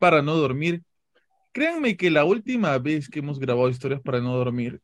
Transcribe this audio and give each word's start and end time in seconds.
para 0.00 0.22
no 0.22 0.34
dormir. 0.34 0.82
Créanme 1.52 1.96
que 1.96 2.10
la 2.10 2.24
última 2.24 2.76
vez 2.78 3.08
que 3.08 3.20
hemos 3.20 3.38
grabado 3.38 3.68
Historias 3.68 4.00
para 4.00 4.20
no 4.20 4.34
dormir, 4.34 4.80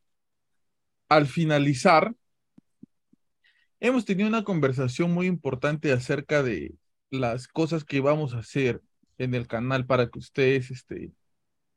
al 1.09 1.27
finalizar, 1.27 2.13
hemos 3.79 4.05
tenido 4.05 4.29
una 4.29 4.43
conversación 4.43 5.11
muy 5.13 5.25
importante 5.27 5.91
acerca 5.91 6.43
de 6.43 6.75
las 7.09 7.47
cosas 7.47 7.83
que 7.83 7.99
vamos 7.99 8.33
a 8.33 8.39
hacer 8.39 8.81
en 9.17 9.33
el 9.33 9.47
canal 9.47 9.85
para 9.85 10.09
que 10.09 10.19
ustedes 10.19 10.69
este, 10.71 11.11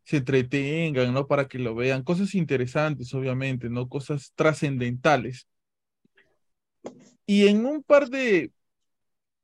se 0.05 0.19
entretengan, 0.19 1.15
¿no? 1.15 1.27
Para 1.27 1.49
que 1.49 1.59
lo 1.59 1.75
vean. 1.75 2.03
Cosas 2.03 2.35
interesantes, 2.35 3.15
obviamente, 3.15 3.71
¿no? 3.71 3.89
Cosas 3.89 4.33
trascendentales. 4.35 5.47
Y 7.27 7.47
en 7.47 7.65
un 7.65 7.83
par 7.83 8.11
de 8.11 8.53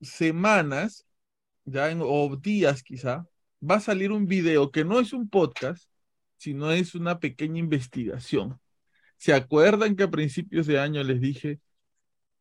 semanas, 0.01 1.07
ya 1.65 1.91
en, 1.91 2.01
o 2.03 2.37
días 2.37 2.83
quizá, 2.83 3.27
va 3.63 3.77
a 3.77 3.81
salir 3.81 4.13
un 4.13 4.27
video 4.27 4.71
que 4.71 4.85
no 4.85 5.01
es 5.01 5.13
un 5.13 5.29
podcast, 5.29 5.89
sino 6.37 6.71
es 6.71 6.95
una 6.95 7.19
pequeña 7.21 7.59
investigación. 7.59 8.61
¿Se 9.17 9.33
acuerdan 9.35 9.97
que 9.97 10.05
a 10.05 10.11
principios 10.11 10.67
de 10.67 10.79
año 10.79 11.03
les 11.03 11.21
dije, 11.21 11.61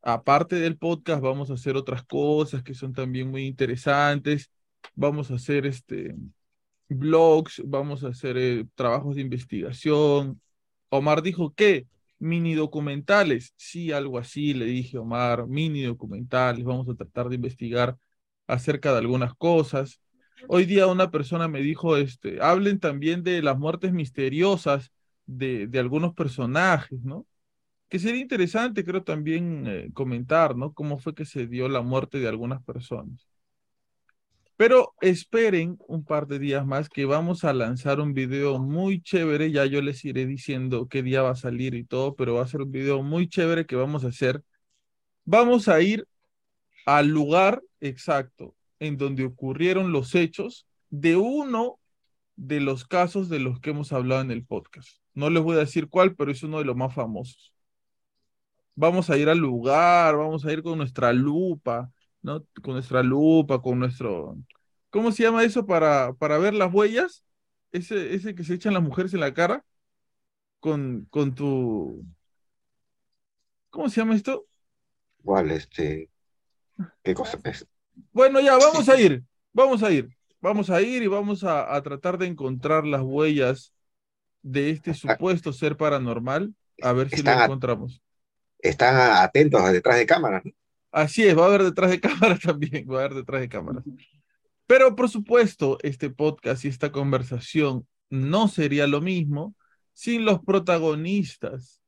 aparte 0.01 0.57
del 0.57 0.77
podcast, 0.77 1.21
vamos 1.21 1.51
a 1.51 1.55
hacer 1.55 1.75
otras 1.77 2.03
cosas 2.05 2.63
que 2.63 2.73
son 2.73 2.93
también 2.93 3.29
muy 3.29 3.45
interesantes? 3.45 4.51
Vamos 4.95 5.31
a 5.31 5.35
hacer 5.35 5.65
este 5.65 6.15
blogs, 6.89 7.61
vamos 7.65 8.03
a 8.03 8.09
hacer 8.09 8.37
eh, 8.37 8.65
trabajos 8.75 9.15
de 9.15 9.21
investigación. 9.21 10.41
Omar 10.89 11.21
dijo 11.21 11.53
que 11.53 11.87
mini 12.19 12.53
documentales, 12.53 13.53
sí, 13.57 13.91
algo 13.91 14.17
así, 14.19 14.53
le 14.53 14.65
dije 14.65 14.97
Omar, 14.97 15.47
mini 15.47 15.83
documentales, 15.83 16.63
vamos 16.63 16.87
a 16.89 16.95
tratar 16.95 17.29
de 17.29 17.35
investigar 17.35 17.97
acerca 18.47 18.91
de 18.91 18.99
algunas 18.99 19.33
cosas. 19.35 19.99
Hoy 20.47 20.65
día 20.65 20.87
una 20.87 21.11
persona 21.11 21.47
me 21.47 21.61
dijo, 21.61 21.97
este, 21.97 22.41
hablen 22.41 22.79
también 22.79 23.23
de 23.23 23.41
las 23.41 23.57
muertes 23.57 23.93
misteriosas 23.93 24.91
de, 25.25 25.67
de 25.67 25.79
algunos 25.79 26.13
personajes, 26.13 27.01
¿no? 27.03 27.25
Que 27.89 27.99
sería 27.99 28.21
interesante, 28.21 28.83
creo, 28.83 29.03
también 29.03 29.65
eh, 29.67 29.89
comentar, 29.93 30.55
¿no? 30.55 30.73
Cómo 30.73 30.99
fue 30.99 31.15
que 31.15 31.25
se 31.25 31.47
dio 31.47 31.69
la 31.69 31.81
muerte 31.81 32.19
de 32.19 32.27
algunas 32.27 32.63
personas. 32.63 33.27
Pero 34.57 34.93
esperen 35.01 35.77
un 35.87 36.05
par 36.05 36.27
de 36.27 36.39
días 36.39 36.65
más 36.65 36.87
que 36.89 37.05
vamos 37.05 37.43
a 37.43 37.53
lanzar 37.53 37.99
un 37.99 38.13
video 38.13 38.57
muy 38.59 39.01
chévere. 39.01 39.51
Ya 39.51 39.65
yo 39.65 39.81
les 39.81 40.03
iré 40.05 40.25
diciendo 40.25 40.87
qué 40.87 41.03
día 41.03 41.21
va 41.21 41.31
a 41.31 41.35
salir 41.35 41.75
y 41.75 41.83
todo, 41.83 42.15
pero 42.15 42.35
va 42.35 42.43
a 42.43 42.47
ser 42.47 42.61
un 42.61 42.71
video 42.71 43.03
muy 43.03 43.27
chévere 43.27 43.65
que 43.65 43.75
vamos 43.75 44.05
a 44.05 44.09
hacer. 44.09 44.41
Vamos 45.25 45.67
a 45.67 45.81
ir 45.81 46.07
al 46.85 47.07
lugar 47.07 47.61
exacto 47.81 48.55
en 48.79 48.97
donde 48.97 49.25
ocurrieron 49.25 49.91
los 49.91 50.15
hechos 50.15 50.67
de 50.89 51.15
uno 51.15 51.79
de 52.35 52.59
los 52.59 52.85
casos 52.85 53.29
de 53.29 53.39
los 53.39 53.59
que 53.59 53.71
hemos 53.71 53.93
hablado 53.93 54.21
en 54.21 54.31
el 54.31 54.45
podcast. 54.45 54.99
No 55.13 55.29
les 55.29 55.41
voy 55.43 55.55
a 55.55 55.59
decir 55.59 55.89
cuál, 55.89 56.15
pero 56.15 56.31
es 56.31 56.43
uno 56.43 56.59
de 56.59 56.65
los 56.65 56.75
más 56.75 56.93
famosos. 56.93 57.53
Vamos 58.75 59.09
a 59.09 59.17
ir 59.17 59.29
al 59.29 59.37
lugar, 59.37 60.17
vamos 60.17 60.45
a 60.45 60.51
ir 60.51 60.61
con 60.61 60.77
nuestra 60.77 61.13
lupa, 61.13 61.89
¿no? 62.21 62.45
Con 62.61 62.73
nuestra 62.73 63.01
lupa, 63.03 63.61
con 63.61 63.79
nuestro... 63.79 64.37
¿Cómo 64.89 65.11
se 65.11 65.23
llama 65.23 65.43
eso 65.43 65.65
para, 65.65 66.13
para 66.13 66.37
ver 66.37 66.53
las 66.53 66.73
huellas? 66.73 67.23
Ese, 67.71 68.13
ese 68.13 68.35
que 68.35 68.43
se 68.43 68.55
echan 68.55 68.73
las 68.73 68.83
mujeres 68.83 69.13
en 69.13 69.21
la 69.21 69.33
cara. 69.33 69.65
Con, 70.59 71.07
con 71.09 71.33
tu... 71.35 72.05
¿Cómo 73.69 73.89
se 73.89 74.01
llama 74.01 74.15
esto? 74.15 74.45
¿Cuál, 75.23 75.51
este? 75.51 76.09
¿Qué 77.03 77.13
cosa 77.13 77.39
es? 77.45 77.67
Bueno, 78.11 78.39
ya, 78.39 78.57
vamos 78.57 78.87
a 78.89 78.99
ir, 78.99 79.23
vamos 79.53 79.83
a 79.83 79.91
ir, 79.91 80.09
vamos 80.41 80.69
a 80.69 80.81
ir 80.81 81.03
y 81.03 81.07
vamos 81.07 81.43
a, 81.43 81.73
a 81.75 81.81
tratar 81.81 82.17
de 82.17 82.27
encontrar 82.27 82.85
las 82.85 83.01
huellas 83.01 83.73
de 84.41 84.69
este 84.69 84.93
supuesto 84.93 85.51
ser 85.53 85.75
paranormal, 85.77 86.53
a 86.81 86.93
ver 86.93 87.09
si 87.09 87.15
Están 87.15 87.35
lo 87.35 87.41
a- 87.41 87.45
encontramos. 87.45 88.01
Están 88.59 88.95
atentos 89.23 89.71
detrás 89.71 89.97
de 89.97 90.05
cámaras, 90.05 90.43
¿no? 90.45 90.51
Así 90.91 91.23
es, 91.23 91.37
va 91.37 91.43
a 91.43 91.47
haber 91.47 91.63
detrás 91.63 91.91
de 91.91 91.99
cámaras 91.99 92.39
también, 92.41 92.87
va 92.89 92.95
a 92.97 92.99
haber 93.05 93.15
detrás 93.15 93.41
de 93.41 93.49
cámaras. 93.49 93.83
Pero 94.67 94.95
por 94.95 95.09
supuesto, 95.09 95.77
este 95.83 96.09
podcast 96.09 96.65
y 96.65 96.69
esta 96.69 96.91
conversación 96.91 97.85
no 98.09 98.47
sería 98.47 98.87
lo 98.87 99.01
mismo 99.01 99.55
sin 99.93 100.25
los 100.25 100.39
protagonistas 100.43 101.81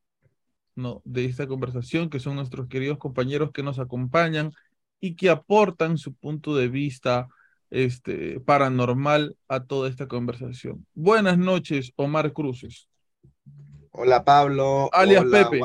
¿no? 0.74 1.02
de 1.04 1.24
esta 1.24 1.46
conversación, 1.46 2.10
que 2.10 2.20
son 2.20 2.36
nuestros 2.36 2.68
queridos 2.68 2.98
compañeros 2.98 3.50
que 3.52 3.62
nos 3.62 3.78
acompañan 3.78 4.52
y 5.00 5.16
que 5.16 5.30
aportan 5.30 5.98
su 5.98 6.14
punto 6.14 6.56
de 6.56 6.68
vista 6.68 7.28
este, 7.70 8.40
paranormal 8.40 9.36
a 9.48 9.64
toda 9.64 9.88
esta 9.88 10.08
conversación. 10.08 10.86
Buenas 10.94 11.38
noches, 11.38 11.92
Omar 11.96 12.32
Cruces. 12.32 12.88
Hola 13.90 14.24
Pablo. 14.24 14.90
Alias 14.92 15.22
hola, 15.22 15.50
Pepe. 15.50 15.62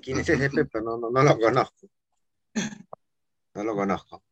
¿Quién 0.00 0.20
es 0.20 0.28
ese 0.28 0.50
Pepe? 0.50 0.80
No, 0.82 0.96
no, 0.96 1.10
no 1.10 1.22
lo 1.22 1.38
conozco. 1.38 1.88
No 3.54 3.64
lo 3.64 3.74
conozco. 3.74 4.22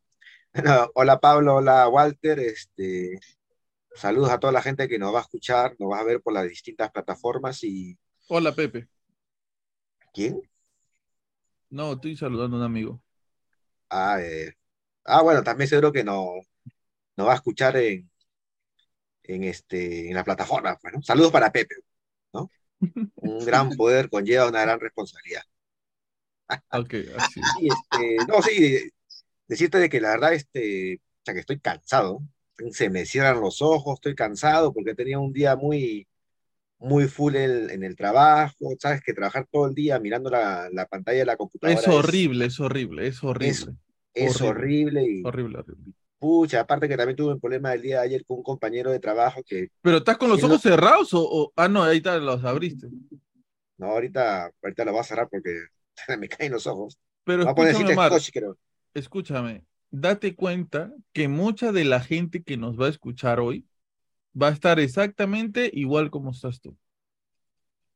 Bueno, 0.55 0.91
hola 0.95 1.21
Pablo, 1.21 1.56
hola 1.56 1.89
Walter. 1.89 2.39
Este, 2.39 3.21
saludos 3.95 4.31
a 4.31 4.39
toda 4.39 4.53
la 4.53 4.62
gente 4.62 4.89
que 4.89 4.99
nos 4.99 5.15
va 5.15 5.19
a 5.19 5.23
escuchar, 5.23 5.75
nos 5.79 5.91
va 5.91 5.99
a 6.00 6.05
ver 6.05 6.23
por 6.23 6.33
las 6.33 6.49
distintas 6.49 6.91
plataformas 6.91 7.62
y 7.65 7.99
Hola, 8.31 8.55
Pepe. 8.55 8.87
¿quién? 10.12 10.43
No, 11.70 11.93
estoy 11.93 12.17
saludando 12.17 12.56
a 12.56 12.61
un 12.61 12.65
amigo. 12.67 13.03
Ah, 13.91 14.19
eh, 14.20 14.53
ah, 15.05 15.23
bueno, 15.23 15.43
también 15.43 15.69
seguro 15.69 15.93
que 15.93 16.05
no, 16.05 16.35
nos 17.17 17.26
va 17.26 17.32
a 17.32 17.37
escuchar 17.37 17.76
en, 17.76 18.11
en, 19.23 19.44
este, 19.44 20.09
en 20.09 20.15
la 20.15 20.25
plataforma. 20.25 20.79
Bueno, 20.82 21.03
saludos 21.03 21.32
para 21.32 21.53
Pepe, 21.53 21.76
¿no? 22.32 22.50
Un 22.81 23.38
gran 23.47 23.70
poder 23.70 24.09
conlleva 24.11 24.49
una 24.49 24.62
gran 24.62 24.81
responsabilidad. 24.81 25.43
Ok, 26.73 26.94
así. 27.17 27.41
Sí, 27.59 27.69
este, 27.69 28.17
no, 28.26 28.43
sí, 28.43 28.91
decirte 29.47 29.79
de 29.79 29.88
que 29.88 30.00
la 30.00 30.11
verdad, 30.11 30.32
este, 30.32 30.97
o 30.97 31.25
sea, 31.25 31.35
que 31.35 31.41
estoy 31.41 31.61
cansado. 31.61 32.23
Se 32.73 32.91
me 32.91 33.06
cierran 33.06 33.41
los 33.41 33.62
ojos, 33.62 33.94
estoy 33.94 34.14
cansado 34.14 34.73
porque 34.73 34.94
tenía 34.94 35.19
un 35.19 35.32
día 35.32 35.55
muy, 35.56 36.09
muy 36.79 37.09
full 37.09 37.37
en, 37.37 37.71
en 37.71 37.83
el 37.85 37.97
trabajo. 37.97 38.75
Sabes 38.79 39.03
que 39.03 39.13
trabajar 39.13 39.47
todo 39.51 39.67
el 39.67 39.75
día 39.75 39.99
mirando 39.99 40.31
la, 40.31 40.69
la 40.73 40.87
pantalla 40.87 41.19
de 41.19 41.27
la 41.27 41.37
computadora 41.37 41.79
Es 41.79 41.89
horrible, 41.89 42.47
es 42.47 42.61
horrible, 42.61 43.07
es 43.07 43.23
horrible. 43.23 43.75
es 44.15 44.41
horrible. 44.41 45.01
horrible 45.01 45.05
y, 45.05 45.23
Horrible, 45.25 45.59
horrible. 45.59 45.93
Pucha, 46.19 46.61
aparte 46.61 46.89
que 46.89 46.97
también 46.97 47.17
tuve 47.17 47.35
un 47.35 47.41
problema 47.41 47.73
el 47.75 47.83
día 47.83 48.01
de 48.01 48.07
ayer 48.07 48.25
con 48.25 48.39
un 48.39 48.43
compañero 48.43 48.91
de 48.91 48.99
trabajo 48.99 49.41
que... 49.47 49.69
¿Pero 49.83 49.99
estás 49.99 50.17
con 50.17 50.29
los 50.29 50.43
ojos 50.43 50.61
cerrados 50.61 51.11
o, 51.13 51.53
Ah, 51.55 51.69
no, 51.69 51.85
ahí 51.85 51.99
está, 51.99 52.19
los 52.19 52.45
abriste. 52.45 52.89
No, 53.77 53.87
ahorita, 53.87 54.51
ahorita 54.61 54.85
lo 54.85 54.93
voy 54.93 55.01
a 55.01 55.05
cerrar 55.05 55.29
porque 55.31 55.67
me 56.19 56.29
caen 56.29 56.53
los 56.53 56.67
ojos. 56.67 56.99
Pero 57.23 57.45
escúchame, 57.49 58.09
escúchame, 58.95 59.65
date 59.91 60.35
cuenta 60.35 60.93
que 61.13 61.29
mucha 61.29 61.71
de 61.71 61.85
la 61.85 62.01
gente 62.01 62.43
que 62.43 62.57
nos 62.57 62.81
va 62.81 62.87
a 62.87 62.91
escuchar 62.91 63.39
hoy 63.39 63.68
va 64.40 64.49
a 64.49 64.52
estar 64.52 64.79
exactamente 64.81 65.70
igual 65.73 66.11
como 66.11 66.31
estás 66.31 66.61
tú. 66.61 66.76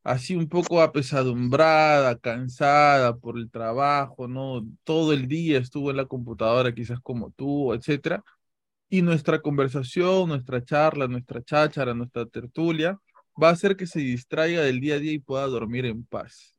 Así 0.05 0.35
un 0.35 0.49
poco 0.49 0.81
apesadumbrada, 0.83 2.19
cansada 2.19 3.17
por 3.17 3.39
el 3.39 3.51
trabajo, 3.51 4.27
¿no? 4.27 4.67
Todo 4.83 5.13
el 5.13 5.29
día 5.29 5.59
estuvo 5.59 5.91
en 5.91 5.97
la 5.99 6.07
computadora, 6.07 6.75
quizás 6.75 6.99
como 7.01 7.31
tú, 7.31 7.73
etcétera. 7.73 8.25
Y 8.89 9.03
nuestra 9.03 9.41
conversación, 9.41 10.29
nuestra 10.29 10.65
charla, 10.65 11.09
nuestra 11.09 11.43
cháchara, 11.43 11.95
nuestra 11.95 12.27
tertulia, 12.27 12.99
va 13.41 13.51
a 13.51 13.53
hacer 13.53 13.77
que 13.77 13.87
se 13.87 14.01
distraiga 14.01 14.63
del 14.63 14.81
día 14.81 14.97
a 14.97 14.99
día 14.99 15.13
y 15.13 15.19
pueda 15.21 15.47
dormir 15.47 15.87
en 15.87 16.05
paz. 16.05 16.55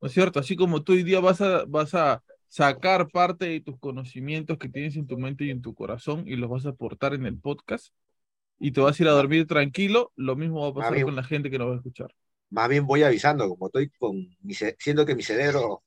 ¿No 0.00 0.08
es 0.08 0.14
cierto? 0.14 0.40
Así 0.40 0.56
como 0.56 0.82
tú 0.82 0.92
hoy 0.92 1.02
día 1.04 1.20
vas 1.20 1.40
a, 1.40 1.64
vas 1.66 1.94
a 1.94 2.22
sacar 2.48 3.08
parte 3.10 3.46
de 3.46 3.60
tus 3.60 3.78
conocimientos 3.78 4.58
que 4.58 4.68
tienes 4.68 4.96
en 4.96 5.06
tu 5.06 5.18
mente 5.18 5.44
y 5.44 5.50
en 5.50 5.62
tu 5.62 5.74
corazón 5.74 6.24
y 6.26 6.36
los 6.36 6.50
vas 6.50 6.66
a 6.66 6.70
aportar 6.70 7.14
en 7.14 7.26
el 7.26 7.38
podcast 7.38 7.92
y 8.60 8.72
te 8.72 8.80
vas 8.80 9.00
a 9.00 9.02
ir 9.02 9.08
a 9.08 9.12
dormir 9.12 9.46
tranquilo, 9.46 10.12
lo 10.16 10.36
mismo 10.36 10.60
va 10.60 10.68
a 10.68 10.74
pasar 10.74 11.02
con 11.02 11.16
la 11.16 11.24
gente 11.24 11.50
que 11.50 11.58
nos 11.58 11.68
va 11.68 11.72
a 11.72 11.76
escuchar. 11.76 12.14
Más 12.50 12.68
bien 12.68 12.86
voy 12.86 13.02
avisando, 13.02 13.48
como 13.48 13.66
estoy 13.66 13.88
con 13.88 14.36
mi, 14.42 14.54
siendo 14.54 15.06
que 15.06 15.14
mi 15.14 15.22
cerebro 15.22 15.82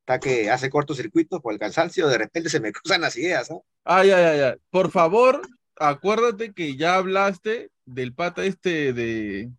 está 0.00 0.20
que 0.20 0.50
hace 0.50 0.68
cortocircuitos 0.68 1.40
por 1.40 1.54
el 1.54 1.58
cansancio, 1.58 2.06
de 2.06 2.18
repente 2.18 2.50
se 2.50 2.60
me 2.60 2.70
cruzan 2.72 3.00
las 3.00 3.16
ideas. 3.16 3.50
¿no? 3.50 3.64
Ay, 3.82 4.10
ay, 4.10 4.40
ay, 4.40 4.54
Por 4.70 4.90
favor, 4.90 5.40
acuérdate 5.76 6.52
que 6.52 6.76
ya 6.76 6.96
hablaste 6.96 7.70
del 7.86 8.12
pata 8.14 8.44
este 8.44 8.92
de. 8.92 9.50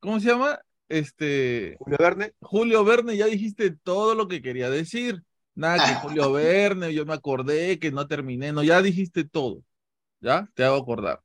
¿Cómo 0.00 0.18
se 0.18 0.30
llama? 0.30 0.60
Este. 0.88 1.76
Julio 1.78 1.98
Verne. 2.00 2.32
Julio 2.40 2.84
Verne, 2.84 3.16
ya 3.16 3.26
dijiste 3.26 3.70
todo 3.70 4.16
lo 4.16 4.26
que 4.26 4.42
quería 4.42 4.68
decir. 4.68 5.22
Nada, 5.54 5.76
que 5.86 5.94
Julio 6.08 6.32
Verne, 6.32 6.92
yo 6.92 7.06
me 7.06 7.14
acordé 7.14 7.78
que 7.78 7.92
no 7.92 8.08
terminé, 8.08 8.52
no, 8.52 8.64
ya 8.64 8.82
dijiste 8.82 9.22
todo. 9.22 9.62
¿Ya? 10.20 10.48
Te 10.54 10.64
hago 10.64 10.76
acordar. 10.76 11.20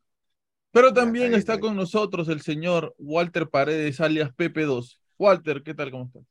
Pero 0.78 0.94
también 0.94 1.34
está 1.34 1.60
con 1.60 1.76
nosotros 1.76 2.30
el 2.30 2.44
señor 2.44 2.94
Walter 3.00 3.50
Paredes, 3.50 4.00
alias 4.00 4.30
Pepe2. 4.30 5.00
Walter, 5.18 5.64
¿qué 5.64 5.74
tal? 5.74 5.90
¿Cómo 5.90 6.06
estás? 6.06 6.22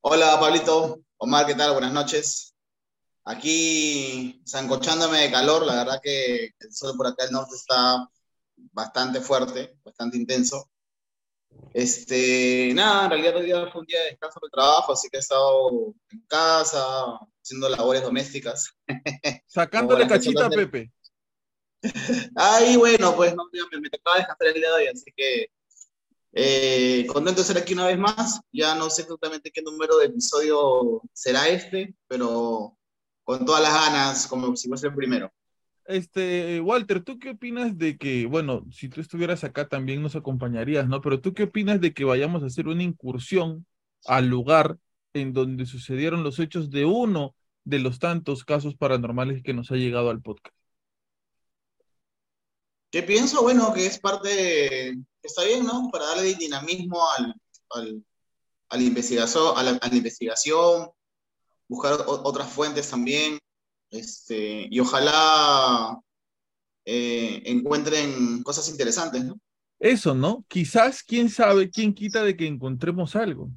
Hola, 0.00 0.40
Pablito. 0.40 1.02
Omar, 1.18 1.44
¿qué 1.44 1.54
tal? 1.54 1.72
Buenas 1.72 1.92
noches. 1.92 2.54
Aquí, 3.22 4.42
zancochándome 4.48 5.18
de 5.18 5.30
calor, 5.30 5.66
la 5.66 5.74
verdad 5.74 6.00
que 6.02 6.54
el 6.58 6.72
sol 6.72 6.96
por 6.96 7.08
acá 7.08 7.24
del 7.24 7.32
norte 7.32 7.54
está 7.54 8.08
bastante 8.72 9.20
fuerte, 9.20 9.76
bastante 9.84 10.16
intenso. 10.16 10.70
Este, 11.74 12.72
nada, 12.74 13.04
en 13.04 13.10
realidad 13.10 13.36
hoy 13.36 13.44
día 13.44 13.70
fue 13.70 13.82
un 13.82 13.86
día 13.86 14.00
de 14.00 14.10
descanso 14.12 14.40
de 14.42 14.48
trabajo, 14.48 14.94
así 14.94 15.10
que 15.10 15.18
he 15.18 15.20
estado 15.20 15.94
en 16.08 16.24
casa, 16.28 17.18
haciendo 17.42 17.68
labores 17.68 18.02
domésticas. 18.02 18.70
Sacándole 19.46 20.06
cachita 20.08 20.46
a 20.46 20.48
Pepe. 20.48 20.90
Ay, 22.36 22.76
bueno, 22.76 23.14
pues 23.16 23.34
no, 23.34 23.44
me, 23.52 23.80
me 23.80 23.90
tocaba 23.90 24.18
descansar 24.18 24.48
el 24.48 24.54
día 24.54 24.68
de 24.68 24.74
hoy, 24.74 24.86
así 24.86 25.10
que 25.16 25.50
eh, 26.32 27.06
contento 27.06 27.40
de 27.40 27.46
ser 27.46 27.58
aquí 27.58 27.74
una 27.74 27.86
vez 27.86 27.98
más. 27.98 28.40
Ya 28.52 28.74
no 28.74 28.90
sé 28.90 29.02
exactamente 29.02 29.50
qué 29.50 29.62
número 29.62 29.98
de 29.98 30.06
episodio 30.06 31.02
será 31.12 31.48
este, 31.48 31.94
pero 32.06 32.76
con 33.24 33.44
todas 33.44 33.62
las 33.62 33.72
ganas, 33.72 34.26
como 34.26 34.56
si 34.56 34.68
fuese 34.68 34.88
el 34.88 34.94
primero. 34.94 35.32
Este, 35.86 36.60
Walter, 36.60 37.02
¿tú 37.02 37.18
qué 37.18 37.30
opinas 37.30 37.76
de 37.76 37.96
que, 37.96 38.26
bueno, 38.26 38.64
si 38.70 38.88
tú 38.88 39.00
estuvieras 39.00 39.42
acá 39.42 39.68
también 39.68 40.02
nos 40.02 40.14
acompañarías, 40.14 40.86
¿no? 40.88 41.00
Pero 41.00 41.20
tú 41.20 41.34
qué 41.34 41.44
opinas 41.44 41.80
de 41.80 41.92
que 41.92 42.04
vayamos 42.04 42.42
a 42.42 42.46
hacer 42.46 42.68
una 42.68 42.82
incursión 42.82 43.66
al 44.06 44.28
lugar 44.28 44.78
en 45.14 45.32
donde 45.32 45.66
sucedieron 45.66 46.22
los 46.22 46.38
hechos 46.38 46.70
de 46.70 46.84
uno 46.84 47.34
de 47.64 47.80
los 47.80 47.98
tantos 47.98 48.44
casos 48.44 48.76
paranormales 48.76 49.42
que 49.42 49.52
nos 49.52 49.70
ha 49.72 49.76
llegado 49.76 50.10
al 50.10 50.22
podcast? 50.22 50.59
¿Qué 52.90 53.04
pienso? 53.04 53.42
Bueno, 53.42 53.72
que 53.72 53.86
es 53.86 54.00
parte, 54.00 54.98
está 55.22 55.44
bien, 55.44 55.64
¿no? 55.64 55.88
Para 55.92 56.06
darle 56.06 56.34
dinamismo 56.34 57.08
al, 57.10 57.34
al, 57.70 58.04
a, 58.68 58.76
la 58.76 58.82
investigación, 58.82 60.90
buscar 61.68 62.04
otras 62.06 62.50
fuentes 62.50 62.90
también. 62.90 63.38
Este, 63.90 64.66
y 64.70 64.80
ojalá 64.80 65.98
eh, 66.84 67.42
encuentren 67.44 68.42
cosas 68.42 68.68
interesantes, 68.68 69.24
¿no? 69.24 69.38
Eso, 69.78 70.14
¿no? 70.14 70.44
Quizás, 70.48 71.02
quién 71.02 71.30
sabe, 71.30 71.70
quién 71.70 71.94
quita 71.94 72.22
de 72.22 72.36
que 72.36 72.46
encontremos 72.46 73.16
algo. 73.16 73.50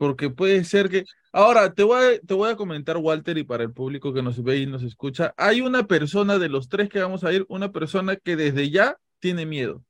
Porque 0.00 0.30
puede 0.30 0.64
ser 0.64 0.88
que... 0.88 1.04
Ahora, 1.30 1.74
te 1.74 1.82
voy, 1.82 2.02
a, 2.02 2.20
te 2.20 2.32
voy 2.32 2.50
a 2.50 2.56
comentar, 2.56 2.96
Walter, 2.96 3.36
y 3.36 3.44
para 3.44 3.64
el 3.64 3.70
público 3.74 4.14
que 4.14 4.22
nos 4.22 4.42
ve 4.42 4.56
y 4.56 4.64
nos 4.64 4.82
escucha, 4.82 5.34
hay 5.36 5.60
una 5.60 5.86
persona 5.86 6.38
de 6.38 6.48
los 6.48 6.70
tres 6.70 6.88
que 6.88 7.00
vamos 7.00 7.22
a 7.22 7.30
ir, 7.34 7.44
una 7.50 7.70
persona 7.70 8.16
que 8.16 8.34
desde 8.34 8.70
ya 8.70 8.96
tiene 9.18 9.44
miedo. 9.44 9.84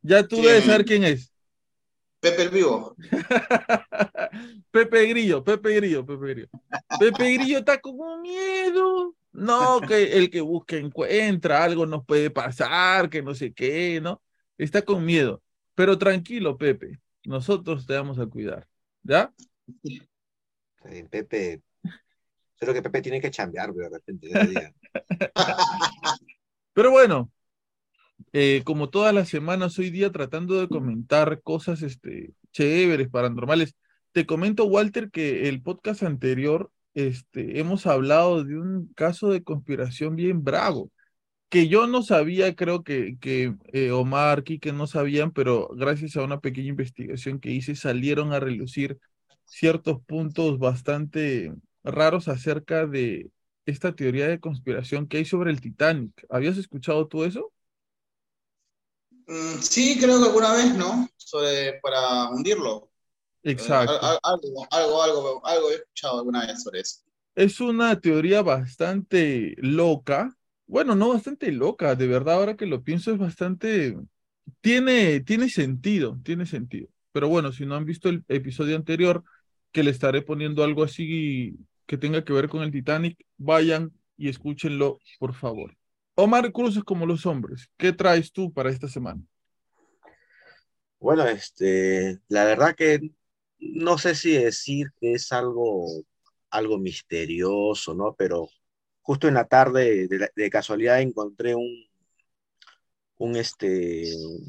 Ya 0.00 0.26
tú 0.26 0.36
debes 0.36 0.64
saber 0.64 0.86
quién 0.86 1.04
es. 1.04 1.30
Pepe 2.20 2.44
el 2.44 2.48
Vivo. 2.48 2.96
Pepe 4.70 5.06
Grillo, 5.08 5.44
Pepe 5.44 5.74
Grillo, 5.74 6.06
Pepe 6.06 6.26
Grillo. 6.28 6.48
Pepe 6.98 7.34
Grillo 7.34 7.58
está 7.58 7.78
como 7.82 8.18
miedo. 8.18 9.14
No, 9.30 9.78
que 9.82 10.16
el 10.16 10.30
que 10.30 10.40
busca 10.40 10.76
encuentra, 10.76 11.62
algo 11.62 11.84
nos 11.84 12.02
puede 12.06 12.30
pasar, 12.30 13.10
que 13.10 13.20
no 13.20 13.34
sé 13.34 13.52
qué, 13.52 14.00
¿no? 14.00 14.22
Está 14.56 14.80
con 14.80 15.04
miedo. 15.04 15.42
Pero 15.74 15.98
tranquilo, 15.98 16.56
Pepe, 16.56 16.98
nosotros 17.28 17.86
te 17.86 17.94
vamos 17.94 18.18
a 18.18 18.26
cuidar, 18.26 18.66
¿ya? 19.02 19.32
Pepe, 21.10 21.62
creo 22.58 22.72
que 22.72 22.82
Pepe 22.82 23.02
tiene 23.02 23.20
que 23.20 23.30
chambear, 23.30 23.72
de 23.74 23.88
repente. 23.88 24.28
Pero 26.72 26.90
bueno, 26.90 27.30
eh, 28.32 28.62
como 28.64 28.88
todas 28.88 29.14
las 29.14 29.28
semanas, 29.28 29.78
hoy 29.78 29.90
día 29.90 30.10
tratando 30.10 30.58
de 30.58 30.68
comentar 30.68 31.42
cosas 31.42 31.82
este, 31.82 32.32
chéveres, 32.52 33.10
paranormales. 33.10 33.74
Te 34.12 34.24
comento, 34.24 34.64
Walter, 34.64 35.10
que 35.10 35.50
el 35.50 35.60
podcast 35.62 36.02
anterior 36.04 36.72
este, 36.94 37.60
hemos 37.60 37.86
hablado 37.86 38.42
de 38.42 38.58
un 38.58 38.90
caso 38.94 39.28
de 39.28 39.44
conspiración 39.44 40.16
bien 40.16 40.42
bravo, 40.42 40.90
que 41.48 41.68
yo 41.68 41.86
no 41.86 42.02
sabía, 42.02 42.54
creo 42.54 42.82
que, 42.84 43.16
que 43.20 43.54
eh, 43.72 43.90
Omar, 43.90 44.44
que 44.44 44.72
no 44.72 44.86
sabían, 44.86 45.32
pero 45.32 45.68
gracias 45.74 46.16
a 46.16 46.22
una 46.22 46.40
pequeña 46.40 46.68
investigación 46.68 47.40
que 47.40 47.50
hice, 47.50 47.74
salieron 47.74 48.32
a 48.32 48.40
relucir 48.40 48.98
ciertos 49.46 50.00
puntos 50.02 50.58
bastante 50.58 51.52
raros 51.82 52.28
acerca 52.28 52.86
de 52.86 53.30
esta 53.66 53.94
teoría 53.94 54.28
de 54.28 54.40
conspiración 54.40 55.06
que 55.06 55.18
hay 55.18 55.24
sobre 55.24 55.50
el 55.50 55.60
Titanic. 55.60 56.12
¿Habías 56.30 56.56
escuchado 56.56 57.06
tú 57.06 57.24
eso? 57.24 57.52
Mm, 59.26 59.60
sí, 59.60 59.98
creo 60.00 60.18
que 60.18 60.26
alguna 60.26 60.54
vez, 60.54 60.74
¿no? 60.74 61.08
Sobre, 61.16 61.80
para 61.80 62.30
hundirlo. 62.30 62.90
Exacto. 63.42 63.98
algo, 64.22 64.66
algo, 64.70 65.02
algo, 65.02 65.46
algo 65.46 65.70
he 65.70 65.74
escuchado 65.74 66.18
alguna 66.18 66.46
vez 66.46 66.62
sobre 66.62 66.80
eso. 66.80 67.00
Es 67.34 67.60
una 67.60 68.00
teoría 68.00 68.42
bastante 68.42 69.54
loca. 69.58 70.37
Bueno, 70.68 70.94
no 70.94 71.08
bastante 71.08 71.50
loca, 71.50 71.94
de 71.96 72.06
verdad, 72.06 72.34
ahora 72.34 72.56
que 72.56 72.66
lo 72.66 72.84
pienso 72.84 73.10
es 73.10 73.18
bastante... 73.18 73.96
Tiene, 74.60 75.20
tiene 75.20 75.48
sentido, 75.48 76.18
tiene 76.22 76.46
sentido. 76.46 76.88
Pero 77.10 77.28
bueno, 77.28 77.52
si 77.52 77.66
no 77.66 77.74
han 77.74 77.86
visto 77.86 78.08
el 78.10 78.22
episodio 78.28 78.76
anterior, 78.76 79.24
que 79.72 79.82
le 79.82 79.90
estaré 79.90 80.22
poniendo 80.22 80.62
algo 80.62 80.84
así 80.84 81.56
que 81.86 81.96
tenga 81.96 82.22
que 82.22 82.34
ver 82.34 82.48
con 82.50 82.62
el 82.62 82.70
Titanic, 82.70 83.18
vayan 83.38 83.92
y 84.18 84.28
escúchenlo, 84.28 84.98
por 85.18 85.34
favor. 85.34 85.74
Omar 86.14 86.52
Cruz 86.52 86.76
es 86.76 86.84
como 86.84 87.06
los 87.06 87.24
hombres. 87.24 87.70
¿Qué 87.78 87.92
traes 87.92 88.30
tú 88.30 88.52
para 88.52 88.70
esta 88.70 88.88
semana? 88.88 89.22
Bueno, 91.00 91.24
este, 91.26 92.18
la 92.28 92.44
verdad 92.44 92.74
que 92.74 93.00
no 93.58 93.96
sé 93.96 94.14
si 94.14 94.32
decir 94.32 94.88
que 95.00 95.14
es 95.14 95.32
algo, 95.32 95.86
algo 96.50 96.78
misterioso, 96.78 97.94
¿no? 97.94 98.14
Pero 98.18 98.48
justo 99.08 99.26
en 99.26 99.32
la 99.32 99.46
tarde, 99.46 100.06
de, 100.06 100.50
casualidad, 100.50 101.00
encontré 101.00 101.54
un, 101.54 101.86
un 103.16 103.36
este, 103.36 104.04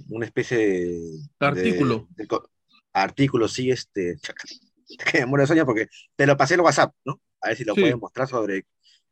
una 0.09 0.25
especie 0.25 0.57
de... 0.57 0.99
Artículo. 1.39 2.09
artículo, 2.91 3.47
sí, 3.47 3.71
este, 3.71 4.17
que 5.11 5.19
me 5.19 5.27
muero 5.27 5.43
de 5.43 5.47
sueño 5.47 5.65
porque 5.65 5.87
te 6.13 6.27
lo 6.27 6.35
pasé 6.35 6.55
en 6.55 6.59
WhatsApp, 6.59 6.93
¿no? 7.05 7.21
A 7.39 7.47
ver 7.47 7.57
si 7.57 7.63
lo 7.63 7.73
puedes 7.73 7.97
mostrar 7.97 8.27
sobre 8.27 8.65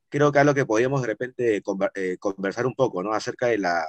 creo 0.09 0.33
que 0.33 0.39
es 0.39 0.45
lo 0.45 0.53
que 0.53 0.65
podríamos 0.65 0.99
de 1.01 1.07
repente 1.07 1.63
eh, 1.95 2.17
conversar 2.17 2.65
un 2.65 2.75
poco, 2.75 3.01
¿no? 3.01 3.13
Acerca 3.13 3.47
de 3.47 3.57
la, 3.57 3.85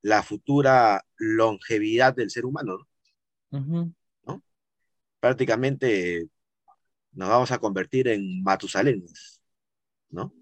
la 0.00 0.22
futura 0.22 1.04
longevidad 1.18 2.14
del 2.14 2.30
ser 2.30 2.46
humano, 2.46 2.88
¿no? 3.50 4.42
Prácticamente 5.20 6.26
nos 7.12 7.28
vamos 7.28 7.52
a 7.52 7.58
convertir 7.58 8.08
en 8.08 8.42
Matusalén, 8.42 9.04
¿no? 10.08 10.32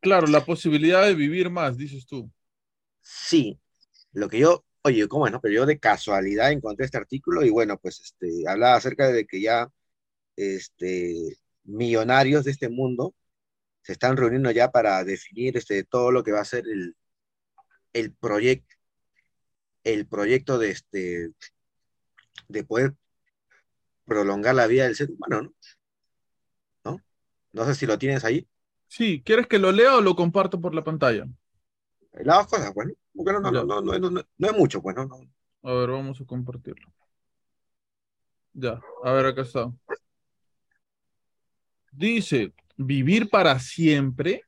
Claro, 0.00 0.26
la 0.26 0.44
posibilidad 0.44 1.04
de 1.04 1.14
vivir 1.14 1.50
más, 1.50 1.76
dices 1.76 2.06
tú. 2.06 2.30
Sí, 3.00 3.60
lo 4.12 4.28
que 4.28 4.38
yo, 4.40 4.64
oye, 4.82 5.08
¿cómo 5.08 5.26
es, 5.26 5.32
no? 5.32 5.40
Pero 5.40 5.54
yo 5.54 5.66
de 5.66 5.78
casualidad 5.78 6.52
encontré 6.52 6.86
este 6.86 6.98
artículo 6.98 7.44
y 7.44 7.50
bueno, 7.50 7.78
pues 7.78 8.00
este, 8.00 8.48
hablaba 8.48 8.76
acerca 8.76 9.08
de 9.10 9.26
que 9.26 9.40
ya 9.40 9.68
este, 10.36 11.36
millonarios 11.64 12.44
de 12.44 12.52
este 12.52 12.68
mundo 12.68 13.14
se 13.82 13.92
están 13.92 14.16
reuniendo 14.16 14.50
ya 14.50 14.70
para 14.70 15.04
definir 15.04 15.56
este, 15.56 15.84
todo 15.84 16.12
lo 16.12 16.24
que 16.24 16.32
va 16.32 16.40
a 16.40 16.44
ser 16.44 16.64
el, 16.68 16.96
el 17.92 18.12
proyecto 18.14 18.76
el 19.84 20.06
proyecto 20.06 20.58
de 20.58 20.70
este 20.70 21.30
de 22.48 22.64
poder 22.64 22.94
prolongar 24.04 24.54
la 24.54 24.66
vida 24.66 24.84
del 24.84 24.96
ser 24.96 25.10
humano, 25.10 25.42
¿no? 25.42 25.54
¿No? 26.84 27.02
No 27.52 27.66
sé 27.66 27.74
si 27.74 27.86
lo 27.86 27.98
tienes 27.98 28.24
ahí. 28.24 28.48
Sí, 28.88 29.22
¿quieres 29.24 29.46
que 29.46 29.58
lo 29.58 29.72
lea 29.72 29.96
o 29.96 30.00
lo 30.00 30.14
comparto 30.14 30.60
por 30.60 30.74
la 30.74 30.84
pantalla? 30.84 31.26
Las 32.12 32.38
dos 32.38 32.46
cosas, 32.46 32.74
bueno, 32.74 32.92
porque 33.14 33.32
no, 33.32 33.40
no, 33.40 33.50
no, 33.50 33.64
no, 33.64 33.98
no, 33.98 34.10
no, 34.10 34.22
no 34.38 34.48
es 34.48 34.56
mucho, 34.56 34.80
pues, 34.80 34.96
no, 34.96 35.06
no. 35.06 35.20
A 35.62 35.72
ver, 35.72 35.90
vamos 35.90 36.20
a 36.20 36.24
compartirlo. 36.24 36.88
Ya, 38.54 38.80
a 39.04 39.12
ver, 39.12 39.26
acá 39.26 39.42
está. 39.42 39.70
Dice, 41.92 42.52
vivir 42.76 43.28
para 43.28 43.58
siempre. 43.58 44.42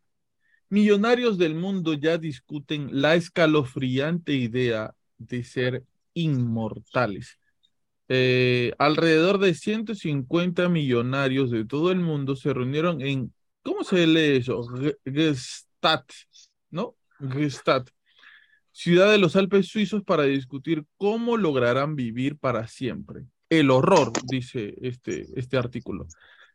Millonarios 0.70 1.38
del 1.38 1.54
mundo 1.54 1.94
ya 1.94 2.18
discuten 2.18 2.88
la 2.90 3.14
escalofriante 3.14 4.32
idea 4.32 4.94
de 5.16 5.42
ser 5.42 5.84
inmortales. 6.14 7.38
Eh, 8.08 8.72
alrededor 8.78 9.38
de 9.38 9.54
150 9.54 10.68
millonarios 10.68 11.50
de 11.50 11.64
todo 11.64 11.90
el 11.90 12.00
mundo 12.00 12.36
se 12.36 12.54
reunieron 12.54 13.00
en, 13.02 13.32
¿cómo 13.68 13.84
se 13.84 14.06
lee 14.06 14.38
eso? 14.38 14.66
Gestad, 15.04 16.04
¿no? 16.70 16.96
Gestad, 17.32 17.84
ciudad 18.72 19.10
de 19.10 19.18
los 19.18 19.36
Alpes 19.36 19.68
suizos 19.68 20.02
para 20.02 20.22
discutir 20.22 20.86
cómo 20.96 21.36
lograrán 21.36 21.94
vivir 21.94 22.38
para 22.38 22.66
siempre. 22.66 23.24
El 23.50 23.70
horror, 23.70 24.12
dice 24.24 24.74
este, 24.80 25.26
este 25.36 25.58
artículo. 25.58 26.06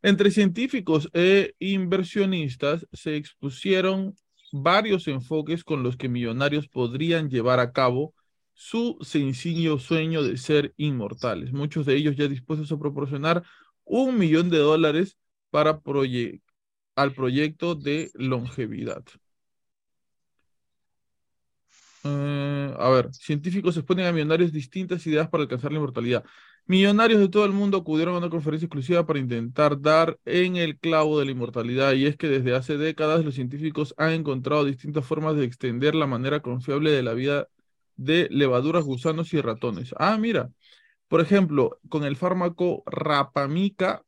Entre 0.02 0.32
científicos 0.32 1.08
e 1.14 1.54
inversionistas 1.60 2.88
se 2.92 3.16
expusieron 3.16 4.16
varios 4.52 5.08
enfoques 5.08 5.64
con 5.64 5.84
los 5.84 5.98
que 5.98 6.10
millonarios 6.10 6.68
podrían 6.68 7.30
llevar 7.30 7.60
a 7.60 7.72
cabo 7.72 8.16
su 8.54 8.98
sencillo 9.02 9.78
sueño 9.78 10.24
de 10.24 10.38
ser 10.38 10.74
inmortales. 10.78 11.54
Muchos 11.54 11.86
de 11.86 11.96
ellos 11.96 12.16
ya 12.16 12.28
dispuestos 12.28 12.72
a 12.72 12.80
proporcionar 12.80 13.44
un 13.84 14.18
millón 14.18 14.50
de 14.50 14.58
dólares 14.58 15.18
para 15.52 15.80
al 16.96 17.14
proyecto 17.14 17.76
de 17.76 18.12
longevidad. 18.16 19.04
Eh, 22.04 22.76
a 22.78 22.90
ver, 22.90 23.14
científicos 23.14 23.78
exponen 23.78 24.06
a 24.08 24.12
millonarios 24.12 24.52
distintas 24.52 25.06
ideas 25.08 25.30
para 25.30 25.44
alcanzar 25.44 25.72
la 25.72 25.78
inmortalidad. 25.78 26.24
Millonarios 26.66 27.20
de 27.20 27.30
todo 27.30 27.46
el 27.46 27.52
mundo 27.52 27.78
acudieron 27.78 28.16
a 28.16 28.18
una 28.20 28.30
conferencia 28.30 28.66
exclusiva 28.66 29.06
para 29.06 29.20
intentar 29.20 29.80
dar 29.82 30.18
en 30.26 30.56
el 30.56 30.78
clavo 30.80 31.20
de 31.20 31.26
la 31.26 31.32
inmortalidad 31.32 31.94
y 31.94 32.06
es 32.06 32.16
que 32.18 32.28
desde 32.28 32.56
hace 32.56 32.78
décadas 32.78 33.24
los 33.26 33.36
científicos 33.36 33.94
han 33.98 34.12
encontrado 34.12 34.64
distintas 34.66 35.06
formas 35.06 35.36
de 35.36 35.46
extender 35.46 35.96
la 35.96 36.08
manera 36.08 36.42
confiable 36.42 36.92
de 36.92 37.04
la 37.04 37.14
vida 37.14 37.48
de 37.96 38.28
levaduras, 38.32 38.84
gusanos 38.86 39.34
y 39.34 39.42
ratones. 39.42 39.94
Ah, 39.98 40.18
mira, 40.18 40.52
por 41.08 41.22
ejemplo, 41.22 41.80
con 41.90 42.04
el 42.06 42.16
fármaco 42.16 42.84
rapamica 42.86 44.04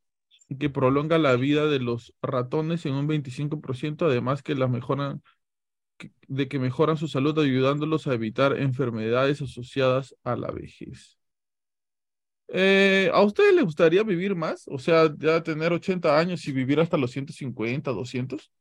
que 0.59 0.69
prolonga 0.69 1.17
la 1.17 1.35
vida 1.35 1.65
de 1.65 1.79
los 1.79 2.13
ratones 2.21 2.85
en 2.85 2.93
un 2.93 3.07
25%, 3.07 4.05
además 4.05 4.43
que 4.43 4.55
las 4.55 4.69
mejoran 4.69 5.21
de 6.27 6.47
que 6.47 6.59
mejoran 6.59 6.97
su 6.97 7.07
salud 7.07 7.37
ayudándolos 7.39 8.07
a 8.07 8.13
evitar 8.13 8.59
enfermedades 8.59 9.41
asociadas 9.41 10.15
a 10.23 10.35
la 10.35 10.51
vejez. 10.51 11.17
Eh, 12.49 13.09
¿A 13.13 13.21
ustedes 13.21 13.55
les 13.55 13.63
gustaría 13.63 14.03
vivir 14.03 14.35
más? 14.35 14.65
O 14.67 14.77
sea, 14.77 15.11
ya 15.17 15.41
tener 15.41 15.73
80 15.73 16.17
años 16.17 16.45
y 16.47 16.51
vivir 16.51 16.79
hasta 16.79 16.97
los 16.97 17.11
150, 17.11 17.91
200? 17.91 18.51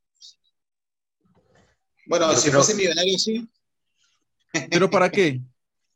Bueno, 2.07 2.33
si 2.35 2.50
fuese 2.50 2.75
millonario, 2.75 3.19
sí. 3.19 3.49
¿Pero 4.71 4.88
para 4.88 5.11
qué? 5.11 5.41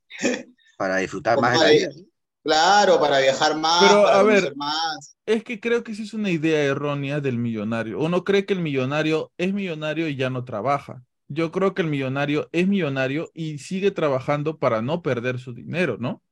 Para 0.76 0.98
disfrutar 0.98 1.40
más 1.40 1.52
de 1.52 1.58
la 1.58 1.70
vida. 1.70 2.07
Claro, 2.48 2.98
para 2.98 3.20
viajar 3.20 3.58
más. 3.58 3.84
Pero 3.86 4.04
para 4.04 4.20
a 4.20 4.22
ver, 4.22 4.56
más. 4.56 5.18
es 5.26 5.44
que 5.44 5.60
creo 5.60 5.84
que 5.84 5.92
esa 5.92 6.02
es 6.02 6.14
una 6.14 6.30
idea 6.30 6.62
errónea 6.62 7.20
del 7.20 7.36
millonario. 7.36 8.00
Uno 8.00 8.24
cree 8.24 8.46
que 8.46 8.54
el 8.54 8.60
millonario 8.60 9.30
es 9.36 9.52
millonario 9.52 10.08
y 10.08 10.16
ya 10.16 10.30
no 10.30 10.46
trabaja. 10.46 11.02
Yo 11.26 11.52
creo 11.52 11.74
que 11.74 11.82
el 11.82 11.88
millonario 11.88 12.48
es 12.52 12.66
millonario 12.66 13.30
y 13.34 13.58
sigue 13.58 13.90
trabajando 13.90 14.56
para 14.56 14.80
no 14.80 15.02
perder 15.02 15.38
su 15.38 15.52
dinero, 15.52 15.98
¿no? 16.00 16.22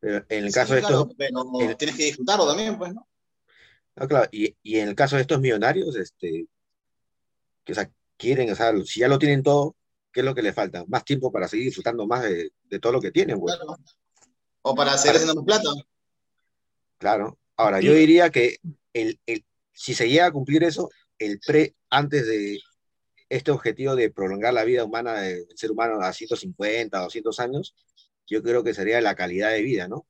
Pero 0.00 0.24
en 0.28 0.46
el 0.46 0.52
caso 0.52 0.74
de 0.74 0.80
estos. 0.80 1.06
Pero 1.16 1.76
tienes 1.78 1.96
que 1.96 2.06
disfrutarlo 2.06 2.48
también, 2.48 2.76
pues, 2.76 2.92
¿no? 2.92 3.06
No, 3.94 4.08
claro, 4.08 4.28
y, 4.32 4.56
y, 4.60 4.78
en 4.80 4.88
el 4.88 4.96
caso 4.96 5.14
de 5.14 5.22
estos 5.22 5.40
millonarios, 5.40 5.94
este, 5.94 6.48
que 7.62 7.72
o 7.72 7.74
sea, 7.76 7.88
quieren, 8.16 8.50
o 8.50 8.56
sea, 8.56 8.72
si 8.84 9.00
ya 9.00 9.06
lo 9.06 9.20
tienen 9.20 9.44
todo, 9.44 9.76
¿qué 10.12 10.18
es 10.18 10.26
lo 10.26 10.34
que 10.34 10.42
les 10.42 10.54
falta? 10.54 10.84
Más 10.88 11.04
tiempo 11.04 11.30
para 11.30 11.46
seguir 11.46 11.66
disfrutando 11.66 12.08
más 12.08 12.24
de, 12.24 12.50
de 12.64 12.78
todo 12.80 12.90
lo 12.90 13.00
que 13.00 13.12
tienen, 13.12 13.38
pues. 13.38 13.54
Claro. 13.54 13.76
O 14.62 14.74
para 14.74 14.96
seguir 14.98 15.16
haciendo 15.16 15.42
más 15.42 15.44
plata. 15.44 15.70
Claro. 16.98 17.38
Ahora, 17.56 17.80
yo 17.80 17.92
diría 17.94 18.30
que 18.30 18.56
el, 18.92 19.20
el, 19.26 19.44
si 19.72 19.94
se 19.94 20.08
llega 20.08 20.26
a 20.26 20.32
cumplir 20.32 20.64
eso, 20.64 20.90
el 21.18 21.38
pre, 21.40 21.74
antes 21.90 22.26
de 22.26 22.60
este 23.28 23.50
objetivo 23.50 23.94
de 23.96 24.10
prolongar 24.10 24.52
la 24.52 24.64
vida 24.64 24.84
humana 24.84 25.14
del 25.14 25.46
ser 25.54 25.70
humano 25.70 26.00
a 26.00 26.12
150, 26.12 26.98
200 26.98 27.40
años, 27.40 27.74
yo 28.26 28.42
creo 28.42 28.64
que 28.64 28.74
sería 28.74 29.00
la 29.00 29.14
calidad 29.14 29.50
de 29.50 29.62
vida, 29.62 29.88
¿no? 29.88 30.06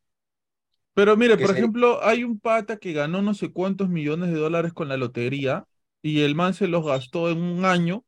Pero 0.95 1.17
mire, 1.17 1.37
por 1.39 1.51
ejemplo, 1.51 2.05
hay 2.05 2.25
un 2.25 2.41
pata 2.41 2.77
que 2.77 2.93
ganó 2.93 3.23
no 3.23 3.35
sé 3.35 3.53
cuántos 3.53 3.89
millones 3.89 4.31
de 4.31 4.39
dólares 4.39 4.73
con 4.73 4.89
la 4.89 4.97
lotería 4.97 5.67
y 6.03 6.23
el 6.23 6.35
man 6.35 6.55
se 6.55 6.67
los 6.67 6.85
gastó 6.85 7.31
en 7.31 7.39
un 7.39 7.65
año 7.65 8.05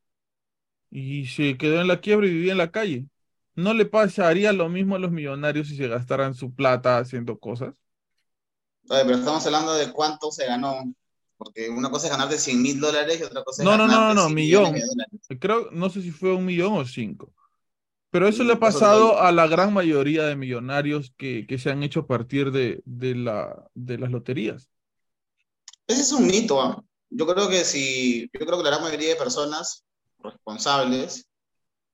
y 0.91 1.27
se 1.27 1.57
quedó 1.57 1.81
en 1.81 1.89
la 1.89 2.01
quiebra 2.01 2.27
y 2.27 2.31
vivía 2.31 2.53
en 2.53 2.59
la 2.59 2.71
calle. 2.71 3.07
¿No 3.55 3.75
le 3.75 3.85
pasaría 3.85 4.53
lo 4.53 4.69
mismo 4.69 4.97
a 4.97 4.99
los 4.99 5.11
millonarios 5.11 5.69
si 5.69 5.77
se 5.77 5.89
gastaran 5.89 6.35
su 6.35 6.55
plata 6.55 6.99
haciendo 6.99 7.39
cosas? 7.39 7.75
Oye, 8.89 9.05
pero 9.05 9.19
estamos 9.19 9.45
hablando 9.47 9.75
de 9.75 9.93
cuánto 9.93 10.31
se 10.31 10.47
ganó. 10.47 10.93
Porque 11.37 11.69
una 11.69 11.91
cosa 11.91 12.07
es 12.07 12.13
ganarte 12.13 12.39
100 12.39 12.63
mil 12.63 12.81
dólares 12.81 13.19
y 13.21 13.25
otra 13.25 13.43
cosa 13.43 13.63
es 13.63 13.67
no, 13.67 13.77
no, 13.77 13.87
no, 13.87 14.15
no, 14.15 14.15
no, 14.15 14.29
millón. 14.29 14.75
Creo, 15.41 15.71
no 15.73 15.91
sé 15.91 16.03
si 16.03 16.11
fue 16.11 16.33
un 16.33 16.45
millón 16.45 16.75
o 16.75 16.85
cinco. 16.85 17.33
Pero 18.11 18.29
eso 18.29 18.45
le 18.45 18.53
ha 18.53 18.61
pasado 18.61 19.19
a 19.21 19.33
la 19.33 19.47
gran 19.47 19.73
mayoría 19.73 20.25
de 20.25 20.37
millonarios 20.37 21.15
que, 21.17 21.47
que 21.47 21.59
se 21.59 21.71
han 21.71 21.83
hecho 21.83 22.01
a 22.01 22.07
partir 22.07 22.53
de, 22.53 22.83
de, 22.85 23.15
la, 23.15 23.67
de 23.75 23.99
las 23.99 24.11
loterías. 24.11 24.69
Ese 25.87 26.03
es 26.03 26.13
un 26.13 26.27
mito. 26.27 26.61
¿ah? 26.61 26.85
Yo 27.09 27.27
creo 27.27 27.49
que 27.49 27.65
si, 27.65 28.31
yo 28.33 28.47
creo 28.47 28.59
que 28.59 28.65
la 28.65 28.71
gran 28.71 28.83
mayoría 28.83 29.09
de 29.09 29.17
personas 29.17 29.85
responsables, 30.23 31.27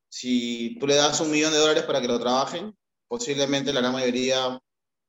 si 0.08 0.76
tú 0.78 0.86
le 0.86 0.94
das 0.94 1.20
un 1.20 1.30
millón 1.30 1.52
de 1.52 1.58
dólares 1.58 1.84
para 1.84 2.00
que 2.00 2.08
lo 2.08 2.18
trabajen, 2.18 2.74
posiblemente 3.08 3.72
la 3.72 3.80
gran 3.80 3.92
mayoría 3.92 4.58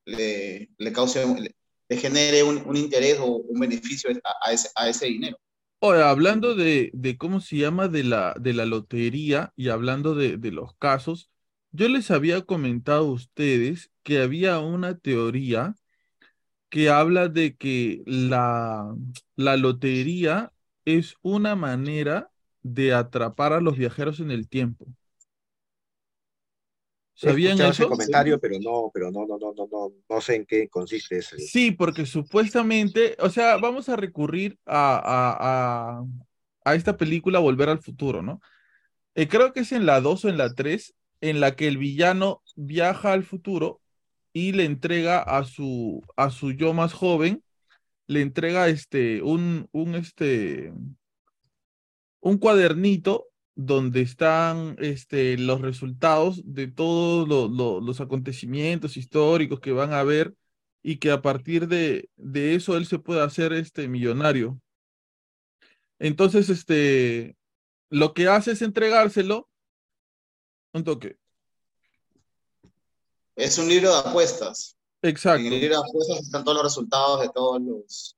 le, 0.06 0.70
le 0.78 0.94
cause, 0.94 1.26
le, 1.40 1.56
le 1.88 1.98
genere 1.98 2.44
un, 2.44 2.64
un, 2.66 2.76
interés 2.76 3.18
o 3.20 3.26
un 3.26 3.60
beneficio 3.60 4.10
a, 4.24 4.50
a, 4.50 4.54
ese, 4.54 4.70
a 4.76 4.90
ese 4.90 5.08
dinero. 5.08 5.38
Ahora, 5.82 6.10
hablando 6.10 6.56
de, 6.56 6.92
de, 6.94 7.18
cómo 7.18 7.40
se 7.40 7.58
llama 7.58 7.88
de 7.88 8.04
la, 8.04 8.36
de 8.40 8.54
la 8.54 8.66
lotería 8.66 9.54
y 9.56 9.70
hablando 9.70 10.14
de, 10.14 10.38
de, 10.38 10.52
los 10.52 10.76
casos, 10.78 11.30
yo 11.72 11.88
les 11.88 12.12
había 12.12 12.42
comentado 12.42 13.08
a 13.08 13.12
ustedes 13.12 13.92
que 14.04 14.20
había 14.22 14.60
una 14.60 14.98
teoría 14.98 15.76
que 16.70 16.90
habla 16.90 17.30
de 17.30 17.56
que 17.56 18.04
la, 18.06 18.94
la 19.36 19.58
lotería 19.58 20.52
es 20.86 21.16
una 21.22 21.56
manera 21.56 22.30
de 22.62 22.94
atrapar 22.94 23.54
a 23.54 23.62
los 23.62 23.78
viajeros 23.78 24.20
en 24.20 24.32
el 24.32 24.48
tiempo. 24.48 24.86
¿Sabían 27.14 27.60
eso? 27.60 27.70
Ese 27.70 27.88
comentario, 27.88 28.40
pero 28.40 28.58
no, 28.62 28.92
pero 28.94 29.12
no, 29.12 29.26
no, 29.28 29.38
no, 29.38 29.54
no, 29.54 29.68
no, 29.70 29.92
no 30.08 30.22
sé 30.22 30.36
en 30.36 30.46
qué 30.46 30.70
consiste 30.70 31.18
eso. 31.18 31.36
Sí, 31.38 31.72
porque 31.72 32.06
supuestamente, 32.06 33.18
o 33.20 33.30
sea, 33.30 33.58
vamos 33.58 33.90
a 33.90 33.98
recurrir 33.98 34.58
a, 34.66 34.96
a, 34.96 36.00
a, 36.00 36.06
a 36.64 36.76
esta 36.76 36.96
película 36.96 37.40
Volver 37.40 37.68
al 37.68 37.80
Futuro, 37.80 38.22
¿no? 38.22 38.40
Eh, 39.16 39.28
creo 39.28 39.52
que 39.52 39.62
es 39.62 39.74
en 39.74 39.86
la 39.86 40.00
2 40.00 40.24
o 40.24 40.30
en 40.30 40.38
la 40.38 40.54
3, 40.54 40.96
en 41.20 41.42
la 41.42 41.58
que 41.58 41.68
el 41.68 41.78
villano 41.78 42.42
viaja 42.56 43.12
al 43.12 43.26
futuro 43.26 43.82
y 44.32 44.54
le 44.54 44.64
entrega 44.64 45.20
a 45.20 45.44
su, 45.44 46.02
a 46.16 46.30
su 46.30 46.54
yo 46.54 46.74
más 46.74 46.94
joven, 46.94 47.44
le 48.08 48.22
entrega 48.22 48.70
este, 48.70 49.22
un, 49.22 49.68
un, 49.74 49.96
este, 49.96 50.72
un 52.20 52.38
cuadernito 52.38 53.28
donde 53.56 54.02
están 54.02 54.76
este, 54.80 55.38
los 55.38 55.62
resultados 55.62 56.42
de 56.46 56.68
todos 56.68 57.28
lo, 57.28 57.48
lo, 57.48 57.82
los 57.82 58.00
acontecimientos 58.00 58.96
históricos 58.96 59.60
que 59.60 59.72
van 59.72 59.94
a 59.94 60.04
ver 60.04 60.34
y 60.82 60.98
que 60.98 61.12
a 61.12 61.22
partir 61.22 61.68
de, 61.68 62.10
de 62.16 62.56
eso 62.56 62.78
él 62.78 62.86
se 62.86 63.00
puede 63.00 63.22
hacer 63.22 63.52
este 63.54 63.88
millonario. 63.88 64.60
Entonces, 66.00 66.50
este, 66.50 67.36
lo 67.90 68.14
que 68.14 68.28
hace 68.28 68.52
es 68.52 68.62
entregárselo 68.62 69.50
un 70.72 70.84
toque. 70.84 71.18
Es 73.36 73.58
un 73.58 73.68
libro 73.68 73.92
de 73.92 74.10
apuestas. 74.10 74.78
Exacto. 75.02 75.46
En 75.46 75.54
el 75.54 75.60
libro 75.60 75.82
de 75.82 75.88
apuestas 75.88 76.20
están 76.22 76.44
todos 76.44 76.58
los 76.58 76.64
resultados 76.64 77.22
de 77.22 77.30
todos 77.30 77.62
los, 77.62 78.18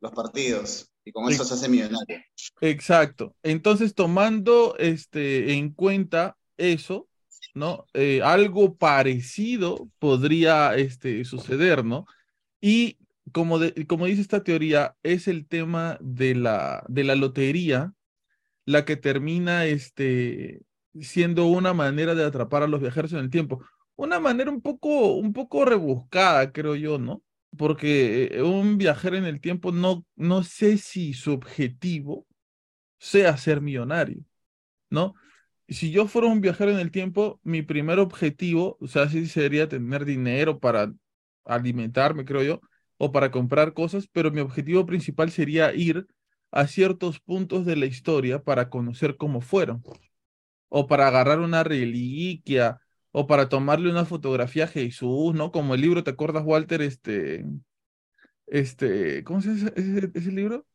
los 0.00 0.12
partidos. 0.12 0.89
Con 1.12 1.30
eso 1.30 1.44
se 1.44 1.54
hace 1.54 1.68
millonario. 1.68 2.20
Exacto. 2.60 3.34
Entonces, 3.42 3.94
tomando 3.94 4.76
este, 4.78 5.54
en 5.54 5.72
cuenta 5.72 6.36
eso, 6.56 7.08
¿no? 7.54 7.86
Eh, 7.94 8.22
algo 8.22 8.76
parecido 8.76 9.88
podría 9.98 10.74
este, 10.74 11.24
suceder, 11.24 11.84
¿no? 11.84 12.06
Y 12.60 12.98
como, 13.32 13.58
como 13.86 14.06
dice 14.06 14.20
esta 14.20 14.42
teoría, 14.42 14.96
es 15.02 15.28
el 15.28 15.46
tema 15.46 15.98
de 16.00 16.34
la, 16.34 16.84
de 16.88 17.04
la 17.04 17.14
lotería 17.14 17.92
la 18.64 18.84
que 18.84 18.96
termina 18.96 19.66
este, 19.66 20.62
siendo 21.00 21.46
una 21.46 21.72
manera 21.72 22.14
de 22.14 22.24
atrapar 22.24 22.62
a 22.62 22.68
los 22.68 22.80
viajeros 22.80 23.12
en 23.12 23.20
el 23.20 23.30
tiempo. 23.30 23.64
Una 23.96 24.20
manera 24.20 24.50
un 24.50 24.60
poco, 24.60 25.14
un 25.14 25.32
poco 25.32 25.64
rebuscada, 25.64 26.52
creo 26.52 26.74
yo, 26.74 26.98
¿no? 26.98 27.22
Porque 27.56 28.30
eh, 28.32 28.42
un 28.42 28.78
viajero 28.78 29.16
en 29.16 29.24
el 29.24 29.40
tiempo 29.40 29.72
no, 29.72 30.04
no 30.16 30.42
sé 30.44 30.78
si 30.78 31.14
su 31.14 31.32
objetivo 31.32 32.26
sea 32.98 33.36
ser 33.36 33.60
millonario, 33.60 34.22
¿no? 34.90 35.14
Si 35.68 35.90
yo 35.92 36.06
fuera 36.06 36.28
un 36.28 36.40
viajero 36.40 36.72
en 36.72 36.78
el 36.78 36.90
tiempo, 36.90 37.40
mi 37.44 37.62
primer 37.62 37.98
objetivo, 38.00 38.76
o 38.80 38.88
sea, 38.88 39.08
sí 39.08 39.26
sería 39.26 39.68
tener 39.68 40.04
dinero 40.04 40.60
para 40.60 40.92
alimentarme, 41.44 42.24
creo 42.24 42.42
yo, 42.42 42.60
o 42.98 43.12
para 43.12 43.30
comprar 43.30 43.72
cosas, 43.74 44.08
pero 44.12 44.30
mi 44.30 44.40
objetivo 44.40 44.86
principal 44.86 45.30
sería 45.30 45.72
ir 45.74 46.06
a 46.50 46.66
ciertos 46.66 47.20
puntos 47.20 47.64
de 47.66 47.76
la 47.76 47.86
historia 47.86 48.42
para 48.42 48.68
conocer 48.68 49.16
cómo 49.16 49.40
fueron, 49.40 49.82
o 50.68 50.86
para 50.86 51.08
agarrar 51.08 51.40
una 51.40 51.64
reliquia, 51.64 52.80
o 53.12 53.26
para 53.26 53.48
tomarle 53.48 53.90
una 53.90 54.04
fotografía 54.04 54.64
a 54.64 54.68
Jesús, 54.68 55.34
¿no? 55.34 55.50
Como 55.50 55.74
el 55.74 55.80
libro, 55.80 56.04
¿te 56.04 56.10
acuerdas, 56.10 56.44
Walter? 56.44 56.82
Este, 56.82 57.44
este, 58.46 59.24
¿cómo 59.24 59.40
se 59.40 59.54
llama 59.54 59.72
ese, 59.76 60.32
libro? 60.32 60.66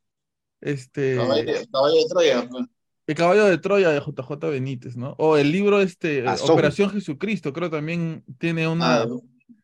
Este... 0.62 1.16
Caballo, 1.16 1.44
de 1.46 2.06
Troya. 2.10 2.48
Pues. 2.50 2.66
El 3.08 3.16
caballo 3.16 3.46
de 3.46 3.58
Troya 3.58 3.90
de 3.90 4.00
JJ 4.00 4.50
Benítez, 4.50 4.98
¿no? 4.98 5.16
O 5.18 5.38
el 5.38 5.52
libro, 5.52 5.80
este, 5.82 6.26
Operación 6.50 6.90
Jesucristo, 6.90 7.54
creo 7.54 7.70
también 7.70 8.24
tiene 8.38 8.68
una... 8.68 9.04
Ah, 9.04 9.08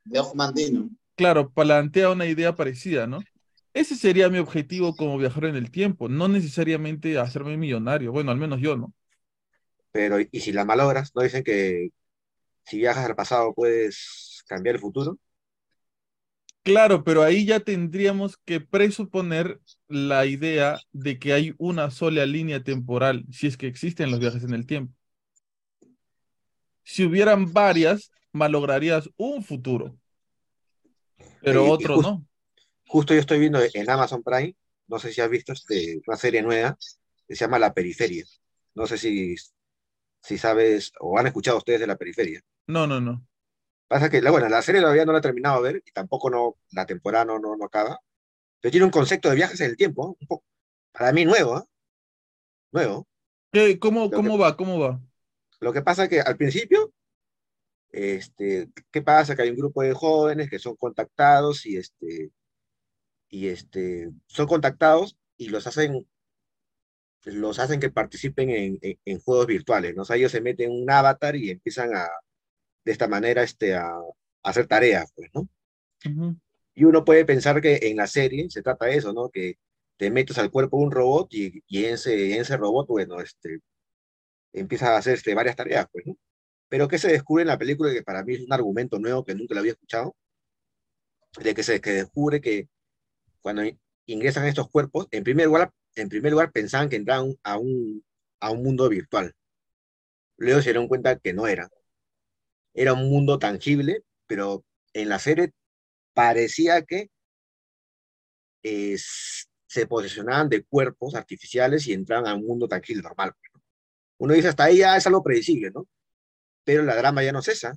de 0.04 0.22
Mandino. 0.36 0.90
Claro, 1.16 1.52
plantea 1.52 2.10
una 2.10 2.26
idea 2.26 2.56
parecida, 2.56 3.08
¿no? 3.08 3.20
Ese 3.74 3.96
sería 3.96 4.30
mi 4.30 4.38
objetivo 4.38 4.96
como 4.96 5.18
viajero 5.18 5.48
en 5.48 5.56
el 5.56 5.72
tiempo, 5.72 6.10
no 6.10 6.28
necesariamente 6.28 7.18
hacerme 7.18 7.58
millonario, 7.58 8.12
bueno, 8.12 8.32
al 8.32 8.38
menos 8.38 8.60
yo, 8.60 8.76
¿no? 8.76 8.94
Pero, 9.92 10.18
¿y 10.20 10.40
si 10.40 10.52
la 10.52 10.66
malogras? 10.66 11.12
¿No 11.16 11.22
dicen 11.22 11.44
que 11.44 11.92
si 12.66 12.78
viajas 12.78 13.06
al 13.06 13.16
pasado 13.16 13.54
puedes 13.54 14.44
cambiar 14.48 14.76
el 14.76 14.82
futuro? 14.82 15.18
Claro, 16.64 17.04
pero 17.04 17.24
ahí 17.24 17.46
ya 17.46 17.60
tendríamos 17.60 18.38
que 18.38 18.62
presuponer 18.62 19.60
la 19.88 20.26
idea 20.28 20.80
de 20.92 21.18
que 21.18 21.34
hay 21.34 21.56
una 21.58 21.90
sola 21.90 22.26
línea 22.26 22.64
temporal, 22.64 23.26
si 23.32 23.48
es 23.48 23.58
que 23.58 23.68
existen 23.68 24.12
los 24.12 24.20
viajes 24.20 24.44
en 24.44 24.54
el 24.54 24.68
tiempo. 24.68 24.94
Si 26.84 27.04
hubieran 27.04 27.52
varias, 27.52 28.12
malograrías 28.32 29.10
un 29.18 29.44
futuro, 29.44 29.98
pero 31.42 31.66
otro 31.66 32.02
no. 32.02 32.26
Justo 32.88 33.14
yo 33.14 33.22
estoy 33.22 33.40
viendo 33.40 33.60
en 33.74 33.90
Amazon 33.90 34.22
Prime, 34.22 34.56
no 34.88 35.00
sé 35.00 35.14
si 35.14 35.22
has 35.22 35.30
visto 35.30 35.54
este, 35.54 36.02
una 36.06 36.18
serie 36.18 36.42
nueva 36.42 36.78
que 37.28 37.36
se 37.36 37.46
llama 37.46 37.58
La 37.58 37.74
Periferia. 37.74 38.26
No 38.76 38.86
sé 38.86 38.98
si, 38.98 39.36
si 40.22 40.38
sabes 40.38 40.94
o 41.00 41.18
han 41.18 41.28
escuchado 41.28 41.58
ustedes 41.58 41.80
de 41.80 41.88
La 41.88 41.98
Periferia. 41.98 42.42
No, 42.68 42.88
no, 42.88 43.02
no. 43.02 43.26
Pasa 43.88 44.10
que, 44.10 44.22
la, 44.22 44.32
bueno, 44.32 44.48
la 44.48 44.62
serie 44.62 44.82
todavía 44.82 45.06
no 45.06 45.12
la 45.12 45.18
he 45.20 45.22
terminado 45.22 45.62
de 45.62 45.74
ver 45.74 45.84
y 45.86 45.92
tampoco 45.92 46.30
no, 46.30 46.58
la 46.72 46.86
temporada 46.86 47.26
no, 47.26 47.40
no, 47.40 47.58
acaba. 47.66 48.00
Pero 48.60 48.72
tiene 48.72 48.86
un 48.86 48.92
concepto 48.92 49.30
de 49.30 49.36
viajes 49.36 49.60
en 49.60 49.72
el 49.72 49.78
tiempo, 49.78 50.16
un 50.20 50.28
poco, 50.28 50.46
para 50.92 51.12
mí 51.12 51.26
nuevo, 51.26 51.58
¿eh? 51.58 51.64
Nuevo. 52.72 53.08
¿Qué, 53.52 53.80
¿Cómo, 53.80 54.10
cómo 54.10 54.38
va? 54.38 54.56
¿Cómo 54.56 54.80
va? 54.80 55.02
Lo 55.60 55.74
que 55.74 55.82
pasa 55.82 56.04
es 56.04 56.10
que 56.10 56.22
al 56.22 56.38
principio, 56.38 56.94
este, 57.90 58.70
¿qué 58.92 59.02
pasa? 59.02 59.36
Que 59.36 59.42
hay 59.42 59.50
un 59.50 59.58
grupo 59.58 59.82
de 59.82 59.94
jóvenes 59.94 60.50
que 60.50 60.60
son 60.60 60.76
contactados 60.78 61.66
y 61.66 61.76
este, 61.78 62.32
y 63.30 63.48
este, 63.48 64.12
son 64.28 64.48
contactados 64.48 65.18
y 65.38 65.50
los 65.50 65.68
hacen, 65.68 66.08
los 67.26 67.60
hacen 67.60 67.80
que 67.80 67.92
participen 67.92 68.50
en, 68.50 68.80
en, 68.82 69.20
juegos 69.20 69.48
virtuales, 69.48 69.96
¿no? 69.96 70.04
O 70.04 70.06
sea, 70.06 70.16
ellos 70.16 70.32
se 70.32 70.42
meten 70.42 70.72
en 70.72 70.82
un 70.84 70.90
avatar 70.92 71.36
y 71.36 71.52
empiezan 71.52 71.96
a, 71.96 72.08
de 72.84 72.92
esta 72.92 73.08
manera, 73.08 73.44
este, 73.44 73.76
a, 73.76 73.92
hacer 74.44 74.68
tareas, 74.68 75.12
pues, 75.16 75.30
¿no? 75.34 75.48
Y 76.74 76.84
uno 76.86 77.06
puede 77.06 77.26
pensar 77.26 77.62
que 77.62 77.80
en 77.84 77.98
la 77.98 78.08
serie 78.08 78.50
se 78.50 78.64
trata 78.64 78.86
de 78.88 78.96
eso, 78.98 79.14
¿no? 79.14 79.30
Que 79.30 79.56
te 79.98 80.10
metes 80.10 80.38
al 80.38 80.52
cuerpo 80.52 80.78
de 80.78 80.84
un 80.86 80.92
robot 80.92 81.34
y, 81.34 81.64
y 81.68 81.86
en, 81.86 81.94
ese, 81.96 82.34
en 82.34 82.42
ese 82.42 82.58
robot, 82.58 82.88
bueno, 82.88 83.20
este, 83.22 83.60
empieza 84.54 84.96
a 84.96 84.98
hacer 84.98 85.16
este, 85.16 85.36
varias 85.36 85.56
tareas, 85.56 85.88
pues, 85.92 86.06
¿no? 86.08 86.18
Pero 86.70 86.88
que 86.88 86.98
se 86.98 87.10
descubre 87.12 87.44
en 87.44 87.50
la 87.50 87.58
película, 87.58 87.94
que 87.94 88.04
para 88.04 88.24
mí 88.24 88.36
es 88.36 88.42
un 88.42 88.54
argumento 88.54 89.00
nuevo 89.00 89.26
que 89.26 89.36
nunca 89.36 89.54
lo 89.54 89.60
había 89.62 89.74
escuchado, 89.74 90.16
de 91.42 91.54
que 91.54 91.64
se 91.64 91.82
que 91.82 91.92
descubre 91.92 92.42
que 92.42 92.68
cuando 93.42 93.64
ingresan 94.14 94.44
a 94.44 94.50
estos 94.50 94.70
cuerpos, 94.70 95.08
en 95.12 95.24
primer 95.24 95.48
lugar, 95.48 95.72
en 95.96 96.10
primer 96.10 96.32
lugar 96.32 96.52
pensaban 96.52 96.90
que 96.90 96.96
entraban 96.96 97.36
a 97.44 97.58
un, 97.58 98.04
a 98.40 98.52
un 98.52 98.64
mundo 98.64 98.90
virtual. 98.90 99.34
Luego 100.38 100.62
se 100.62 100.70
dieron 100.70 100.88
cuenta 100.88 101.18
que 101.20 101.34
no 101.34 101.48
era. 101.48 101.70
Era 102.74 102.94
un 102.94 103.10
mundo 103.10 103.38
tangible, 103.40 104.04
pero 104.28 104.64
en 104.94 105.10
la 105.10 105.20
serie 105.20 105.54
parecía 106.14 106.82
que 106.84 107.10
se 108.64 109.88
posicionaban 109.88 110.50
de 110.50 110.64
cuerpos 110.64 111.16
artificiales 111.16 111.88
y 111.88 111.94
entraban 111.94 112.28
a 112.28 112.36
un 112.36 112.46
mundo 112.46 112.68
tangible 112.68 113.04
normal. 113.04 113.34
Uno 114.18 114.34
dice, 114.34 114.50
hasta 114.50 114.66
ahí 114.66 114.80
ya 114.80 114.98
es 114.98 115.08
algo 115.08 115.24
predecible, 115.24 115.72
¿no? 115.72 115.88
Pero 116.64 116.84
la 116.84 116.96
drama 116.96 117.24
ya 117.24 117.32
no 117.32 117.42
cesa. 117.42 117.76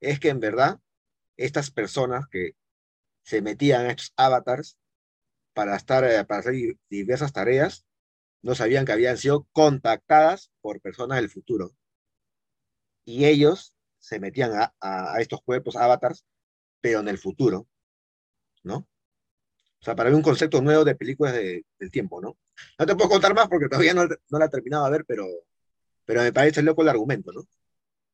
Es 0.00 0.20
que 0.20 0.28
en 0.28 0.40
verdad, 0.40 0.78
estas 1.36 1.70
personas 1.70 2.26
que 2.28 2.52
se 3.24 3.42
metían 3.42 3.86
a 3.86 3.90
estos 3.90 4.12
avatars 4.16 4.76
para, 5.54 5.76
estar, 5.76 6.04
eh, 6.04 6.24
para 6.24 6.40
hacer 6.40 6.54
diversas 6.88 7.32
tareas, 7.32 7.86
no 8.42 8.54
sabían 8.54 8.84
que 8.84 8.92
habían 8.92 9.18
sido 9.18 9.46
contactadas 9.52 10.50
por 10.60 10.80
personas 10.80 11.18
del 11.18 11.30
futuro. 11.30 11.72
Y 13.04 13.24
ellos 13.26 13.74
se 13.98 14.20
metían 14.20 14.52
a, 14.52 14.74
a, 14.80 15.20
estos 15.20 15.42
cuerpos 15.42 15.76
avatars, 15.76 16.24
pero 16.80 17.00
en 17.00 17.08
el 17.08 17.18
futuro, 17.18 17.68
¿no? 18.64 18.88
O 19.80 19.84
sea, 19.84 19.96
para 19.96 20.10
mí 20.10 20.16
un 20.16 20.22
concepto 20.22 20.62
nuevo 20.62 20.84
de 20.84 20.94
películas 20.96 21.34
de, 21.34 21.64
del 21.78 21.90
tiempo, 21.90 22.20
¿no? 22.20 22.38
No 22.78 22.86
te 22.86 22.94
puedo 22.96 23.10
contar 23.10 23.34
más 23.34 23.48
porque 23.48 23.68
todavía 23.68 23.94
no, 23.94 24.06
no 24.06 24.38
la 24.38 24.46
he 24.46 24.48
terminado 24.48 24.84
de 24.86 24.92
ver, 24.92 25.04
pero, 25.06 25.26
pero 26.04 26.22
me 26.22 26.32
parece 26.32 26.62
loco 26.62 26.82
el 26.82 26.88
argumento, 26.88 27.32
¿no? 27.32 27.42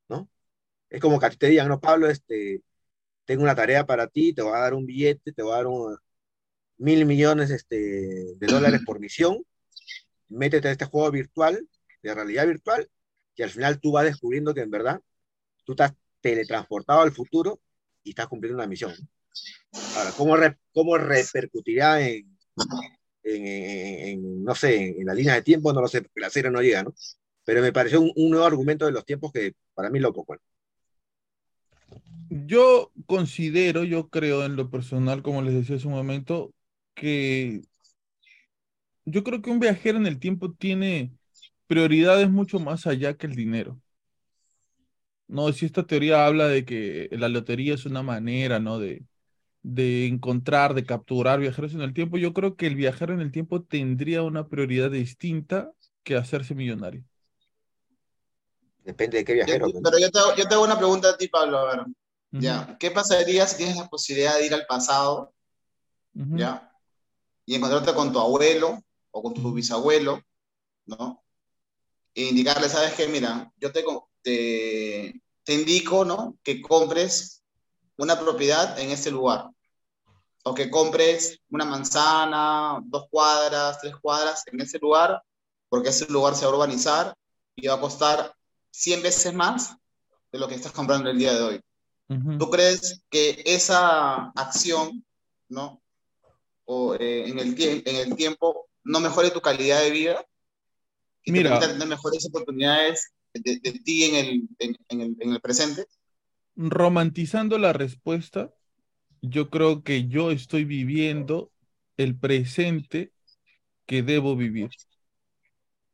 ¿No? 0.09 0.29
Es 0.89 1.01
como 1.01 1.19
que 1.19 1.25
a 1.27 1.29
ti 1.31 1.37
te 1.37 1.47
digan, 1.47 1.69
no, 1.69 1.79
Pablo, 1.81 2.09
este, 2.09 2.63
tengo 3.25 3.43
una 3.43 3.55
tarea 3.55 3.85
para 3.85 4.07
ti, 4.07 4.33
te 4.33 4.41
voy 4.41 4.53
a 4.55 4.59
dar 4.59 4.73
un 4.73 4.85
billete, 4.85 5.33
te 5.33 5.43
voy 5.43 5.53
a 5.53 5.57
dar 5.57 5.67
un, 5.67 5.97
mil 6.79 7.05
millones 7.05 7.51
este, 7.51 8.35
de 8.35 8.47
dólares 8.47 8.81
por 8.85 8.99
misión, 8.99 9.45
métete 10.29 10.69
a 10.69 10.71
este 10.71 10.85
juego 10.85 11.11
virtual, 11.11 11.67
de 12.01 12.13
realidad 12.15 12.47
virtual, 12.47 12.89
y 13.35 13.43
al 13.43 13.49
final 13.49 13.79
tú 13.79 13.91
vas 13.91 14.05
descubriendo 14.05 14.53
que 14.53 14.61
en 14.61 14.71
verdad 14.71 15.01
tú 15.65 15.73
estás 15.73 15.93
teletransportado 16.21 17.01
al 17.01 17.11
futuro 17.11 17.59
y 18.03 18.09
estás 18.09 18.27
cumpliendo 18.27 18.57
una 18.57 18.67
misión. 18.67 18.93
Ahora, 19.95 20.11
¿cómo, 20.17 20.35
cómo 20.73 20.97
repercutirá 20.97 22.01
en, 22.01 22.37
en, 23.23 24.43
no 24.43 24.55
sé, 24.55 24.99
en, 24.99 25.05
la 25.05 25.13
línea 25.13 25.35
de 25.35 25.41
tiempo? 25.41 25.73
No 25.73 25.81
lo 25.81 25.87
sé, 25.87 26.01
porque 26.01 26.21
la 26.21 26.29
serie 26.29 26.51
no 26.51 26.61
llega, 26.61 26.83
¿no? 26.83 26.93
Pero 27.43 27.61
me 27.61 27.73
pareció 27.73 28.01
un, 28.01 28.29
nuevo 28.29 28.45
argumento 28.45 28.85
de 28.85 28.91
los 28.91 29.05
tiempos 29.05 29.31
que 29.31 29.53
para 29.73 29.89
mí 29.89 29.99
loco, 29.99 30.23
bueno. 30.25 30.41
Yo 32.29 32.91
considero, 33.07 33.83
yo 33.83 34.09
creo 34.09 34.45
en 34.45 34.55
lo 34.55 34.69
personal, 34.69 35.23
como 35.23 35.41
les 35.41 35.53
decía 35.53 35.77
hace 35.77 35.87
un 35.87 35.93
momento, 35.93 36.53
que 36.99 37.61
yo 39.05 39.23
creo 39.23 39.41
que 39.41 39.49
un 39.49 39.59
viajero 39.59 39.97
en 39.97 40.07
el 40.07 40.19
tiempo 40.19 40.53
tiene 40.53 41.13
prioridades 41.67 42.29
mucho 42.29 42.59
más 42.59 42.87
allá 42.87 43.15
que 43.17 43.27
el 43.27 43.35
dinero. 43.35 43.79
No, 45.27 45.51
si 45.53 45.65
esta 45.65 45.85
teoría 45.85 46.25
habla 46.25 46.47
de 46.47 46.65
que 46.65 47.07
la 47.11 47.29
lotería 47.29 47.75
es 47.75 47.85
una 47.85 48.01
manera, 48.01 48.59
¿no? 48.59 48.79
De, 48.79 49.03
de 49.61 50.07
encontrar, 50.07 50.73
de 50.73 50.85
capturar 50.85 51.39
viajeros 51.39 51.73
en 51.73 51.81
el 51.81 51.93
tiempo, 51.93 52.17
yo 52.17 52.33
creo 52.33 52.55
que 52.55 52.67
el 52.67 52.75
viajero 52.75 53.13
en 53.13 53.21
el 53.21 53.31
tiempo 53.31 53.61
tendría 53.61 54.23
una 54.23 54.47
prioridad 54.47 54.91
distinta 54.91 55.71
que 56.03 56.15
hacerse 56.15 56.55
millonario. 56.55 57.03
Depende 58.83 59.19
de 59.19 59.25
qué 59.25 59.33
viajero. 59.33 59.67
pero 59.83 59.99
yo 59.99 60.09
te, 60.09 60.19
hago, 60.19 60.35
yo 60.35 60.47
te 60.47 60.53
hago 60.55 60.63
una 60.63 60.77
pregunta 60.77 61.09
a 61.09 61.17
ti, 61.17 61.27
Pablo. 61.27 61.59
A 61.59 61.75
ver, 61.75 61.85
ya. 62.31 62.77
¿Qué 62.79 62.89
pasaría 62.89 63.45
si 63.45 63.57
tienes 63.57 63.77
la 63.77 63.87
posibilidad 63.87 64.37
de 64.37 64.45
ir 64.47 64.53
al 64.53 64.65
pasado? 64.65 65.31
¿Ya? 66.13 66.68
Y 67.49 67.55
encontrarte 67.55 67.95
con 67.95 68.13
tu 68.13 68.19
abuelo 68.19 68.79
o 69.09 69.23
con 69.23 69.33
tu 69.33 69.51
bisabuelo, 69.51 70.21
¿no? 70.85 71.23
e 72.13 72.27
indicarle, 72.29 72.69
sabes 72.69 72.93
que, 72.93 73.07
mira, 73.07 73.51
yo 73.57 73.71
te, 73.71 73.83
te, 74.21 75.19
te 75.43 75.53
indico, 75.55 76.05
¿no? 76.05 76.37
Que 76.43 76.61
compres 76.61 77.41
una 77.97 78.19
propiedad 78.19 78.77
en 78.77 78.91
este 78.91 79.09
lugar. 79.09 79.49
O 80.43 80.53
que 80.53 80.69
compres 80.69 81.39
una 81.49 81.65
manzana, 81.65 82.83
dos 82.85 83.07
cuadras, 83.09 83.79
tres 83.81 83.95
cuadras 83.97 84.43
en 84.45 84.61
ese 84.61 84.77
lugar, 84.77 85.19
porque 85.69 85.89
ese 85.89 86.05
lugar 86.11 86.35
se 86.35 86.45
va 86.45 86.51
a 86.51 86.55
urbanizar 86.55 87.15
y 87.55 87.67
va 87.67 87.75
a 87.75 87.81
costar 87.81 88.31
100 88.69 89.01
veces 89.01 89.33
más 89.33 89.75
de 90.31 90.37
lo 90.37 90.47
que 90.47 90.53
estás 90.53 90.71
comprando 90.71 91.09
el 91.09 91.17
día 91.17 91.33
de 91.33 91.41
hoy. 91.41 91.61
¿Tú 92.37 92.51
crees 92.51 93.01
que 93.09 93.41
esa 93.43 94.29
acción, 94.35 95.03
¿no? 95.47 95.81
O 96.71 96.93
eh, 96.93 97.27
en, 97.27 97.39
el 97.39 97.55
en 97.59 97.95
el 97.95 98.15
tiempo 98.15 98.67
no 98.83 98.99
mejore 98.99 99.31
tu 99.31 99.41
calidad 99.41 99.81
de 99.81 99.89
vida? 99.89 100.25
¿Y 101.25 101.31
Mira, 101.31 101.59
te 101.59 101.67
tener 101.67 101.87
mejores 101.87 102.27
oportunidades 102.27 103.11
de, 103.33 103.59
ti 103.83 104.03
en 104.03 104.15
el, 104.15 104.49
en, 104.59 105.01
el, 105.01 105.15
en 105.19 105.33
el 105.33 105.41
presente? 105.41 105.85
Romantizando 106.55 107.57
la 107.57 107.73
respuesta, 107.73 108.51
yo 109.21 109.49
creo 109.49 109.83
que 109.83 110.07
yo 110.07 110.29
estoy 110.29 110.63
viviendo 110.63 111.51
el 111.97 112.15
presente 112.15 113.11
que 113.87 114.03
debo 114.03 114.35
vivir. 114.35 114.69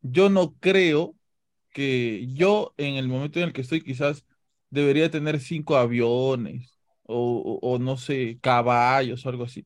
Yo 0.02 0.30
no 0.30 0.56
creo 0.60 1.16
que 1.74 2.28
yo 2.34 2.74
en 2.78 2.96
el 2.96 3.08
momento 3.08 3.40
en 3.40 3.46
el 3.46 3.54
que 3.54 3.62
estoy 3.62 3.82
quizás 3.82 4.26
debería 4.70 5.10
tener 5.10 5.40
cinco 5.40 5.78
aviones 5.78 6.78
o, 7.04 7.78
no 7.80 7.98
sé, 7.98 8.40
caballos 8.42 9.26
o 9.26 9.30
algo 9.30 9.44
así. 9.44 9.66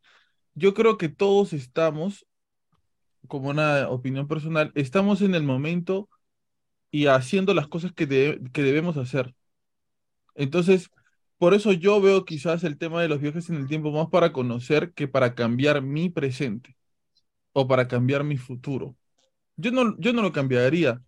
Yo 0.54 0.74
creo 0.76 0.98
que 0.98 1.10
todos 1.10 1.54
estamos, 1.54 2.28
como 3.28 3.50
una 3.50 3.90
opinión 3.90 4.28
personal, 4.28 4.72
estamos 4.76 5.22
en 5.22 5.36
el 5.36 5.44
momento 5.44 6.10
y 6.92 7.08
haciendo 7.08 7.54
las 7.56 7.68
cosas 7.68 7.94
que, 7.94 8.08
que 8.54 8.64
debemos 8.64 8.98
hacer. 8.98 9.36
Entonces, 10.36 10.90
por 11.38 11.54
eso 11.54 11.72
yo 11.74 12.02
veo 12.02 12.26
quizás 12.26 12.64
el 12.64 12.78
tema 12.78 13.02
de 13.02 13.08
los 13.10 13.20
viajes 13.22 13.50
en 13.50 13.56
el 13.58 13.68
tiempo 13.68 13.92
más 13.92 14.08
para 14.10 14.32
conocer 14.34 14.94
que 14.94 15.08
para 15.08 15.36
cambiar 15.36 15.82
mi 15.82 16.10
presente 16.10 16.76
o 17.54 17.68
para 17.68 17.88
cambiar 17.88 18.24
mi 18.24 18.38
futuro. 18.38 18.98
Yo 19.58 19.72
no, 19.72 19.98
yo 20.00 20.14
no 20.14 20.22
lo 20.22 20.32
cambiaría. 20.34 21.02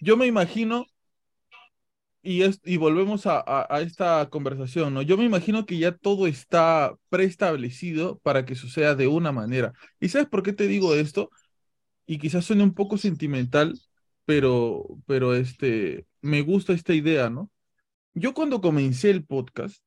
Yo 0.00 0.16
me 0.16 0.26
imagino 0.26 0.86
y, 2.24 2.42
es, 2.42 2.60
y 2.64 2.78
volvemos 2.78 3.26
a, 3.26 3.66
esta 3.82 4.28
conversación, 4.30 4.94
¿no? 4.94 5.02
Yo 5.02 5.18
me 5.18 5.24
imagino 5.24 5.66
que 5.66 5.78
ya 5.78 5.92
todo 5.92 6.26
está 6.26 6.96
preestablecido 7.10 8.18
para 8.20 8.46
que 8.46 8.54
suceda 8.54 8.94
de 8.94 9.06
una 9.08 9.30
manera. 9.32 9.74
¿Y 10.00 10.08
sabes 10.08 10.28
por 10.28 10.42
qué 10.42 10.52
te 10.54 10.66
digo 10.66 10.94
esto? 10.94 11.30
Y 12.06 12.18
quizás 12.18 12.46
suene 12.46 12.64
un 12.64 12.74
poco 12.74 12.98
sentimental, 12.98 13.78
pero, 14.24 14.86
pero 15.06 15.34
este, 15.34 16.06
me 16.22 16.42
gusta 16.42 16.72
esta 16.72 16.94
idea, 16.94 17.30
¿no? 17.30 17.50
Yo 18.14 18.34
cuando 18.34 18.60
comencé 18.60 19.10
el 19.10 19.24
podcast, 19.26 19.82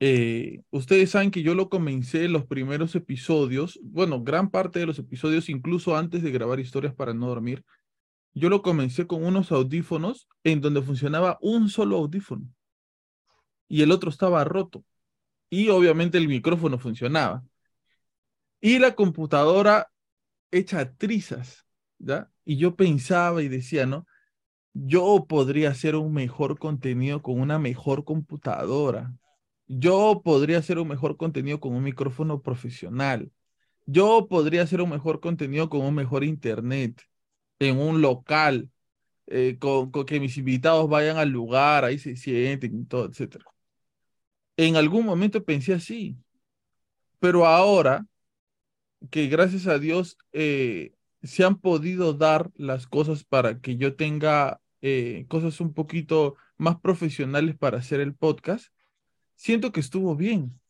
eh, 0.00 0.62
ustedes 0.70 1.10
saben 1.10 1.30
que 1.30 1.42
yo 1.42 1.54
lo 1.54 1.68
comencé 1.68 2.24
en 2.24 2.32
los 2.32 2.46
primeros 2.46 2.94
episodios, 2.96 3.78
bueno, 3.82 4.22
gran 4.22 4.50
parte 4.50 4.80
de 4.80 4.86
los 4.86 4.98
episodios, 4.98 5.48
incluso 5.48 5.96
antes 5.96 6.22
de 6.22 6.32
grabar 6.32 6.58
historias 6.58 6.94
para 6.94 7.14
no 7.14 7.28
dormir, 7.28 7.64
yo 8.34 8.48
lo 8.48 8.62
comencé 8.62 9.06
con 9.06 9.24
unos 9.24 9.52
audífonos 9.52 10.28
en 10.44 10.60
donde 10.60 10.82
funcionaba 10.82 11.38
un 11.40 11.68
solo 11.68 11.96
audífono 11.98 12.48
y 13.72 13.80
el 13.80 13.90
otro 13.90 14.10
estaba 14.10 14.44
roto. 14.44 14.84
Y 15.48 15.70
obviamente 15.70 16.18
el 16.18 16.28
micrófono 16.28 16.78
funcionaba. 16.78 17.42
Y 18.60 18.78
la 18.78 18.94
computadora 18.94 19.90
hecha 20.50 20.94
trizas, 20.94 21.66
¿ya? 21.98 22.30
Y 22.44 22.58
yo 22.58 22.76
pensaba 22.76 23.42
y 23.42 23.48
decía, 23.48 23.86
¿no? 23.86 24.06
Yo 24.74 25.24
podría 25.26 25.70
hacer 25.70 25.96
un 25.96 26.12
mejor 26.12 26.58
contenido 26.58 27.22
con 27.22 27.40
una 27.40 27.58
mejor 27.58 28.04
computadora. 28.04 29.14
Yo 29.66 30.20
podría 30.22 30.58
hacer 30.58 30.78
un 30.78 30.88
mejor 30.88 31.16
contenido 31.16 31.58
con 31.58 31.74
un 31.74 31.82
micrófono 31.82 32.42
profesional. 32.42 33.32
Yo 33.86 34.28
podría 34.28 34.64
hacer 34.64 34.82
un 34.82 34.90
mejor 34.90 35.20
contenido 35.20 35.70
con 35.70 35.80
un 35.80 35.94
mejor 35.94 36.24
internet 36.24 37.00
en 37.62 37.78
un 37.78 38.00
local, 38.00 38.70
eh, 39.26 39.56
con, 39.58 39.90
que 40.04 40.20
mis 40.20 40.36
invitados 40.36 40.88
vayan 40.88 41.16
al 41.16 41.30
lugar, 41.30 41.84
ahí 41.84 41.98
se 41.98 42.16
sienten 42.16 42.86
todo, 42.86 43.06
etc. 43.06 43.42
En 44.56 44.76
algún 44.76 45.06
momento 45.06 45.44
pensé 45.44 45.72
así, 45.74 46.16
pero 47.18 47.46
ahora 47.46 48.06
que 49.10 49.28
gracias 49.28 49.66
a 49.66 49.78
Dios 49.78 50.18
eh, 50.32 50.92
se 51.22 51.44
han 51.44 51.58
podido 51.58 52.12
dar 52.14 52.50
las 52.56 52.86
cosas 52.86 53.24
para 53.24 53.60
que 53.60 53.76
yo 53.76 53.96
tenga 53.96 54.60
eh, 54.80 55.24
cosas 55.28 55.60
un 55.60 55.72
poquito 55.72 56.36
más 56.58 56.80
profesionales 56.80 57.56
para 57.56 57.78
hacer 57.78 58.00
el 58.00 58.14
podcast, 58.14 58.66
siento 59.34 59.72
que 59.72 59.80
estuvo 59.80 60.16
bien, 60.16 60.60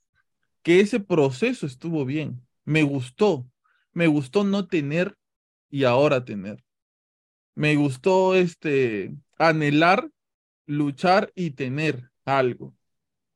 que 0.62 0.80
ese 0.80 1.00
proceso 1.00 1.66
estuvo 1.66 2.04
bien, 2.04 2.46
me 2.64 2.82
gustó, 2.82 3.46
me 3.92 4.06
gustó 4.06 4.44
no 4.44 4.68
tener 4.68 5.16
y 5.70 5.84
ahora 5.84 6.24
tener 6.24 6.62
me 7.54 7.76
gustó 7.76 8.34
este 8.34 9.14
anhelar, 9.38 10.10
luchar 10.66 11.32
y 11.34 11.50
tener 11.50 12.10
algo. 12.24 12.74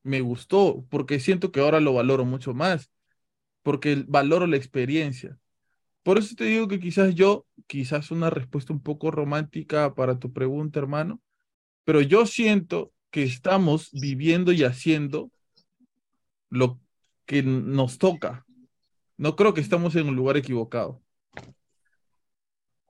Me 0.02 0.20
gustó 0.20 0.84
porque 0.88 1.20
siento 1.20 1.52
que 1.52 1.60
ahora 1.60 1.80
lo 1.80 1.94
valoro 1.94 2.24
mucho 2.24 2.54
más, 2.54 2.90
porque 3.62 4.04
valoro 4.06 4.46
la 4.46 4.56
experiencia. 4.56 5.38
Por 6.02 6.18
eso 6.18 6.36
te 6.36 6.44
digo 6.44 6.68
que 6.68 6.78
quizás 6.78 7.14
yo, 7.14 7.46
quizás 7.66 8.10
una 8.12 8.30
respuesta 8.30 8.72
un 8.72 8.80
poco 8.80 9.10
romántica 9.10 9.94
para 9.94 10.18
tu 10.18 10.32
pregunta, 10.32 10.78
hermano, 10.78 11.20
pero 11.84 12.00
yo 12.00 12.26
siento 12.26 12.92
que 13.10 13.24
estamos 13.24 13.90
viviendo 13.92 14.52
y 14.52 14.62
haciendo 14.62 15.30
lo 16.48 16.80
que 17.24 17.42
nos 17.42 17.98
toca. 17.98 18.46
No 19.16 19.34
creo 19.34 19.54
que 19.54 19.60
estamos 19.60 19.96
en 19.96 20.08
un 20.08 20.16
lugar 20.16 20.36
equivocado. 20.36 21.02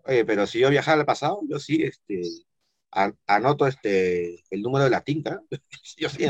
Oye, 0.07 0.25
pero 0.25 0.47
si 0.47 0.61
yo 0.61 0.71
viajara 0.71 1.01
al 1.01 1.07
pasado, 1.07 1.41
yo 1.49 1.59
sí, 1.59 1.83
este, 1.83 2.23
anoto 3.27 3.67
este, 3.67 4.45
el 4.51 4.63
número 4.63 4.85
de 4.85 4.91
la 4.91 5.01
tinta. 5.01 5.41
yo 5.97 6.09
sí. 6.09 6.27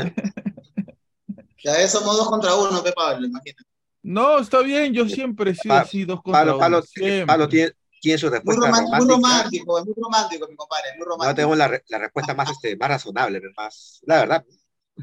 Ya 1.63 1.81
eso 1.81 1.99
somos 1.99 2.17
dos 2.17 2.29
contra 2.29 2.55
uno, 2.55 2.83
Pepe 2.83 2.95
Pablo, 2.95 3.27
imagínate. 3.27 3.63
No, 4.03 4.39
está 4.39 4.61
bien, 4.61 4.93
yo 4.93 5.07
siempre 5.07 5.51
he 5.51 5.55
sido 5.55 5.75
así, 5.75 6.05
dos 6.05 6.21
contra 6.21 6.43
uno. 6.43 6.57
Pablo, 6.57 6.83
Pablo 7.25 7.49
tiene, 7.49 7.73
tiene, 8.01 8.17
su 8.17 8.29
respuesta 8.29 8.61
muy 8.61 8.69
romántica. 8.69 8.97
Muy 8.97 9.07
romántico, 9.09 9.79
es 9.79 9.85
muy 9.85 9.95
romántico, 9.97 10.47
mi 10.47 10.55
compadre, 10.55 10.89
muy 10.97 11.05
romántico. 11.05 11.29
No 11.29 11.35
tenemos 11.35 11.57
la, 11.57 11.81
la 11.89 11.97
respuesta 11.99 12.33
más, 12.33 12.51
este, 12.51 12.77
más 12.77 12.89
razonable, 12.89 13.41
más, 13.55 13.99
la 14.03 14.15
verdad. 14.17 14.45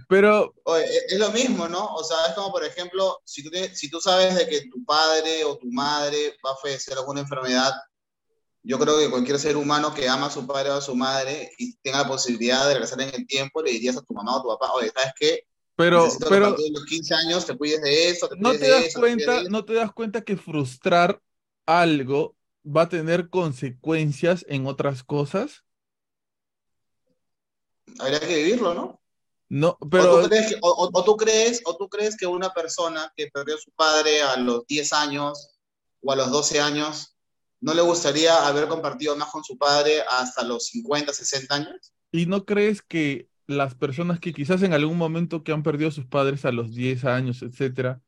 Pero... 0.09 0.55
Oye, 0.65 0.85
es 1.09 1.19
lo 1.19 1.31
mismo, 1.31 1.69
¿no? 1.69 1.95
O 1.95 2.03
sea, 2.03 2.17
es 2.29 2.35
como, 2.35 2.51
por 2.51 2.65
ejemplo, 2.65 3.21
si 3.25 3.45
tú, 3.45 3.51
si 3.73 3.91
tú 3.91 4.01
sabes 4.01 4.35
de 4.35 4.49
que 4.49 4.63
tu 4.63 4.85
padre 4.85 5.45
o 5.45 5.57
tu 5.59 5.71
madre 5.71 6.37
va 6.45 6.53
a 6.53 6.57
fallecer 6.57 6.97
alguna 6.97 7.21
enfermedad 7.21 7.73
yo 8.65 8.79
creo 8.79 8.99
que 8.99 9.11
cualquier 9.11 9.39
ser 9.39 9.59
humano 9.59 9.93
que 9.95 10.09
ama 10.09 10.27
a 10.27 10.31
su 10.31 10.47
padre 10.47 10.71
o 10.71 10.75
a 10.75 10.81
su 10.81 10.97
madre 10.97 11.53
y 11.59 11.75
tenga 11.77 11.99
la 11.99 12.09
posibilidad 12.09 12.67
de 12.67 12.73
regresar 12.73 13.01
en 13.03 13.15
el 13.15 13.27
tiempo, 13.27 13.63
le 13.63 13.71
dirías 13.71 13.99
a 13.99 14.03
tu 14.03 14.15
mamá 14.15 14.37
o 14.37 14.39
a 14.39 14.43
tu 14.43 14.49
papá, 14.49 14.73
oye, 14.73 14.91
¿sabes 14.95 15.13
qué? 15.21 15.47
Pero, 15.77 16.09
pero 16.29 16.51
los 16.51 16.85
15 16.87 17.15
años 17.15 17.45
te 17.45 17.57
cuides 17.57 17.83
de 17.83 18.09
eso. 18.09 18.29
no 18.39 18.53
te 18.53 18.69
das 18.69 18.95
cuenta, 18.95 19.43
no 19.45 19.65
te 19.65 19.75
das 19.75 19.93
cuenta 19.93 20.23
que 20.23 20.37
frustrar 20.37 21.21
algo 21.67 22.37
va 22.65 22.83
a 22.83 22.89
tener 22.89 23.29
consecuencias 23.29 24.47
en 24.49 24.67
otras 24.67 25.05
cosas. 25.05 25.63
Habría 27.99 28.21
que 28.21 28.35
vivirlo, 28.35 28.73
¿no? 28.73 29.01
No, 29.51 29.77
pero... 29.91 30.15
O 30.15 30.23
tú, 30.23 30.29
crees 30.29 30.49
que, 30.49 30.59
o 30.63 31.05
tú 31.05 31.17
crees, 31.17 31.63
o 31.67 31.77
tú 31.77 31.89
crees 31.89 32.17
que 32.17 32.27
una 32.27 32.55
persona 32.55 33.13
que 33.15 33.29
perdió 33.31 33.57
a 33.57 33.61
su 33.61 33.71
padre 33.73 34.23
a 34.23 34.37
los 34.39 34.67
10 34.67 34.93
años 34.95 35.59
o 36.01 36.13
a 36.13 36.17
los 36.17 36.31
12 36.31 36.61
años 36.61 37.14
¿No 37.65 37.73
le 37.73 37.81
gustaría 37.81 38.47
haber 38.47 38.69
compartido 38.69 39.17
más 39.17 39.31
con 39.31 39.43
su 39.43 39.57
padre 39.57 40.03
hasta 40.11 40.45
los 40.45 40.67
50, 40.67 41.15
60 41.15 41.55
años? 41.55 41.95
¿Y 42.13 42.27
no 42.27 42.45
crees 42.45 42.83
que 42.83 43.27
las 43.47 43.75
personas 43.75 44.21
que 44.21 44.35
quizás 44.35 44.63
en 44.63 44.75
algún 44.75 44.99
momento 44.99 45.43
que 45.43 45.53
han 45.53 45.63
perdido 45.63 45.89
a 45.89 45.93
sus 45.93 46.05
padres 46.05 46.45
a 46.45 46.53
los 46.53 46.75
10 46.75 47.07
años, 47.07 47.41
etcétera, 47.41 48.03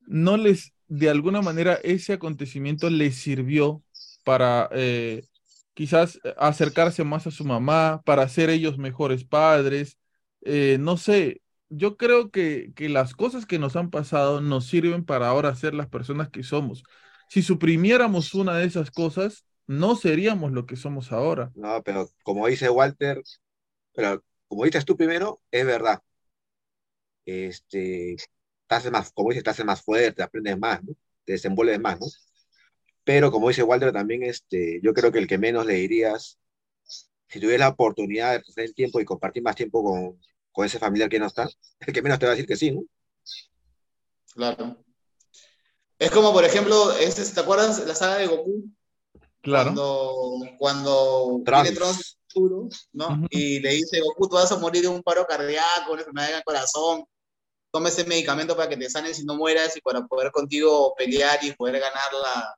no 0.00 0.36
les, 0.36 0.72
de 0.88 1.10
alguna 1.10 1.42
manera, 1.42 1.74
ese 1.84 2.14
acontecimiento 2.14 2.90
les 2.90 3.14
sirvió 3.14 3.84
para 4.24 4.68
eh, 4.72 5.22
quizás 5.74 6.18
acercarse 6.36 7.04
más 7.04 7.28
a 7.28 7.30
su 7.30 7.44
mamá, 7.44 8.02
para 8.04 8.28
ser 8.28 8.50
ellos 8.50 8.78
mejores 8.78 9.22
padres? 9.22 9.96
Eh, 10.40 10.76
no 10.80 10.96
sé, 10.96 11.40
yo 11.68 11.96
creo 11.96 12.32
que, 12.32 12.72
que 12.74 12.88
las 12.88 13.14
cosas 13.14 13.46
que 13.46 13.60
nos 13.60 13.76
han 13.76 13.90
pasado 13.90 14.40
nos 14.40 14.66
sirven 14.66 15.04
para 15.04 15.28
ahora 15.28 15.54
ser 15.54 15.72
las 15.72 15.86
personas 15.86 16.30
que 16.30 16.42
somos 16.42 16.82
si 17.28 17.42
suprimiéramos 17.42 18.34
una 18.34 18.56
de 18.56 18.66
esas 18.66 18.90
cosas, 18.90 19.44
no 19.66 19.96
seríamos 19.96 20.52
lo 20.52 20.66
que 20.66 20.76
somos 20.76 21.12
ahora. 21.12 21.52
No, 21.54 21.82
pero 21.82 22.08
como 22.22 22.46
dice 22.46 22.70
Walter, 22.70 23.22
pero 23.94 24.24
como 24.48 24.64
dices 24.64 24.84
tú 24.84 24.96
primero, 24.96 25.40
es 25.50 25.64
verdad. 25.64 26.02
Este, 27.26 28.16
te 28.66 28.74
hace 28.74 28.90
más, 28.90 29.12
como 29.12 29.28
dices, 29.30 29.44
te 29.44 29.50
hace 29.50 29.64
más 29.64 29.82
fuerte, 29.82 30.22
aprendes 30.22 30.58
más, 30.58 30.82
¿no? 30.82 30.94
te 31.24 31.32
desenvuelves 31.32 31.78
más, 31.78 32.00
¿no? 32.00 32.06
Pero 33.04 33.30
como 33.30 33.48
dice 33.48 33.62
Walter 33.62 33.92
también, 33.92 34.22
este, 34.22 34.80
yo 34.82 34.94
creo 34.94 35.12
que 35.12 35.18
el 35.18 35.26
que 35.26 35.38
menos 35.38 35.66
le 35.66 35.74
dirías 35.74 36.38
si 37.28 37.40
tuvieras 37.40 37.60
la 37.60 37.68
oportunidad 37.68 38.42
de 38.56 38.64
el 38.64 38.74
tiempo 38.74 39.00
y 39.00 39.04
compartir 39.04 39.42
más 39.42 39.56
tiempo 39.56 39.82
con, 39.82 40.18
con 40.50 40.64
ese 40.64 40.78
familiar 40.78 41.08
que 41.10 41.18
no 41.18 41.26
está, 41.26 41.48
el 41.80 41.92
que 41.92 42.02
menos 42.02 42.18
te 42.18 42.26
va 42.26 42.32
a 42.32 42.34
decir 42.34 42.48
que 42.48 42.56
sí, 42.56 42.70
¿no? 42.70 42.82
Claro. 44.34 44.84
Es 45.98 46.10
como, 46.10 46.32
por 46.32 46.44
ejemplo, 46.44 46.92
ese, 46.92 47.24
¿te 47.32 47.40
acuerdas 47.40 47.84
la 47.86 47.94
saga 47.94 48.16
de 48.18 48.26
Goku? 48.28 48.64
Claro. 49.42 49.64
Cuando, 49.74 50.40
cuando 50.58 51.42
Trunks. 51.44 51.62
viene 51.62 51.76
Trunks 51.76 52.18
oscuro, 52.28 52.68
¿no? 52.92 53.08
Ujú. 53.08 53.26
Y 53.30 53.60
le 53.60 53.70
dice, 53.70 54.00
Goku, 54.00 54.28
tú 54.28 54.36
vas 54.36 54.52
a 54.52 54.58
morir 54.58 54.82
de 54.82 54.88
un 54.88 55.02
paro 55.02 55.26
cardíaco, 55.26 55.92
una 55.92 56.00
enfermedad 56.02 56.28
del 56.34 56.44
corazón. 56.44 57.04
Toma 57.70 57.88
ese 57.88 58.04
medicamento 58.04 58.56
para 58.56 58.68
que 58.68 58.76
te 58.76 58.88
sanes 58.88 59.18
y 59.20 59.24
no 59.24 59.34
mueras 59.36 59.76
y 59.76 59.80
para 59.80 60.06
poder 60.06 60.30
contigo 60.30 60.94
pelear 60.96 61.38
y 61.42 61.52
poder 61.52 61.80
ganar 61.80 62.12
la... 62.22 62.56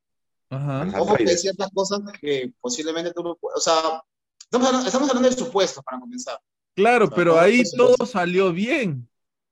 Ajá. 0.50 1.00
Ojo 1.00 1.14
que 1.16 1.28
hay 1.28 1.36
ciertas 1.38 1.68
cosas 1.74 2.00
que 2.20 2.52
posiblemente 2.60 3.12
tú 3.12 3.22
no 3.22 3.36
puedes... 3.36 3.58
O 3.58 3.60
sea, 3.60 4.02
estamos 4.40 4.66
hablando, 4.68 4.86
estamos 4.86 5.08
hablando 5.08 5.30
de 5.30 5.36
supuestos 5.36 5.82
para 5.84 5.98
comenzar. 6.00 6.38
Claro, 6.74 7.06
O 7.06 7.08
sea, 7.08 7.16
pero 7.16 7.38
ahí 7.40 7.62
todo 7.76 7.96
es- 8.00 8.10
salió 8.10 8.52
bien. 8.52 9.08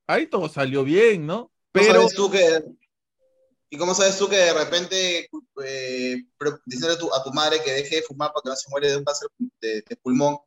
Ahí 0.07 0.27
todo 0.27 0.47
salió 0.49 0.83
bien, 0.83 1.25
¿no? 1.25 1.37
¿Cómo 1.43 1.51
Pero 1.71 1.93
sabes 1.93 2.13
tú 2.15 2.31
que... 2.31 2.63
¿Y 3.69 3.77
cómo 3.77 3.93
sabes 3.93 4.17
tú 4.17 4.27
que 4.27 4.35
de 4.35 4.53
repente 4.53 5.29
eh, 5.63 6.23
diciendo 6.65 6.95
a 6.95 6.97
tu, 6.97 7.13
a 7.13 7.23
tu 7.23 7.31
madre 7.31 7.57
que 7.63 7.71
deje 7.71 7.97
de 7.97 8.01
fumar 8.01 8.31
para 8.33 8.41
que 8.43 8.49
no 8.49 8.55
se 8.55 8.69
muere 8.69 8.89
de 8.89 8.97
un 8.97 9.03
cáncer 9.03 9.27
de, 9.61 9.83
de 9.87 9.95
pulmón, 9.97 10.37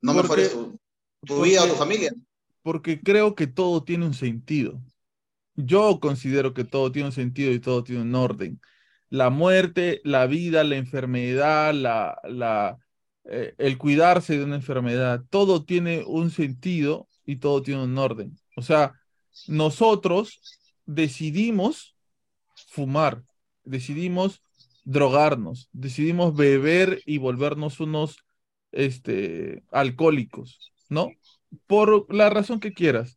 no 0.00 0.12
Porque- 0.12 0.22
mejores 0.22 0.52
tu, 0.52 0.78
tu 1.26 1.34
porque- 1.36 1.50
vida 1.50 1.64
o 1.64 1.68
tu 1.68 1.74
familia? 1.74 2.12
porque 2.62 3.00
creo 3.02 3.34
que 3.34 3.46
todo 3.46 3.82
tiene 3.84 4.06
un 4.06 4.14
sentido. 4.14 4.80
Yo 5.54 6.00
considero 6.00 6.54
que 6.54 6.64
todo 6.64 6.90
tiene 6.90 7.08
un 7.08 7.12
sentido 7.14 7.52
y 7.52 7.60
todo 7.60 7.84
tiene 7.84 8.02
un 8.02 8.14
orden. 8.14 8.60
La 9.10 9.28
muerte, 9.30 10.00
la 10.02 10.26
vida, 10.26 10.64
la 10.64 10.76
enfermedad, 10.76 11.74
la, 11.74 12.18
la, 12.24 12.78
eh, 13.24 13.54
el 13.58 13.76
cuidarse 13.78 14.38
de 14.38 14.44
una 14.44 14.56
enfermedad, 14.56 15.22
todo 15.28 15.64
tiene 15.64 16.04
un 16.06 16.30
sentido 16.30 17.06
y 17.26 17.36
todo 17.36 17.62
tiene 17.62 17.82
un 17.84 17.96
orden. 17.98 18.36
O 18.56 18.62
sea, 18.62 18.94
nosotros 19.46 20.40
decidimos 20.86 21.93
fumar, 22.74 23.22
decidimos 23.64 24.42
drogarnos, 24.84 25.68
decidimos 25.72 26.34
beber 26.34 27.00
y 27.06 27.18
volvernos 27.18 27.78
unos 27.78 28.18
este, 28.72 29.62
alcohólicos, 29.70 30.58
¿no? 30.88 31.10
Por 31.68 32.12
la 32.12 32.30
razón 32.30 32.58
que 32.58 32.72
quieras, 32.74 33.16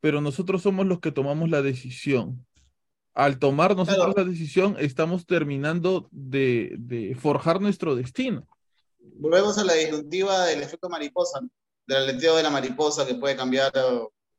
pero 0.00 0.20
nosotros 0.20 0.62
somos 0.62 0.86
los 0.86 1.00
que 1.00 1.12
tomamos 1.12 1.48
la 1.48 1.62
decisión. 1.62 2.46
Al 3.14 3.38
tomar 3.38 3.74
nosotros 3.74 4.14
Claro. 4.14 4.24
la 4.24 4.30
decisión, 4.30 4.76
estamos 4.78 5.24
terminando 5.24 6.08
de, 6.10 6.74
de 6.78 7.14
forjar 7.14 7.60
nuestro 7.60 7.94
destino. 7.96 8.46
Volvemos 8.98 9.56
a 9.56 9.64
la 9.64 9.74
disyuntiva 9.74 10.46
del 10.46 10.62
efecto 10.62 10.88
mariposa, 10.90 11.40
del 11.86 11.96
aleteo 11.96 12.36
de 12.36 12.42
la 12.42 12.50
mariposa 12.50 13.06
que 13.06 13.14
puede 13.14 13.36
cambiar 13.36 13.72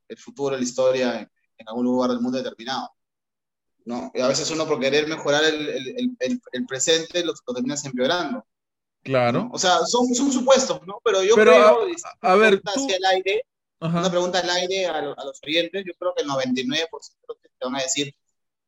el 0.08 0.18
futuro, 0.18 0.56
la 0.56 0.62
historia 0.62 1.20
en, 1.22 1.32
en 1.58 1.68
algún 1.68 1.86
lugar 1.86 2.12
del 2.12 2.20
mundo 2.22 2.38
determinado. 2.38 2.95
¿No? 3.86 4.12
Y 4.14 4.22
a 4.22 4.28
veces 4.28 4.50
uno 4.52 4.68
por 4.68 4.80
querer 4.80 5.08
mejorar 5.08 5.44
el, 5.46 5.70
el- 5.70 6.16
el- 6.20 6.42
el- 6.52 6.66
presente 6.66 7.24
lo, 7.24 7.34
lo 7.48 7.54
terminas 7.54 7.86
empeorando. 7.86 8.46
Claro. 9.04 9.44
¿no? 9.44 9.52
O 9.54 9.60
sea, 9.60 9.80
son, 9.86 10.14
son 10.16 10.32
supuestos, 10.32 10.82
¿no? 10.88 11.00
Pero 11.04 11.24
yo 11.24 11.36
Pero, 11.36 11.52
creo, 11.52 11.88
a- 12.22 12.32
a 12.32 12.36
ver, 12.36 12.60
tú- 12.62 12.70
hacia 12.72 12.98
el 12.98 13.06
aire, 13.06 13.42
Ajá. 13.80 14.00
una 14.00 14.10
pregunta 14.10 14.40
al 14.40 14.50
aire 14.50 14.88
a, 14.88 15.02
lo- 15.02 15.18
a 15.20 15.24
los 15.26 15.40
oyentes, 15.46 15.84
yo 15.86 15.94
creo 16.00 16.14
que 16.16 16.24
el 16.24 16.28
99% 16.30 17.38
te 17.60 17.66
van 17.66 17.76
a 17.76 17.84
decir, 17.84 18.14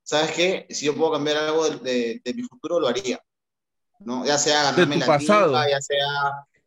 ¿sabes 0.03 0.31
qué? 0.31 0.67
Si 0.69 0.85
yo 0.85 0.95
puedo 0.95 1.13
cambiar 1.13 1.37
algo 1.37 1.67
de, 1.67 1.77
de- 1.79 2.21
de 2.23 2.33
mi 2.33 2.43
futuro, 2.43 2.79
lo 2.79 2.87
haría. 2.87 3.19
¿no? 3.99 4.23
Ya 4.25 4.37
sea 4.37 4.61
ganarme 4.61 4.93
tu 4.95 4.99
la 4.99 5.05
pasado. 5.07 5.53
ya 5.67 5.81
sea, 5.81 6.05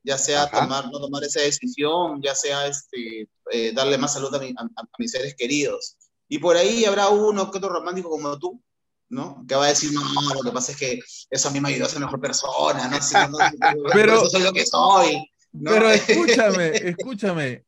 ya 0.03 0.19
sea 0.19 0.43
Ajá. 0.45 0.63
tomar, 0.63 0.87
no 0.91 0.99
tomar 0.99 1.23
esa 1.23 1.41
decisión, 1.41 2.21
ya 2.21 2.35
sea 2.35 2.67
este, 2.67 3.29
eh, 3.53 3.71
darle 3.73 3.97
más 3.99 4.15
salud 4.15 4.35
a, 4.35 4.41
mi- 4.41 4.53
a- 4.57 4.63
a 4.65 4.85
mis 4.99 5.13
seres 5.13 5.37
queridos. 5.37 5.97
Y 6.31 6.39
por 6.39 6.57
ahí 6.57 6.87
habrá 6.87 7.09
uno 7.09 7.51
que 7.51 7.59
otro 7.59 7.69
romántico 7.69 8.09
como 8.09 8.39
tú, 8.39 8.63
¿no? 9.09 9.45
Que 9.47 9.57
va 9.57 9.67
a 9.67 9.69
decir, 9.69 9.91
no, 9.93 10.35
lo 10.35 10.43
que 10.43 10.53
pasa 10.53 10.73
es 10.73 10.79
que 10.79 11.01
eso 11.29 11.49
a 11.49 11.51
mí 11.51 11.61
me 11.61 11.69
ayudó 11.69 11.87
a 11.87 11.89
ser 11.89 12.01
mejor 12.01 12.21
persona, 12.21 12.89
¿no? 12.89 13.03
Si 13.03 13.15
no, 13.15 13.29
no, 13.29 13.37
Pero- 13.93 14.15
por 14.15 14.23
eso 14.23 14.31
soy 14.31 14.43
lo 14.43 14.53
que 14.53 14.65
soy. 14.65 15.29
¿no? 15.53 15.73
Pero 15.73 15.91
escúchame, 15.91 16.69
escúchame. 16.77 17.65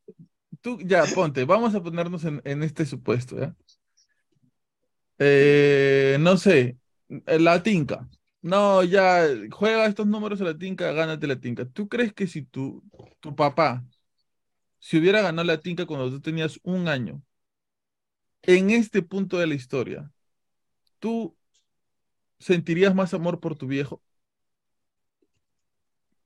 Tú, 0.60 0.78
ya, 0.80 1.04
ponte, 1.06 1.44
vamos 1.44 1.74
a 1.74 1.82
ponernos 1.82 2.24
en, 2.24 2.40
en 2.44 2.62
este 2.62 2.86
supuesto, 2.86 3.36
¿ya? 3.36 3.54
Eh, 5.18 6.16
no 6.20 6.36
sé, 6.36 6.78
la 7.26 7.62
tinca. 7.62 8.08
No, 8.42 8.84
ya, 8.84 9.26
juega 9.50 9.86
estos 9.86 10.06
números 10.06 10.40
a 10.40 10.44
la 10.44 10.56
tinca, 10.56 10.92
gánate 10.92 11.26
la 11.26 11.40
tinca. 11.40 11.64
¿Tú 11.64 11.88
crees 11.88 12.12
que 12.12 12.26
si 12.28 12.42
tu, 12.42 12.82
tu 13.20 13.34
papá 13.34 13.84
si 14.82 14.98
hubiera 14.98 15.22
ganado 15.22 15.46
la 15.46 15.60
tinca 15.60 15.86
cuando 15.86 16.10
tú 16.10 16.20
tenías 16.20 16.58
un 16.64 16.88
año, 16.88 17.22
en 18.42 18.70
este 18.70 19.02
punto 19.02 19.38
de 19.38 19.46
la 19.46 19.54
historia, 19.54 20.10
¿tú 20.98 21.36
sentirías 22.38 22.94
más 22.94 23.14
amor 23.14 23.40
por 23.40 23.56
tu 23.56 23.66
viejo? 23.66 24.02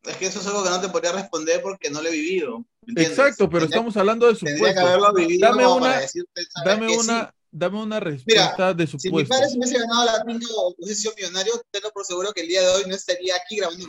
Es 0.05 0.17
que 0.19 0.27
eso 0.27 0.39
es 0.41 0.47
algo 0.47 0.63
que 0.63 0.71
no 0.71 0.81
te 0.81 0.89
podría 0.89 1.11
responder 1.13 1.61
porque 1.63 1.91
no 1.91 2.01
lo 2.01 2.09
he 2.09 2.13
vivido. 2.13 2.65
Exacto, 2.97 3.49
pero 3.51 3.63
Tendría- 3.63 3.77
estamos 3.79 3.97
hablando 3.97 4.29
de 4.29 4.35
Tendría 4.39 4.73
que 4.73 4.79
haberlo 4.81 5.13
vivido 5.13 5.49
Dame 5.49 5.67
una- 5.67 5.99
decirte, 6.01 6.43
¿sabes 6.49 6.65
Dame 6.79 6.97
una, 6.97 7.25
Sí. 7.25 7.29
dame 7.51 7.83
una 7.83 7.99
respuesta 8.01 8.73
de 8.73 8.87
Si 8.87 9.11
mi 9.11 9.25
padre 9.25 9.49
se 9.49 9.59
hubiese 9.59 9.79
ganado 9.81 10.05
la 10.05 10.25
pinta 10.25 10.47
o 10.57 10.75
hubiese 10.79 11.11
millonario, 11.17 11.55
tengo 11.73 11.91
por 11.91 12.05
seguro 12.05 12.33
que 12.33 12.43
el 12.43 12.49
día 12.49 12.61
de 12.63 12.69
hoy 12.69 12.85
no 12.87 12.95
estaría 12.95 13.35
aquí 13.35 13.57
grabando. 13.57 13.85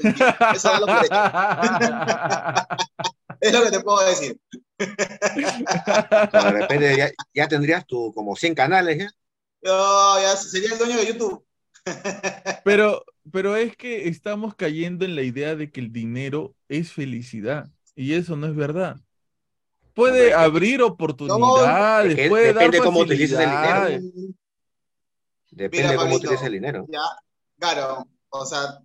Eso 0.55 0.73
es 0.73 0.79
lo 0.79 0.85
que, 0.87 0.91
es 3.41 3.53
lo 3.53 3.63
que 3.63 3.71
te 3.71 3.79
puedo 3.81 4.03
decir. 4.07 4.39
De 4.77 6.51
repente 6.51 6.97
ya, 6.97 7.09
ya 7.33 7.47
tendrías 7.47 7.85
tu 7.85 8.13
como 8.13 8.35
100 8.35 8.55
canales. 8.55 9.11
Yo 9.61 10.21
ya 10.21 10.35
sería 10.35 10.73
el 10.73 10.77
dueño 10.77 10.97
de 10.97 11.07
YouTube. 11.07 11.43
Pero, 12.63 13.05
pero 13.31 13.55
es 13.55 13.77
que 13.77 14.09
estamos 14.09 14.55
cayendo 14.55 15.05
en 15.05 15.15
la 15.15 15.21
idea 15.21 15.55
de 15.55 15.71
que 15.71 15.79
el 15.79 15.93
dinero 15.93 16.53
es 16.67 16.91
felicidad 16.91 17.69
y 17.95 18.13
eso 18.13 18.35
no 18.35 18.47
es 18.47 18.55
verdad. 18.55 18.97
Puede 19.93 20.33
Hombre, 20.33 20.33
abrir 20.33 20.81
oportunidades, 20.81 22.11
es 22.11 22.15
que 22.15 22.29
puede 22.29 22.53
dar 22.53 22.65
depende 22.65 22.79
cómo 22.79 22.99
utilices 22.99 23.39
el 23.39 23.49
dinero. 23.49 24.35
Depende 25.49 25.77
Mira, 25.77 25.91
de 25.91 25.97
cómo 25.97 26.15
utilices 26.15 26.43
el 26.43 26.51
dinero. 26.51 26.85
Ya, 26.89 27.01
claro, 27.57 28.07
o 28.29 28.45
sea, 28.45 28.79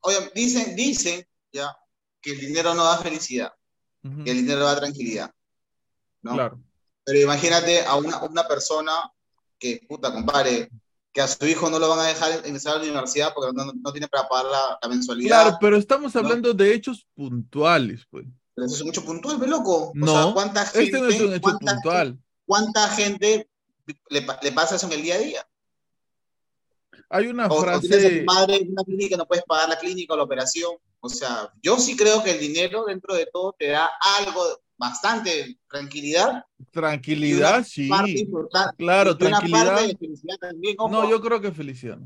oye, 0.00 0.16
dicen, 0.34 0.74
dicen 0.74 1.26
ya 1.52 1.76
que 2.20 2.32
el 2.32 2.40
dinero 2.40 2.74
no 2.74 2.84
da 2.84 2.98
felicidad, 2.98 3.52
Que 4.24 4.30
el 4.30 4.36
dinero 4.38 4.64
da 4.64 4.76
tranquilidad. 4.76 5.30
¿no? 6.22 6.34
Claro. 6.34 6.60
Pero 7.04 7.20
imagínate 7.20 7.84
a 7.84 7.96
una, 7.96 8.22
una 8.22 8.46
persona 8.46 8.92
que, 9.58 9.80
puta, 9.88 10.12
compadre, 10.12 10.70
que 11.12 11.20
a 11.20 11.28
su 11.28 11.46
hijo 11.46 11.70
no 11.70 11.78
lo 11.78 11.88
van 11.88 12.00
a 12.00 12.08
dejar 12.08 12.46
ingresar 12.46 12.74
a 12.74 12.78
la 12.78 12.84
universidad 12.84 13.32
porque 13.34 13.52
no, 13.54 13.72
no 13.72 13.92
tiene 13.92 14.08
para 14.08 14.28
pagar 14.28 14.46
la, 14.46 14.78
la 14.82 14.88
mensualidad. 14.88 15.42
Claro, 15.42 15.58
pero 15.60 15.76
estamos 15.76 16.14
hablando 16.16 16.52
de 16.52 16.74
hechos 16.74 17.06
puntuales, 17.14 18.04
pues. 18.10 18.26
Pero 18.54 18.66
eso 18.66 18.76
es 18.76 18.82
un 18.82 18.88
hecho 18.88 19.04
puntual, 19.04 19.38
ve 19.38 19.46
loco. 19.46 19.92
No, 19.94 20.12
o 20.12 20.22
sea, 20.24 20.32
¿cuánta 20.32 20.66
gente, 20.66 20.84
Este 20.84 21.00
no 21.00 21.08
es 21.08 21.20
un 21.20 21.32
hecho 21.32 21.40
cuánta, 21.42 21.72
puntual. 21.72 22.18
cuánta 22.46 22.88
gente 22.88 23.48
le, 24.08 24.26
le 24.42 24.52
pasa 24.52 24.76
eso 24.76 24.86
en 24.86 24.92
el 24.92 25.02
día 25.02 25.14
a 25.14 25.18
día? 25.18 25.48
Hay 27.10 27.26
una 27.26 27.46
O, 27.46 27.54
o 27.58 27.80
tienes 27.80 27.98
a 27.98 28.00
frase, 28.00 28.18
tu 28.20 28.24
madre 28.24 28.56
en 28.56 28.72
una 28.72 28.82
clínica 28.84 29.14
y 29.14 29.18
no 29.18 29.26
puedes 29.26 29.44
pagar 29.44 29.68
la 29.68 29.78
clínica 29.78 30.14
o 30.14 30.16
la 30.16 30.22
operación. 30.22 30.72
O 31.04 31.08
sea, 31.10 31.52
yo 31.62 31.78
sí 31.78 31.96
creo 31.96 32.24
que 32.24 32.30
el 32.30 32.40
dinero 32.40 32.86
dentro 32.86 33.14
de 33.14 33.26
todo 33.30 33.54
te 33.58 33.66
da 33.68 33.90
algo, 34.18 34.40
bastante 34.78 35.58
tranquilidad. 35.68 36.44
tranquilidad, 36.70 37.62
sí. 37.62 37.90
Claro, 38.78 39.14
tranquilidad. 39.18 39.86
también. 40.40 40.76
No, 40.90 41.08
yo 41.10 41.20
creo 41.20 41.42
que 41.42 41.52
felicidad. 41.52 41.98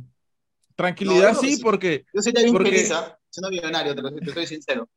Tranquilidad 0.74 1.34
No, 1.34 1.40
sí, 1.40 1.54
sí. 1.56 1.62
porque 1.62 2.06
Yo 2.12 2.20
sería 2.22 2.42
bien 2.42 2.52
porque- 2.52 2.70
feliz, 2.72 2.90
¿ah? 2.90 3.16
siendo 3.30 3.50
millonario, 3.50 3.94
te, 3.94 4.02
lo- 4.02 4.12
te 4.12 4.32
soy 4.32 4.46
sincero. 4.46 4.88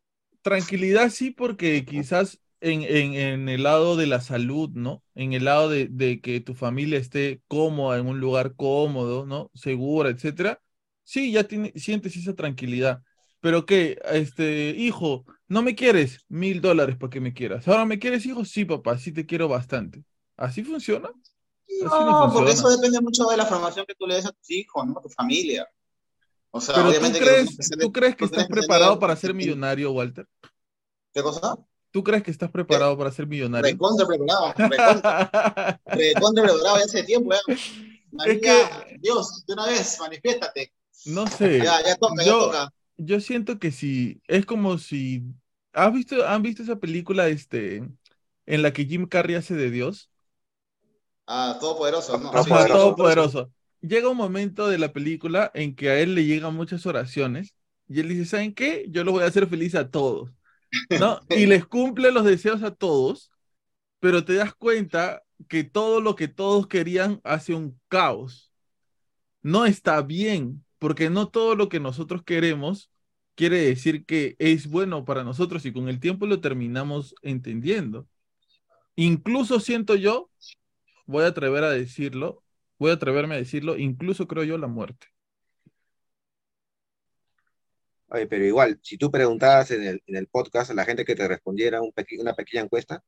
tranquilidad 0.41 1.11
sí, 1.11 1.29
porque 1.29 1.85
quizás 1.85 2.39
en, 2.59 2.81
en, 2.81 3.13
en 3.13 3.49
el 3.49 3.61
lado 3.61 3.95
de 3.97 4.07
la 4.07 4.19
salud, 4.21 4.69
¿no? 4.73 5.03
En 5.13 5.33
el 5.33 5.45
lado 5.45 5.69
de, 5.69 5.87
de 5.89 6.21
que 6.21 6.39
tu 6.39 6.55
familia 6.55 6.97
esté 6.97 7.41
cómoda, 7.47 7.99
en 7.99 8.07
un 8.07 8.19
lugar 8.19 8.55
cómodo, 8.55 9.27
¿no? 9.27 9.51
Segura, 9.53 10.09
etcétera. 10.09 10.59
Sí, 11.03 11.31
ya 11.31 11.43
tiene, 11.43 11.71
sientes 11.75 12.15
esa 12.15 12.33
tranquilidad. 12.35 13.03
Pero 13.41 13.65
que, 13.65 13.99
este, 14.11 14.69
hijo, 14.69 15.25
¿no 15.47 15.63
me 15.63 15.75
quieres? 15.75 16.19
Mil 16.29 16.61
dólares 16.61 16.95
para 16.97 17.09
que 17.09 17.19
me 17.19 17.33
quieras. 17.33 17.67
¿Ahora 17.67 17.85
me 17.85 17.99
quieres, 17.99 18.25
hijo? 18.25 18.45
Sí, 18.45 18.65
papá, 18.65 18.97
sí 18.97 19.11
te 19.11 19.25
quiero 19.25 19.47
bastante. 19.47 20.03
¿Así 20.37 20.63
funciona? 20.63 21.09
No, 21.81 22.27
no 22.27 22.33
porque 22.33 22.51
eso 22.51 22.69
depende 22.69 23.01
mucho 23.01 23.25
de 23.25 23.37
la 23.37 23.45
formación 23.45 23.85
que 23.87 23.95
tú 23.95 24.05
le 24.05 24.15
des 24.15 24.25
a 24.25 24.31
tus 24.31 24.49
hijos, 24.51 24.85
¿no? 24.85 24.99
A 24.99 25.01
tu 25.01 25.09
familia. 25.09 25.67
O 26.51 26.61
sea, 26.61 26.75
Pero 26.75 26.85
tú 26.85 26.91
obviamente 26.91 27.19
que 27.19 27.25
crees, 27.25 27.55
se 27.59 27.77
¿tú 27.77 27.91
crees 27.91 28.15
que 28.15 28.25
estás 28.25 28.45
que 28.45 28.53
preparado 28.53 28.99
para 28.99 29.15
ser 29.15 29.33
millonario, 29.33 29.91
Walter? 29.91 30.27
¿Qué 31.13 31.23
cosa? 31.23 31.57
¿Tú 31.91 32.03
crees 32.03 32.23
que 32.23 32.31
estás 32.31 32.51
preparado 32.51 32.97
para 32.97 33.11
ser 33.11 33.25
millonario? 33.25 33.69
Recontra 33.71 34.05
preparado, 34.05 34.53
recontra, 34.57 35.81
recontra 35.85 36.43
preparado 36.43 36.77
ya 36.77 36.85
hace 36.85 37.03
tiempo, 37.03 37.31
ya. 37.33 37.55
María, 38.11 38.39
que- 38.39 38.97
Dios, 38.99 39.45
de 39.45 39.53
una 39.53 39.65
vez, 39.67 39.97
manifiéstate. 39.99 40.73
No 41.05 41.25
sé. 41.27 41.59
Ya, 41.59 41.83
ya 41.83 41.95
toca, 41.95 42.23
Yo- 42.23 42.51
ya 42.51 42.61
toca. 42.67 42.73
Yo 42.97 43.19
siento 43.19 43.59
que 43.59 43.71
si 43.71 44.21
es 44.27 44.45
como 44.45 44.77
si 44.77 45.23
¿Has 45.73 45.93
visto, 45.93 46.27
¿Han 46.27 46.41
visto 46.41 46.63
esa 46.63 46.77
película 46.77 47.27
este, 47.27 47.77
en 48.45 48.61
la 48.61 48.73
que 48.73 48.85
Jim 48.85 49.05
Carrey 49.07 49.35
hace 49.35 49.55
de 49.55 49.71
Dios? 49.71 50.09
Ah, 51.25 51.57
Todopoderoso, 51.59 52.17
¿no? 52.17 52.43
Sí, 52.43 52.49
Todopoderoso. 52.49 53.51
Llega 53.81 54.09
un 54.09 54.17
momento 54.17 54.67
de 54.67 54.77
la 54.77 54.91
película 54.91 55.49
en 55.53 55.75
que 55.75 55.89
a 55.89 55.99
él 55.99 56.13
le 56.13 56.25
llegan 56.25 56.53
muchas 56.53 56.85
oraciones 56.85 57.55
y 57.87 57.99
él 57.99 58.09
dice, 58.09 58.25
¿saben 58.25 58.53
qué? 58.53 58.85
Yo 58.89 59.03
los 59.03 59.13
voy 59.13 59.23
a 59.23 59.27
hacer 59.27 59.47
feliz 59.47 59.75
a 59.75 59.89
todos, 59.89 60.31
¿no? 60.99 61.19
Y 61.29 61.45
les 61.45 61.65
cumple 61.65 62.11
los 62.11 62.25
deseos 62.25 62.63
a 62.63 62.75
todos, 62.75 63.31
pero 63.99 64.25
te 64.25 64.33
das 64.33 64.53
cuenta 64.53 65.23
que 65.47 65.63
todo 65.63 66.01
lo 66.01 66.15
que 66.15 66.27
todos 66.27 66.67
querían 66.67 67.21
hace 67.23 67.53
un 67.55 67.79
caos. 67.87 68.51
No 69.41 69.65
está 69.65 70.01
bien, 70.01 70.63
porque 70.81 71.11
no 71.11 71.29
todo 71.29 71.55
lo 71.55 71.69
que 71.69 71.79
nosotros 71.79 72.23
queremos 72.23 72.91
quiere 73.35 73.59
decir 73.59 74.03
que 74.03 74.35
es 74.39 74.67
bueno 74.67 75.05
para 75.05 75.23
nosotros 75.23 75.63
y 75.67 75.71
con 75.71 75.87
el 75.89 75.99
tiempo 75.99 76.25
lo 76.25 76.41
terminamos 76.41 77.13
entendiendo. 77.21 78.07
Incluso 78.95 79.59
siento 79.59 79.95
yo, 79.95 80.31
voy 81.05 81.23
a 81.23 81.27
atrever 81.27 81.63
a 81.65 81.69
decirlo, 81.69 82.43
voy 82.79 82.89
a 82.89 82.95
atreverme 82.95 83.35
a 83.35 83.37
decirlo, 83.37 83.77
incluso 83.77 84.27
creo 84.27 84.43
yo 84.43 84.57
la 84.57 84.65
muerte. 84.65 85.05
Pero 88.07 88.43
igual, 88.43 88.79
si 88.81 88.97
tú 88.97 89.11
preguntabas 89.11 89.69
en 89.69 89.83
el, 89.83 90.03
en 90.07 90.15
el 90.15 90.25
podcast 90.25 90.71
a 90.71 90.73
la 90.73 90.85
gente 90.85 91.05
que 91.05 91.15
te 91.15 91.27
respondiera 91.27 91.79
una 91.79 92.33
pequeña 92.33 92.63
encuesta, 92.63 93.03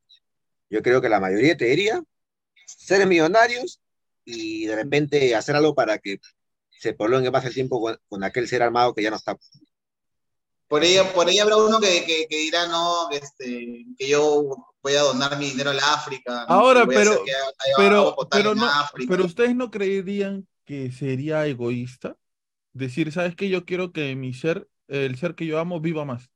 yo 0.70 0.84
creo 0.84 1.02
que 1.02 1.10
la 1.10 1.20
mayoría 1.20 1.58
te 1.58 1.66
diría 1.66 2.04
ser 2.68 3.08
millonarios 3.08 3.82
y 4.26 4.68
de 4.68 4.76
repente 4.76 5.34
hacer 5.36 5.56
algo 5.56 5.74
para 5.74 5.98
que 5.98 6.20
se 6.80 6.94
prolongue 6.94 7.32
más 7.32 7.46
el 7.46 7.54
tiempo 7.54 7.82
con, 7.82 7.98
con 8.08 8.24
aquel 8.24 8.48
ser 8.48 8.64
armado 8.64 8.94
que 8.94 9.04
ya 9.04 9.10
no 9.10 9.16
está. 9.18 9.38
Por 10.68 10.82
ahí, 10.82 10.98
por 11.14 11.28
ahí 11.28 11.40
habrá 11.40 11.58
uno 11.58 11.80
que, 11.80 12.04
que, 12.06 12.26
que 12.28 12.38
dirá, 12.38 12.68
no, 12.68 13.10
este, 13.12 13.86
que 13.98 14.08
yo 14.08 14.74
voy 14.82 14.94
a 14.96 15.02
donar 15.02 15.38
mi 15.38 15.50
dinero 15.52 15.70
a 15.70 15.74
la 15.74 15.94
África. 15.94 16.44
Ahora, 16.44 16.86
pero- 16.88 17.24
que 17.24 17.32
haya 17.32 17.44
Pero, 17.78 18.16
pero 18.32 18.56
no, 18.56 18.66
África. 18.66 19.10
pero 19.10 19.26
ustedes 19.26 19.56
no 19.56 19.70
creerían 19.70 20.48
que 20.66 20.92
sería 20.92 21.46
egoísta 21.46 22.18
decir, 22.74 23.12
¿sabes 23.12 23.36
qué? 23.36 23.50
Yo 23.50 23.66
quiero 23.66 23.92
que 23.92 24.16
mi 24.16 24.34
ser, 24.34 24.68
el 24.88 25.18
ser 25.18 25.36
que 25.36 25.46
yo 25.46 25.60
amo, 25.60 25.80
viva 25.80 26.06
más. 26.06 26.30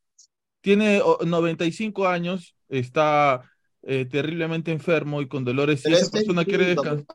Tiene 0.61 1.01
o, 1.01 1.17
95 1.25 2.07
años, 2.07 2.55
está 2.69 3.41
eh, 3.89 4.05
terriblemente 4.05 4.71
enfermo 4.71 5.21
y 5.21 5.27
con 5.29 5.45
dolores, 5.45 5.79
y 5.79 5.83
Pero 5.83 5.95
esa 5.95 6.05
es 6.05 6.11
persona 6.11 6.43
quiere 6.43 6.65
descansar. 6.65 7.05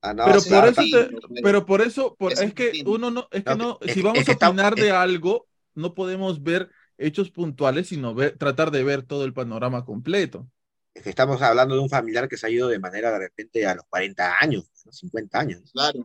Ah, 0.00 0.14
no, 0.14 0.24
Pero 0.24 0.40
sí, 0.40 0.48
por 0.50 0.64
ah, 0.64 0.68
eso 0.68 0.82
te- 0.82 1.40
pero- 1.42 1.66
por 1.66 1.80
eso, 1.82 2.14
por- 2.18 2.32
Eso 2.32 2.42
es 2.44 2.54
que 2.54 2.82
uno 2.86 3.10
no, 3.10 3.28
es 3.30 3.44
que 3.44 3.50
No, 3.50 3.56
no, 3.56 3.78
es 3.82 3.92
si 3.92 4.00
vamos 4.02 4.20
es 4.20 4.24
que 4.24 4.32
a 4.44 4.48
opinar 4.48 4.74
de 4.74 4.86
es- 4.88 4.92
algo, 4.92 5.46
no 5.74 5.92
podemos 5.94 6.42
ver 6.42 6.70
hechos 6.96 7.30
puntuales, 7.30 7.88
sino 7.88 8.14
ver, 8.14 8.38
tratar 8.38 8.70
de 8.70 8.82
ver 8.84 9.02
todo 9.02 9.24
el 9.24 9.34
panorama 9.34 9.84
completo. 9.84 10.48
es 10.94 11.02
que 11.02 11.10
estamos 11.10 11.42
hablando 11.42 11.74
de 11.74 11.80
un 11.80 11.90
familiar 11.90 12.28
que 12.28 12.36
se 12.36 12.46
ha 12.46 12.50
ido 12.50 12.68
de 12.68 12.78
manera 12.78 13.10
de 13.10 13.18
repente 13.18 13.66
a 13.66 13.74
los 13.74 13.84
40 13.90 14.36
años, 14.40 14.64
¿no? 14.86 14.92
50 14.92 15.40
años. 15.40 15.60
Claro. 15.72 16.00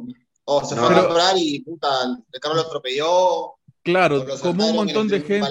O 0.46 0.66
se 0.66 0.76
No, 0.76 0.82
fue 0.82 0.90
a 0.90 0.96
pero- 0.96 1.08
comprar 1.10 1.36
y 1.38 1.60
puta, 1.62 1.88
el 2.32 2.40
carro 2.42 2.56
lo 2.56 2.62
atropelló. 2.62 3.54
Claro, 3.84 4.26
como 4.42 4.68
un 4.68 4.76
montón 4.76 5.08
de 5.08 5.18
un 5.18 5.24
gente, 5.24 5.48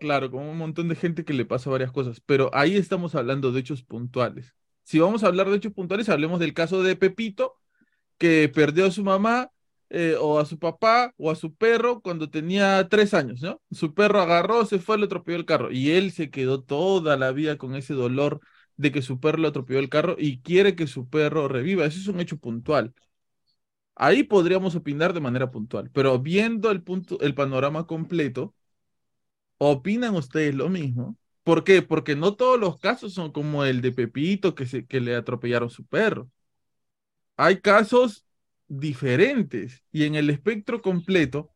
claro, 0.00 0.30
como 0.30 0.50
un 0.50 0.58
montón 0.58 0.88
de 0.88 0.96
gente 0.96 1.24
que 1.24 1.32
le 1.32 1.44
pasa 1.44 1.70
varias 1.70 1.92
cosas, 1.92 2.20
pero 2.20 2.50
ahí 2.52 2.76
estamos 2.76 3.14
hablando 3.14 3.52
de 3.52 3.60
hechos 3.60 3.82
puntuales. 3.82 4.54
Si 4.82 4.98
vamos 4.98 5.22
a 5.22 5.28
hablar 5.28 5.48
de 5.48 5.56
hechos 5.56 5.72
puntuales, 5.72 6.08
hablemos 6.08 6.40
del 6.40 6.54
caso 6.54 6.82
de 6.82 6.96
Pepito, 6.96 7.54
que 8.18 8.50
perdió 8.52 8.86
a 8.86 8.90
su 8.90 9.04
mamá, 9.04 9.50
eh, 9.90 10.16
o 10.20 10.38
a 10.38 10.44
su 10.44 10.58
papá, 10.58 11.14
o 11.16 11.30
a 11.30 11.34
su 11.36 11.54
perro 11.54 12.00
cuando 12.00 12.30
tenía 12.30 12.88
tres 12.88 13.14
años, 13.14 13.40
¿no? 13.42 13.60
Su 13.70 13.94
perro 13.94 14.20
agarró, 14.20 14.66
se 14.66 14.78
fue, 14.78 14.98
le 14.98 15.06
atropelló 15.06 15.38
el 15.38 15.46
carro, 15.46 15.70
y 15.72 15.92
él 15.92 16.12
se 16.12 16.30
quedó 16.30 16.62
toda 16.62 17.16
la 17.16 17.32
vida 17.32 17.56
con 17.56 17.74
ese 17.74 17.94
dolor 17.94 18.40
de 18.76 18.92
que 18.92 19.02
su 19.02 19.20
perro 19.20 19.38
le 19.38 19.48
atropelló 19.48 19.80
el 19.80 19.88
carro 19.88 20.16
y 20.18 20.40
quiere 20.40 20.76
que 20.76 20.86
su 20.86 21.08
perro 21.08 21.48
reviva. 21.48 21.84
Eso 21.86 21.98
es 22.00 22.08
un 22.08 22.20
hecho 22.20 22.38
puntual. 22.38 22.94
Ahí 24.00 24.22
podríamos 24.22 24.74
opinar 24.76 25.12
de 25.12 25.20
manera 25.20 25.50
puntual, 25.50 25.90
pero 25.92 26.18
viendo 26.20 26.70
el 26.70 26.82
punto, 26.82 27.18
el 27.20 27.34
panorama 27.34 27.86
completo, 27.86 28.54
¿opinan 29.58 30.14
ustedes 30.16 30.54
lo 30.54 30.68
mismo? 30.68 31.16
¿Por 31.44 31.64
qué? 31.64 31.82
Porque 31.82 32.16
no 32.16 32.34
todos 32.36 32.58
los 32.60 32.78
casos 32.78 33.14
son 33.14 33.32
como 33.32 33.64
el 33.64 33.80
de 33.80 33.92
Pepito 33.92 34.54
que, 34.54 34.66
se, 34.66 34.86
que 34.86 35.00
le 35.00 35.14
atropellaron 35.16 35.70
su 35.70 35.84
perro. 35.86 36.30
Hay 37.36 37.60
casos 37.60 38.24
diferentes 38.68 39.82
y 39.92 40.04
en 40.04 40.14
el 40.14 40.30
espectro 40.30 40.82
completo, 40.82 41.50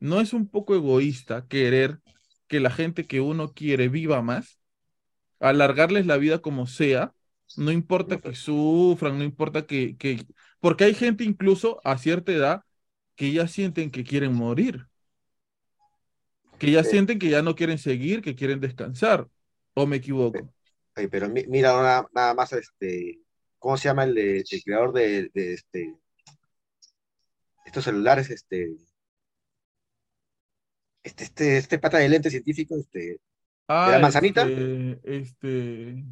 ¿no 0.00 0.20
es 0.20 0.32
un 0.32 0.48
poco 0.48 0.74
egoísta 0.74 1.46
querer 1.48 2.00
que 2.48 2.60
la 2.60 2.70
gente 2.70 3.06
que 3.06 3.20
uno 3.20 3.52
quiere 3.54 3.88
viva 3.88 4.22
más? 4.22 4.60
Alargarles 5.40 6.06
la 6.06 6.18
vida 6.18 6.40
como 6.40 6.66
sea, 6.66 7.14
no 7.56 7.70
importa 7.72 8.20
que 8.20 8.34
sufran, 8.34 9.18
no 9.18 9.24
importa 9.24 9.66
que, 9.66 9.96
que... 9.96 10.26
Porque 10.60 10.84
hay 10.84 10.94
gente 10.94 11.24
incluso 11.24 11.80
a 11.84 11.98
cierta 11.98 12.32
edad 12.32 12.62
que 13.16 13.32
ya 13.32 13.46
sienten 13.48 13.90
que 13.90 14.04
quieren 14.04 14.34
morir, 14.34 14.88
que 16.58 16.70
ya 16.72 16.82
Sí. 16.82 16.90
sienten 16.90 17.18
que 17.18 17.30
ya 17.30 17.42
no 17.42 17.54
quieren 17.54 17.78
seguir, 17.78 18.22
que 18.22 18.34
quieren 18.34 18.60
descansar. 18.60 19.28
¿O 19.74 19.86
me 19.86 19.96
equivoco? 19.96 20.52
Oye, 20.96 21.08
pero 21.08 21.28
mi- 21.28 21.46
mira 21.46 21.72
nada, 21.72 22.08
nada 22.14 22.34
más, 22.34 22.52
este, 22.52 23.20
¿cómo 23.58 23.76
se 23.76 23.88
llama 23.88 24.04
el, 24.04 24.44
creador 24.64 24.92
de, 24.92 25.30
de 25.34 25.54
este, 25.54 25.96
estos 27.66 27.84
celulares? 27.84 28.30
Este, 28.30 28.76
este, 31.02 31.24
este, 31.24 31.58
este 31.58 31.78
pata 31.78 31.98
de 31.98 32.08
lente 32.08 32.30
científico, 32.30 32.76
este, 32.76 33.18
Ah, 33.68 33.90
la 33.92 33.98
manzanita? 33.98 34.42
Este, 34.42 35.00
este, 35.04 36.04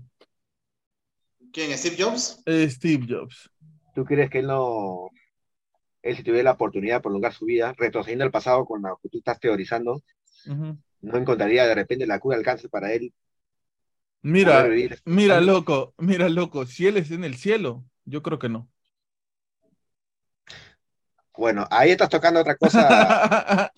¿Quién? 1.52 1.76
¿Steve 1.78 1.96
Jobs? 1.98 2.40
eh, 2.46 2.68
Steve 2.70 3.06
Jobs. 3.08 3.50
¿tú 3.94 4.04
crees 4.04 4.30
que 4.30 4.38
él 4.40 4.46
no, 4.46 5.10
él 6.02 6.16
si 6.16 6.22
tuviera 6.22 6.44
la 6.44 6.52
oportunidad 6.52 6.96
de 6.96 7.00
prolongar 7.02 7.32
su 7.34 7.44
vida, 7.46 7.74
retrocediendo 7.78 8.24
al 8.24 8.30
pasado 8.30 8.64
con 8.64 8.82
lo 8.82 8.98
que 9.02 9.08
tú 9.08 9.18
estás 9.18 9.38
teorizando, 9.40 10.02
no 11.02 11.18
encontraría 11.18 11.66
de 11.66 11.74
repente 11.74 12.06
la 12.06 12.18
cura 12.18 12.36
al 12.38 12.42
cáncer 12.44 12.70
para 12.70 12.92
él 12.92 13.12
Mira, 14.22 14.68
mira, 15.04 15.40
loco, 15.40 15.94
mira, 15.98 16.28
loco, 16.28 16.64
si 16.66 16.86
él 16.86 16.96
está 16.96 17.14
en 17.14 17.24
el 17.24 17.36
cielo, 17.36 17.84
yo 18.04 18.22
creo 18.22 18.38
que 18.38 18.48
no. 18.48 18.68
Bueno, 21.36 21.66
ahí 21.70 21.90
estás 21.90 22.08
tocando 22.10 22.40
otra 22.40 22.56
cosa, 22.56 22.88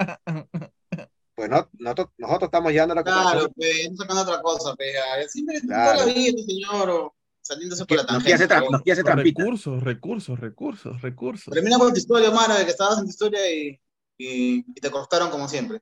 pues 1.35 1.49
no, 1.51 1.69
nosotros, 1.79 2.09
nosotros 2.19 2.49
estamos 2.49 2.73
llevando 2.73 2.93
a 2.93 2.97
la 2.97 3.03
Claro, 3.05 3.23
conversación. 3.23 3.53
pues, 3.57 3.91
no 3.91 3.97
sacando 3.97 4.23
otra 4.23 4.43
cosa, 4.43 4.75
pues, 4.77 4.93
ya, 4.93 5.29
siempre 5.29 5.61
Claro. 5.61 6.07
la 6.07 6.13
vida, 6.13 6.43
señor, 6.47 6.91
o 6.91 7.15
saliéndose 7.45 7.85
por 7.85 7.97
la 7.99 8.03
Nos 8.05 8.23
quiere 8.23 8.35
hacer, 8.35 8.49
tangente. 8.49 8.67
tra- 8.69 8.73
nos 8.73 8.83
quiere 8.83 8.93
hacer 8.95 9.05
trampita. 9.05 9.43
recursos, 9.43 9.83
recursos, 9.83 10.41
recursos, 10.41 11.03
recursos. 11.03 11.55
Termina 11.55 11.79
con 11.79 11.93
tu 11.93 11.99
historia, 11.99 12.31
mano, 12.31 12.57
de 12.57 12.65
que 12.65 12.71
estabas 12.71 12.99
en 12.99 13.05
tu 13.05 13.11
historia 13.11 13.53
y, 13.53 13.81
y, 14.19 14.65
y 14.67 14.81
te 14.81 14.91
cortaron 14.91 15.31
como 15.31 15.49
siempre. 15.49 15.81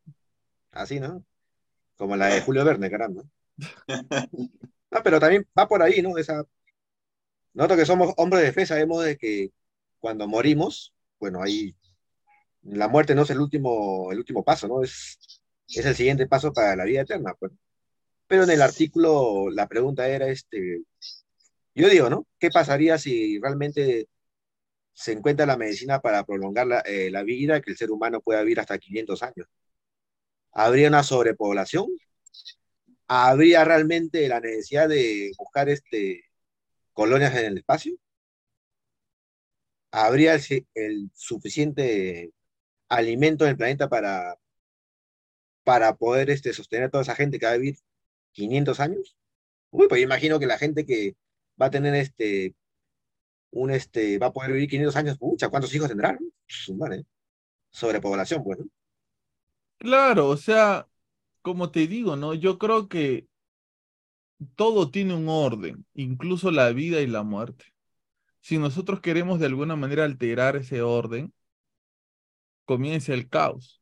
Así, 0.73 0.99
¿no? 1.01 1.25
Como 1.97 2.17
la 2.17 2.27
de 2.27 2.41
Julio 2.43 2.65
Verne, 2.65 2.91
caramba. 2.91 3.23
No, 4.91 5.03
pero 5.03 5.21
también 5.21 5.47
va 5.59 5.69
por 5.69 5.83
ahí, 5.83 6.03
¿no? 6.03 6.19
Esa... 6.19 6.45
Nosotros 7.55 7.79
que 7.81 7.87
somos 7.87 8.15
hombres 8.17 8.43
de 8.43 8.53
fe 8.53 8.67
sabemos 8.67 9.05
de 9.05 9.17
que 9.17 9.51
cuando 10.01 10.27
morimos, 10.27 10.93
bueno, 11.21 11.43
ahí 11.43 11.77
la 12.63 12.89
muerte 12.89 13.15
no 13.15 13.23
es 13.23 13.31
el 13.31 13.41
último, 13.41 14.11
el 14.11 14.19
último 14.19 14.43
paso, 14.43 14.67
¿no? 14.69 14.83
Es, 14.83 15.19
es 15.69 15.85
el 15.87 15.95
siguiente 15.95 16.27
paso 16.27 16.53
para 16.53 16.75
la 16.77 16.85
vida 16.85 17.03
eterna, 17.03 17.35
pues. 17.39 17.53
Pero 18.27 18.45
en 18.45 18.51
el 18.51 18.63
artículo 18.63 19.51
la 19.51 19.69
pregunta 19.69 20.09
era, 20.09 20.29
este, 20.29 20.81
yo 21.75 21.89
digo, 21.89 22.11
¿no? 22.11 22.27
¿Qué 22.39 22.51
pasaría 22.51 22.99
si 22.99 23.39
realmente 23.41 24.09
se 24.95 25.13
encuentra 25.13 25.47
la 25.47 25.57
medicina 25.57 26.01
para 26.01 26.25
prolongar 26.25 26.67
la, 26.67 26.81
eh, 26.81 27.11
la 27.11 27.23
vida, 27.25 27.61
que 27.63 27.71
el 27.73 27.77
ser 27.79 27.91
humano 27.91 28.21
pueda 28.21 28.43
vivir 28.43 28.61
hasta 28.61 28.79
500 28.79 29.23
años? 29.23 29.49
¿Habría 30.53 30.89
una 30.89 31.03
sobrepoblación? 31.03 31.87
¿Habría 33.07 33.65
realmente 33.65 34.29
la 34.29 34.41
necesidad 34.41 34.89
de 34.89 35.33
buscar 35.39 35.69
este, 35.69 36.25
colonias 36.95 37.35
en 37.37 37.47
el 37.47 37.59
espacio? 37.59 37.95
¿Habría 39.91 40.35
el, 40.75 41.11
suficiente 41.15 42.33
alimento 42.89 43.45
en 43.45 43.51
el 43.51 43.57
planeta 43.57 43.89
para, 43.89 44.37
para 45.65 45.95
poder 45.97 46.31
este, 46.31 46.53
sostener 46.53 46.87
a 46.87 46.91
toda 46.91 47.03
esa 47.03 47.15
gente 47.15 47.39
que 47.39 47.47
va 47.47 47.53
a 47.53 47.57
vivir 47.57 47.77
500 48.33 48.81
años? 48.81 49.17
Uy, 49.71 49.89
pues 49.89 50.03
imagino 50.03 50.39
que 50.39 50.47
la 50.47 50.59
gente 50.59 50.87
que 50.87 51.15
va 51.63 51.67
a 51.67 51.71
tener 51.71 51.95
este, 51.95 52.55
un 53.53 53.71
este, 53.71 54.19
va 54.19 54.29
a 54.29 54.33
poder 54.33 54.53
vivir 54.53 54.69
500 54.71 54.97
años, 54.97 55.19
pucha, 55.19 55.49
¿cuántos 55.49 55.75
hijos 55.75 55.89
tendrán? 55.89 56.19
Su 56.47 56.75
madre. 56.75 57.05
Sobrepoblación, 57.71 58.43
pues, 58.45 58.59
¿no? 58.59 58.67
Claro, 59.79 60.29
o 60.29 60.37
sea, 60.37 60.89
como 61.43 61.71
te 61.71 61.87
digo, 61.87 62.17
¿no? 62.17 62.35
Yo 62.35 62.59
creo 62.59 62.89
que 62.89 63.27
todo 64.57 64.91
tiene 64.91 65.15
un 65.15 65.29
orden, 65.29 65.87
incluso 65.95 66.51
la 66.51 66.71
vida 66.73 67.01
y 67.01 67.07
la 67.07 67.23
muerte. 67.23 67.67
Si 68.41 68.59
nosotros 68.59 69.01
queremos 69.01 69.41
de 69.41 69.47
alguna 69.47 69.77
manera 69.77 70.05
alterar 70.05 70.57
ese 70.57 70.83
orden, 70.83 71.33
comienza 72.65 73.15
el 73.15 73.29
caos. 73.29 73.81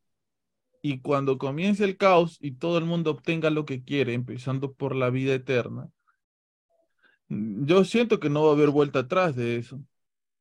Y 0.82 1.00
cuando 1.00 1.38
comience 1.38 1.84
el 1.84 1.96
caos 1.96 2.38
y 2.40 2.52
todo 2.52 2.78
el 2.78 2.84
mundo 2.84 3.10
obtenga 3.12 3.50
lo 3.50 3.64
que 3.64 3.82
quiere, 3.82 4.14
empezando 4.14 4.72
por 4.72 4.94
la 4.96 5.10
vida 5.10 5.34
eterna, 5.34 5.90
yo 7.30 7.84
siento 7.84 8.20
que 8.20 8.30
no 8.30 8.44
va 8.44 8.50
a 8.50 8.52
haber 8.54 8.70
vuelta 8.70 9.00
atrás 9.00 9.36
de 9.36 9.56
eso. 9.56 9.80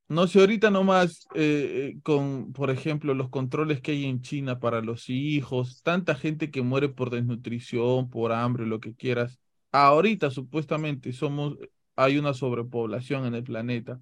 No 0.10 0.28
sé, 0.28 0.40
ahorita 0.42 0.72
nomás 0.72 1.28
eh, 1.36 1.94
eh, 1.96 2.02
con, 2.04 2.54
por 2.54 2.72
ejemplo, 2.72 3.14
los 3.14 3.30
controles 3.30 3.82
que 3.82 3.92
hay 3.92 4.06
en 4.06 4.22
China 4.22 4.60
para 4.60 4.82
los 4.82 5.10
hijos, 5.10 5.84
tanta 5.84 6.16
gente 6.16 6.52
que 6.52 6.64
muere 6.64 6.90
por 6.90 7.12
desnutrición, 7.12 8.10
por 8.10 8.32
hambre, 8.34 8.66
lo 8.68 8.80
que 8.80 8.96
quieras. 8.96 9.40
Ahorita 9.72 10.32
supuestamente 10.32 11.14
somos, 11.14 11.58
hay 11.96 12.18
una 12.18 12.34
sobrepoblación 12.34 13.26
en 13.28 13.36
el 13.36 13.44
planeta. 13.44 14.02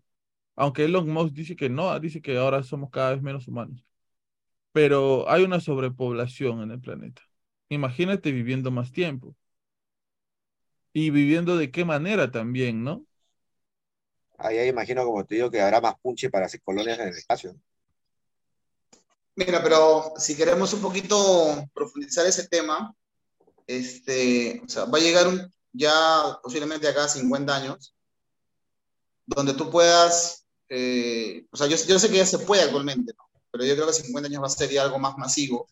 Aunque 0.56 0.86
Elon 0.86 1.10
Musk 1.10 1.34
dice 1.34 1.56
que 1.56 1.70
no, 1.70 2.00
dice 2.00 2.22
que 2.22 2.38
ahora 2.38 2.64
somos 2.64 2.90
cada 2.92 3.12
vez 3.14 3.22
menos 3.24 3.48
humanos. 3.48 3.86
Pero 4.72 5.30
hay 5.30 5.44
una 5.44 5.60
sobrepoblación 5.60 6.62
en 6.62 6.72
el 6.72 6.80
planeta. 6.82 7.22
Imagínate 7.70 8.32
viviendo 8.32 8.72
más 8.72 8.92
tiempo. 8.92 9.36
Y 11.00 11.12
viviendo 11.12 11.56
de 11.56 11.70
qué 11.70 11.86
manera 11.86 12.32
también, 12.32 12.84
¿no? 12.84 13.06
Ahí, 14.40 14.58
ahí 14.58 14.70
imagino, 14.70 15.06
como 15.06 15.24
te 15.24 15.36
digo, 15.36 15.52
que 15.52 15.62
habrá 15.62 15.80
más 15.80 15.94
punche 16.02 16.32
para 16.32 16.48
hacer 16.48 16.60
colonias 16.64 16.98
en 16.98 17.10
el 17.10 17.16
espacio. 17.16 17.54
¿no? 17.54 17.62
Mira, 19.36 19.62
pero 19.62 20.14
si 20.18 20.36
queremos 20.36 20.74
un 20.74 20.82
poquito 20.82 21.70
profundizar 21.72 22.26
ese 22.26 22.48
tema, 22.48 22.96
este, 23.68 24.60
o 24.66 24.68
sea, 24.68 24.86
va 24.86 24.98
a 24.98 25.02
llegar 25.02 25.28
un, 25.28 25.54
ya 25.72 26.40
posiblemente 26.42 26.88
acá 26.88 27.08
50 27.08 27.56
años, 27.56 27.94
donde 29.28 29.54
tú 29.54 29.70
puedas, 29.70 30.48
eh, 30.68 31.46
o 31.52 31.58
sea, 31.58 31.68
yo, 31.68 31.78
yo, 31.78 32.00
sé 32.00 32.10
que 32.10 32.18
ya 32.18 32.26
se 32.26 32.40
puede 32.40 32.64
actualmente, 32.64 33.14
¿no? 33.16 33.40
pero 33.52 33.66
yo 33.66 33.76
creo 33.76 33.86
que 33.86 33.94
50 33.94 34.30
años 34.30 34.42
va 34.42 34.48
a 34.48 34.50
ser 34.50 34.72
ya 34.72 34.82
algo 34.82 34.98
más 34.98 35.16
masivo, 35.16 35.70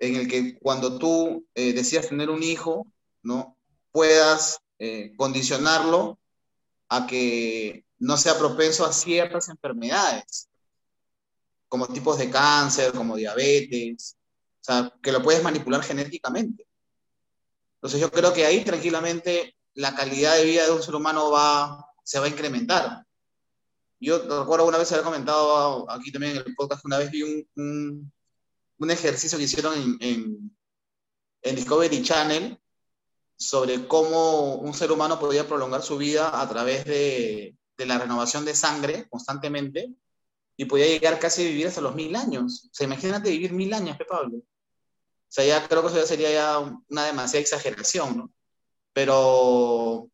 en 0.00 0.16
el 0.16 0.26
que 0.26 0.58
cuando 0.58 0.98
tú 0.98 1.46
eh, 1.54 1.72
decidas 1.72 2.08
tener 2.08 2.28
un 2.28 2.42
hijo, 2.42 2.88
¿no? 3.22 3.55
Puedas 3.96 4.60
eh, 4.78 5.14
condicionarlo 5.16 6.18
a 6.90 7.06
que 7.06 7.86
no 7.96 8.18
sea 8.18 8.36
propenso 8.36 8.84
a 8.84 8.92
ciertas 8.92 9.48
enfermedades, 9.48 10.50
como 11.66 11.88
tipos 11.88 12.18
de 12.18 12.28
cáncer, 12.28 12.92
como 12.92 13.16
diabetes, 13.16 14.18
o 14.60 14.64
sea, 14.64 14.92
que 15.02 15.12
lo 15.12 15.22
puedes 15.22 15.42
manipular 15.42 15.82
genéticamente. 15.82 16.66
Entonces 17.76 17.98
yo 17.98 18.10
creo 18.10 18.34
que 18.34 18.44
ahí 18.44 18.62
tranquilamente 18.64 19.56
la 19.72 19.94
calidad 19.94 20.36
de 20.36 20.44
vida 20.44 20.66
de 20.66 20.72
un 20.72 20.82
ser 20.82 20.94
humano 20.94 21.30
va, 21.30 21.82
se 22.04 22.18
va 22.18 22.26
a 22.26 22.28
incrementar. 22.28 23.02
Yo 23.98 24.18
recuerdo 24.18 24.66
una 24.66 24.76
vez 24.76 24.92
haber 24.92 25.04
comentado 25.06 25.90
aquí 25.90 26.12
también 26.12 26.36
en 26.36 26.42
el 26.46 26.54
podcast, 26.54 26.84
una 26.84 26.98
vez 26.98 27.10
vi 27.10 27.22
un, 27.22 27.48
un, 27.56 28.12
un 28.76 28.90
ejercicio 28.90 29.38
que 29.38 29.44
hicieron 29.44 29.72
en, 29.72 29.96
en, 30.00 30.56
en 31.40 31.56
Discovery 31.56 32.02
Channel, 32.02 32.60
sobre 33.36 33.86
cómo 33.86 34.54
un 34.54 34.72
ser 34.74 34.90
humano 34.92 35.18
podía 35.18 35.46
prolongar 35.46 35.82
su 35.82 35.98
vida 35.98 36.40
a 36.40 36.48
través 36.48 36.84
de, 36.84 37.56
de, 37.76 37.86
la 37.86 37.98
renovación 37.98 38.44
de 38.44 38.54
sangre 38.54 39.06
constantemente 39.08 39.92
y 40.56 40.64
podía 40.64 40.86
llegar 40.86 41.18
casi 41.18 41.42
a 41.42 41.48
vivir 41.48 41.66
hasta 41.66 41.82
los 41.82 41.94
mil 41.94 42.16
años. 42.16 42.68
O 42.70 42.74
sea, 42.74 42.86
imagínate 42.86 43.30
vivir 43.30 43.52
mil 43.52 43.72
años, 43.74 43.96
¿qué 43.98 44.04
Pablo? 44.04 44.38
O 44.38 45.32
sea, 45.36 45.44
ya 45.44 45.68
creo 45.68 45.82
que 45.82 45.88
eso 45.88 45.98
ya 45.98 46.06
sería 46.06 46.32
ya 46.32 46.58
una 46.88 47.04
demasiada 47.04 47.42
exageración, 47.42 48.16
¿no? 48.16 48.30
Pero, 48.92 49.18
o 49.18 50.10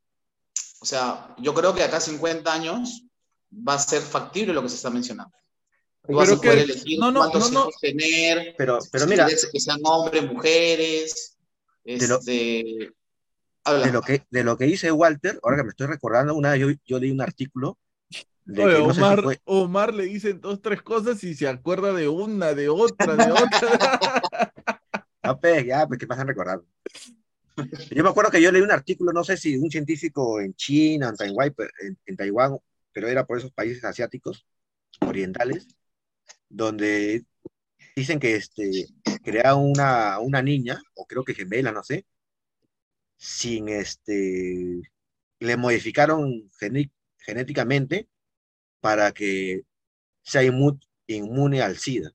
sea, 0.85 1.37
yo 1.39 1.55
creo 1.55 1.75
que 1.75 1.85
acá 1.85 2.01
50 2.01 2.53
años 2.53 3.05
va 3.53 3.75
a 3.75 3.79
ser 3.79 4.03
factible 4.03 4.53
lo 4.53 4.63
que 4.63 4.69
se 4.69 4.77
está 4.77 4.91
mencionando. 4.91 5.33
Tú 6.05 6.15
vas 6.15 6.33
a 6.33 6.37
poder 6.37 6.57
que, 6.57 6.73
elegir 6.73 6.99
no, 6.99 7.13
no, 7.13 7.21
cuántos 7.21 7.53
no, 7.53 7.61
hijos 7.61 7.77
tener, 7.81 8.57
pero, 8.59 8.81
pero 8.91 9.07
mira, 9.07 9.29
que 9.29 9.61
sean 9.61 9.79
hombres, 9.85 10.25
mujeres, 10.25 11.37
este, 11.85 12.93
de 13.65 13.93
lo, 13.93 14.03
que, 14.03 14.25
de 14.31 14.45
lo 14.45 14.57
que 14.57 14.65
dice 14.65 14.91
Walter, 14.91 15.39
ahora 15.43 15.59
que 15.59 15.63
me 15.65 15.69
estoy 15.71 15.87
recordando, 15.87 16.35
una 16.35 16.57
yo, 16.57 16.69
yo 16.85 16.99
leí 16.99 17.11
un 17.11 17.21
artículo. 17.21 17.79
De 18.45 18.65
Oye, 18.65 18.77
Omar, 18.77 19.19
si 19.19 19.25
fue... 19.25 19.41
Omar, 19.45 19.95
le 19.95 20.05
dicen 20.05 20.41
dos, 20.41 20.61
tres 20.61 20.83
cosas 20.83 21.23
y 21.23 21.35
se 21.35 21.47
acuerda 21.47 21.93
de 21.93 22.09
una, 22.09 22.55
de 22.55 22.69
otra, 22.69 23.15
de 23.15 23.31
otra. 23.31 24.01
no, 25.23 25.39
pues, 25.39 25.65
ya, 25.65 25.87
pues, 25.87 26.01
¿qué 26.01 26.07
pasa 26.07 26.25
recordando? 26.25 26.67
Yo 27.91 28.03
me 28.03 28.09
acuerdo 28.09 28.31
que 28.31 28.43
yo 28.43 28.51
leí 28.51 28.63
un 28.63 28.73
artículo, 28.73 29.13
no 29.13 29.23
sé 29.23 29.37
si 29.37 29.57
un 29.57 29.71
científico 29.71 30.41
en 30.41 30.55
China, 30.55 31.11
en 31.11 31.17
Taiwán, 31.17 31.55
en, 31.83 31.99
en 32.07 32.17
Taiwán, 32.17 32.59
pero 32.93 33.09
era 33.09 33.25
por 33.27 33.39
esos 33.39 33.53
países 33.53 33.85
asiáticos, 33.85 34.45
orientales, 35.01 35.69
donde 36.49 37.25
dicen 37.95 38.19
que 38.19 38.37
este, 38.37 38.89
crea 39.23 39.55
una, 39.55 40.19
una 40.19 40.43
niña, 40.43 40.81
o 40.95 41.07
creo 41.07 41.25
que 41.25 41.35
gemela, 41.35 41.73
no 41.73 41.85
sé, 41.85 42.07
sin 43.23 43.69
este, 43.69 44.83
le 45.39 45.57
modificaron 45.57 46.51
genéticamente 47.19 48.09
para 48.81 49.13
que 49.13 49.63
sea 50.23 50.43
inmune 50.43 51.63
al 51.63 51.77
SIDA. 51.79 52.11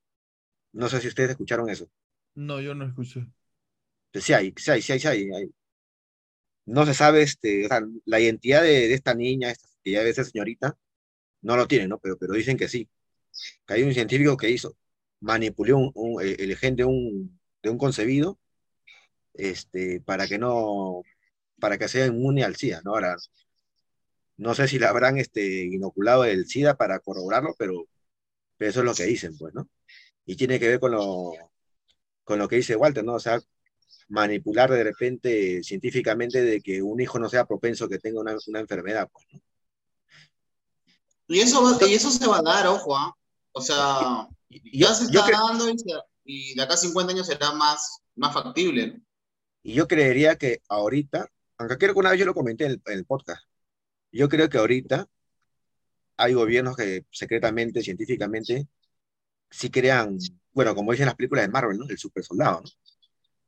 No 0.73 0.89
sé 0.89 0.99
si 0.99 1.07
ustedes 1.07 1.31
escucharon 1.31 1.69
eso. 1.69 1.89
No, 2.35 2.59
yo 2.59 2.75
no 2.75 2.85
escuché. 2.85 3.25
Sí 4.13 4.33
hay, 4.33 4.53
sí 4.57 4.69
hay, 4.71 4.81
sí 4.81 4.91
hay, 4.91 4.99
sí 4.99 5.07
hay. 5.07 5.49
No 6.65 6.85
se 6.85 6.93
sabe 6.93 7.21
este, 7.21 7.65
o 7.65 7.69
sea, 7.69 7.81
la 8.03 8.19
identidad 8.19 8.61
de, 8.61 8.89
de, 8.89 8.93
esta 8.93 9.13
niña, 9.15 9.49
esta, 9.51 9.69
que 9.85 9.91
ya 9.91 10.01
ser 10.13 10.25
señorita, 10.25 10.77
no 11.41 11.55
lo 11.55 11.69
tiene, 11.69 11.87
¿no? 11.87 11.99
Pero, 11.99 12.17
pero 12.17 12.33
dicen 12.33 12.57
que 12.57 12.67
sí. 12.67 12.89
Que 13.65 13.75
hay 13.75 13.83
un 13.83 13.93
científico 13.93 14.35
que 14.35 14.49
hizo, 14.49 14.75
manipuló 15.21 15.77
un, 15.77 15.91
un, 15.95 16.21
el 16.21 16.57
gen 16.57 16.75
de 16.75 16.83
un, 16.83 17.39
de 17.63 17.69
un 17.69 17.77
concebido 17.77 18.37
este, 19.37 20.01
para 20.01 20.27
que 20.27 20.37
no, 20.37 21.03
para 21.59 21.77
que 21.77 21.87
sea 21.87 22.07
inmune 22.07 22.43
al 22.43 22.55
SIDA, 22.55 22.81
¿no? 22.83 22.91
Ahora, 22.91 23.15
no 24.37 24.53
sé 24.55 24.67
si 24.67 24.79
le 24.79 24.85
habrán 24.85 25.17
este, 25.17 25.65
inoculado 25.65 26.25
el 26.25 26.47
SIDA 26.47 26.75
para 26.75 26.99
corroborarlo, 26.99 27.55
pero, 27.57 27.87
pero, 28.57 28.69
eso 28.71 28.79
es 28.81 28.85
lo 28.85 28.93
que 28.93 29.05
dicen, 29.05 29.37
pues, 29.37 29.53
¿no? 29.53 29.67
Y 30.25 30.35
tiene 30.35 30.59
que 30.59 30.67
ver 30.67 30.79
con 30.79 30.91
lo, 30.91 31.33
con 32.23 32.39
lo 32.39 32.47
que 32.47 32.57
dice 32.57 32.75
Walter, 32.75 33.03
¿no? 33.03 33.15
O 33.15 33.19
sea, 33.19 33.39
manipular 34.09 34.69
de 34.71 34.83
repente 34.83 35.63
científicamente 35.63 36.41
de 36.41 36.61
que 36.61 36.81
un 36.81 36.99
hijo 37.01 37.19
no 37.19 37.29
sea 37.29 37.45
propenso 37.45 37.89
que 37.89 37.99
tenga 37.99 38.21
una, 38.21 38.35
una 38.47 38.59
enfermedad, 38.59 39.09
pues, 39.11 39.25
¿no? 39.31 39.41
Y 41.29 41.39
eso, 41.41 41.61
va, 41.61 41.77
y 41.85 41.93
eso 41.93 42.09
se 42.09 42.25
va 42.25 42.37
a 42.37 42.41
dar, 42.41 42.67
ojo, 42.67 42.95
¿eh? 42.95 43.11
O 43.51 43.61
sea, 43.61 44.29
ya 44.49 44.93
se 44.93 45.05
está 45.05 45.29
dando 45.29 45.69
y, 45.69 45.75
y, 46.23 46.55
de 46.55 46.61
acá 46.61 46.75
a 46.75 46.77
50 46.77 47.11
años 47.11 47.27
será 47.27 47.51
más, 47.51 48.01
más 48.15 48.33
factible, 48.33 48.87
¿no? 48.87 49.06
Y 49.67 49.73
yo 49.73 49.85
creería 49.85 50.37
que 50.37 50.61
ahorita, 50.69 51.27
aunque 51.57 51.77
creo 51.77 51.93
que 51.93 51.99
una 51.99 52.11
vez 52.11 52.19
yo 52.19 52.25
lo 52.25 52.33
comenté 52.33 52.67
en 52.67 52.81
el, 52.85 53.05
podcast, 53.05 53.43
yo 54.13 54.29
creo 54.29 54.49
que 54.49 54.57
ahorita 54.57 55.09
hay 56.15 56.33
gobiernos 56.33 56.77
que 56.77 57.05
secretamente, 57.11 57.81
científicamente, 57.81 58.69
sí 59.49 59.69
crean, 59.69 60.17
bueno, 60.53 60.73
como 60.73 60.93
dicen 60.93 61.07
las 61.07 61.15
películas 61.15 61.45
de 61.45 61.51
Marvel, 61.51 61.77
¿no? 61.77 61.85
El 61.89 61.97
super 61.97 62.23
soldado, 62.23 62.61
¿no? 62.61 62.69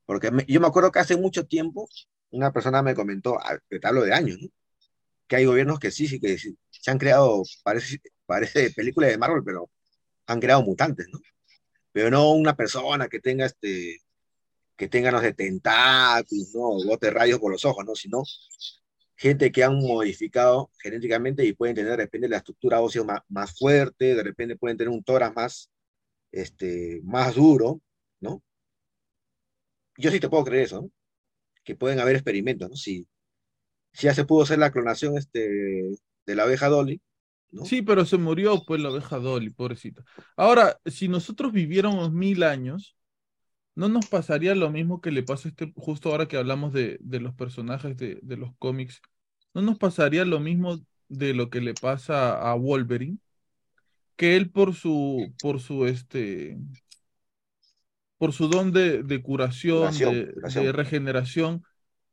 Porque 0.05 0.30
yo 0.49 0.59
me 0.59 0.67
acuerdo 0.67 0.91
que 0.91 0.99
hace 0.99 1.15
mucho 1.15 1.45
tiempo 1.47 1.88
una 2.32 2.51
persona 2.51 2.82
me 2.82 2.95
comentó, 2.95 3.39
ah, 3.39 3.57
te 3.70 3.80
hablo 3.88 4.03
de 4.03 4.13
años, 4.13 4.39
¿no? 4.41 4.49
Que 5.28 5.38
hay 5.38 5.45
gobiernos 5.45 5.80
que 5.80 5.89
sí, 5.89 6.05
sí, 6.05 6.20
que 6.20 6.38
sí, 6.38 6.57
se 6.70 6.91
han 6.91 6.97
creado, 6.97 7.43
parece, 7.63 8.01
parece 8.26 8.72
película 8.72 9.07
de 9.07 9.17
Marvel, 9.17 9.43
pero 9.45 9.70
han 10.28 10.41
creado 10.41 10.63
mutantes, 10.63 11.07
¿no? 11.13 11.20
Pero 11.93 12.11
no 12.11 12.34
una 12.34 12.57
persona 12.57 13.07
que 13.07 13.22
tenga 13.22 13.45
este, 13.45 13.99
que 14.80 14.88
tengan 14.88 15.13
los 15.13 15.21
de 15.21 15.34
tentáculos, 15.34 16.55
¿no? 16.55 16.69
bote 16.86 17.11
rayos 17.11 17.38
por 17.38 17.51
los 17.51 17.65
ojos, 17.65 17.86
¿no? 17.86 17.95
Sino 17.95 18.23
gente 19.17 19.51
que 19.51 19.65
han 19.65 19.77
modificado 19.77 20.71
genéticamente 20.82 21.45
y 21.45 21.51
pueden 21.51 21.75
tener 21.75 21.91
de 21.91 21.97
repente 21.97 22.30
la 22.30 22.38
estructura 22.38 22.80
ósea 22.80 23.03
más, 23.03 23.19
más 23.27 23.57
fuerte, 23.59 24.15
de 24.15 24.23
repente 24.23 24.55
pueden 24.55 24.77
tener 24.77 24.93
un 24.93 25.03
tórax 25.03 25.36
más, 25.36 25.71
este, 26.32 27.01
más 27.03 27.36
duro, 27.36 27.82
¿no? 28.21 28.41
Yo 29.97 30.11
sí 30.11 30.21
te 30.21 30.30
puedo 30.30 30.45
creer 30.45 30.63
eso, 30.63 30.84
¿no? 30.84 30.91
Que 31.65 31.75
pueden 31.75 31.99
haber 31.99 32.15
experimentos, 32.15 32.69
¿no? 32.69 32.77
Si, 32.77 33.05
si 33.91 34.07
ya 34.07 34.13
se 34.13 34.23
pudo 34.23 34.43
hacer 34.43 34.59
la 34.59 34.71
clonación 34.71 35.17
este, 35.17 35.89
de 36.25 36.36
la 36.36 36.43
abeja 36.43 36.69
Dolly, 36.69 37.01
¿no? 37.51 37.65
Sí, 37.65 37.82
pero 37.82 38.05
se 38.05 38.17
murió 38.17 38.63
pues 38.65 38.80
la 38.80 38.88
abeja 38.88 39.19
Dolly, 39.19 39.49
pobrecita. 39.49 40.05
Ahora, 40.38 40.80
si 40.86 41.09
nosotros 41.09 41.51
viviéramos 41.51 42.13
mil 42.13 42.43
años, 42.43 42.95
¿No 43.80 43.88
nos 43.88 44.07
pasaría 44.07 44.55
lo 44.55 44.69
mismo 44.69 44.99
que 44.99 45.09
le 45.09 45.23
pasa 45.23 45.47
este, 45.47 45.71
justo 45.73 46.09
ahora 46.09 46.27
que 46.27 46.36
hablamos 46.36 46.73
de, 46.73 46.97
de 46.99 47.21
los 47.21 47.34
personajes 47.34 47.95
de, 47.95 48.19
de, 48.21 48.36
los 48.36 48.53
cómics? 48.57 49.01
¿No 49.53 49.61
nos 49.61 49.77
pasaría 49.77 50.25
lo 50.25 50.41
mismo 50.41 50.82
de 51.07 51.34
lo 51.34 51.49
que 51.49 51.61
le 51.61 51.73
pasa 51.75 52.34
a 52.41 52.55
Wolverine? 52.55 53.19
Que 54.17 54.36
él 54.36 54.51
por 54.51 54.75
su, 54.75 55.34
por 55.41 55.61
su, 55.61 55.86
este, 55.86 56.57
por 58.17 58.34
su 58.34 58.49
don 58.49 58.73
de, 58.73 59.01
de 59.01 59.21
curación, 59.21 59.80
curación, 59.80 60.13
de, 60.13 60.34
curación, 60.34 60.65
de, 60.65 60.71
regeneración, 60.73 61.63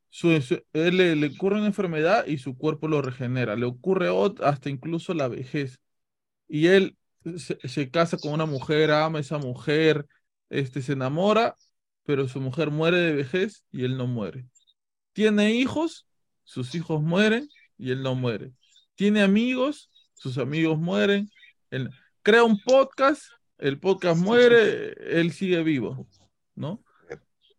su, 0.09 0.41
su, 0.41 0.63
él 0.71 0.95
le, 0.95 1.17
le, 1.17 1.27
ocurre 1.27 1.57
una 1.57 1.67
enfermedad 1.67 2.25
y 2.27 2.37
su 2.37 2.57
cuerpo 2.57 2.87
lo 2.87 3.01
regenera. 3.01 3.57
Le 3.57 3.65
ocurre 3.65 4.07
hasta 4.41 4.69
incluso 4.69 5.13
la 5.13 5.27
vejez. 5.27 5.81
Y 6.47 6.67
él 6.67 6.95
se, 7.35 7.59
se 7.67 7.91
casa 7.91 8.17
con 8.17 8.31
una 8.31 8.45
mujer, 8.45 8.89
ama 8.89 9.17
a 9.17 9.21
esa 9.21 9.37
mujer, 9.37 10.07
este, 10.49 10.81
se 10.81 10.93
enamora 10.93 11.55
pero 12.07 12.27
su 12.29 12.39
mujer 12.39 12.71
muere 12.71 12.97
de 12.97 13.13
vejez 13.13 13.65
y 13.69 13.83
él 13.83 13.97
no 13.97 14.07
muere. 14.07 14.47
Tiene 15.11 15.51
hijos, 15.51 16.07
sus 16.45 16.73
hijos 16.73 17.01
mueren 17.01 17.49
y 17.77 17.91
él 17.91 18.01
no 18.01 18.15
muere. 18.15 18.53
Tiene 18.95 19.21
amigos, 19.21 19.91
sus 20.13 20.37
amigos 20.37 20.79
mueren. 20.79 21.29
Él... 21.69 21.91
Crea 22.23 22.43
un 22.43 22.61
podcast, 22.61 23.23
el 23.57 23.79
podcast 23.79 24.21
muere, 24.21 24.93
él 25.19 25.33
sigue 25.33 25.61
vivo, 25.63 26.07
¿no? 26.55 26.81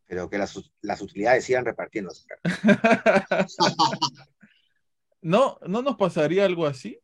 Pero 0.07 0.31
que 0.31 0.39
las, 0.39 0.59
las 0.81 1.03
utilidades 1.03 1.45
sigan 1.45 1.67
repartiéndose. 1.67 2.25
no, 5.21 5.59
no 5.67 5.83
nos 5.83 5.97
pasaría 5.97 6.47
algo 6.47 6.67
así. 6.67 6.99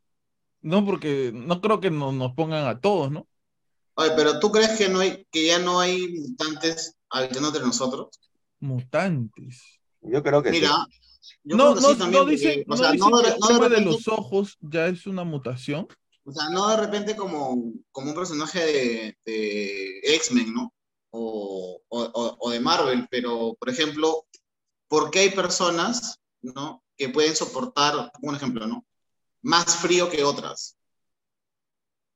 No, 0.62 0.86
porque 0.86 1.30
no 1.34 1.60
creo 1.60 1.80
que 1.80 1.90
nos, 1.90 2.14
nos 2.14 2.32
pongan 2.32 2.66
a 2.66 2.80
todos, 2.80 3.10
¿no? 3.10 3.28
Oye, 3.96 4.10
pero 4.16 4.38
¿tú 4.40 4.50
crees 4.50 4.76
que, 4.76 4.88
no 4.88 5.00
hay, 5.00 5.26
que 5.30 5.46
ya 5.46 5.58
no 5.58 5.80
hay 5.80 6.18
mutantes 6.18 6.96
habitando 7.10 7.48
entre 7.48 7.62
nosotros? 7.62 8.08
Mutantes. 8.60 9.80
Yo 10.02 10.22
creo 10.22 10.42
que 10.42 10.50
Mira, 10.50 10.70
sí. 11.20 11.34
yo 11.44 11.56
No, 11.56 11.64
creo 11.72 11.74
que 11.76 11.80
no, 11.82 11.88
sí 11.92 11.98
también, 11.98 12.24
no 12.24 12.30
dicen, 12.30 12.48
porque, 12.50 12.64
o 12.66 12.70
no 12.70 12.76
sea, 12.76 12.92
no 12.94 13.22
de- 13.22 13.38
no 13.38 13.68
de 13.68 13.80
los 13.82 14.08
ojos 14.08 14.58
ya 14.60 14.86
es 14.86 15.06
una 15.06 15.24
mutación. 15.24 15.86
O 16.24 16.32
sea, 16.32 16.48
no 16.48 16.68
de 16.68 16.76
repente 16.78 17.14
como, 17.16 17.72
como 17.92 18.10
un 18.10 18.14
personaje 18.16 18.58
de, 18.60 19.18
de 19.24 20.00
X-Men, 20.16 20.54
¿no? 20.54 20.72
O, 21.10 21.80
o- 21.88 22.02
o- 22.14 22.36
o 22.40 22.50
de 22.50 22.60
Marvel, 22.60 23.06
pero, 23.10 23.54
por 23.58 23.68
ejemplo, 23.68 24.26
¿por 24.88 25.10
qué 25.10 25.20
hay 25.20 25.30
personas, 25.30 26.18
¿no? 26.42 26.82
Que 26.96 27.10
pueden 27.10 27.36
soportar, 27.36 28.10
un 28.22 28.34
ejemplo, 28.34 28.66
¿no? 28.66 28.84
Más 29.42 29.76
frío 29.76 30.08
que 30.08 30.24
otras, 30.24 30.76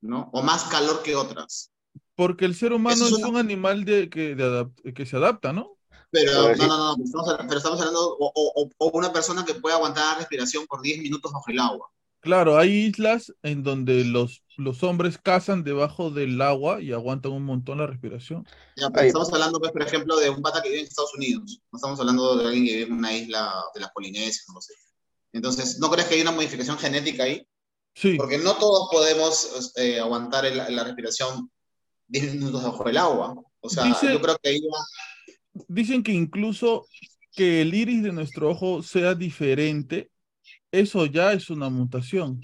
¿no? 0.01 0.31
O 0.33 0.43
más 0.43 0.65
calor 0.65 1.03
que 1.03 1.17
otras. 1.17 1.71
Porque 2.15 2.45
el 2.45 2.55
ser 2.55 2.73
humano 2.73 3.07
es 3.07 3.13
es 3.13 3.19
una- 3.19 3.29
un 3.29 3.37
animal 3.37 3.85
de, 3.85 4.09
que, 4.11 4.35
de 4.35 4.45
adap- 4.45 4.95
que 4.95 5.07
se 5.07 5.17
adapta, 5.17 5.53
¿no? 5.53 5.77
Pero, 6.11 6.33
Pero 6.47 6.57
no, 6.67 6.67
no, 6.69 6.79
no, 6.79 6.97
pero 6.97 7.05
estamos, 7.05 7.35
pero 7.47 7.57
estamos 7.59 7.81
hablando, 7.81 8.17
o, 8.19 8.33
o- 8.35 8.71
o 8.79 8.91
una 8.99 9.13
persona 9.13 9.45
que 9.45 9.55
puede 9.55 9.75
aguantar 9.77 10.05
la 10.15 10.19
respiración 10.19 10.67
por 10.67 10.81
10 10.83 11.01
minutos 11.01 11.33
bajo 11.33 11.51
el 11.51 11.59
agua. 11.61 11.91
Claro, 12.21 12.59
hay 12.59 12.71
islas 12.87 13.33
en 13.43 13.63
donde 13.63 14.05
los, 14.05 14.43
los 14.57 14.83
hombres 14.83 15.19
cazan 15.19 15.63
debajo 15.65 16.11
del 16.11 16.41
agua 16.43 16.81
y 16.83 16.93
aguantan 16.93 17.33
un 17.33 17.45
montón 17.45 17.79
la 17.79 17.87
respiración. 17.87 18.45
Ya, 18.77 18.89
pero 18.91 19.03
Ay. 19.03 19.09
estamos 19.09 19.33
hablando, 19.33 19.59
pues, 19.61 19.73
por 19.73 19.83
ejemplo, 19.83 20.17
de 20.17 20.31
un 20.31 20.43
pata 20.43 20.63
que 20.63 20.69
vive 20.69 20.81
en 20.83 20.87
Estados 20.89 21.15
Unidos. 21.15 21.61
No 21.73 21.77
estamos 21.79 21.99
hablando 22.01 22.37
de 22.37 22.47
alguien 22.47 22.65
que 22.67 22.73
vive 22.77 22.87
en 22.87 22.93
una 22.93 23.13
isla 23.17 23.53
de 23.75 23.81
las 23.81 23.91
Polinesias, 23.93 24.47
no 24.53 24.61
sé. 24.61 24.75
Entonces, 25.33 25.79
¿no 25.81 25.91
crees 25.91 26.09
que 26.09 26.17
hay 26.17 26.23
una 26.23 26.33
modificación 26.33 26.79
genética 26.79 27.25
ahí? 27.25 27.47
Sí, 28.01 28.17
Porque 28.17 28.39
no 28.39 28.55
todos 28.55 28.89
podemos 28.93 29.73
eh, 29.77 29.99
aguantar 29.99 30.47
el- 30.47 30.57
la 30.77 30.85
respiración 30.85 31.51
10 32.07 32.33
minutos 32.33 32.63
bajo 32.63 32.89
el 32.89 32.97
agua. 32.97 33.35
O 33.59 33.69
sea, 33.69 33.83
Dice- 33.85 34.13
yo 34.13 34.21
creo 34.21 34.37
que 34.41 34.51
ahí 34.51 34.61
va- 34.61 35.65
dicen 35.67 36.05
que 36.05 36.13
incluso 36.13 36.87
que 37.33 37.63
el 37.63 37.75
iris 37.75 38.05
de 38.05 38.13
nuestro 38.13 38.51
ojo 38.51 38.85
sea 38.85 39.17
diferente, 39.17 40.11
eso 40.71 41.07
ya 41.07 41.33
es 41.33 41.51
una 41.51 41.71
mutación. 41.71 42.41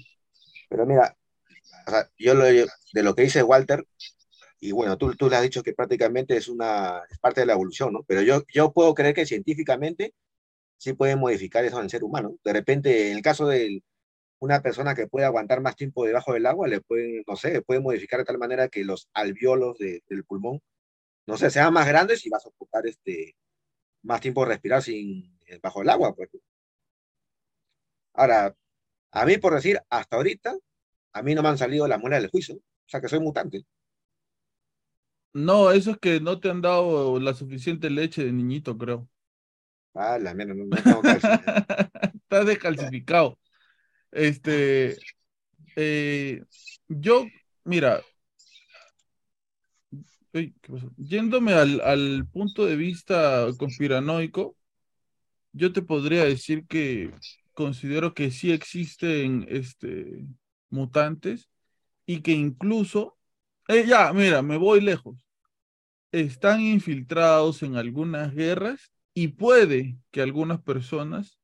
Pero 0.69 0.85
mira, 0.85 1.15
o 1.87 1.89
sea, 1.89 2.09
yo 2.17 2.33
lo, 2.33 2.43
de 2.43 2.67
lo 3.03 3.15
que 3.15 3.21
dice 3.21 3.41
Walter, 3.41 3.87
y 4.59 4.73
bueno, 4.73 4.97
tú, 4.97 5.15
tú 5.15 5.29
le 5.29 5.37
has 5.37 5.43
dicho 5.43 5.63
que 5.63 5.73
prácticamente 5.73 6.35
es 6.35 6.49
una 6.49 7.01
es 7.09 7.17
parte 7.19 7.39
de 7.39 7.45
la 7.45 7.53
evolución, 7.53 7.93
¿no? 7.93 8.03
Pero 8.05 8.21
yo, 8.23 8.43
yo 8.53 8.73
puedo 8.73 8.93
creer 8.93 9.15
que 9.15 9.25
científicamente 9.25 10.13
sí 10.77 10.91
pueden 10.91 11.19
modificar 11.19 11.63
eso 11.63 11.77
en 11.77 11.85
el 11.85 11.89
ser 11.89 12.03
humano. 12.03 12.35
De 12.43 12.51
repente, 12.51 13.11
en 13.11 13.15
el 13.17 13.23
caso 13.23 13.47
de 13.47 13.81
una 14.39 14.61
persona 14.61 14.95
que 14.95 15.07
puede 15.07 15.25
aguantar 15.25 15.61
más 15.61 15.75
tiempo 15.75 16.05
debajo 16.05 16.33
del 16.33 16.45
agua, 16.45 16.67
le 16.67 16.81
pueden, 16.81 17.23
no 17.27 17.35
sé, 17.35 17.61
pueden 17.61 17.83
modificar 17.83 18.19
de 18.19 18.25
tal 18.25 18.37
manera 18.37 18.69
que 18.69 18.83
los 18.85 19.09
alveolos 19.13 19.77
de- 19.77 20.03
del 20.09 20.23
pulmón, 20.25 20.61
no 21.27 21.37
sé, 21.37 21.49
sean 21.51 21.73
más 21.73 21.87
grandes 21.87 22.25
y 22.25 22.29
va 22.29 22.37
a 22.37 22.41
soportar 22.41 22.87
este, 22.87 23.35
más 24.03 24.21
tiempo 24.21 24.45
respirar 24.45 24.81
sin, 24.83 25.37
bajo 25.63 25.81
el 25.83 25.89
agua, 25.89 26.15
pues. 26.15 26.29
Ahora, 28.13 28.55
a 29.11 29.25
mí 29.25 29.37
por 29.37 29.53
decir, 29.55 29.79
hasta 29.89 30.17
ahorita, 30.17 30.55
a 31.13 31.23
mí 31.23 31.35
no 31.35 31.43
me 31.43 31.49
han 31.49 31.57
salido 31.59 31.87
las 31.87 31.99
muelas 31.99 32.21
del 32.21 32.31
juicio, 32.31 32.55
o 32.57 32.61
sea 32.89 33.01
que 33.01 33.09
soy 33.09 33.19
mutante. 33.21 33.65
No, 35.33 35.71
eso 35.71 35.91
es 35.91 35.97
que 35.99 36.19
no 36.21 36.39
te 36.39 36.49
han 36.49 36.61
dado 36.61 37.19
la 37.19 37.33
suficiente 37.33 37.89
leche 37.89 38.23
de 38.23 38.31
niñito, 38.31 38.77
creo. 38.77 39.07
Ah, 39.93 40.17
la 40.19 40.33
mierda, 40.33 40.53
no, 40.53 40.65
no 40.65 40.77
tengo. 40.77 41.01
Estás 42.23 42.45
descalcificado. 42.45 43.37
Este, 44.15 44.95
eh, 45.75 46.41
yo, 46.87 47.25
mira. 47.65 48.01
Yéndome 50.97 51.53
al, 51.53 51.81
al 51.81 52.25
punto 52.31 52.65
de 52.65 52.77
vista 52.77 53.47
conspiranoico, 53.57 54.57
yo 55.51 55.73
te 55.73 55.81
podría 55.81 56.23
decir 56.23 56.65
que 56.65 57.11
considero 57.53 58.13
que 58.13 58.31
sí 58.31 58.51
existen 58.51 59.45
este, 59.49 60.25
mutantes 60.69 61.49
y 62.05 62.21
que 62.21 62.31
incluso, 62.31 63.17
eh, 63.67 63.85
ya, 63.85 64.13
mira, 64.13 64.41
me 64.41 64.57
voy 64.57 64.79
lejos, 64.79 65.17
están 66.13 66.61
infiltrados 66.61 67.63
en 67.63 67.75
algunas 67.75 68.33
guerras 68.33 68.91
y 69.13 69.29
puede 69.29 69.97
que 70.11 70.21
algunas 70.21 70.61
personas 70.61 71.37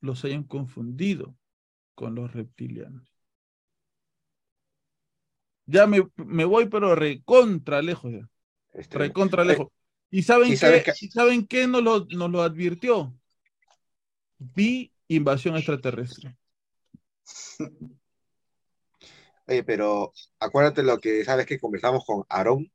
los 0.00 0.24
hayan 0.26 0.44
confundido 0.44 1.37
con 1.98 2.14
los 2.14 2.32
reptilianos. 2.32 3.12
Ya 5.66 5.88
me, 5.88 6.08
me 6.14 6.44
voy, 6.44 6.68
pero 6.68 6.94
recontra 6.94 7.82
lejos 7.82 8.12
ya. 8.12 8.30
Este, 8.72 8.98
Recontra 8.98 9.42
eh, 9.42 9.46
lejos. 9.46 9.66
¿Y 10.08 10.22
saben 10.22 10.52
¿y 10.52 10.56
sabes 10.56 10.84
qué? 10.84 10.92
¿Y 11.00 11.08
saben 11.08 11.44
qué 11.48 11.66
nos 11.66 11.82
lo, 11.82 12.06
nos 12.06 12.30
lo 12.30 12.42
advirtió? 12.42 13.12
Vi 14.38 14.92
invasión 15.08 15.56
extraterrestre. 15.56 16.36
Oye, 19.48 19.64
pero 19.64 20.12
acuérdate 20.38 20.84
lo 20.84 21.00
que 21.00 21.24
sabes 21.24 21.46
que 21.46 21.58
conversamos 21.58 22.04
con 22.04 22.24
Aarón 22.28 22.70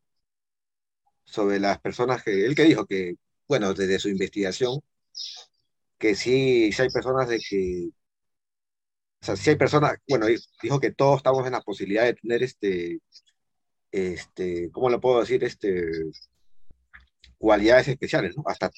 sobre 1.23 1.61
las 1.61 1.79
personas 1.79 2.21
que 2.23 2.45
él 2.45 2.55
que 2.55 2.65
dijo 2.65 2.85
que, 2.85 3.15
bueno, 3.47 3.73
desde 3.73 3.99
su 3.99 4.09
investigación, 4.09 4.81
que 5.97 6.13
sí, 6.13 6.73
sí 6.73 6.81
hay 6.81 6.89
personas 6.89 7.29
de 7.29 7.39
que, 7.39 7.89
o 9.23 9.25
sea, 9.25 9.37
sí 9.37 9.51
hay 9.51 9.55
personas, 9.55 9.93
bueno, 10.05 10.25
di- 10.25 10.35
dijo 10.61 10.81
que 10.81 10.91
todos 10.91 11.15
estamos 11.15 11.45
en 11.45 11.53
la 11.53 11.61
posibilidad 11.61 12.03
de 12.03 12.13
tener 12.13 12.43
este, 12.43 12.99
este, 13.89 14.69
¿cómo 14.69 14.89
lo 14.89 14.99
puedo 14.99 15.21
decir? 15.21 15.41
Este, 15.45 15.85
cualidades 17.37 17.87
especiales, 17.87 18.35
¿no? 18.35 18.43
Hasta 18.45 18.69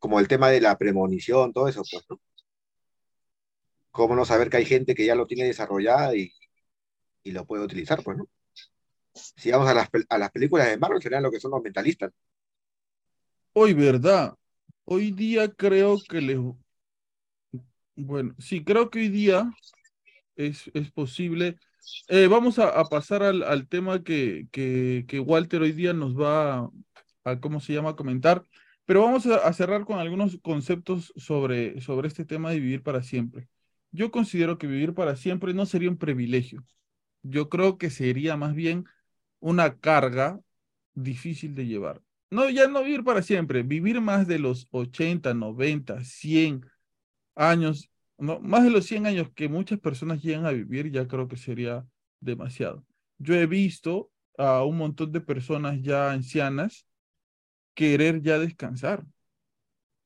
como 0.00 0.18
el 0.18 0.26
tema 0.26 0.50
de 0.50 0.60
la 0.60 0.76
premonición, 0.76 1.52
todo 1.52 1.68
eso, 1.68 1.84
pues, 1.88 2.04
¿no? 2.10 2.20
¿Cómo 3.92 4.16
no 4.16 4.24
saber 4.24 4.50
que 4.50 4.56
hay 4.56 4.64
gente 4.64 4.96
que 4.96 5.06
ya 5.06 5.14
lo 5.14 5.28
tiene 5.28 5.44
desarrollada 5.44 6.16
y, 6.16 6.32
y 7.22 7.30
lo 7.30 7.46
puede 7.46 7.62
utilizar, 7.62 8.02
pues, 8.02 8.18
¿no? 8.18 8.26
Si 9.14 9.52
vamos 9.52 9.68
a 9.68 9.74
las, 9.74 9.88
a 10.08 10.18
las 10.18 10.32
películas 10.32 10.66
de 10.66 10.76
Marvel, 10.76 11.00
serían 11.00 11.22
lo 11.22 11.30
que 11.30 11.38
son 11.38 11.52
los 11.52 11.62
mentalistas. 11.62 12.10
Hoy, 13.52 13.74
¿verdad? 13.74 14.34
Hoy 14.86 15.12
día 15.12 15.48
creo 15.54 15.98
que 16.08 16.20
les... 16.20 16.36
Bueno, 17.96 18.34
sí, 18.38 18.64
creo 18.64 18.90
que 18.90 19.00
hoy 19.00 19.08
día 19.08 19.50
es, 20.36 20.70
es 20.74 20.90
posible. 20.90 21.58
Eh, 22.08 22.26
vamos 22.28 22.58
a, 22.58 22.84
pasar 22.84 23.22
al, 23.22 23.42
al 23.42 23.68
tema 23.68 24.02
que, 24.02 24.46
que, 24.52 25.04
que 25.08 25.20
Walter 25.20 25.62
hoy 25.62 25.72
día 25.72 25.92
nos 25.92 26.18
va 26.18 26.58
a, 26.58 26.70
a, 27.24 27.40
¿cómo 27.40 27.60
se 27.60 27.74
llama?, 27.74 27.90
a 27.90 27.96
comentar. 27.96 28.44
Pero 28.84 29.02
vamos 29.02 29.26
a, 29.26 29.36
a 29.36 29.52
cerrar 29.52 29.84
con 29.84 29.98
algunos 29.98 30.38
conceptos 30.42 31.12
sobre, 31.16 31.80
sobre 31.80 32.08
este 32.08 32.24
tema 32.24 32.50
de 32.50 32.60
vivir 32.60 32.82
para 32.82 33.02
siempre. 33.02 33.48
Yo 33.92 34.10
considero 34.10 34.58
que 34.58 34.66
vivir 34.66 34.94
para 34.94 35.16
siempre 35.16 35.54
no 35.54 35.66
sería 35.66 35.90
un 35.90 35.98
privilegio. 35.98 36.64
Yo 37.22 37.48
creo 37.48 37.78
que 37.78 37.90
sería 37.90 38.36
más 38.36 38.54
bien 38.54 38.84
una 39.40 39.78
carga 39.78 40.40
difícil 40.94 41.54
de 41.54 41.66
llevar. 41.66 42.02
No, 42.30 42.48
ya 42.48 42.68
no 42.68 42.82
vivir 42.84 43.04
para 43.04 43.22
siempre, 43.22 43.62
vivir 43.62 44.00
más 44.00 44.26
de 44.28 44.38
los 44.38 44.68
80, 44.70 45.34
90, 45.34 46.04
100 46.04 46.64
años, 47.40 47.90
no, 48.18 48.38
más 48.40 48.64
de 48.64 48.70
los 48.70 48.84
100 48.86 49.06
años 49.06 49.30
que 49.34 49.48
muchas 49.48 49.80
personas 49.80 50.22
llegan 50.22 50.44
a 50.44 50.50
vivir, 50.50 50.90
ya 50.92 51.08
creo 51.08 51.26
que 51.26 51.36
sería 51.36 51.86
demasiado. 52.20 52.84
Yo 53.18 53.34
he 53.34 53.46
visto 53.46 54.10
a 54.36 54.64
un 54.64 54.76
montón 54.76 55.10
de 55.12 55.20
personas 55.20 55.80
ya 55.80 56.10
ancianas 56.10 56.86
querer 57.74 58.20
ya 58.22 58.38
descansar. 58.38 59.04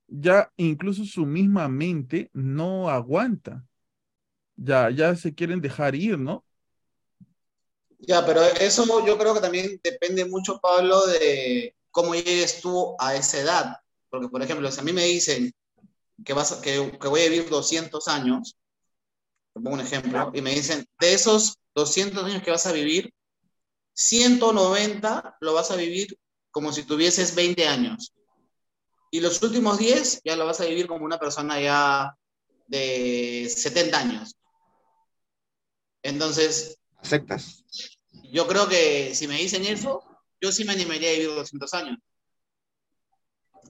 Ya 0.07 0.53
incluso 0.57 1.05
su 1.05 1.27
misma 1.27 1.69
mente 1.69 2.31
no 2.33 2.89
aguanta. 2.89 3.65
Ya, 4.57 4.91
ya 4.91 5.17
se 5.17 5.35
quieren 5.35 5.61
dejar 5.61 5.97
ir, 5.97 6.19
¿no? 6.19 6.45
Ya, 7.99 8.25
pero 8.25 8.43
eso 8.43 8.85
yo 9.05 9.19
creo 9.19 9.35
que 9.35 9.41
también 9.41 9.81
depende 9.83 10.25
mucho, 10.27 10.61
Pablo, 10.61 11.07
de 11.07 11.75
cómo 11.91 12.15
llegues 12.15 12.61
tú 12.61 12.95
a 13.01 13.17
esa 13.17 13.41
edad. 13.41 13.77
Porque, 14.11 14.29
por 14.29 14.43
ejemplo, 14.43 14.71
si 14.71 14.81
a 14.81 14.85
mí 14.85 14.93
me 14.93 15.05
dicen 15.05 15.53
que, 16.25 16.33
vas 16.33 16.53
a- 16.53 16.61
que, 16.61 16.99
que 17.01 17.09
voy 17.09 17.23
a 17.23 17.29
vivir 17.29 17.49
200 17.49 18.09
años, 18.09 18.57
te 19.53 19.61
pongo 19.61 19.75
un 19.75 19.81
ejemplo, 19.81 20.31
y 20.35 20.41
me 20.43 20.55
dicen, 20.55 20.87
de 21.01 21.15
esos 21.15 21.57
200 21.75 22.25
años 22.25 22.43
que 22.43 22.51
vas 22.51 22.67
a 22.67 22.73
vivir, 22.73 23.13
190 23.95 25.37
lo 25.41 25.55
vas 25.55 25.71
a 25.71 25.77
vivir 25.77 26.19
como 26.51 26.73
si 26.73 26.85
tuvieses 26.85 27.35
20 27.35 27.67
años. 27.67 28.13
Y 29.11 29.21
los 29.21 29.41
últimos 29.43 29.79
10 29.79 30.21
ya 30.25 30.37
lo 30.37 30.47
vas 30.47 30.61
a 30.61 30.65
vivir 30.65 30.87
como 30.89 31.05
una 31.05 31.19
persona 31.19 31.61
ya 31.61 32.17
de 32.67 33.53
70 33.55 34.01
años. 34.01 34.35
Entonces... 36.03 36.77
¿Aceptas? 36.99 37.65
Yo 38.33 38.47
creo 38.49 38.69
que 38.69 39.15
si 39.15 39.29
me 39.29 39.37
dicen 39.37 39.65
eso, 39.65 40.03
yo 40.41 40.51
sí 40.51 40.65
me 40.65 40.73
animaría 40.73 41.11
a 41.11 41.13
vivir 41.13 41.29
200 41.29 41.73
años. 41.75 41.99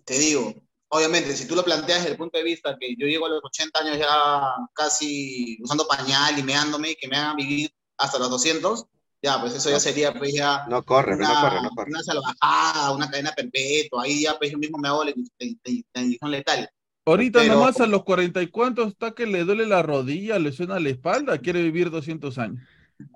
Te 0.04 0.18
digo, 0.18 0.54
obviamente, 0.94 1.36
si 1.36 1.48
tú 1.48 1.56
lo 1.56 1.64
planteas 1.64 1.98
desde 1.98 2.12
el 2.12 2.16
punto 2.16 2.38
de 2.38 2.44
vista 2.44 2.76
que 2.78 2.94
yo 2.96 3.06
llego 3.08 3.26
a 3.26 3.30
los 3.30 3.44
80 3.44 3.80
años 3.80 3.98
ya 3.98 4.54
casi 4.72 5.58
usando 5.60 5.88
pañal 5.88 6.38
y 6.38 6.42
meándome 6.44 6.92
y 6.92 6.94
que 6.94 7.08
me 7.08 7.16
hagan 7.16 7.36
vivir 7.36 7.70
hasta 7.98 8.18
los 8.20 8.30
200, 8.30 8.86
ya, 9.20 9.40
pues 9.40 9.54
eso 9.54 9.70
ya 9.70 9.80
sería 9.80 10.14
pues 10.14 10.34
ya... 10.34 10.66
No 10.68 10.84
corre, 10.84 11.16
una, 11.16 11.28
no 11.28 11.40
corre, 11.40 11.62
no 11.62 11.70
corre. 11.70 11.90
Una 11.90 12.02
salvajada, 12.02 12.92
una 12.92 13.10
cadena 13.10 13.32
perpetua, 13.32 14.04
ahí 14.04 14.22
ya 14.22 14.38
pues 14.38 14.52
yo 14.52 14.58
mismo 14.58 14.78
me 14.78 14.86
hago 14.86 15.02
la, 15.02 15.10
inyección 15.10 16.30
letal. 16.30 16.70
Ahorita 17.06 17.42
nomás 17.44 17.80
a 17.80 17.86
los 17.86 18.04
40 18.04 18.40
y 18.42 18.46
cuántos 18.46 18.88
está 18.88 19.14
que 19.14 19.26
le 19.26 19.44
duele 19.44 19.66
la 19.66 19.82
rodilla, 19.82 20.38
le 20.38 20.52
suena 20.52 20.78
la 20.78 20.90
espalda, 20.90 21.38
quiere 21.38 21.60
vivir 21.62 21.90
200 21.90 22.38
años. 22.38 22.62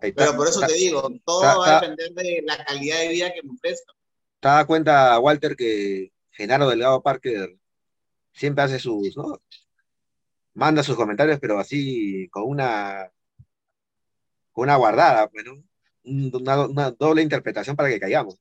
Pero 0.01 0.35
por 0.35 0.49
eso 0.49 0.61
te 0.61 0.73
digo, 0.73 1.09
todo 1.25 1.43
va 1.43 1.79
a 1.79 1.81
depender 1.81 2.11
de 2.13 2.43
la 2.45 2.65
calidad 2.65 2.99
de 2.99 3.09
vida 3.09 3.33
que 3.33 3.43
me 3.45 3.53
ofrezca. 3.53 3.93
¿Te 4.41 4.49
das 4.49 4.67
cuenta, 4.67 5.19
Walter, 5.21 5.55
que 5.55 6.13
Genaro 6.33 6.69
Delgado 6.69 7.03
Parker 7.03 7.58
siempre 8.39 8.65
hace 8.65 8.79
sus, 8.79 9.17
¿no? 9.17 9.41
Manda 10.55 10.83
sus 10.83 10.97
comentarios, 10.97 11.39
pero 11.41 11.59
así 11.59 12.29
con 12.31 12.45
una, 12.45 13.11
con 14.53 14.65
una 14.65 14.77
guardada, 14.77 15.29
pues, 15.29 15.45
una, 16.05 16.91
doble 16.93 17.23
interpretación 17.23 17.77
para 17.77 17.89
que 17.91 18.01
caigamos. 18.01 18.39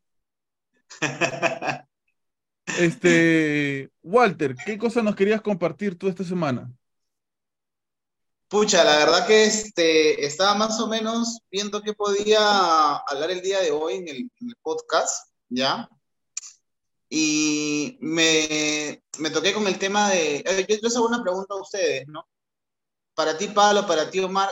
Este, 2.79 3.89
Walter, 4.03 4.53
¿qué 4.65 4.77
cosa 4.77 5.01
nos 5.01 5.15
querías 5.15 5.41
compartir 5.41 5.97
tú 5.97 6.09
esta 6.09 6.25
semana? 6.25 6.69
Pucha, 8.49 8.83
la 8.83 8.97
verdad 8.97 9.27
que 9.27 9.45
este, 9.45 10.25
estaba 10.25 10.55
más 10.55 10.79
o 10.79 10.87
menos 10.87 11.39
viendo 11.51 11.81
qué 11.81 11.93
podía 11.93 12.95
hablar 12.95 13.31
el 13.31 13.41
día 13.41 13.59
de 13.59 13.71
hoy 13.71 13.95
en 13.95 14.07
el, 14.07 14.29
podcast, 14.61 15.31
¿ya? 15.49 15.89
Y 17.09 17.97
me, 18.01 19.01
me, 19.19 19.29
toqué 19.29 19.53
con 19.53 19.67
el 19.67 19.79
tema 19.79 20.09
de... 20.09 20.37
Eh, 20.37 20.65
yo 20.67 20.75
les 20.81 20.95
hago 20.95 21.07
una 21.07 21.23
pregunta 21.23 21.53
a 21.53 21.61
ustedes, 21.61 22.07
¿no? 22.07 22.27
Para 23.13 23.37
ti, 23.37 23.47
Pablo, 23.47 23.87
para 23.87 24.09
ti, 24.09 24.19
Omar, 24.19 24.49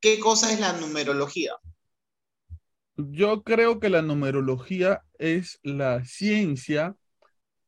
¿qué 0.00 0.20
cosa 0.20 0.52
es 0.52 0.60
la 0.60 0.72
numerología? 0.74 1.54
Yo 2.96 3.42
creo 3.42 3.80
que 3.80 3.90
la 3.90 4.02
numerología 4.02 5.02
es 5.18 5.58
la 5.62 6.04
ciencia 6.04 6.96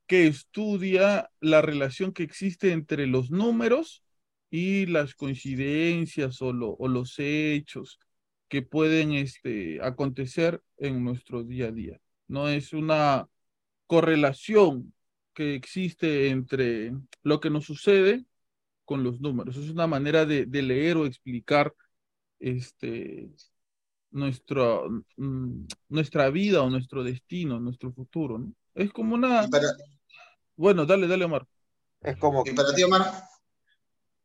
que 0.06 0.26
estudia 0.26 1.30
la 1.40 1.60
relación 1.60 2.12
que 2.12 2.22
existe 2.22 2.72
entre 2.72 3.06
los 3.06 3.30
números 3.30 4.02
y 4.50 4.86
las 4.86 5.14
coincidencias 5.14 6.40
o, 6.40 6.52
los 6.52 7.14
hechos 7.18 8.00
que 8.48 8.62
pueden 8.62 9.12
este, 9.12 9.80
acontecer 9.82 10.62
en 10.78 11.04
nuestro 11.04 11.44
día 11.44 11.66
a 11.66 11.72
día. 11.72 12.00
No 12.26 12.48
es 12.48 12.72
una 12.72 13.28
correlación 13.88 14.94
que 15.34 15.56
existe 15.56 16.28
entre 16.28 16.92
lo 17.24 17.40
que 17.40 17.50
nos 17.50 17.64
sucede 17.64 18.24
con 18.84 19.02
los 19.02 19.20
números. 19.20 19.56
Es 19.56 19.68
una 19.70 19.88
manera 19.88 20.24
de, 20.24 20.46
leer 20.46 20.96
o 20.96 21.06
explicar 21.06 21.74
este, 22.38 23.30
nuestro, 24.12 24.88
mm, 25.16 25.66
nuestra 25.88 26.30
vida 26.30 26.62
o 26.62 26.70
nuestro 26.70 27.02
destino, 27.02 27.58
nuestro 27.58 27.92
futuro. 27.92 28.46
Es 28.74 28.92
como 28.92 29.16
una... 29.16 29.48
Bueno, 30.54 30.86
dale, 30.86 31.08
dale, 31.08 31.24
Omar. 31.24 31.46
Es 32.00 32.16
como... 32.16 32.44
¿Y 32.46 32.52
para 32.52 32.72
ti, 32.72 32.84
Omar? 32.84 33.02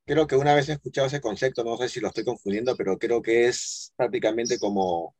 creo 0.05 0.27
que 0.27 0.35
una 0.35 0.53
vez 0.53 0.69
he 0.69 0.73
escuchado 0.73 1.07
ese 1.07 1.21
concepto, 1.21 1.63
no 1.63 1.77
sé 1.77 1.89
si 1.89 1.99
lo 1.99 2.09
estoy 2.09 2.25
confundiendo, 2.25 2.75
pero 2.75 2.97
creo 2.97 3.21
que 3.21 3.47
es 3.47 3.93
prácticamente 3.95 4.59
como 4.59 5.15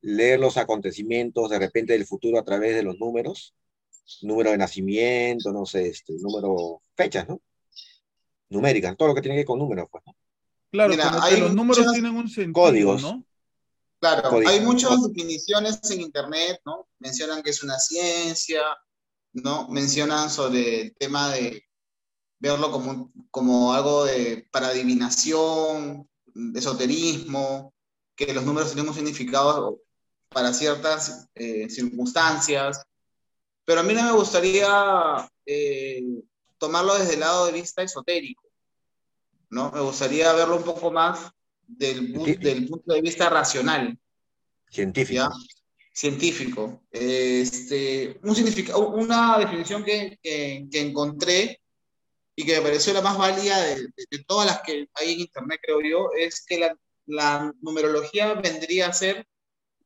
leer 0.00 0.40
los 0.40 0.56
acontecimientos 0.56 1.50
de 1.50 1.58
repente 1.58 1.92
del 1.92 2.06
futuro 2.06 2.38
a 2.38 2.44
través 2.44 2.74
de 2.74 2.82
los 2.82 2.98
números, 2.98 3.54
número 4.22 4.50
de 4.50 4.58
nacimiento, 4.58 5.52
no 5.52 5.66
sé, 5.66 5.88
este, 5.88 6.14
número, 6.18 6.82
fechas, 6.94 7.28
¿no? 7.28 7.40
Numéricas, 8.50 8.96
todo 8.96 9.08
lo 9.08 9.14
que 9.14 9.20
tiene 9.20 9.34
que 9.34 9.40
ver 9.40 9.46
con 9.46 9.58
números, 9.58 9.88
pues, 9.90 10.02
¿no? 10.06 10.16
Claro, 10.70 10.94
hay 11.22 11.40
los 11.40 11.54
números 11.54 11.92
tienen 11.92 12.14
un 12.14 12.28
sentido, 12.28 12.52
códigos, 12.52 13.02
¿no? 13.02 13.24
Claro, 14.00 14.38
hay 14.46 14.60
muchas 14.60 15.02
definiciones 15.02 15.80
en 15.90 16.02
internet, 16.02 16.60
¿no? 16.64 16.88
Mencionan 16.98 17.42
que 17.42 17.50
es 17.50 17.62
una 17.62 17.78
ciencia, 17.78 18.62
¿no? 19.32 19.68
Mencionan 19.68 20.30
sobre 20.30 20.82
el 20.82 20.94
tema 20.94 21.32
de 21.32 21.64
verlo 22.38 22.70
como, 22.70 23.12
como 23.30 23.74
algo 23.74 24.04
de, 24.04 24.46
para 24.52 24.68
adivinación, 24.68 26.08
de 26.26 26.58
esoterismo, 26.58 27.74
que 28.14 28.32
los 28.32 28.44
números 28.44 28.72
tienen 28.72 28.88
un 28.88 28.94
significado 28.94 29.80
para 30.28 30.52
ciertas 30.52 31.28
eh, 31.34 31.68
circunstancias. 31.70 32.84
Pero 33.68 33.80
a 33.80 33.82
mí 33.82 33.92
no 33.92 34.02
me 34.02 34.12
gustaría 34.12 35.30
eh, 35.44 36.02
tomarlo 36.56 36.94
desde 36.94 37.14
el 37.14 37.20
lado 37.20 37.44
de 37.44 37.52
vista 37.52 37.82
esotérico, 37.82 38.48
¿no? 39.50 39.70
Me 39.72 39.82
gustaría 39.82 40.32
verlo 40.32 40.56
un 40.56 40.62
poco 40.62 40.90
más 40.90 41.30
del, 41.66 42.14
del 42.40 42.66
punto 42.66 42.94
de 42.94 43.02
vista 43.02 43.28
racional. 43.28 43.94
Científico. 44.70 45.28
Científico. 45.92 46.82
Este, 46.90 48.18
un 48.22 48.34
significado, 48.34 48.88
una 48.88 49.38
definición 49.38 49.84
que, 49.84 50.18
que, 50.22 50.66
que 50.72 50.80
encontré 50.80 51.60
y 52.36 52.46
que 52.46 52.56
me 52.56 52.62
pareció 52.62 52.94
la 52.94 53.02
más 53.02 53.18
válida 53.18 53.60
de, 53.60 53.90
todas 54.26 54.46
las 54.46 54.62
que 54.62 54.88
hay 54.94 55.12
en 55.12 55.20
Internet, 55.20 55.60
creo 55.62 55.82
yo, 55.82 56.08
es 56.16 56.42
que 56.46 56.58
la, 56.58 56.74
la, 57.04 57.52
numerología 57.60 58.32
vendría 58.32 58.86
a 58.86 58.94
ser 58.94 59.28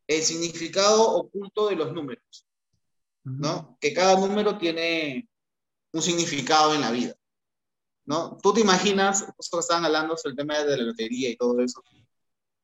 el 0.07 0.23
significado 0.23 1.17
oculto 1.17 1.69
de 1.69 1.75
los 1.75 1.93
números, 1.93 2.47
¿no? 3.25 3.77
Que 3.81 3.93
cada 3.93 4.19
número 4.19 4.59
tiene 4.59 5.29
un 5.93 6.03
significado 6.03 6.75
en 6.75 6.81
la 6.81 6.91
vida, 6.91 7.15
¿no? 8.05 8.39
Tú 8.43 8.53
te 8.55 8.61
imaginas, 8.61 9.27
estaban 9.39 9.85
hablando 9.85 10.17
sobre 10.17 10.33
el 10.33 10.37
tema 10.37 10.59
de 10.59 10.77
la 10.77 10.85
lotería 10.85 11.31
y 11.31 11.37
todo 11.37 11.61
eso, 11.61 11.83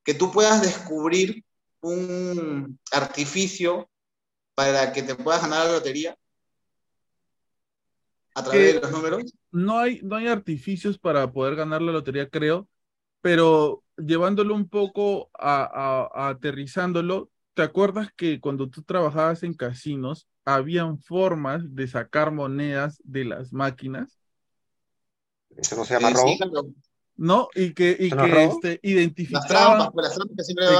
que 0.02 0.14
tú 0.14 0.32
puedas 0.32 0.62
descubrir 0.62 1.44
un 1.80 2.78
artificio 2.92 3.88
para 4.54 4.92
que 4.92 5.02
te 5.02 5.14
puedas 5.14 5.42
ganar 5.42 5.66
la 5.66 5.72
lotería 5.72 6.16
a 8.34 8.42
través 8.42 8.74
de 8.74 8.80
los 8.80 8.90
números 8.90 9.24
no 9.50 9.78
hay, 9.78 10.00
no 10.02 10.16
hay 10.16 10.28
artificios 10.28 10.98
para 10.98 11.30
poder 11.32 11.56
ganar 11.56 11.82
la 11.82 11.92
lotería, 11.92 12.28
creo, 12.28 12.68
pero 13.20 13.84
llevándolo 13.96 14.54
un 14.54 14.68
poco 14.68 15.30
a, 15.38 16.28
aterrizándolo, 16.28 17.30
¿te 17.54 17.62
acuerdas 17.62 18.10
que 18.16 18.40
cuando 18.40 18.68
tú 18.68 18.82
trabajabas 18.82 19.42
en 19.42 19.54
casinos, 19.54 20.28
habían 20.54 20.98
formas 20.98 21.74
de 21.74 21.86
sacar 21.86 22.32
monedas 22.32 23.00
de 23.04 23.26
las 23.26 23.52
máquinas? 23.52 24.18
Eso 25.56 25.76
no 25.76 25.84
se 25.84 25.94
llama 25.94 26.10
robo. 26.10 26.72
no, 27.16 27.48
y 27.54 27.74
que, 27.74 27.96
y 27.98 28.10
que 28.10 28.44
este, 28.44 28.80
identificaban. 28.82 29.92
Las 29.94 30.14
trampas, 30.14 30.18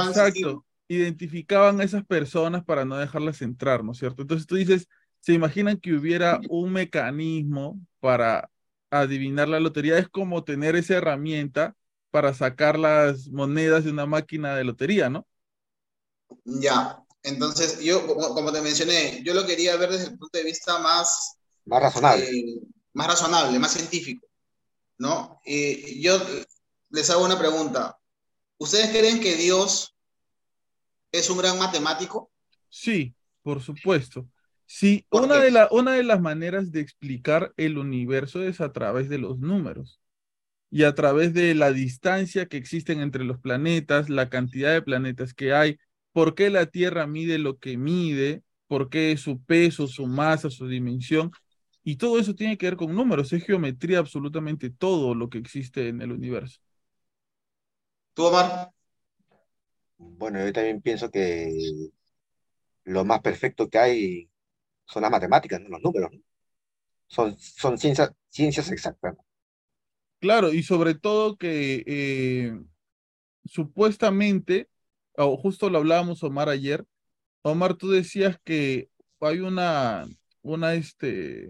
exacto, 0.09 0.65
identificaban 0.87 1.79
a 1.79 1.83
esas 1.83 2.03
personas 2.03 2.63
para 2.63 2.83
no 2.83 2.97
dejarlas 2.97 3.43
entrar, 3.43 3.83
¿no 3.83 3.91
es 3.91 3.99
cierto? 3.99 4.23
Entonces 4.23 4.47
tú 4.47 4.55
dices, 4.55 4.87
¿se 5.19 5.33
imaginan 5.33 5.77
que 5.77 5.93
hubiera 5.93 6.39
un 6.49 6.73
mecanismo 6.73 7.79
para 7.99 8.49
adivinar 8.89 9.49
la 9.49 9.59
lotería 9.59 9.99
es 9.99 10.09
como 10.09 10.43
tener 10.43 10.75
esa 10.75 10.95
herramienta 10.95 11.75
para 12.09 12.33
sacar 12.33 12.79
las 12.79 13.27
monedas 13.27 13.83
de 13.83 13.91
una 13.91 14.07
máquina 14.07 14.55
de 14.55 14.63
lotería, 14.63 15.11
¿no? 15.11 15.27
Ya, 16.43 17.03
entonces 17.23 17.79
yo, 17.81 18.05
como 18.07 18.51
te 18.51 18.61
mencioné, 18.61 19.21
yo 19.23 19.33
lo 19.33 19.45
quería 19.45 19.75
ver 19.77 19.91
desde 19.91 20.05
el 20.05 20.17
punto 20.17 20.37
de 20.37 20.43
vista 20.43 20.79
más... 20.79 21.37
Más 21.65 21.81
razonable. 21.81 22.25
Eh, 22.25 22.59
más 22.93 23.07
razonable, 23.07 23.59
más 23.59 23.73
científico, 23.73 24.27
¿no? 24.97 25.39
Y 25.45 26.01
yo 26.01 26.19
les 26.89 27.09
hago 27.09 27.25
una 27.25 27.37
pregunta. 27.37 27.97
¿Ustedes 28.57 28.89
creen 28.89 29.19
que 29.19 29.35
Dios 29.35 29.95
es 31.11 31.29
un 31.29 31.37
gran 31.37 31.57
matemático? 31.59 32.31
Sí, 32.67 33.13
por 33.41 33.61
supuesto. 33.61 34.27
Sí, 34.65 35.05
una 35.09 35.39
de, 35.39 35.49
la, 35.49 35.67
una 35.71 35.93
de 35.93 36.03
las 36.03 36.21
maneras 36.21 36.71
de 36.71 36.81
explicar 36.81 37.53
el 37.57 37.77
universo 37.77 38.43
es 38.43 38.61
a 38.61 38.71
través 38.71 39.09
de 39.09 39.17
los 39.17 39.39
números 39.39 39.99
y 40.69 40.83
a 40.83 40.93
través 40.93 41.33
de 41.33 41.55
la 41.55 41.71
distancia 41.71 42.45
que 42.45 42.57
existen 42.57 43.01
entre 43.01 43.23
los 43.23 43.39
planetas, 43.39 44.09
la 44.09 44.29
cantidad 44.29 44.71
de 44.71 44.83
planetas 44.83 45.33
que 45.33 45.53
hay, 45.53 45.79
por 46.13 46.35
qué 46.35 46.49
la 46.49 46.65
Tierra 46.67 47.07
mide 47.07 47.37
lo 47.37 47.57
que 47.57 47.77
mide, 47.77 48.43
por 48.67 48.89
qué 48.89 49.17
su 49.17 49.41
peso, 49.43 49.87
su 49.87 50.07
masa, 50.07 50.49
su 50.49 50.67
dimensión, 50.67 51.31
y 51.83 51.95
todo 51.95 52.19
eso 52.19 52.35
tiene 52.35 52.57
que 52.57 52.67
ver 52.67 52.75
con 52.77 52.93
números, 52.93 53.33
es 53.33 53.43
geometría 53.43 53.99
absolutamente 53.99 54.69
todo 54.69 55.15
lo 55.15 55.29
que 55.29 55.37
existe 55.37 55.87
en 55.87 56.01
el 56.01 56.11
universo. 56.11 56.59
¿Tú, 58.13 58.25
Omar? 58.25 58.71
Bueno, 59.97 60.45
yo 60.45 60.53
también 60.53 60.81
pienso 60.81 61.09
que 61.11 61.91
lo 62.85 63.05
más 63.05 63.21
perfecto 63.21 63.69
que 63.69 63.77
hay 63.79 64.29
son 64.85 65.03
las 65.03 65.11
matemáticas, 65.11 65.61
¿no? 65.61 65.69
los 65.69 65.81
números. 65.81 66.09
¿no? 66.11 66.19
Son, 67.07 67.37
son 67.39 67.77
ciencias, 67.77 68.11
ciencias 68.29 68.71
exactas. 68.71 69.15
¿no? 69.15 69.25
Claro, 70.19 70.53
y 70.53 70.63
sobre 70.63 70.95
todo 70.95 71.37
que 71.37 71.83
eh, 71.87 72.59
supuestamente, 73.45 74.69
justo 75.37 75.69
lo 75.69 75.79
hablábamos 75.79 76.23
Omar 76.23 76.49
ayer, 76.49 76.85
Omar, 77.41 77.75
tú 77.75 77.89
decías 77.89 78.37
que 78.43 78.89
hay 79.21 79.39
una, 79.39 80.05
una, 80.41 80.73
este, 80.73 81.49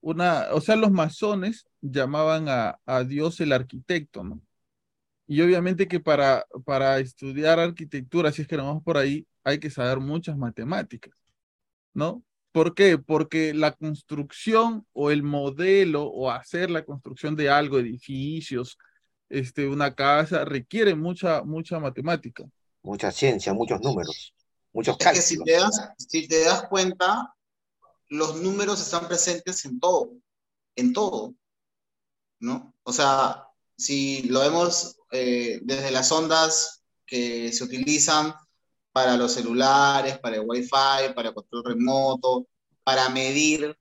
una, 0.00 0.48
o 0.52 0.60
sea, 0.60 0.76
los 0.76 0.90
masones 0.90 1.66
llamaban 1.80 2.48
a, 2.48 2.78
a 2.86 3.04
Dios 3.04 3.40
el 3.40 3.52
arquitecto, 3.52 4.24
¿no? 4.24 4.40
Y 5.26 5.40
obviamente 5.40 5.88
que 5.88 6.00
para, 6.00 6.44
para 6.64 6.98
estudiar 6.98 7.58
arquitectura, 7.58 8.30
si 8.30 8.42
es 8.42 8.48
que 8.48 8.56
nos 8.56 8.66
vamos 8.66 8.82
por 8.84 8.98
ahí, 8.98 9.26
hay 9.42 9.58
que 9.58 9.70
saber 9.70 9.98
muchas 10.00 10.36
matemáticas, 10.36 11.14
¿no? 11.94 12.22
¿Por 12.52 12.74
qué? 12.74 12.98
Porque 12.98 13.54
la 13.54 13.72
construcción 13.72 14.86
o 14.92 15.10
el 15.10 15.22
modelo 15.22 16.04
o 16.04 16.30
hacer 16.30 16.70
la 16.70 16.84
construcción 16.84 17.36
de 17.36 17.50
algo, 17.50 17.78
edificios, 17.78 18.78
este, 19.28 19.66
una 19.66 19.94
casa, 19.94 20.44
requiere 20.44 20.94
mucha, 20.94 21.42
mucha 21.42 21.78
matemática. 21.78 22.44
Mucha 22.82 23.10
ciencia, 23.10 23.54
muchos 23.54 23.80
números, 23.80 24.34
muchos 24.72 24.96
Es 25.00 25.06
que 25.06 25.22
si 25.22 25.42
te, 25.42 25.52
das, 25.52 25.90
si 25.96 26.28
te 26.28 26.44
das 26.44 26.68
cuenta, 26.68 27.34
los 28.08 28.42
números 28.42 28.80
están 28.80 29.08
presentes 29.08 29.64
en 29.64 29.80
todo, 29.80 30.12
en 30.76 30.92
todo, 30.92 31.34
¿no? 32.40 32.74
O 32.82 32.92
sea, 32.92 33.48
si 33.76 34.24
lo 34.24 34.40
vemos 34.40 34.96
eh, 35.12 35.60
desde 35.62 35.90
las 35.90 36.12
ondas 36.12 36.82
que 37.06 37.52
se 37.52 37.64
utilizan 37.64 38.34
para 38.92 39.16
los 39.16 39.32
celulares, 39.32 40.18
para 40.18 40.36
el 40.36 40.42
Wi-Fi, 40.46 41.14
para 41.14 41.28
el 41.28 41.34
control 41.34 41.64
remoto, 41.64 42.46
para 42.84 43.08
medir 43.08 43.76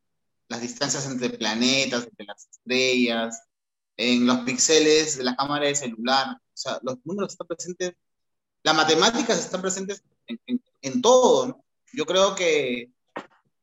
las 0.47 0.61
distancias 0.61 1.05
entre 1.05 1.29
planetas, 1.29 2.05
entre 2.05 2.25
las 2.25 2.47
estrellas, 2.47 3.43
en 3.97 4.25
los 4.25 4.39
píxeles 4.39 5.17
de 5.17 5.23
la 5.23 5.35
cámara 5.35 5.65
de 5.67 5.75
celular. 5.75 6.35
O 6.35 6.57
sea, 6.57 6.79
los 6.83 6.97
números 7.03 7.33
están 7.33 7.47
presentes, 7.47 7.93
las 8.63 8.75
matemáticas 8.75 9.39
están 9.39 9.61
presentes 9.61 10.03
en, 10.27 10.39
en, 10.47 10.63
en 10.81 11.01
todo. 11.01 11.47
¿no? 11.47 11.65
Yo 11.93 12.05
creo 12.05 12.35
que, 12.35 12.91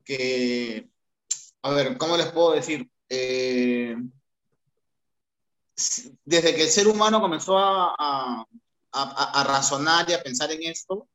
que, 0.05 0.89
a 1.63 1.71
ver, 1.71 1.99
¿cómo 1.99 2.17
les 2.17 2.31
puedo 2.33 2.53
decir? 2.53 2.89
Eh, 3.09 3.97
desde 6.25 6.55
que 6.55 6.63
el 6.63 6.69
ser 6.69 6.89
humano 6.89 7.21
comenzó 7.21 7.59
a, 7.59 7.95
a, 7.99 8.45
a, 8.93 9.41
a 9.41 9.45
razonar 9.45 10.09
y 10.09 10.13
a 10.13 10.23
pensar 10.23 10.51
en 10.53 10.63
esto, 10.65 11.09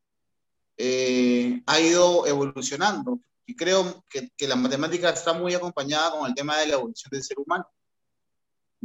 eh, 0.78 1.62
ha 1.66 1.80
ido 1.80 2.26
evolucionando. 2.28 3.20
Y 3.46 3.56
creo 3.56 4.04
que, 4.10 4.30
que, 4.36 4.48
la 4.48 4.56
matemática 4.56 5.10
está 5.10 5.34
muy 5.34 5.54
acompañada 5.54 6.12
con 6.12 6.28
el 6.28 6.34
tema 6.34 6.58
de 6.58 6.68
la 6.68 6.74
evolución 6.74 7.10
del 7.12 7.24
ser 7.24 7.38
humano. 7.40 7.68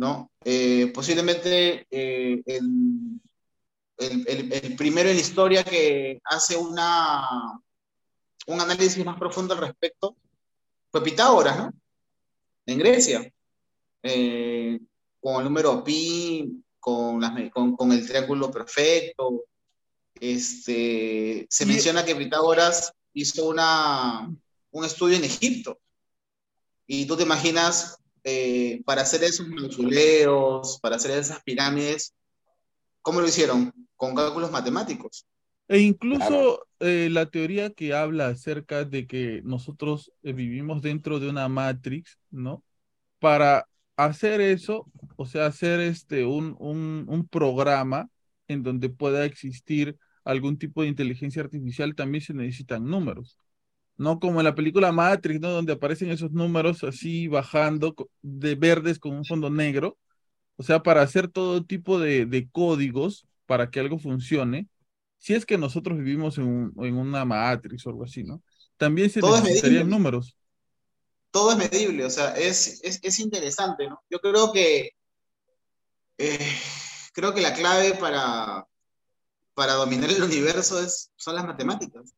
¿No? 0.00 0.32
Eh, 0.42 0.90
posiblemente 0.94 1.86
eh, 1.90 2.42
el, 2.46 3.20
el, 3.98 4.24
el, 4.26 4.52
el, 4.52 4.74
primero 4.74 5.10
en 5.10 5.16
la 5.16 5.20
historia 5.20 5.62
que 5.62 6.22
hace 6.24 6.56
una, 6.56 7.28
un 8.46 8.60
análisis 8.60 9.04
más 9.04 9.18
profundo 9.18 9.52
al 9.52 9.60
respecto 9.60 10.16
fue 10.90 11.04
Pitágoras, 11.04 11.58
¿no? 11.58 11.72
En 12.64 12.78
Grecia. 12.78 13.30
Eh, 14.02 14.80
con 15.20 15.36
el 15.36 15.44
número 15.44 15.84
pi, 15.84 16.64
con, 16.78 17.20
las, 17.20 17.32
con, 17.50 17.76
con 17.76 17.92
el 17.92 18.06
triángulo 18.06 18.50
perfecto. 18.50 19.44
Este, 20.14 21.46
se 21.50 21.66
menciona 21.66 22.06
que 22.06 22.16
Pitágoras 22.16 22.94
hizo 23.12 23.50
una, 23.50 24.34
un 24.70 24.84
estudio 24.86 25.18
en 25.18 25.24
Egipto. 25.24 25.78
Y 26.86 27.04
tú 27.04 27.18
te 27.18 27.24
imaginas, 27.24 27.98
eh, 28.24 28.82
para 28.84 29.02
hacer 29.02 29.22
esos 29.24 29.48
mausoleos, 29.48 30.78
para 30.80 30.96
hacer 30.96 31.12
esas 31.12 31.42
pirámides, 31.42 32.14
¿cómo 33.02 33.20
lo 33.20 33.28
hicieron? 33.28 33.72
Con 33.96 34.14
cálculos 34.14 34.50
matemáticos. 34.50 35.26
E 35.68 35.78
incluso 35.78 36.26
claro. 36.26 36.66
eh, 36.80 37.08
la 37.10 37.26
teoría 37.26 37.70
que 37.70 37.94
habla 37.94 38.26
acerca 38.28 38.84
de 38.84 39.06
que 39.06 39.40
nosotros 39.44 40.12
eh, 40.22 40.32
vivimos 40.32 40.82
dentro 40.82 41.20
de 41.20 41.28
una 41.28 41.48
matrix, 41.48 42.18
¿no? 42.30 42.64
Para 43.20 43.66
hacer 43.96 44.40
eso, 44.40 44.90
o 45.16 45.26
sea, 45.26 45.46
hacer 45.46 45.80
este, 45.80 46.24
un, 46.24 46.56
un, 46.58 47.06
un 47.08 47.28
programa 47.28 48.08
en 48.48 48.62
donde 48.64 48.88
pueda 48.88 49.24
existir 49.24 49.96
algún 50.24 50.58
tipo 50.58 50.82
de 50.82 50.88
inteligencia 50.88 51.42
artificial, 51.42 51.94
también 51.94 52.22
se 52.22 52.34
necesitan 52.34 52.84
números. 52.84 53.38
No 54.00 54.18
como 54.18 54.40
en 54.40 54.44
la 54.44 54.54
película 54.54 54.92
Matrix, 54.92 55.40
¿no? 55.40 55.50
Donde 55.50 55.74
aparecen 55.74 56.10
esos 56.10 56.32
números 56.32 56.82
así 56.84 57.28
bajando 57.28 57.94
de 58.22 58.54
verdes 58.54 58.98
con 58.98 59.12
un 59.12 59.24
fondo 59.24 59.50
negro. 59.50 59.98
O 60.56 60.62
sea, 60.62 60.82
para 60.82 61.02
hacer 61.02 61.28
todo 61.28 61.64
tipo 61.64 61.98
de, 61.98 62.26
de 62.26 62.48
códigos 62.50 63.26
para 63.46 63.70
que 63.70 63.80
algo 63.80 63.98
funcione, 63.98 64.68
si 65.18 65.34
es 65.34 65.44
que 65.44 65.58
nosotros 65.58 65.98
vivimos 65.98 66.38
en, 66.38 66.44
un, 66.44 66.84
en 66.84 66.96
una 66.96 67.24
Matrix 67.24 67.86
o 67.86 67.90
algo 67.90 68.04
así, 68.04 68.24
¿no? 68.24 68.42
También 68.76 69.10
se 69.10 69.20
Todo 69.20 69.40
necesitarían 69.40 69.88
números 69.88 70.36
todo 71.30 71.52
es 71.52 71.58
medible, 71.58 72.04
o 72.04 72.10
sea, 72.10 72.36
es, 72.36 72.80
es, 72.82 72.98
es 73.02 73.20
interesante, 73.20 73.88
¿no? 73.88 74.02
Yo 74.10 74.20
creo 74.20 74.52
que, 74.52 74.90
eh, 76.18 76.58
creo 77.12 77.32
que 77.34 77.40
la 77.40 77.54
clave 77.54 77.94
para, 77.94 78.66
para 79.54 79.74
dominar 79.74 80.10
el 80.10 80.22
universo 80.22 80.80
es, 80.82 81.10
son 81.16 81.36
las 81.36 81.44
matemáticas. 81.44 82.14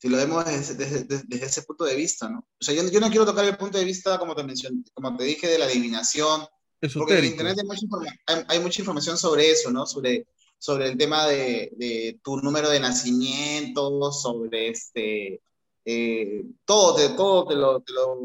Si 0.00 0.08
lo 0.08 0.16
vemos 0.16 0.44
desde, 0.44 0.74
desde, 0.74 1.04
desde 1.26 1.46
ese 1.46 1.62
punto 1.62 1.84
de 1.84 1.94
vista, 1.94 2.28
¿no? 2.28 2.38
O 2.38 2.64
sea, 2.64 2.74
yo, 2.74 2.88
yo, 2.90 3.00
no 3.00 3.10
quiero 3.10 3.26
tocar 3.26 3.44
el 3.44 3.56
punto 3.56 3.78
de 3.78 3.84
vista, 3.84 4.18
como 4.18 4.34
te, 4.34 4.42
mencioné, 4.42 4.82
como 4.94 5.16
te 5.16 5.24
dije, 5.24 5.46
de 5.46 5.58
la 5.58 5.66
adivinación, 5.66 6.46
Esotérico. 6.80 6.98
porque 6.98 7.18
en 7.18 7.24
Internet 7.26 7.58
hay 7.58 7.66
mucha, 7.66 7.86
hay, 8.26 8.44
hay 8.48 8.60
mucha, 8.60 8.80
información 8.80 9.18
sobre 9.18 9.50
eso, 9.50 9.70
¿no? 9.70 9.84
Sobre, 9.84 10.26
sobre 10.58 10.88
el 10.88 10.96
tema 10.96 11.26
de, 11.26 11.72
de 11.76 12.18
tu 12.22 12.38
número 12.38 12.70
de 12.70 12.80
nacimiento, 12.80 14.10
sobre 14.12 14.68
este 14.70 15.42
eh, 15.84 16.44
todo, 16.64 16.94
te, 16.94 17.08
todo 17.10 17.46
te 17.46 17.54
lo, 17.56 17.80
te 17.80 17.92
lo, 17.92 18.16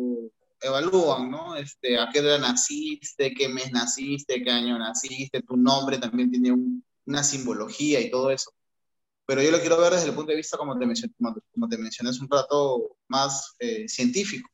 evalúan, 0.61 1.29
¿no? 1.29 1.55
Este, 1.55 1.99
a 1.99 2.09
qué 2.11 2.19
hora 2.19 2.37
naciste, 2.37 3.33
qué 3.33 3.47
mes 3.47 3.71
naciste, 3.71 4.43
qué 4.43 4.49
año 4.49 4.77
naciste, 4.77 5.41
tu 5.41 5.55
nombre 5.57 5.97
también 5.97 6.31
tiene 6.31 6.51
un, 6.51 6.83
una 7.05 7.23
simbología 7.23 7.99
y 7.99 8.09
todo 8.09 8.31
eso. 8.31 8.51
Pero 9.25 9.41
yo 9.41 9.51
lo 9.51 9.59
quiero 9.59 9.79
ver 9.79 9.93
desde 9.93 10.09
el 10.09 10.15
punto 10.15 10.31
de 10.31 10.37
vista, 10.37 10.57
como 10.57 10.77
te 10.77 10.85
mencioné, 10.85 11.13
como, 11.17 11.35
como 11.53 11.67
te 11.67 11.77
mencioné 11.77 12.11
es 12.11 12.19
un 12.19 12.29
rato 12.29 12.97
más 13.07 13.55
eh, 13.59 13.87
científico, 13.87 14.49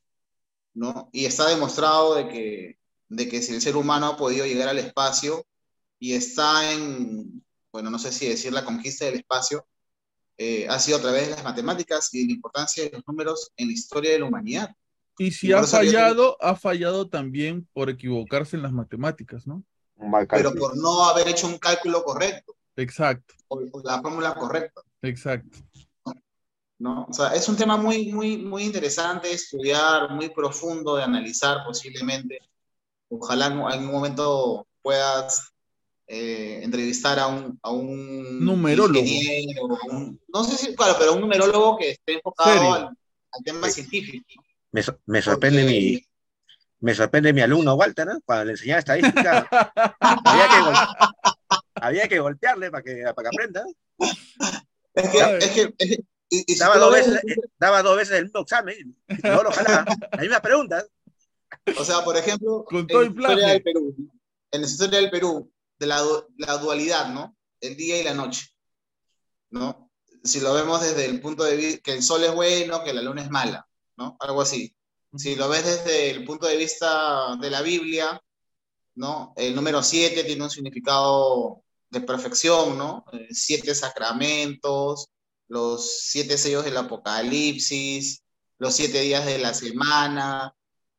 ¿no? 0.74 1.10
Y 1.12 1.26
está 1.26 1.48
demostrado 1.48 2.14
de 2.14 2.28
que, 2.28 2.78
de 3.08 3.28
que 3.28 3.42
si 3.42 3.54
el 3.54 3.60
ser 3.60 3.76
humano 3.76 4.06
ha 4.06 4.16
podido 4.16 4.46
llegar 4.46 4.68
al 4.68 4.78
espacio 4.78 5.44
y 5.98 6.14
está 6.14 6.72
en, 6.72 7.44
bueno, 7.70 7.90
no 7.90 7.98
sé 7.98 8.12
si 8.12 8.28
decir 8.28 8.52
la 8.52 8.64
conquista 8.64 9.04
del 9.04 9.16
espacio, 9.16 9.66
eh, 10.38 10.66
ha 10.68 10.78
sido 10.78 10.98
a 10.98 11.02
través 11.02 11.28
de 11.28 11.34
las 11.34 11.44
matemáticas 11.44 12.12
y 12.14 12.22
de 12.22 12.26
la 12.28 12.32
importancia 12.32 12.84
de 12.84 12.90
los 12.90 13.06
números 13.06 13.52
en 13.56 13.68
la 13.68 13.74
historia 13.74 14.12
de 14.12 14.20
la 14.20 14.24
humanidad. 14.24 14.74
Y 15.18 15.30
si 15.30 15.48
y 15.48 15.52
ha 15.52 15.62
fallado, 15.64 16.36
que... 16.40 16.46
ha 16.46 16.56
fallado 16.56 17.08
también 17.08 17.68
por 17.74 17.90
equivocarse 17.90 18.56
en 18.56 18.62
las 18.62 18.72
matemáticas, 18.72 19.46
¿no? 19.46 19.62
Pero 20.28 20.54
por 20.54 20.76
no 20.76 21.04
haber 21.04 21.28
hecho 21.28 21.46
un 21.46 21.58
cálculo 21.58 22.02
correcto. 22.02 22.56
Exacto. 22.76 23.34
O, 23.48 23.56
o 23.72 23.82
la 23.84 24.00
fórmula 24.00 24.34
correcta. 24.34 24.82
Exacto. 25.02 25.58
¿No? 26.78 27.06
O 27.08 27.12
sea, 27.12 27.34
es 27.34 27.48
un 27.48 27.56
tema 27.56 27.76
muy, 27.76 28.12
muy, 28.12 28.38
muy 28.38 28.64
interesante 28.64 29.28
de 29.28 29.34
estudiar, 29.34 30.10
muy 30.10 30.30
profundo 30.30 30.96
de 30.96 31.04
analizar 31.04 31.58
posiblemente. 31.64 32.40
Ojalá 33.08 33.46
en 33.46 33.60
algún 33.60 33.92
momento 33.92 34.66
puedas 34.80 35.52
eh, 36.08 36.60
entrevistar 36.62 37.18
a 37.20 37.28
un, 37.28 37.58
a 37.62 37.70
un 37.70 38.44
numerólogo. 38.44 39.04
Un, 39.90 40.20
no 40.28 40.44
sé 40.44 40.56
si, 40.56 40.74
claro, 40.74 40.96
pero 40.98 41.12
un 41.14 41.20
numerólogo 41.20 41.76
que 41.78 41.90
esté 41.90 42.14
enfocado 42.14 42.72
al, 42.72 42.82
al, 42.86 43.44
tema 43.44 43.68
sí. 43.68 43.84
científico. 43.84 44.42
Me, 44.72 44.82
me 45.06 45.22
sorprende 45.22 45.62
Porque... 45.62 45.80
mi 45.80 46.06
me 46.82 46.94
sorprende 46.96 47.32
mi 47.32 47.40
alumno 47.40 47.74
Walter, 47.74 48.08
¿no? 48.08 48.20
Cuando 48.24 48.46
le 48.46 48.50
enseñaba 48.52 48.80
estadística, 48.80 49.46
había, 50.00 50.48
que 50.48 51.30
había, 51.82 52.08
que 52.08 52.20
golpearle 52.20 52.70
para 52.70 52.82
que, 52.82 53.02
para 53.14 53.28
que 53.28 53.36
aprenda. 53.36 53.64
Es 54.94 55.08
que, 55.10 55.18
es 55.38 55.50
que, 55.50 55.74
es 55.78 55.88
que 55.90 56.04
y, 56.32 56.50
y 56.50 56.56
daba, 56.56 56.74
si 56.74 56.80
dos 56.80 56.92
veces, 56.92 57.20
ves... 57.24 57.36
daba 57.58 57.82
dos 57.82 57.96
veces 57.96 58.16
el 58.16 58.24
mismo 58.24 58.40
examen, 58.40 58.96
y 59.06 59.28
no 59.28 59.42
lo 59.42 59.52
jalaba, 59.52 59.84
las 60.12 60.20
mismas 60.20 60.40
preguntas. 60.40 60.88
O 61.78 61.84
sea, 61.84 62.02
por 62.02 62.16
ejemplo, 62.16 62.64
Con 62.64 62.86
todo 62.86 63.02
en, 63.02 63.10
historia 63.10 63.48
del 63.48 63.62
Perú, 63.62 63.94
en 64.50 64.60
la 64.62 64.66
historia 64.66 64.98
del 64.98 65.10
Perú, 65.10 65.52
de 65.78 65.86
la, 65.86 66.02
la, 66.38 66.56
dualidad, 66.56 67.12
¿no? 67.12 67.36
El 67.60 67.76
día 67.76 68.00
y 68.00 68.04
la 68.04 68.14
noche, 68.14 68.46
¿no? 69.50 69.90
Si 70.24 70.40
lo 70.40 70.54
vemos 70.54 70.80
desde 70.80 71.04
el 71.04 71.20
punto 71.20 71.44
de 71.44 71.56
vista 71.56 71.82
que 71.82 71.92
el 71.92 72.02
sol 72.02 72.24
es 72.24 72.34
bueno, 72.34 72.82
que 72.82 72.94
la 72.94 73.02
luna 73.02 73.20
es 73.20 73.30
mala, 73.30 73.68
¿no? 73.98 74.16
Algo 74.18 74.40
así. 74.40 74.74
Si 75.14 75.36
lo 75.36 75.50
ves 75.50 75.66
desde 75.66 76.10
el 76.12 76.24
punto 76.24 76.46
de 76.46 76.56
vista 76.56 77.36
de 77.36 77.50
la 77.50 77.60
Biblia, 77.60 78.22
¿no? 78.94 79.34
El 79.36 79.54
número 79.54 79.82
7 79.82 80.24
tiene 80.24 80.44
un 80.44 80.50
significado 80.50 81.62
de 81.92 82.00
perfección, 82.00 82.78
¿no? 82.78 83.04
Siete 83.30 83.74
sacramentos, 83.74 85.10
los 85.46 86.00
siete 86.00 86.38
sellos 86.38 86.64
del 86.64 86.78
Apocalipsis, 86.78 88.22
los 88.58 88.74
siete 88.74 89.02
días 89.02 89.26
de 89.26 89.38
la 89.38 89.52
semana, 89.52 90.54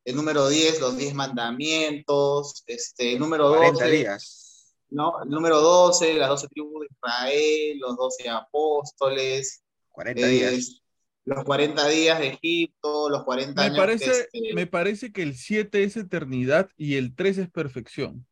el 0.05 0.15
número 0.15 0.47
10, 0.47 0.79
los 0.81 0.95
diez 0.95 1.15
mandamientos, 1.15 2.63
este, 2.67 3.13
el 3.13 3.19
número 3.19 3.49
12, 3.49 3.89
días. 3.89 4.75
¿no? 4.89 5.13
el 5.23 5.29
número 5.29 5.61
12, 5.61 6.13
las 6.13 6.29
12 6.29 6.47
tribus 6.49 6.81
de 6.81 6.87
Israel, 6.91 7.79
los 7.79 7.97
12 7.97 8.29
apóstoles, 8.29 9.63
40 9.89 10.27
días. 10.27 10.83
los 11.25 11.43
40 11.43 11.87
días 11.87 12.19
de 12.19 12.27
Egipto, 12.27 13.09
los 13.09 13.23
40 13.23 13.59
Me 13.59 13.65
años 13.65 13.77
parece, 13.77 14.11
este, 14.11 14.53
me 14.53 14.67
parece 14.67 15.11
que 15.11 15.23
el 15.23 15.35
7 15.35 15.83
es 15.83 15.97
eternidad 15.97 16.69
y 16.77 16.97
el 16.97 17.15
3 17.15 17.39
es 17.39 17.49
perfección. 17.49 18.27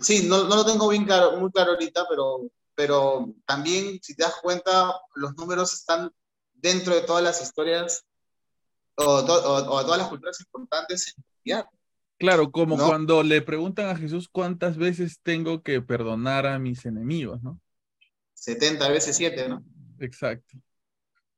Sí, 0.00 0.26
no, 0.28 0.44
no 0.44 0.56
lo 0.56 0.64
tengo 0.64 0.88
bien 0.88 1.04
claro, 1.04 1.38
muy 1.38 1.50
claro 1.50 1.72
ahorita, 1.72 2.06
pero, 2.08 2.50
pero 2.74 3.32
también, 3.46 3.98
si 4.02 4.14
te 4.16 4.22
das 4.24 4.34
cuenta, 4.42 4.92
los 5.14 5.34
números 5.36 5.72
están 5.74 6.10
dentro 6.54 6.94
de 6.94 7.02
todas 7.02 7.22
las 7.22 7.40
historias 7.42 8.04
o, 8.96 9.24
to- 9.24 9.32
o- 9.52 9.72
o 9.74 9.78
de 9.78 9.84
todas 9.84 9.98
las 9.98 10.08
culturas 10.08 10.40
importantes 10.40 11.14
en. 11.16 11.64
Claro, 12.16 12.50
como 12.50 12.76
No. 12.76 12.86
cuando 12.86 13.22
le 13.22 13.42
preguntan 13.42 13.88
a 13.88 13.96
Jesús 13.96 14.28
cuántas 14.30 14.76
veces 14.76 15.18
tengo 15.22 15.62
que 15.62 15.82
perdonar 15.82 16.46
a 16.46 16.58
mis 16.58 16.86
enemigos, 16.86 17.42
¿no? 17.42 17.60
70 18.34 18.88
veces 18.88 19.16
7, 19.16 19.48
¿no? 19.48 19.62
Exacto. 19.98 20.56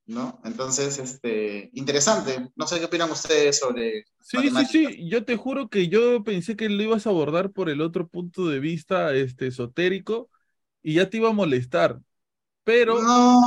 ¿No? 0.06 0.40
Entonces, 0.44 0.98
este, 0.98 1.70
interesante. 1.74 2.48
No 2.56 2.66
sé 2.66 2.78
qué 2.78 2.84
opinan 2.86 3.10
ustedes 3.10 3.58
sobre 3.58 4.04
Sí, 4.20 4.50
sí, 4.50 4.66
sí, 4.66 5.08
yo 5.08 5.24
te 5.24 5.36
juro 5.36 5.68
que 5.68 5.88
yo 5.88 6.24
pensé 6.24 6.56
que 6.56 6.68
lo 6.68 6.82
ibas 6.82 7.06
a 7.06 7.10
abordar 7.10 7.52
por 7.52 7.70
el 7.70 7.80
otro 7.80 8.08
punto 8.08 8.48
de 8.48 8.58
vista 8.58 9.14
este, 9.14 9.46
esotérico 9.48 10.28
y 10.82 10.94
ya 10.94 11.08
te 11.08 11.18
iba 11.18 11.28
a 11.30 11.32
molestar, 11.32 12.00
pero 12.64 13.08
No, 13.08 13.42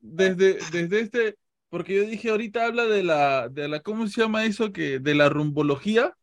desde, 0.00 0.64
desde 0.70 1.00
este, 1.00 1.36
porque 1.70 1.96
yo 1.96 2.02
dije 2.04 2.30
ahorita 2.30 2.66
habla 2.66 2.84
de 2.86 3.02
la, 3.04 3.48
de 3.48 3.68
la, 3.68 3.80
¿cómo 3.80 4.06
se 4.08 4.20
llama 4.22 4.44
eso? 4.46 4.72
que 4.72 5.00
De 5.00 5.14
la 5.14 5.28
rumbología, 5.28 6.16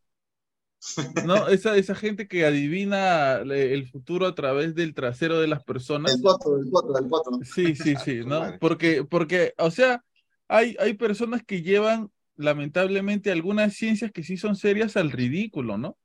¿no? 1.24 1.48
Esa, 1.48 1.76
esa 1.76 1.94
gente 1.94 2.28
que 2.28 2.44
adivina 2.44 3.36
el 3.38 3.88
futuro 3.88 4.26
a 4.26 4.34
través 4.34 4.74
del 4.74 4.94
trasero 4.94 5.40
de 5.40 5.48
las 5.48 5.62
personas. 5.64 6.14
el 6.14 6.22
voto, 6.22 6.56
el 6.58 6.64
voto, 6.66 6.98
el 6.98 7.06
voto. 7.06 7.38
Sí, 7.42 7.74
sí, 7.74 7.94
sí, 8.04 8.20
¿no? 8.26 8.58
Porque, 8.60 9.04
porque, 9.04 9.54
o 9.58 9.70
sea, 9.70 10.04
hay, 10.48 10.76
hay 10.78 10.94
personas 10.94 11.42
que 11.44 11.62
llevan, 11.62 12.10
lamentablemente, 12.36 13.30
algunas 13.30 13.74
ciencias 13.74 14.12
que 14.12 14.22
sí 14.22 14.36
son 14.36 14.56
serias 14.56 14.96
al 14.96 15.10
ridículo, 15.10 15.78
¿no? 15.78 15.96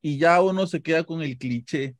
Y 0.00 0.18
ya 0.18 0.40
uno 0.42 0.66
se 0.66 0.82
queda 0.82 1.04
con 1.04 1.22
el 1.22 1.38
cliché 1.38 1.96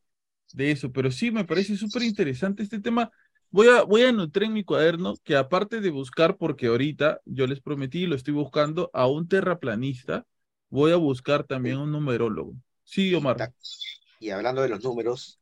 de 0.53 0.70
eso. 0.70 0.93
Pero 0.93 1.11
sí, 1.11 1.30
me 1.30 1.45
parece 1.45 1.76
súper 1.76 2.03
interesante 2.03 2.62
este 2.62 2.80
tema. 2.80 3.11
Voy 3.51 3.68
a, 3.68 3.83
voy 3.83 4.03
a 4.03 4.09
anotar 4.09 4.45
en 4.45 4.55
mi 4.55 4.64
cuaderno 4.64 5.14
que 5.22 5.37
aparte 5.37 5.80
de 5.80 5.91
buscar, 5.91 6.37
porque 6.37 6.68
ahorita 6.68 7.20
yo 7.26 7.47
les 7.47 7.61
prometí, 7.61 8.07
lo 8.07 8.16
estoy 8.16 8.35
buscando 8.35 8.91
a 8.93 9.07
un 9.07 9.28
terraplanista, 9.28 10.24
voy 10.72 10.90
a 10.92 10.96
buscar 10.96 11.44
también 11.44 11.78
un 11.78 11.92
numerólogo. 11.92 12.54
Sí, 12.84 13.14
Omar. 13.14 13.44
Y 14.18 14.30
hablando 14.30 14.62
de 14.62 14.68
los 14.68 14.82
números, 14.84 15.40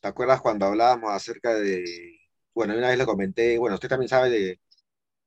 ¿te 0.00 0.08
acuerdas 0.08 0.40
cuando 0.40 0.66
hablábamos 0.66 1.12
acerca 1.12 1.54
de, 1.54 1.84
bueno, 2.54 2.74
una 2.76 2.88
vez 2.88 2.98
lo 2.98 3.06
comenté, 3.06 3.58
bueno, 3.58 3.74
usted 3.76 3.88
también 3.88 4.08
sabe 4.08 4.30
de 4.30 4.60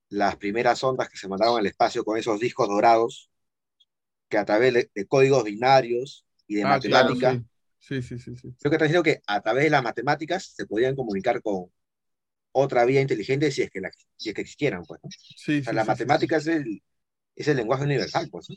las 0.10 0.38
primeras 0.38 0.84
ondas 0.84 1.10
que 1.10 1.18
se 1.18 1.28
mandaron 1.30 1.60
al 1.60 1.68
espacio 1.68 2.04
con 2.06 2.18
esos 2.18 2.40
discos 2.40 2.70
dorados, 2.70 3.32
que 4.30 4.38
a 4.38 4.46
través 4.46 4.74
de, 4.74 4.92
de 4.94 5.08
códigos 5.08 5.44
binarios 5.44 6.26
y 6.48 6.56
de 6.56 6.66
Ah, 6.66 6.80
claro, 6.84 7.16
matemática, 7.16 7.40
sí. 7.40 7.44
Sí, 7.80 8.02
sí, 8.02 8.18
sí, 8.20 8.36
sí. 8.36 8.56
creo 8.60 8.70
que 8.72 8.76
está 8.76 8.86
diciendo 8.86 9.04
que 9.04 9.22
a 9.28 9.42
través 9.42 9.64
de 9.66 9.70
las 9.70 9.84
matemáticas 9.84 10.54
se 10.56 10.66
podían 10.66 10.96
comunicar 10.96 11.42
con 11.42 11.72
otra 12.54 12.86
vía 12.86 13.02
inteligente 13.02 13.52
si 13.52 13.64
es 13.64 13.72
que, 13.72 13.82
la, 13.82 13.92
si 14.18 14.30
es 14.30 14.36
que 14.36 14.42
existieran, 14.42 14.84
pues, 14.86 15.02
¿no? 15.04 15.10
Sí, 15.36 15.62
O 15.62 15.64
sea, 15.64 15.74
sí, 15.74 15.76
la 15.76 15.84
sí, 15.84 15.86
matemática 15.86 16.38
es 16.38 16.48
el, 16.48 16.84
es 17.38 17.48
el 17.48 17.58
lenguaje 17.58 17.84
universal, 17.84 18.30
pues, 18.30 18.48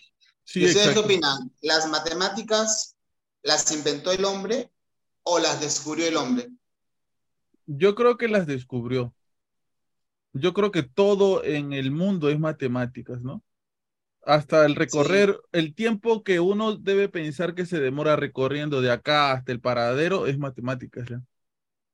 sí, 0.44 0.60
¿Y 0.60 0.66
ustedes 0.66 0.94
qué 0.94 0.98
opinan? 0.98 1.52
¿Las 1.60 1.88
matemáticas 1.88 2.96
las 3.42 3.70
inventó 3.70 4.10
el 4.10 4.24
hombre 4.24 4.70
o 5.22 5.38
las 5.38 5.60
descubrió 5.60 6.08
el 6.08 6.16
hombre? 6.16 6.48
Yo 7.66 7.94
creo 7.94 8.16
que 8.16 8.26
las 8.26 8.46
descubrió. 8.46 9.14
Yo 10.32 10.54
creo 10.54 10.72
que 10.72 10.82
todo 10.82 11.44
en 11.44 11.72
el 11.72 11.90
mundo 11.90 12.30
es 12.30 12.38
matemáticas, 12.38 13.20
¿no? 13.20 13.42
Hasta 14.24 14.64
el 14.64 14.74
recorrer, 14.74 15.40
el 15.52 15.74
tiempo 15.74 16.22
que 16.24 16.40
uno 16.40 16.76
debe 16.76 17.08
pensar 17.08 17.54
que 17.54 17.66
se 17.66 17.80
demora 17.80 18.16
recorriendo 18.16 18.80
de 18.80 18.90
acá 18.90 19.32
hasta 19.32 19.52
el 19.52 19.60
paradero 19.60 20.26
es 20.26 20.38
matemáticas, 20.38 21.08
¿ya? 21.08 21.22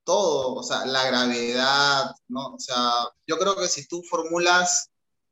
todo, 0.06 0.54
o 0.54 0.62
sea, 0.62 0.86
la 0.86 1.04
gravedad, 1.04 2.14
¿no? 2.28 2.54
O 2.54 2.58
sea, 2.58 3.10
yo 3.26 3.36
creo 3.38 3.56
que 3.56 3.66
si 3.66 3.86
tú 3.86 4.02
formulas 4.04 4.90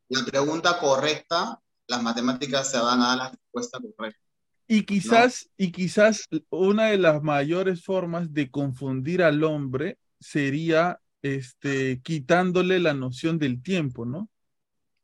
la 0.08 0.24
pregunta 0.24 0.78
correcta, 0.78 1.60
las 1.86 2.02
matemáticas 2.02 2.72
te 2.72 2.78
van 2.78 3.00
a 3.00 3.08
dar 3.08 3.18
la 3.18 3.30
respuesta 3.30 3.78
correcta. 3.80 4.20
Y 4.66 4.84
quizás, 4.84 5.50
y 5.58 5.72
quizás 5.72 6.26
una 6.48 6.86
de 6.86 6.98
las 6.98 7.22
mayores 7.22 7.84
formas 7.84 8.32
de 8.32 8.50
confundir 8.50 9.22
al 9.22 9.44
hombre 9.44 9.98
sería 10.18 11.00
este, 11.20 12.00
quitándole 12.02 12.78
la 12.80 12.94
noción 12.94 13.38
del 13.38 13.62
tiempo, 13.62 14.06
¿no? 14.06 14.30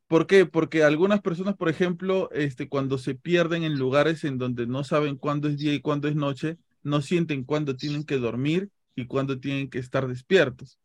¿Por 0.07 0.27
qué? 0.27 0.45
Porque 0.45 0.83
algunas 0.83 1.21
personas, 1.21 1.57
por 1.57 1.69
ejemplo, 1.69 2.31
este, 2.33 2.69
cuando 2.69 2.99
se 2.99 3.15
pierden 3.15 3.63
en 3.63 3.79
lugares 3.79 4.25
en 4.25 4.39
donde 4.39 4.67
no 4.67 4.83
saben 4.83 5.17
cuándo 5.17 5.49
es 5.49 5.57
día 5.57 5.73
y 5.73 5.81
cuándo 5.81 6.09
es 6.09 6.17
noche, 6.17 6.59
no 6.83 7.01
sienten 7.01 7.45
cuándo 7.45 7.77
tienen 7.77 8.05
que 8.05 8.17
dormir 8.17 8.71
y 8.97 9.07
cuándo 9.07 9.39
tienen 9.39 9.71
que 9.71 9.79
estar 9.79 10.09
despiertos, 10.09 10.79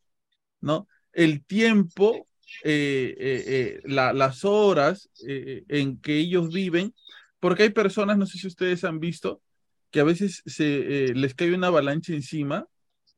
¿no? 0.61 0.87
El 1.11 1.43
tiempo, 1.43 2.27
eh, 2.63 3.15
eh, 3.19 3.43
eh, 3.47 3.81
la- 3.85 4.13
las 4.13 4.45
horas 4.45 5.09
en 5.27 5.99
que 6.01 6.17
ellos 6.19 6.49
viven, 6.53 6.93
porque 7.39 7.63
hay 7.63 7.69
personas, 7.69 8.17
no 8.17 8.25
sé 8.25 8.37
si 8.37 8.47
ustedes 8.47 8.83
han 8.83 8.99
visto, 8.99 9.41
que 9.91 9.99
a 9.99 10.03
veces 10.03 10.41
se, 10.45 11.13
les 11.13 11.33
cae 11.35 11.53
una 11.53 11.67
avalancha 11.67 12.13
encima 12.13 12.67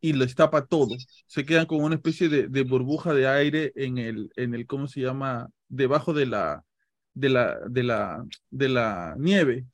y 0.02 0.14
les 0.14 0.36
tapa 0.36 0.66
todo. 0.66 0.96
Se 1.28 1.46
quedan 1.46 1.66
con 1.66 1.82
una 1.84 1.96
especie 1.96 2.30
de, 2.30 2.48
de 2.48 2.64
burbuja 2.64 3.14
de 3.14 3.28
aire 3.28 3.72
en 3.76 3.98
el, 3.98 4.32
en 4.36 4.54
el, 4.54 4.66
¿cómo 4.68 4.88
se 4.88 5.02
llama? 5.02 5.50
Debajo 5.70 6.14
de 6.14 6.26
la, 6.28 6.64
de 7.14 7.30
la, 7.30 7.58
de 7.70 7.84
la, 7.84 8.24
de 8.52 8.70
la 8.70 9.16
nieve. 9.18 9.66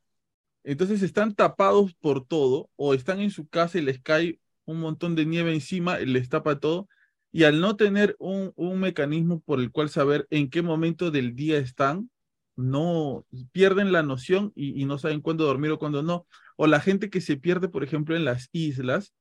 Entonces 0.63 1.01
están 1.03 1.35
tapados 1.35 1.93
por 1.95 2.25
todo 2.25 2.69
o 2.75 2.93
están 2.93 3.19
en 3.19 3.31
su 3.31 3.47
casa 3.47 3.77
y 3.77 3.81
les 3.81 4.01
cae 4.01 4.39
un 4.65 4.79
montón 4.79 5.15
de 5.15 5.25
nieve 5.25 5.53
encima 5.53 5.99
y 5.99 6.05
les 6.05 6.29
tapa 6.29 6.59
todo. 6.59 6.87
Y 7.33 7.43
al 7.43 7.59
no 7.59 7.75
tener 7.75 8.15
un, 8.19 8.53
un 8.55 8.79
mecanismo 8.79 9.41
por 9.41 9.59
el 9.59 9.71
cual 9.71 9.89
saber 9.89 10.27
en 10.29 10.49
qué 10.49 10.61
momento 10.61 11.11
del 11.11 11.35
día 11.35 11.57
están, 11.57 12.09
no 12.55 13.25
pierden 13.51 13.91
la 13.91 14.03
noción 14.03 14.51
y, 14.55 14.85
no 14.85 14.97
saben 14.97 15.21
cuándo 15.21 15.45
dormir 15.45 15.71
o 15.71 15.79
cuándo 15.79 16.03
no. 16.03 16.27
O 16.55 16.67
la 16.67 16.79
gente 16.79 17.09
que 17.09 17.21
se 17.21 17.37
pierde, 17.37 17.67
por 17.69 17.83
ejemplo, 17.83 18.15
en 18.15 18.25
las 18.25 18.49
islas, 18.51 19.13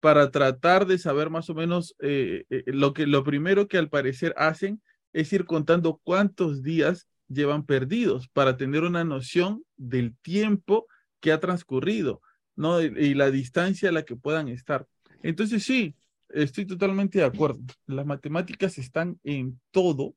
para 0.00 0.30
tratar 0.30 0.86
de 0.86 0.98
saber 0.98 1.30
más 1.30 1.50
o 1.50 1.54
menos 1.54 1.96
eh, 2.00 2.44
eh, 2.50 2.62
lo 2.66 2.92
que 2.94 3.06
lo 3.06 3.24
primero 3.24 3.66
que 3.66 3.78
al 3.78 3.88
parecer 3.88 4.32
hacen 4.36 4.80
es 5.12 5.32
ir 5.32 5.44
contando 5.44 6.00
cuántos 6.04 6.62
días 6.62 7.08
llevan 7.28 7.66
perdidos 7.66 8.28
para 8.28 8.56
tener 8.56 8.84
una 8.84 9.02
noción 9.02 9.64
del 9.76 10.16
tiempo 10.18 10.86
que 11.20 11.32
ha 11.32 11.40
transcurrido, 11.40 12.22
¿no? 12.54 12.80
Y 12.80 13.14
la 13.14 13.32
distancia 13.32 13.88
a 13.88 13.92
la 13.92 14.04
que 14.04 14.14
puedan 14.14 14.46
estar. 14.48 14.86
Entonces 15.22 15.64
sí, 15.64 15.96
estoy 16.30 16.66
totalmente 16.66 17.18
de 17.18 17.24
acuerdo. 17.24 17.60
Las 17.86 18.06
matemáticas 18.06 18.78
están 18.78 19.18
en 19.24 19.60
todo 19.70 20.14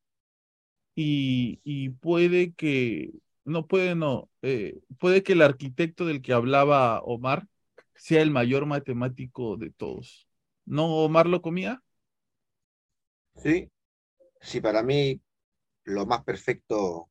y, 0.96 1.60
y 1.64 1.90
puede 1.90 2.54
que, 2.54 3.12
no 3.46 3.68
puede, 3.68 3.96
no, 3.96 4.30
eh, 4.42 4.80
puede 5.00 5.24
que 5.24 5.34
el 5.34 5.42
arquitecto 5.42 6.06
del 6.06 6.22
que 6.22 6.34
hablaba 6.34 7.02
Omar 7.02 7.48
sea 7.96 8.22
el 8.22 8.32
mayor 8.32 8.66
matemático 8.66 9.58
de 9.58 9.72
todos. 9.72 10.28
¿No, 10.66 10.88
Omar 10.88 11.28
lo 11.28 11.42
comía? 11.42 11.82
Sí, 13.36 13.70
sí, 14.42 14.62
para 14.62 14.84
mí 14.84 15.22
lo 15.84 16.06
más 16.06 16.24
perfecto 16.24 17.10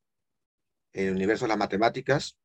en 0.93 1.07
el 1.07 1.15
universo 1.15 1.45
de 1.45 1.49
las 1.49 1.57
matemáticas, 1.57 2.37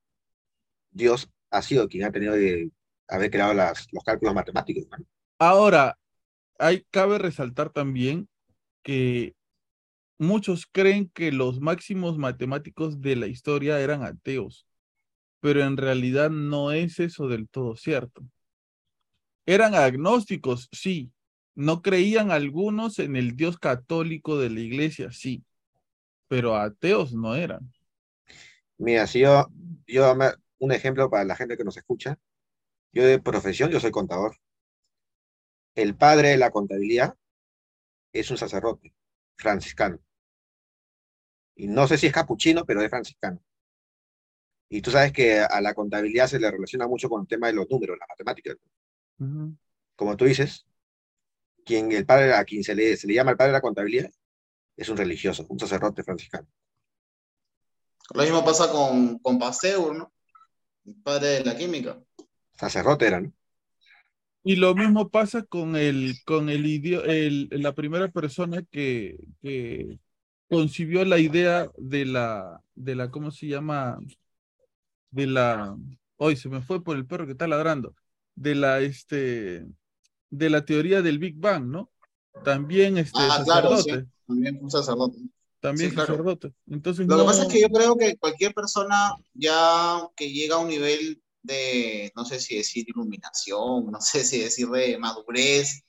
Dios 0.91 1.31
ha 1.51 1.63
sido 1.63 1.89
quien 1.89 2.05
ha 2.05 2.13
tenido 2.13 2.35
de 2.35 2.71
haber 3.09 3.31
creado 3.31 3.55
las, 3.55 3.87
los 3.93 4.03
cálculos 4.05 4.35
matemáticos. 4.35 4.87
¿no? 4.91 5.05
Ahora, 5.39 5.99
hay, 6.59 6.85
cabe 6.91 7.19
resaltar 7.19 7.71
también 7.71 8.29
que 8.83 9.35
muchos 10.19 10.67
creen 10.67 11.11
que 11.11 11.33
los 11.33 11.61
máximos 11.61 12.19
matemáticos 12.19 13.01
de 13.01 13.17
la 13.17 13.27
historia 13.27 13.81
eran 13.81 14.03
ateos, 14.03 14.67
pero 15.41 15.63
en 15.63 15.77
realidad 15.77 16.31
no 16.31 16.73
es 16.73 16.99
eso 17.01 17.29
del 17.29 17.49
todo 17.49 17.77
cierto. 17.77 18.23
Eran 19.47 19.75
agnósticos, 19.75 20.69
sí. 20.73 21.13
No 21.55 21.81
creían 21.81 22.31
algunos 22.31 22.99
en 22.99 23.17
el 23.17 23.35
Dios 23.35 23.59
católico 23.59 24.39
de 24.39 24.51
la 24.51 24.61
iglesia, 24.61 25.11
sí, 25.11 25.43
pero 26.29 26.57
ateos 26.57 27.15
no 27.15 27.35
eran. 27.35 27.73
Mira, 28.79 29.07
si 29.07 29.21
yo, 29.21 29.47
yo 29.87 30.15
un 30.59 30.73
ejemplo 30.73 31.09
para 31.09 31.25
la 31.25 31.37
gente 31.37 31.57
que 31.57 31.65
nos 31.65 31.77
escucha, 31.77 32.19
yo 32.93 33.05
de 33.05 33.19
profesión, 33.19 33.71
yo 33.71 33.81
soy 33.81 33.91
contador. 33.91 34.37
El 35.77 35.95
padre 35.95 36.31
de 36.31 36.39
la 36.39 36.51
contabilidad 36.51 37.15
es 38.11 38.31
un 38.31 38.39
sacerdote 38.39 38.95
franciscano. 39.37 40.01
Y 41.55 41.69
no 41.69 41.87
sé 41.87 41.99
si 41.99 42.07
es 42.07 42.13
capuchino, 42.15 42.65
pero 42.65 42.81
es 42.81 42.89
franciscano. 42.89 43.41
Y 44.71 44.81
tú 44.81 44.91
sabes 44.91 45.13
que 45.13 45.41
a 45.41 45.61
la 45.61 45.75
contabilidad 45.75 46.29
se 46.29 46.41
le 46.41 46.51
relaciona 46.51 46.89
mucho 46.89 47.11
con 47.11 47.21
el 47.21 47.29
tema 47.29 47.47
de 47.49 47.53
los 47.53 47.69
números, 47.71 47.99
la 48.01 48.07
matemática. 48.09 48.55
Como 49.95 50.17
tú 50.17 50.25
dices, 50.25 50.67
quien 51.65 51.93
el 51.93 52.07
padre, 52.07 52.33
a 52.33 52.45
quien 52.45 52.65
se 52.65 52.75
le, 52.75 52.97
se 52.97 53.07
le 53.07 53.15
llama 53.15 53.33
el 53.33 53.37
padre 53.37 53.51
de 53.51 53.59
la 53.59 53.61
contabilidad 53.61 54.11
es 54.77 54.89
un 54.89 54.97
religioso, 54.97 55.47
un 55.49 55.59
sacerdote 55.59 56.03
franciscano. 56.03 56.49
Lo 58.15 58.23
mismo 58.23 58.45
pasa 58.45 58.71
con, 58.71 59.19
con 59.19 59.39
Pasteur, 59.39 59.95
¿no? 59.95 60.13
El 60.87 60.95
padre 61.03 61.29
de 61.29 61.45
la 61.45 61.57
química. 61.57 62.03
Sacerdote 62.55 63.07
era, 63.07 63.21
¿no? 63.21 63.33
Y 64.49 64.55
lo 64.55 64.77
mismo 64.77 65.09
pasa 65.09 65.43
con 65.43 65.75
el, 65.75 66.23
con 66.25 66.49
el, 66.51 66.65
el 67.11 67.49
la 67.51 67.75
primera 67.75 68.07
persona 68.07 68.63
que, 68.63 69.19
que 69.43 69.99
concibió 70.49 71.05
la 71.05 71.19
idea 71.19 71.69
de 71.77 72.05
la, 72.05 72.63
de 72.77 72.95
la, 72.95 73.11
¿cómo 73.11 73.33
se 73.33 73.49
llama? 73.49 73.99
De 75.11 75.27
la, 75.27 75.77
hoy 76.15 76.37
se 76.37 76.49
me 76.49 76.63
fue 76.63 76.85
por 76.85 76.97
el 76.97 77.07
perro 77.07 77.27
que 77.27 77.33
está 77.33 77.49
ladrando, 77.49 77.97
de 78.37 78.55
la, 78.55 78.79
este, 78.79 79.67
de 80.31 80.51
la 80.51 80.65
teoría 80.65 81.03
del 81.03 81.19
Big 81.19 81.35
Bang, 81.41 81.65
¿no? 81.65 81.91
También 82.45 82.99
este 82.99 83.19
ah, 83.21 83.45
sacerdote. 83.45 83.91
Claro, 83.91 84.07
También 84.29 84.59
un 84.63 84.71
sacerdote. 84.71 85.19
También 85.59 85.93
sacerdote. 85.93 86.53
Entonces, 86.69 87.05
Lo 87.09 87.19
que 87.19 87.25
pasa 87.25 87.43
es 87.43 87.49
que 87.49 87.63
yo 87.63 87.69
creo 87.69 87.97
que 87.97 88.17
cualquier 88.17 88.55
persona 88.55 89.13
ya 89.35 90.09
que 90.15 90.31
llega 90.31 90.55
a 90.55 90.59
un 90.61 90.69
nivel 90.69 91.21
de, 91.47 92.13
no 92.15 92.25
sé 92.25 92.41
si 92.41 92.57
decir 92.57 92.89
iluminación, 92.89 93.87
no 93.91 94.01
sé 94.01 94.25
si 94.25 94.41
decir 94.41 94.69
de 94.69 94.99
madurez, 94.99 95.85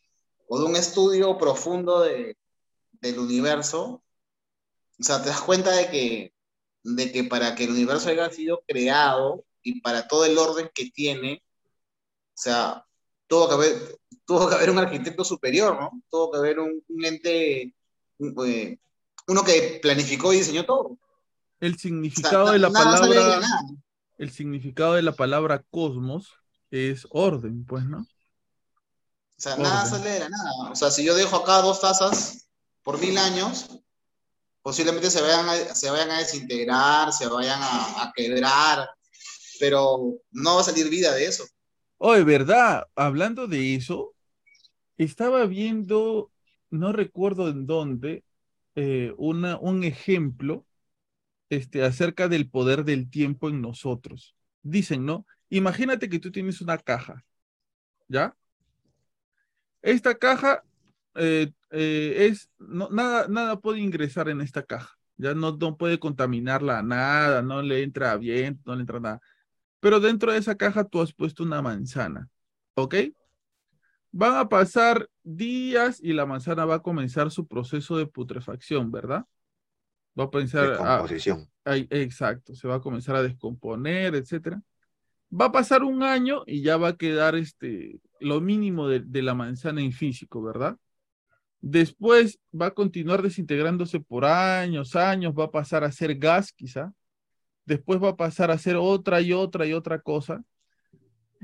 o 0.47 0.59
de 0.59 0.65
un 0.65 0.75
estudio 0.75 1.37
profundo 1.37 2.01
de, 2.01 2.37
del 3.01 3.19
universo, 3.19 4.03
o 4.99 5.03
sea, 5.03 5.21
te 5.21 5.29
das 5.29 5.41
cuenta 5.41 5.71
de 5.71 5.89
que, 5.89 6.33
de 6.83 7.11
que 7.11 7.23
para 7.23 7.53
que 7.55 7.65
el 7.65 7.71
universo 7.71 8.09
haya 8.09 8.29
sido 8.29 8.63
creado 8.65 9.45
y 9.61 9.81
para 9.81 10.07
todo 10.07 10.25
el 10.25 10.37
orden 10.37 10.69
que 10.73 10.89
tiene, 10.89 11.43
o 12.29 12.39
sea, 12.39 12.85
tuvo 13.27 13.47
que 13.49 13.53
haber, 13.55 13.99
tuvo 14.25 14.49
que 14.49 14.55
haber 14.55 14.69
un 14.69 14.79
arquitecto 14.79 15.23
superior, 15.23 15.79
¿no? 15.79 16.01
Tuvo 16.09 16.31
que 16.31 16.37
haber 16.37 16.59
un, 16.59 16.81
ente, 17.03 17.61
eh, 18.19 18.79
uno 19.27 19.43
que 19.43 19.79
planificó 19.81 20.33
y 20.33 20.37
diseñó 20.37 20.65
todo. 20.65 20.97
El 21.59 21.77
significado 21.77 22.51
de 22.51 22.59
la 22.59 22.69
palabra 22.69 23.41
el 24.17 24.31
significado 24.31 24.93
de 24.93 25.01
la 25.01 25.13
palabra 25.13 25.63
cosmos 25.69 26.33
es 26.71 27.07
orden, 27.11 27.65
pues, 27.65 27.85
¿no? 27.85 27.99
O 27.99 29.39
sea, 29.39 29.55
nada 29.57 29.85
sale 29.85 30.09
de 30.09 30.19
la 30.19 30.29
nada. 30.29 30.71
O 30.71 30.75
sea, 30.75 30.89
si 30.89 31.05
yo 31.05 31.15
dejo 31.15 31.35
acá 31.35 31.61
dos 31.61 31.79
tazas 31.79 32.49
por 32.83 32.99
mil 32.99 33.17
años, 33.17 33.69
posiblemente 34.63 35.11
se 35.11 35.21
vayan 35.21 35.47
a, 35.47 35.55
se 35.75 35.89
vayan 35.91 36.11
a 36.11 36.19
desintegrar, 36.19 37.13
se 37.13 37.27
vayan 37.27 37.59
a, 37.61 38.11
quebrar, 38.15 38.89
pero 39.59 40.15
no 40.31 40.55
va 40.55 40.61
a 40.61 40.63
salir 40.63 40.89
vida 40.89 41.13
de 41.13 41.25
eso. 41.25 41.45
Oye, 41.99 42.23
¿verdad? 42.23 42.83
Hablando 42.95 43.47
de 43.47 43.75
eso, 43.75 44.13
estaba 44.97 45.45
viendo, 45.45 46.31
no 46.69 46.91
recuerdo 46.91 47.49
en 47.49 47.67
dónde, 47.67 48.23
eh, 48.75 49.13
una, 49.17 49.57
un 49.57 49.83
ejemplo 49.83 50.66
este, 51.49 51.83
acerca 51.83 52.27
del 52.27 52.49
poder 52.49 52.83
del 52.83 53.09
tiempo 53.09 53.49
en 53.49 53.61
nosotros. 53.61 54.35
Dicen, 54.63 55.05
¿no? 55.05 55.25
Imagínate 55.49 56.09
que 56.09 56.19
tú 56.19 56.31
tienes 56.31 56.61
una 56.61 56.77
caja, 56.77 57.23
¿ya? 58.07 58.35
Esta 59.81 60.15
caja 60.15 60.63
eh, 61.15 61.51
eh, 61.71 62.27
es, 62.29 62.49
nada, 62.59 63.27
nada 63.27 63.59
puede 63.59 63.79
ingresar 63.79 64.29
en 64.29 64.41
esta 64.41 64.63
caja, 64.63 64.97
ya 65.15 65.33
no, 65.33 65.55
no 65.57 65.77
puede 65.77 65.99
contaminarla 65.99 66.83
nada, 66.83 67.41
no 67.41 67.61
le 67.61 67.83
entra 67.83 68.17
viento, 68.17 68.61
no 68.65 68.75
le 68.75 68.81
entra 68.81 68.99
nada. 68.99 69.21
Pero 69.79 69.99
dentro 69.99 70.31
de 70.31 70.39
esa 70.39 70.55
caja 70.55 70.83
tú 70.83 71.01
has 71.01 71.13
puesto 71.13 71.43
una 71.43 71.61
manzana, 71.61 72.29
¿ok? 72.75 72.95
Van 74.11 74.35
a 74.35 74.49
pasar 74.49 75.09
días 75.23 75.99
y 76.01 76.13
la 76.13 76.25
manzana 76.25 76.65
va 76.65 76.75
a 76.75 76.81
comenzar 76.81 77.31
su 77.31 77.47
proceso 77.47 77.97
de 77.97 78.07
putrefacción, 78.07 78.91
¿verdad? 78.91 79.25
Va 80.17 80.25
a 80.25 80.29
pensar. 80.29 80.69
Descomposición. 80.69 81.47
exacto, 81.65 82.55
se 82.55 82.67
va 82.67 82.75
a 82.75 82.81
comenzar 82.81 83.15
a 83.15 83.23
descomponer, 83.23 84.15
etcétera. 84.15 84.61
Va 85.29 85.45
a 85.45 85.51
pasar 85.51 85.83
un 85.83 86.03
año 86.03 86.43
y 86.45 86.61
ya 86.61 86.77
va 86.77 86.89
a 86.89 86.97
quedar 86.97 87.35
este, 87.35 87.99
lo 88.19 88.39
mínimo 88.39 88.87
de, 88.87 89.01
de 89.01 89.21
la 89.21 89.33
manzana 89.33 89.81
en 89.81 89.91
físico, 89.91 90.41
¿verdad? 90.41 90.77
Después 91.59 92.39
va 92.53 92.67
a 92.67 92.73
continuar 92.73 93.21
desintegrándose 93.21 93.99
por 93.99 94.25
años, 94.25 94.95
años, 94.95 95.33
va 95.37 95.45
a 95.45 95.51
pasar 95.51 95.83
a 95.83 95.91
ser 95.91 96.15
gas 96.15 96.53
quizá. 96.53 96.93
Después 97.65 98.01
va 98.01 98.09
a 98.09 98.15
pasar 98.15 98.51
a 98.51 98.57
ser 98.57 98.77
otra 98.77 99.19
y 99.21 99.33
otra 99.33 99.65
y 99.65 99.73
otra 99.73 99.99
cosa. 99.99 100.43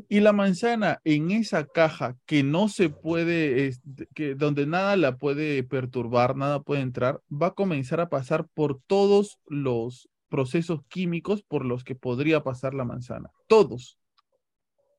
Y 0.10 0.20
la 0.20 0.34
manzana 0.34 1.02
en 1.04 1.32
esa 1.32 1.66
caja 1.66 2.18
que 2.26 2.44
no 2.44 2.70
se 2.70 2.90
puede, 2.90 3.72
que 4.14 4.36
donde 4.36 4.66
nada 4.66 4.96
la 4.96 5.18
puede 5.18 5.64
perturbar, 5.64 6.36
nada 6.36 6.62
puede 6.62 6.82
entrar, 6.82 7.22
va 7.32 7.48
a 7.48 7.54
comenzar 7.54 8.00
a 8.00 8.10
pasar 8.10 8.48
por 8.54 8.82
todos 8.88 9.40
los 9.48 10.10
procesos 10.30 10.82
químicos 10.88 11.44
por 11.44 11.64
los 11.64 11.84
que 11.84 11.96
podría 11.96 12.44
pasar 12.44 12.74
la 12.74 12.86
manzana. 12.86 13.30
Todos. 13.48 14.00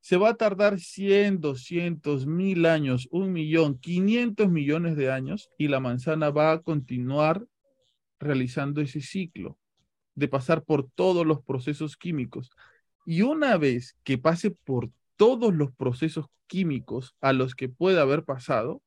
Se 0.01 0.17
va 0.17 0.31
a 0.31 0.35
tardar 0.35 0.79
100, 0.79 1.41
200, 1.41 2.27
mil 2.27 2.67
años, 2.67 3.09
un 3.11 3.33
millón, 3.33 3.79
500 3.79 4.51
millones 4.51 4.97
de 4.97 5.11
años 5.11 5.51
y 5.59 5.69
la 5.69 5.81
manzana 5.81 6.31
va 6.31 6.53
a 6.53 6.63
continuar 6.63 7.47
realizando 8.21 8.81
ese 8.81 9.01
ciclo 9.01 9.59
de 10.15 10.29
pasar 10.29 10.63
por 10.63 10.89
todos 10.95 11.27
los 11.27 11.43
procesos 11.43 11.97
químicos 11.97 12.51
y 13.05 13.23
una 13.23 13.57
vez 13.57 13.97
que 14.05 14.19
pase 14.19 14.51
por 14.51 14.91
todos 15.17 15.55
los 15.55 15.73
procesos 15.73 16.27
químicos 16.47 17.15
a 17.21 17.33
los 17.33 17.55
que 17.55 17.69
puede 17.69 18.01
haber 18.01 18.25
pasado, 18.25 18.83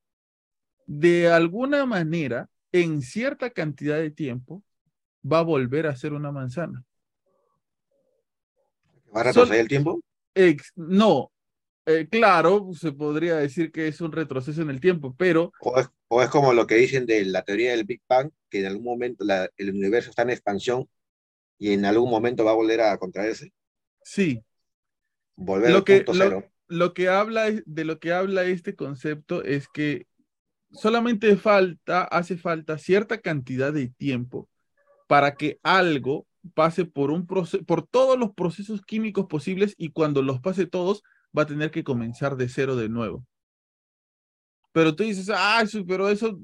de 0.86 1.30
alguna 1.30 1.86
manera, 1.86 2.48
en 2.72 3.02
cierta 3.02 3.50
cantidad 3.50 3.98
de 3.98 4.10
tiempo, 4.10 4.62
va 5.30 5.40
a 5.40 5.42
volver 5.42 5.86
a 5.86 5.96
ser 5.96 6.12
una 6.12 6.32
manzana. 6.32 6.84
¿Va 9.14 9.20
a 9.20 9.24
retroceder 9.24 9.60
el 9.60 9.68
tiempo? 9.68 10.00
no, 10.76 11.32
eh, 11.90 12.06
claro, 12.08 12.68
se 12.74 12.92
podría 12.92 13.36
decir 13.36 13.72
que 13.72 13.88
es 13.88 14.00
un 14.00 14.12
retroceso 14.12 14.60
en 14.62 14.70
el 14.70 14.78
tiempo, 14.78 15.14
pero... 15.16 15.52
O 16.08 16.22
es, 16.22 16.28
como 16.28 16.52
lo 16.52 16.66
que 16.66 16.74
dicen 16.74 17.06
de 17.06 17.24
la 17.24 17.42
teoría 17.42 17.70
del 17.70 17.84
Big 17.84 18.02
Bang, 18.06 18.30
que 18.50 18.60
en 18.60 18.66
algún 18.66 18.84
momento 18.84 19.24
el 19.56 19.70
universo 19.70 20.10
está 20.10 20.22
en 20.22 20.30
expansión 20.30 20.86
y 21.58 21.72
en 21.72 21.86
algún 21.86 22.10
momento 22.10 22.44
va 22.44 22.50
a 22.50 22.54
volver 22.54 22.82
a 22.82 22.98
contraerse. 22.98 23.52
Sí. 24.08 24.42
Volver 25.36 25.70
lo 25.70 25.84
que, 25.84 26.02
Lo, 26.66 26.94
que 26.94 27.08
habla 27.10 27.50
de 27.66 27.84
lo 27.84 27.98
que 27.98 28.14
habla 28.14 28.44
este 28.44 28.74
concepto 28.74 29.44
es 29.44 29.68
que 29.68 30.06
solamente 30.72 31.36
falta, 31.36 32.04
hace 32.04 32.38
falta 32.38 32.78
cierta 32.78 33.20
cantidad 33.20 33.70
de 33.70 33.88
tiempo 33.88 34.48
para 35.08 35.34
que 35.34 35.60
algo 35.62 36.26
pase 36.54 36.86
por 36.86 37.10
un 37.10 37.26
proceso, 37.26 37.62
por 37.64 37.86
todos 37.86 38.18
los 38.18 38.32
procesos 38.32 38.80
químicos 38.80 39.26
posibles 39.26 39.74
y 39.76 39.90
cuando 39.90 40.22
los 40.22 40.40
pase 40.40 40.64
todos 40.64 41.02
va 41.36 41.42
a 41.42 41.46
tener 41.46 41.70
que 41.70 41.84
comenzar 41.84 42.36
de 42.36 42.48
cero 42.48 42.76
de 42.76 42.88
nuevo. 42.88 43.26
Pero 44.72 44.96
tú 44.96 45.02
dices, 45.02 45.30
ah, 45.34 45.62
pero 45.86 46.08
eso, 46.08 46.40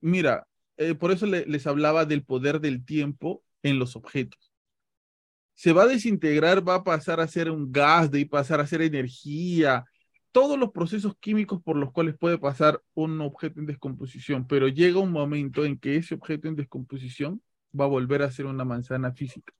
mira, 0.00 0.46
eh, 0.78 0.94
por 0.94 1.10
eso 1.10 1.26
les 1.26 1.66
hablaba 1.66 2.06
del 2.06 2.24
poder 2.24 2.58
del 2.60 2.86
tiempo 2.86 3.44
en 3.62 3.78
los 3.78 3.96
objetos 3.96 4.45
se 5.56 5.72
va 5.72 5.84
a 5.84 5.86
desintegrar, 5.86 6.66
va 6.66 6.76
a 6.76 6.84
pasar 6.84 7.18
a 7.18 7.26
ser 7.26 7.50
un 7.50 7.72
gas, 7.72 8.10
de 8.10 8.26
pasar 8.26 8.60
a 8.60 8.66
ser 8.66 8.82
energía, 8.82 9.84
todos 10.30 10.58
los 10.58 10.70
procesos 10.70 11.16
químicos 11.18 11.62
por 11.62 11.76
los 11.76 11.92
cuales 11.92 12.14
puede 12.18 12.36
pasar 12.36 12.82
un 12.92 13.22
objeto 13.22 13.58
en 13.58 13.64
descomposición, 13.64 14.46
pero 14.46 14.68
llega 14.68 15.00
un 15.00 15.10
momento 15.10 15.64
en 15.64 15.78
que 15.78 15.96
ese 15.96 16.14
objeto 16.14 16.46
en 16.46 16.56
descomposición 16.56 17.42
va 17.78 17.86
a 17.86 17.88
volver 17.88 18.22
a 18.22 18.30
ser 18.30 18.44
una 18.44 18.66
manzana 18.66 19.12
física. 19.12 19.54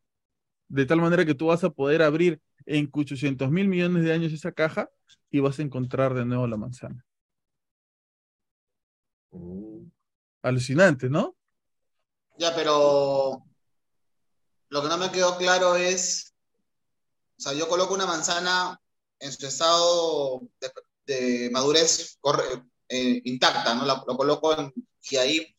De 0.69 0.85
tal 0.85 1.01
manera 1.01 1.25
que 1.25 1.35
tú 1.35 1.47
vas 1.47 1.65
a 1.65 1.71
poder 1.71 2.03
abrir 2.03 2.43
en 2.67 2.91
800 2.93 3.51
mil 3.51 3.69
millones 3.69 4.05
de 4.05 4.13
años 4.13 4.35
esa 4.35 4.53
caja 4.53 4.91
y 5.31 5.41
vas 5.41 5.59
a 5.59 5.63
encontrar 5.63 6.13
de 6.13 6.27
nuevo 6.27 6.47
la 6.47 6.59
manzana. 6.59 7.07
Mm. 9.31 9.87
Alucinante, 10.43 11.09
¿no? 11.09 11.37
Ya, 12.37 12.55
pero 12.55 13.47
lo 14.69 14.83
que 14.83 14.89
no 14.89 14.99
me 14.99 15.11
quedó 15.11 15.37
claro 15.37 15.77
es, 15.77 16.35
o 17.39 17.43
sea, 17.43 17.53
yo 17.53 17.69
coloco 17.69 17.95
una 17.95 18.07
manzana 18.07 18.81
en 19.19 19.33
su 19.33 19.47
estado 19.47 20.43
de, 21.07 21.51
madurez 21.53 22.19
eh, 22.89 23.21
intacta, 23.25 23.75
¿no? 23.75 23.85
lo 23.85 24.17
coloco 24.17 24.73
y 25.11 25.17
ahí 25.17 25.57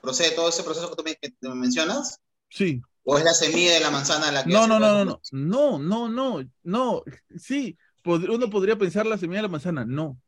procede 0.00 0.30
todo 0.32 0.48
ese 0.48 0.62
proceso 0.62 0.90
que 0.90 0.96
tú 0.96 1.48
me, 1.48 1.54
mencionas. 1.54 2.20
Sí. 2.48 2.80
¿O 3.04 3.18
es 3.18 3.24
la 3.24 3.34
semilla 3.34 3.74
de 3.74 3.80
la 3.80 3.90
manzana 3.90 4.32
la 4.32 4.44
que... 4.44 4.52
No, 4.52 4.66
no, 4.66 4.80
no, 4.80 5.04
no, 5.04 5.20
no, 5.32 5.78
no, 5.78 6.08
no, 6.08 6.50
no, 6.62 7.02
sí, 7.36 7.76
uno 8.04 8.50
podría 8.50 8.76
pensar 8.76 9.06
la 9.06 9.18
semilla 9.18 9.38
de 9.38 9.42
la 9.42 9.52
manzana, 9.52 9.84
no. 9.84 10.18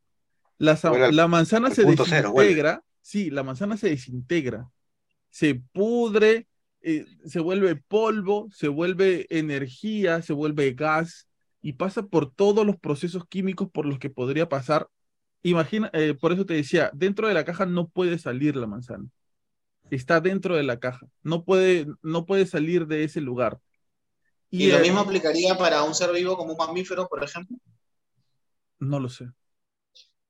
La, 0.59 0.79
la 1.13 1.29
manzana 1.29 1.71
se 1.71 1.85
desintegra, 1.85 2.83
sí, 3.01 3.31
la 3.31 3.45
manzana 3.45 3.77
se 3.77 3.91
desintegra, 3.91 4.69
se 5.31 5.55
pudre, 5.73 6.49
eh, 6.83 7.07
se 7.25 7.41
vuelve 7.41 7.77
polvo, 7.77 8.49
se 8.53 8.69
vuelve 8.69 9.27
energía, 9.31 10.23
se 10.23 10.33
vuelve 10.33 10.73
gas 10.73 11.29
y 11.61 11.75
pasa 11.75 12.03
por 12.03 12.33
todos 12.33 12.65
los 12.65 12.77
procesos 12.77 13.25
químicos 13.29 13.69
por 13.71 13.85
los 13.87 13.99
que 13.99 14.11
podría 14.11 14.49
pasar. 14.49 14.89
Imagina, 15.43 15.91
eh, 15.93 16.15
por 16.19 16.33
eso 16.33 16.47
te 16.47 16.55
decía, 16.55 16.91
dentro 16.95 17.29
de 17.29 17.35
la 17.35 17.45
caja 17.45 17.67
no 17.67 17.89
puede 17.89 18.19
salir 18.19 18.57
la 18.57 18.67
manzana. 18.67 19.07
Está 19.91 20.21
dentro 20.21 20.55
de 20.55 20.63
la 20.63 20.79
caja, 20.79 21.07
no 21.23 21.45
puede, 21.45 21.87
no 22.03 22.27
puede 22.27 22.47
salir 22.47 22.87
de 22.87 23.05
ese 23.05 23.21
lugar. 23.21 23.59
¿Y, 24.51 24.71
lo 24.71 24.79
mismo 24.79 25.01
aplicaría 25.01 25.57
para 25.57 25.83
un 25.83 25.95
ser 25.95 26.13
vivo 26.13 26.37
como 26.37 26.53
un 26.53 26.59
mamífero, 26.59 27.09
por 27.09 27.23
ejemplo? 27.23 27.57
No 28.79 29.01
lo 29.01 29.09
sé. 29.09 29.29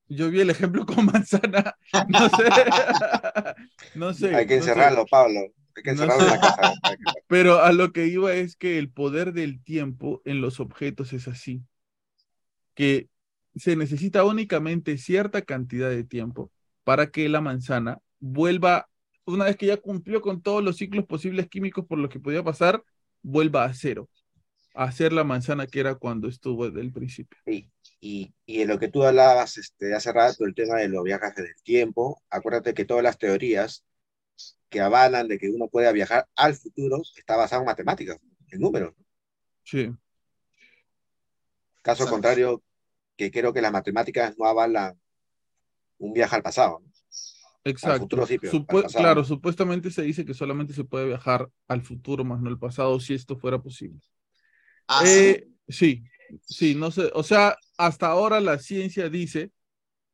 Yo 0.09 0.31
vi 0.31 0.41
el 0.41 0.51
ejemplo 0.51 0.87
con 0.87 1.05
manzana. 1.13 1.77
No 2.09 2.29
sé. 2.31 2.45
no 3.95 4.15
sé. 4.15 4.35
Hay 4.35 4.47
que 4.47 4.57
encerrarlo, 4.57 5.07
Pablo. 5.07 5.53
Que 5.83 5.95
la 5.95 6.07
casa. 6.07 6.75
Pero 7.29 7.63
a 7.63 7.73
lo 7.73 7.93
que 7.93 8.07
iba 8.07 8.35
es 8.35 8.57
que 8.57 8.79
el 8.79 8.91
poder 8.91 9.33
del 9.33 9.63
tiempo 9.63 10.23
en 10.25 10.41
los 10.41 10.61
objetos 10.61 11.13
es 11.13 11.29
así. 11.29 11.63
Que 12.75 13.09
se 13.57 13.77
necesita 13.77 14.25
únicamente 14.25 14.99
cierta 14.99 15.43
cantidad 15.43 15.91
de 15.91 16.05
tiempo 16.05 16.51
para 16.85 17.11
que 17.11 17.29
la 17.29 17.41
manzana 17.41 17.99
vuelva, 18.21 18.89
una 19.25 19.45
vez 19.45 19.57
que 19.57 19.67
ya 19.67 19.77
cumplió 19.77 20.21
con 20.21 20.43
todos 20.43 20.63
los 20.63 20.77
ciclos 20.77 21.05
posibles 21.07 21.49
químicos 21.49 21.85
por 21.87 21.99
los 21.99 22.11
que 22.11 22.21
podía 22.21 22.43
pasar, 22.43 22.83
vuelva 23.23 23.65
a 23.65 23.75
cero, 23.75 24.09
a 24.75 24.91
ser 24.93 25.13
la 25.13 25.25
manzana 25.25 25.67
que 25.67 25.81
era 25.81 25.97
cuando 25.97 26.29
estuvo 26.29 26.67
desde 26.67 26.81
el 26.81 26.93
principio. 26.93 27.39
Sí. 27.45 27.71
Y, 28.01 28.33
y 28.47 28.63
en 28.63 28.69
lo 28.69 28.79
que 28.79 28.89
tú 28.89 29.03
hablabas 29.03 29.59
este, 29.59 29.93
hace 29.93 30.13
rato, 30.13 30.45
el 30.45 30.55
tema 30.55 30.77
de 30.77 30.89
los 30.89 31.03
viajes 31.03 31.35
del 31.35 31.55
tiempo, 31.65 32.23
acuérdate 32.31 32.73
que 32.73 32.85
todas 32.85 33.03
las 33.03 33.19
teorías 33.19 33.85
que 34.69 34.81
avalan 34.81 35.29
de 35.29 35.39
que 35.39 35.51
uno 35.51 35.69
pueda 35.69 35.93
viajar 35.93 36.27
al 36.37 36.55
futuro 36.55 37.03
está 37.17 37.37
basado 37.37 37.63
en 37.63 37.67
matemáticas, 37.67 38.19
en 38.51 38.61
números. 38.61 38.95
Sí. 39.65 39.91
Caso 41.83 42.07
contrario, 42.07 42.63
que 43.17 43.31
creo 43.31 43.53
que 43.53 43.63
las 43.63 43.73
matemáticas 43.73 44.37
no 44.39 44.47
avalan 44.47 44.99
un 45.99 46.13
viaje 46.13 46.37
al 46.37 46.43
pasado. 46.43 46.83
Exacto. 47.65 48.27
claro, 48.97 49.25
supuestamente 49.25 49.91
se 49.91 50.03
dice 50.03 50.25
que 50.25 50.35
solamente 50.35 50.73
se 50.73 50.85
puede 50.85 51.07
viajar 51.07 51.51
al 51.67 51.83
futuro, 51.83 52.25
más 52.25 52.41
no 52.41 52.49
al 52.49 52.59
pasado, 52.59 52.99
si 53.01 53.15
esto 53.15 53.37
fuera 53.37 53.61
posible. 53.61 54.01
Ah, 54.87 55.03
eh, 55.07 55.49
sí, 55.69 56.05
sí, 56.45 56.75
no 56.75 56.91
sé. 56.91 57.11
O 57.15 57.23
sea, 57.23 57.57
hasta 57.77 58.07
ahora 58.07 58.41
la 58.41 58.59
ciencia 58.59 59.11
dice 59.11 59.51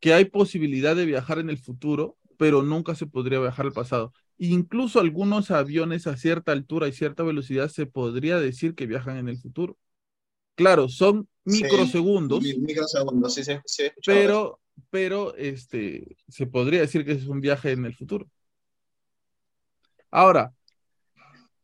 que 0.00 0.12
hay 0.12 0.24
posibilidad 0.24 0.96
de 0.96 1.06
viajar 1.06 1.38
en 1.38 1.48
el 1.48 1.58
futuro, 1.58 2.16
pero 2.36 2.62
nunca 2.62 2.94
se 2.94 3.06
podría 3.06 3.40
viajar 3.40 3.66
al 3.66 3.72
pasado. 3.72 4.12
Incluso 4.38 5.00
algunos 5.00 5.50
aviones 5.50 6.06
a 6.06 6.16
cierta 6.16 6.52
altura 6.52 6.88
y 6.88 6.92
cierta 6.92 7.22
velocidad 7.22 7.68
se 7.68 7.86
podría 7.86 8.38
decir 8.38 8.74
que 8.74 8.86
viajan 8.86 9.16
en 9.16 9.28
el 9.28 9.38
futuro. 9.38 9.78
Claro, 10.54 10.88
son 10.88 11.28
microsegundos. 11.44 12.42
microsegundos, 12.42 13.34
sí, 13.34 13.44
sí, 13.44 13.52
sí 13.66 13.84
pero, 14.04 14.60
pero 14.90 15.34
este, 15.36 16.16
se 16.28 16.46
podría 16.46 16.80
decir 16.80 17.04
que 17.04 17.12
es 17.12 17.26
un 17.26 17.40
viaje 17.40 17.72
en 17.72 17.84
el 17.84 17.94
futuro. 17.94 18.28
Ahora, 20.10 20.54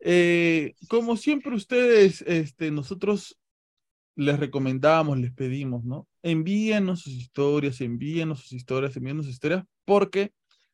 eh, 0.01 0.75
como 0.89 1.17
siempre 1.17 1.55
ustedes, 1.55 2.23
este, 2.23 2.71
nosotros 2.71 3.39
les 4.17 4.39
recomendamos, 4.39 5.19
les 5.19 5.33
pedimos, 5.33 5.85
¿no? 5.85 6.09
Envíenos 6.23 7.03
sus 7.03 7.13
historias, 7.13 7.81
envíenos 7.81 8.41
sus 8.41 8.53
historias, 8.53 8.97
envíenos 8.97 9.27
sus 9.27 9.35
historias, 9.35 9.65
porque 9.85 10.33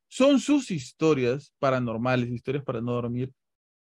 son 0.09 0.41
sus 0.41 0.71
historias 0.71 1.53
paranormales, 1.59 2.31
historias 2.31 2.65
para 2.65 2.81
no 2.81 2.93
dormir, 2.93 3.33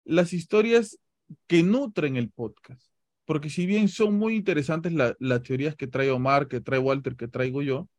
las 0.03 0.34
historias 0.34 0.99
que 1.47 1.63
nutren 1.63 2.16
el 2.16 2.30
podcast. 2.30 2.89
Porque 3.26 3.49
si 3.49 3.66
bien 3.66 3.88
son 3.88 4.16
muy 4.18 4.36
interesantes 4.36 4.93
las 4.93 5.43
teorías 5.43 5.76
que 5.76 5.88
trae 5.88 6.11
Omar, 6.11 6.47
que 6.47 6.61
trae 6.61 6.80
Walter, 6.80 7.16
que 7.16 7.28
traigo 7.28 7.61
yo, 7.63 7.89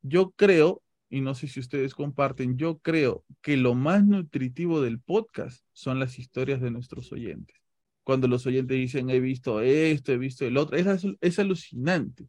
yo 0.00 0.32
creo, 0.32 0.82
y 1.10 1.20
no 1.20 1.34
sé 1.34 1.46
si 1.46 1.60
ustedes 1.60 1.94
comparten, 1.94 2.56
yo 2.56 2.78
creo 2.78 3.24
que 3.42 3.56
lo 3.58 3.74
más 3.74 4.04
nutritivo 4.04 4.80
del 4.80 4.98
podcast 4.98 5.64
son 5.72 5.98
las 5.98 6.18
historias 6.18 6.60
de 6.60 6.70
nuestros 6.70 7.12
oyentes. 7.12 7.56
Cuando 8.02 8.26
los 8.28 8.46
oyentes 8.46 8.78
dicen, 8.78 9.10
he 9.10 9.20
visto 9.20 9.60
esto, 9.60 10.12
he 10.12 10.18
visto 10.18 10.46
el 10.46 10.56
otro, 10.56 10.76
es, 10.76 11.06
es 11.20 11.38
alucinante. 11.38 12.28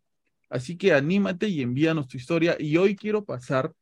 Así 0.49 0.77
que 0.77 0.93
anímate 0.93 1.47
y 1.47 1.61
envíanos 1.61 2.07
tu 2.07 2.17
historia. 2.17 2.57
Y 2.59 2.77
hoy 2.77 2.95
quiero 2.95 3.25
pasar 3.25 3.73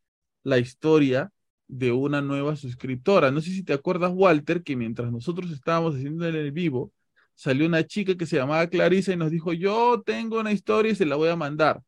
la 0.43 0.57
historia 0.59 1.31
de 1.71 1.93
una 1.93 2.21
nueva 2.21 2.57
suscriptora. 2.57 3.31
No 3.31 3.39
sé 3.39 3.51
si 3.51 3.63
te 3.63 3.71
acuerdas, 3.71 4.11
Walter, 4.13 4.61
que 4.61 4.75
mientras 4.75 5.09
nosotros 5.09 5.49
estábamos 5.51 5.95
haciendo 5.95 6.27
en 6.27 6.35
el 6.35 6.51
vivo, 6.51 6.91
salió 7.33 7.65
una 7.65 7.87
chica 7.87 8.15
que 8.15 8.25
se 8.25 8.35
llamaba 8.35 8.67
Clarisa 8.67 9.13
y 9.13 9.15
nos 9.15 9.31
dijo, 9.31 9.53
yo 9.53 10.03
tengo 10.05 10.41
una 10.41 10.51
historia 10.51 10.91
y 10.91 10.95
se 10.95 11.05
la 11.05 11.15
voy 11.15 11.29
a 11.29 11.37
mandar. 11.37 11.81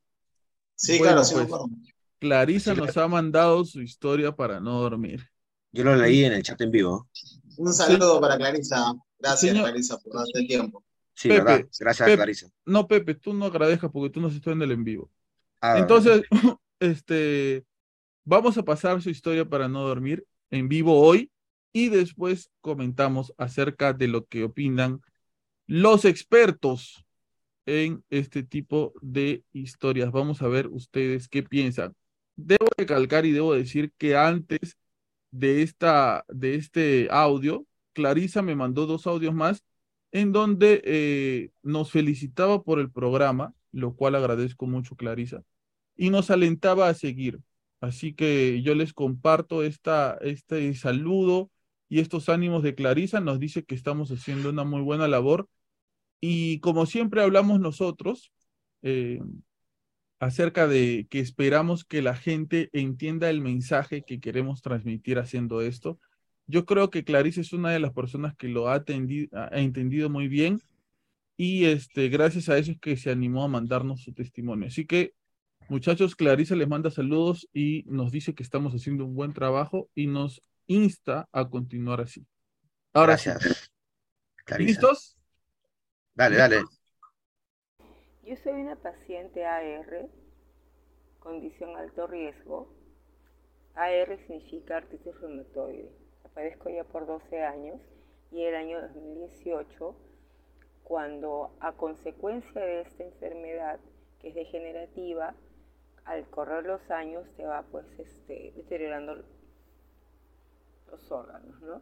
Sí, 0.75 0.97
claro, 0.99 1.23
sí, 1.25 1.35
pues, 1.35 1.49
Clarisa 2.17 2.73
nos 2.73 2.95
ha 2.95 3.09
mandado 3.09 3.65
su 3.65 3.81
historia 3.81 4.33
para 4.33 4.61
no 4.61 4.79
dormir. 4.79 5.29
Yo 5.73 5.83
lo 5.83 5.95
leí 5.97 6.23
en 6.23 6.31
el 6.31 6.43
chat 6.43 6.61
en 6.61 6.71
vivo. 6.71 7.09
Un 7.57 7.73
saludo 7.73 8.21
para 8.21 8.37
Clarisa. 8.37 8.93
Gracias, 9.19 9.53
Clarisa, 9.53 9.97
por 9.99 10.15
darte 10.15 10.45
tiempo. 10.45 10.81
Sí, 11.13 11.27
Pepe, 11.27 11.67
Gracias, 11.77 12.09
Clarisa. 12.15 12.47
No, 12.65 12.87
Pepe, 12.87 13.15
tú 13.15 13.33
no 13.33 13.45
agradezcas 13.45 13.91
porque 13.91 14.09
tú 14.09 14.21
nos 14.21 14.33
estás 14.33 14.53
en 14.53 14.61
el 14.61 14.71
en 14.71 14.83
vivo. 14.85 15.11
Ah, 15.59 15.77
Entonces, 15.77 16.23
este, 16.79 17.65
Vamos 18.25 18.57
a 18.57 18.63
pasar 18.63 19.01
su 19.01 19.09
historia 19.09 19.45
para 19.45 19.67
no 19.67 19.85
dormir 19.85 20.25
en 20.49 20.69
vivo 20.69 20.99
hoy 20.99 21.29
y 21.73 21.89
después 21.89 22.51
comentamos 22.61 23.33
acerca 23.37 23.91
de 23.93 24.07
lo 24.07 24.25
que 24.25 24.43
opinan 24.45 25.01
los 25.67 26.05
expertos 26.05 27.05
en 27.65 28.03
este 28.09 28.43
tipo 28.43 28.93
de 29.01 29.43
historias. 29.51 30.11
Vamos 30.11 30.41
a 30.41 30.47
ver 30.47 30.67
ustedes 30.67 31.27
qué 31.27 31.43
piensan. 31.43 31.95
Debo 32.35 32.67
recalcar 32.77 33.25
y 33.25 33.31
debo 33.31 33.53
decir 33.53 33.91
que 33.97 34.15
antes 34.15 34.77
de, 35.31 35.61
esta, 35.61 36.23
de 36.29 36.55
este 36.55 37.07
audio, 37.11 37.65
Clarisa 37.93 38.41
me 38.41 38.55
mandó 38.55 38.85
dos 38.85 39.05
audios 39.05 39.33
más 39.33 39.63
en 40.11 40.31
donde 40.31 40.81
eh, 40.85 41.51
nos 41.61 41.91
felicitaba 41.91 42.63
por 42.63 42.79
el 42.79 42.91
programa, 42.91 43.53
lo 43.71 43.95
cual 43.95 44.15
agradezco 44.15 44.65
mucho, 44.67 44.95
Clarisa, 44.95 45.43
y 45.97 46.09
nos 46.09 46.31
alentaba 46.31 46.87
a 46.87 46.93
seguir. 46.93 47.39
Así 47.83 48.13
que 48.13 48.61
yo 48.61 48.75
les 48.75 48.93
comparto 48.93 49.61
esta, 49.61 50.17
este 50.21 50.73
saludo 50.73 51.51
y 51.89 51.99
estos 51.99 52.29
ánimos 52.29 52.63
de 52.63 52.75
Clarisa. 52.75 53.19
Nos 53.19 53.39
dice 53.39 53.65
que 53.65 53.75
estamos 53.75 54.09
haciendo 54.09 54.51
una 54.51 54.63
muy 54.63 54.79
buena 54.79 55.09
labor. 55.09 55.49
Y 56.21 56.61
como 56.61 56.85
siempre 56.85 57.21
hablamos 57.21 57.59
nosotros, 57.59 58.31
eh, 58.83 59.19
acerca 60.19 60.65
de 60.65 61.07
que 61.09 61.19
esperamos 61.19 61.83
que 61.83 62.01
la 62.01 62.15
gente 62.15 62.69
entienda 62.71 63.29
el 63.29 63.41
mensaje 63.41 64.03
que 64.03 64.21
queremos 64.21 64.61
transmitir 64.61 65.19
haciendo 65.19 65.59
esto. 65.59 65.99
Yo 66.47 66.65
creo 66.65 66.89
que 66.89 67.03
Clarisa 67.03 67.41
es 67.41 67.51
una 67.51 67.71
de 67.71 67.79
las 67.79 67.91
personas 67.91 68.33
que 68.37 68.47
lo 68.47 68.69
ha, 68.69 68.75
ha 68.75 69.59
entendido 69.59 70.09
muy 70.09 70.29
bien 70.29 70.61
y 71.35 71.65
este, 71.65 72.07
gracias 72.07 72.47
a 72.47 72.57
eso 72.57 72.71
es 72.71 72.79
que 72.79 72.95
se 72.95 73.11
animó 73.11 73.43
a 73.43 73.49
mandarnos 73.49 74.03
su 74.03 74.13
testimonio. 74.13 74.67
Así 74.67 74.85
que 74.85 75.15
Muchachos, 75.69 76.15
Clarisa 76.15 76.55
les 76.55 76.67
manda 76.67 76.91
saludos 76.91 77.49
y 77.53 77.83
nos 77.87 78.11
dice 78.11 78.35
que 78.35 78.43
estamos 78.43 78.73
haciendo 78.73 79.05
un 79.05 79.15
buen 79.15 79.33
trabajo 79.33 79.89
y 79.95 80.07
nos 80.07 80.41
insta 80.67 81.27
a 81.31 81.49
continuar 81.49 82.01
así. 82.01 82.25
Ahora 82.93 83.13
Gracias. 83.13 83.71
¿Listos? 84.57 85.17
Dale, 86.13 86.37
dale. 86.37 86.63
Yo 88.23 88.35
soy 88.43 88.53
una 88.53 88.75
paciente 88.75 89.45
AR, 89.45 90.09
condición 91.19 91.75
alto 91.75 92.07
riesgo. 92.07 92.73
AR 93.75 94.17
significa 94.27 94.77
artritis 94.77 95.19
reumatoide. 95.19 95.91
Aparezco 96.23 96.69
ya 96.69 96.83
por 96.83 97.07
12 97.07 97.43
años 97.43 97.81
y 98.31 98.43
el 98.43 98.55
año 98.55 98.81
2018, 98.81 99.95
cuando 100.83 101.55
a 101.59 101.71
consecuencia 101.73 102.61
de 102.61 102.81
esta 102.81 103.03
enfermedad 103.03 103.79
que 104.19 104.29
es 104.29 104.35
degenerativa, 104.35 105.35
al 106.05 106.27
correr 106.29 106.65
los 106.65 106.89
años 106.91 107.25
se 107.35 107.45
va 107.45 107.63
pues 107.63 107.85
este, 107.97 108.51
deteriorando 108.55 109.23
los 110.91 111.11
órganos, 111.11 111.61
¿no? 111.61 111.81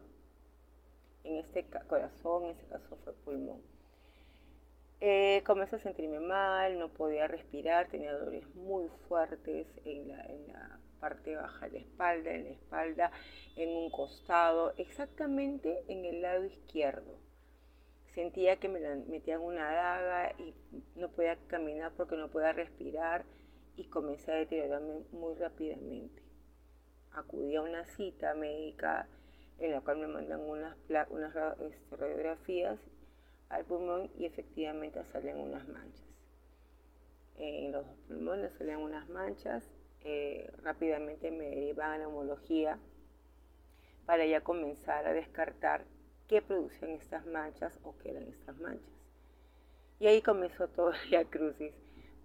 En 1.24 1.38
este 1.38 1.66
corazón, 1.88 2.46
en 2.46 2.52
este 2.52 2.66
caso 2.68 2.98
fue 3.04 3.14
pulmón. 3.14 3.62
Eh, 5.00 5.42
comencé 5.46 5.78
a 5.78 5.80
sentirme 5.80 6.20
mal, 6.20 6.78
no 6.78 6.90
podía 6.90 7.28
respirar, 7.28 7.88
tenía 7.88 8.14
dolores 8.14 8.46
muy 8.56 8.88
fuertes 9.08 9.68
en 9.84 10.10
la, 10.10 10.24
en 10.26 10.48
la 10.48 10.80
parte 11.00 11.36
baja 11.36 11.68
de 11.68 11.72
la 11.72 11.80
espalda, 11.80 12.32
en 12.32 12.44
la 12.44 12.50
espalda, 12.52 13.12
en 13.56 13.70
un 13.70 13.90
costado, 13.90 14.74
exactamente 14.78 15.84
en 15.88 16.06
el 16.06 16.22
lado 16.22 16.46
izquierdo. 16.46 17.18
Sentía 18.14 18.58
que 18.58 18.70
me 18.70 18.80
metían 19.08 19.42
una 19.42 19.72
daga 19.72 20.36
y 20.38 20.54
no 20.96 21.10
podía 21.10 21.36
caminar 21.48 21.94
porque 21.98 22.16
no 22.16 22.30
podía 22.30 22.54
respirar 22.54 23.26
y 23.76 23.86
comencé 23.86 24.32
a 24.32 24.36
deteriorarme 24.36 25.04
muy 25.12 25.36
rápidamente. 25.36 26.22
Acudí 27.12 27.56
a 27.56 27.62
una 27.62 27.86
cita 27.86 28.34
médica 28.34 29.08
en 29.60 29.72
la 29.72 29.82
cual 29.82 29.98
me 29.98 30.08
mandan 30.08 30.42
unas, 30.42 30.76
unas 31.10 31.36
este, 31.60 31.96
radiografías 31.96 32.80
al 33.50 33.66
pulmón 33.66 34.10
y 34.18 34.26
efectivamente 34.26 35.04
salen 35.12 35.38
unas 35.38 35.68
manchas. 35.68 36.08
En 37.38 37.72
los 37.72 37.86
pulmones 38.08 38.54
salen 38.58 38.78
unas 38.78 39.08
manchas, 39.10 39.70
eh, 40.04 40.52
rápidamente 40.64 41.32
me 41.32 41.50
derivan 41.50 41.92
a 41.92 41.98
neumología 42.00 42.80
para 44.06 44.26
ya 44.26 44.42
comenzar 44.42 45.06
a 45.06 45.14
descartar 45.14 45.86
qué 46.28 46.42
producían 46.42 46.92
estas 46.92 47.26
manchas 47.26 47.78
o 47.84 47.96
qué 47.98 48.12
eran 48.12 48.28
estas 48.28 48.58
manchas. 48.58 48.92
Y 50.00 50.08
ahí 50.08 50.22
comenzó 50.22 50.68
todo 50.68 50.92
el 51.12 51.28
crucis, 51.30 51.74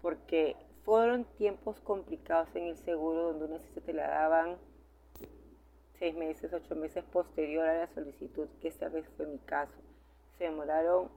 porque 0.01 0.55
fueron 0.87 1.25
tiempos 1.37 1.81
complicados 1.81 2.47
en 2.55 2.67
el 2.67 2.77
seguro 2.77 3.33
donde 3.33 3.43
una 3.43 3.59
cita 3.59 3.81
te 3.81 3.91
la 3.91 4.07
daban 4.07 4.55
seis 5.99 6.15
meses, 6.15 6.53
ocho 6.53 6.77
meses 6.77 7.03
posterior 7.11 7.67
a 7.67 7.79
la 7.79 7.87
solicitud, 7.87 8.47
que 8.61 8.69
esta 8.69 8.87
vez 8.87 9.05
fue 9.17 9.27
mi 9.27 9.37
caso. 9.39 9.73
Se 10.37 10.45
demoraron 10.45 11.09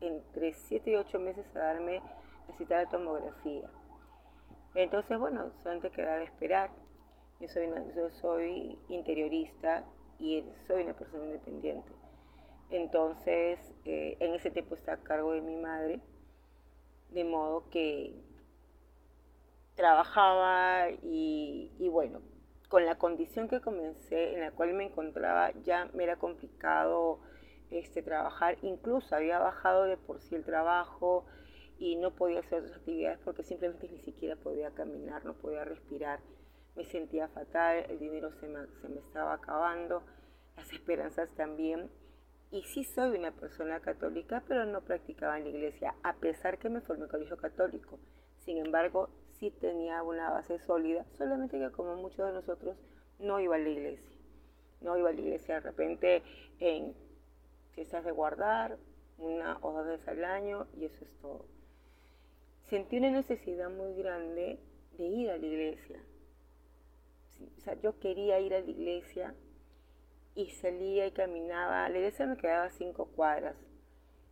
entre 0.00 0.52
siete 0.52 0.92
y 0.92 0.94
ocho 0.94 1.18
meses 1.18 1.44
a 1.56 1.58
darme 1.58 2.02
la 2.68 2.86
tomografía. 2.86 3.68
Entonces, 4.76 5.18
bueno, 5.18 5.50
solamente 5.64 5.90
quedaba 5.90 6.22
esperar. 6.22 6.70
Yo 7.40 7.48
soy, 7.48 7.68
yo 7.96 8.10
soy 8.10 8.78
interiorista 8.90 9.84
y 10.20 10.44
soy 10.68 10.84
una 10.84 10.94
persona 10.94 11.24
independiente. 11.24 11.90
Entonces, 12.70 13.58
eh, 13.86 14.16
en 14.20 14.34
ese 14.34 14.52
tiempo 14.52 14.76
está 14.76 14.92
a 14.92 14.98
cargo 14.98 15.32
de 15.32 15.40
mi 15.40 15.56
madre, 15.56 15.98
de 17.10 17.24
modo 17.24 17.68
que 17.70 18.14
trabajaba 19.76 20.90
y, 21.02 21.72
y 21.78 21.88
bueno, 21.88 22.20
con 22.68 22.86
la 22.86 22.96
condición 22.96 23.48
que 23.48 23.60
comencé, 23.60 24.34
en 24.34 24.40
la 24.40 24.50
cual 24.50 24.74
me 24.74 24.84
encontraba, 24.84 25.52
ya 25.62 25.88
me 25.94 26.04
era 26.04 26.16
complicado 26.16 27.20
este, 27.70 28.02
trabajar, 28.02 28.56
incluso 28.62 29.14
había 29.14 29.38
bajado 29.38 29.84
de 29.84 29.96
por 29.96 30.20
sí 30.20 30.34
el 30.34 30.44
trabajo 30.44 31.24
y 31.78 31.96
no 31.96 32.14
podía 32.14 32.40
hacer 32.40 32.60
otras 32.62 32.76
actividades 32.78 33.18
porque 33.24 33.42
simplemente 33.42 33.88
ni 33.88 33.98
siquiera 33.98 34.36
podía 34.36 34.70
caminar, 34.70 35.24
no 35.24 35.34
podía 35.34 35.64
respirar, 35.64 36.20
me 36.76 36.84
sentía 36.84 37.28
fatal, 37.28 37.84
el 37.88 37.98
dinero 37.98 38.32
se 38.40 38.48
me, 38.48 38.66
se 38.80 38.88
me 38.88 39.00
estaba 39.00 39.34
acabando, 39.34 40.02
las 40.56 40.72
esperanzas 40.72 41.30
también. 41.36 41.90
Y 42.50 42.62
sí 42.62 42.84
soy 42.84 43.18
una 43.18 43.32
persona 43.32 43.80
católica, 43.80 44.44
pero 44.46 44.64
no 44.66 44.82
practicaba 44.82 45.38
en 45.38 45.44
la 45.44 45.50
iglesia, 45.50 45.94
a 46.04 46.14
pesar 46.14 46.58
que 46.58 46.68
me 46.68 46.80
formé 46.80 47.04
en 47.04 47.10
colegio 47.10 47.36
católico. 47.36 47.98
Sin 48.44 48.58
embargo, 48.58 49.10
sí 49.44 49.58
tenía 49.60 50.02
una 50.02 50.30
base 50.30 50.58
sólida, 50.60 51.04
solamente 51.18 51.58
que 51.58 51.70
como 51.70 51.96
muchos 51.96 52.26
de 52.26 52.32
nosotros 52.32 52.76
no 53.18 53.40
iba 53.40 53.56
a 53.56 53.58
la 53.58 53.68
iglesia. 53.68 54.16
No 54.80 54.96
iba 54.96 55.10
a 55.10 55.12
la 55.12 55.20
iglesia 55.20 55.56
de 55.56 55.60
repente 55.60 56.22
en 56.60 56.94
fiestas 57.72 58.04
de 58.04 58.12
guardar, 58.12 58.78
una 59.18 59.58
o 59.60 59.72
dos 59.72 59.86
veces 59.86 60.08
al 60.08 60.24
año 60.24 60.66
y 60.78 60.86
eso 60.86 61.04
es 61.04 61.10
todo. 61.20 61.44
Sentí 62.64 62.96
una 62.96 63.10
necesidad 63.10 63.70
muy 63.70 63.94
grande 63.94 64.58
de 64.96 65.04
ir 65.04 65.30
a 65.30 65.36
la 65.36 65.46
iglesia. 65.46 66.00
o 67.58 67.60
sea, 67.60 67.74
yo 67.74 67.98
quería 68.00 68.40
ir 68.40 68.54
a 68.54 68.60
la 68.60 68.70
iglesia 68.70 69.34
y 70.34 70.50
salía 70.50 71.06
y 71.06 71.12
caminaba. 71.12 71.88
La 71.90 71.98
iglesia 71.98 72.26
me 72.26 72.36
quedaba 72.36 72.70
cinco 72.70 73.06
cuadras. 73.14 73.56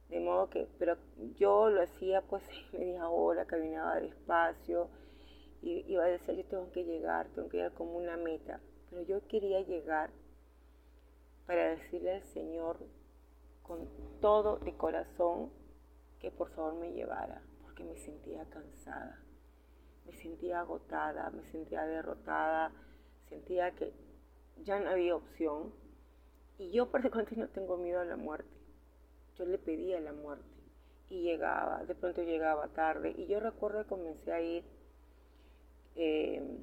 De 0.09 0.21
modo 0.21 0.49
que, 0.51 0.67
pero 0.79 0.97
yo 1.37 1.71
lo 1.71 1.83
hacía 1.83 2.23
pues 2.23 2.43
media 2.73 3.09
hora, 3.09 3.45
caminaba 3.45 4.01
despacio 4.01 4.89
y 5.63 5.85
iba 5.87 6.05
a 6.05 6.09
decir, 6.09 6.35
yo 6.35 6.45
tengo 6.45 6.71
que 6.73 6.85
llegar, 6.85 7.29
tengo 7.29 7.49
que 7.49 7.59
llegar 7.59 7.73
como 7.73 7.97
una 7.97 8.17
meta. 8.17 8.61
Pero 8.91 9.03
yo 9.03 9.27
quería 9.29 9.61
llegar 9.63 10.11
para 11.47 11.71
decirle 11.71 12.15
al 12.17 12.23
Señor 12.25 12.79
con 13.63 13.89
todo 14.21 14.59
de 14.59 14.77
corazón 14.77 15.51
que 16.21 16.31
por 16.31 16.51
favor 16.51 16.75
me 16.75 16.93
llevara, 16.93 17.43
porque 17.63 17.85
me 17.85 17.97
sentía 17.97 18.45
cansada, 18.51 19.21
me 20.05 20.13
sentía 20.13 20.61
agotada, 20.61 21.31
me 21.31 21.45
sentía 21.45 21.87
derrotada, 21.87 22.73
sentía 23.29 23.71
que 23.73 23.93
ya 24.63 24.79
no 24.81 24.91
había 24.91 25.17
opción. 25.17 25.73
Y 26.59 26.71
yo 26.71 26.91
particularmente 26.91 27.41
no 27.41 27.49
tengo 27.49 27.77
miedo 27.77 28.01
a 28.01 28.05
la 28.05 28.17
muerte 28.17 28.63
yo 29.37 29.47
le 29.47 29.59
pedía 29.59 30.01
la 30.01 30.13
muerte 30.13 30.45
y 31.09 31.23
llegaba, 31.23 31.85
de 31.85 31.95
pronto 31.95 32.23
llegaba 32.23 32.69
tarde. 32.69 33.15
Y 33.17 33.27
yo 33.27 33.41
recuerdo 33.41 33.83
que 33.83 33.89
comencé 33.89 34.33
a 34.33 34.41
ir, 34.41 34.65
em, 35.97 36.59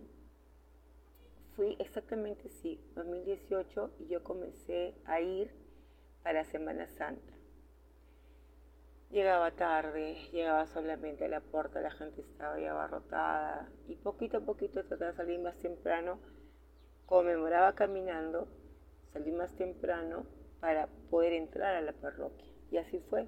fui 1.55 1.75
exactamente, 1.79 2.49
sí, 2.49 2.79
2018 2.95 3.91
y 3.99 4.07
yo 4.07 4.23
comencé 4.23 4.95
a 5.05 5.21
ir 5.21 5.51
para 6.23 6.45
Semana 6.45 6.87
Santa. 6.87 7.33
Llegaba 9.11 9.51
tarde, 9.51 10.15
llegaba 10.31 10.67
solamente 10.67 11.25
a 11.25 11.29
la 11.29 11.41
puerta, 11.41 11.81
la 11.81 11.89
gente 11.89 12.21
estaba 12.21 12.59
ya 12.59 12.71
abarrotada 12.71 13.67
y 13.87 13.95
poquito 13.95 14.37
a 14.37 14.41
poquito 14.41 14.83
trataba 14.85 15.11
de 15.11 15.17
salir 15.17 15.39
más 15.39 15.57
temprano, 15.57 16.19
conmemoraba 17.07 17.73
caminando, 17.73 18.47
salí 19.11 19.31
más 19.31 19.51
temprano 19.55 20.27
para 20.59 20.87
poder 21.09 21.33
entrar 21.33 21.75
a 21.75 21.81
la 21.81 21.93
parroquia. 21.93 22.53
Y 22.71 22.77
así 22.77 22.99
fue. 23.09 23.27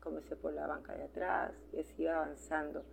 Comencé 0.00 0.36
por 0.36 0.52
la 0.52 0.66
banca 0.66 0.94
de 0.94 1.04
atrás 1.04 1.52
y 1.72 1.80
así 1.80 2.06
avanzando. 2.06 2.84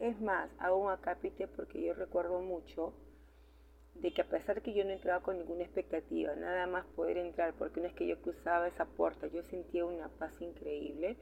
Es 0.00 0.18
más, 0.18 0.50
hago 0.58 0.78
un 0.78 0.90
acápite 0.90 1.46
porque 1.46 1.82
yo 1.82 1.92
recuerdo 1.92 2.40
mucho 2.40 2.94
de 3.96 4.14
que 4.14 4.22
a 4.22 4.28
pesar 4.28 4.62
que 4.62 4.72
yo 4.72 4.82
no 4.82 4.92
entraba 4.92 5.22
con 5.22 5.36
ninguna 5.36 5.62
expectativa, 5.62 6.34
nada 6.36 6.66
más 6.66 6.86
poder 6.86 7.18
entrar, 7.18 7.52
porque 7.52 7.80
una 7.80 7.90
vez 7.90 7.98
que 7.98 8.06
yo 8.06 8.18
cruzaba 8.22 8.66
esa 8.66 8.86
puerta, 8.86 9.26
yo 9.26 9.42
sentía 9.42 9.84
una 9.84 10.08
paz 10.08 10.40
increíble. 10.40 11.18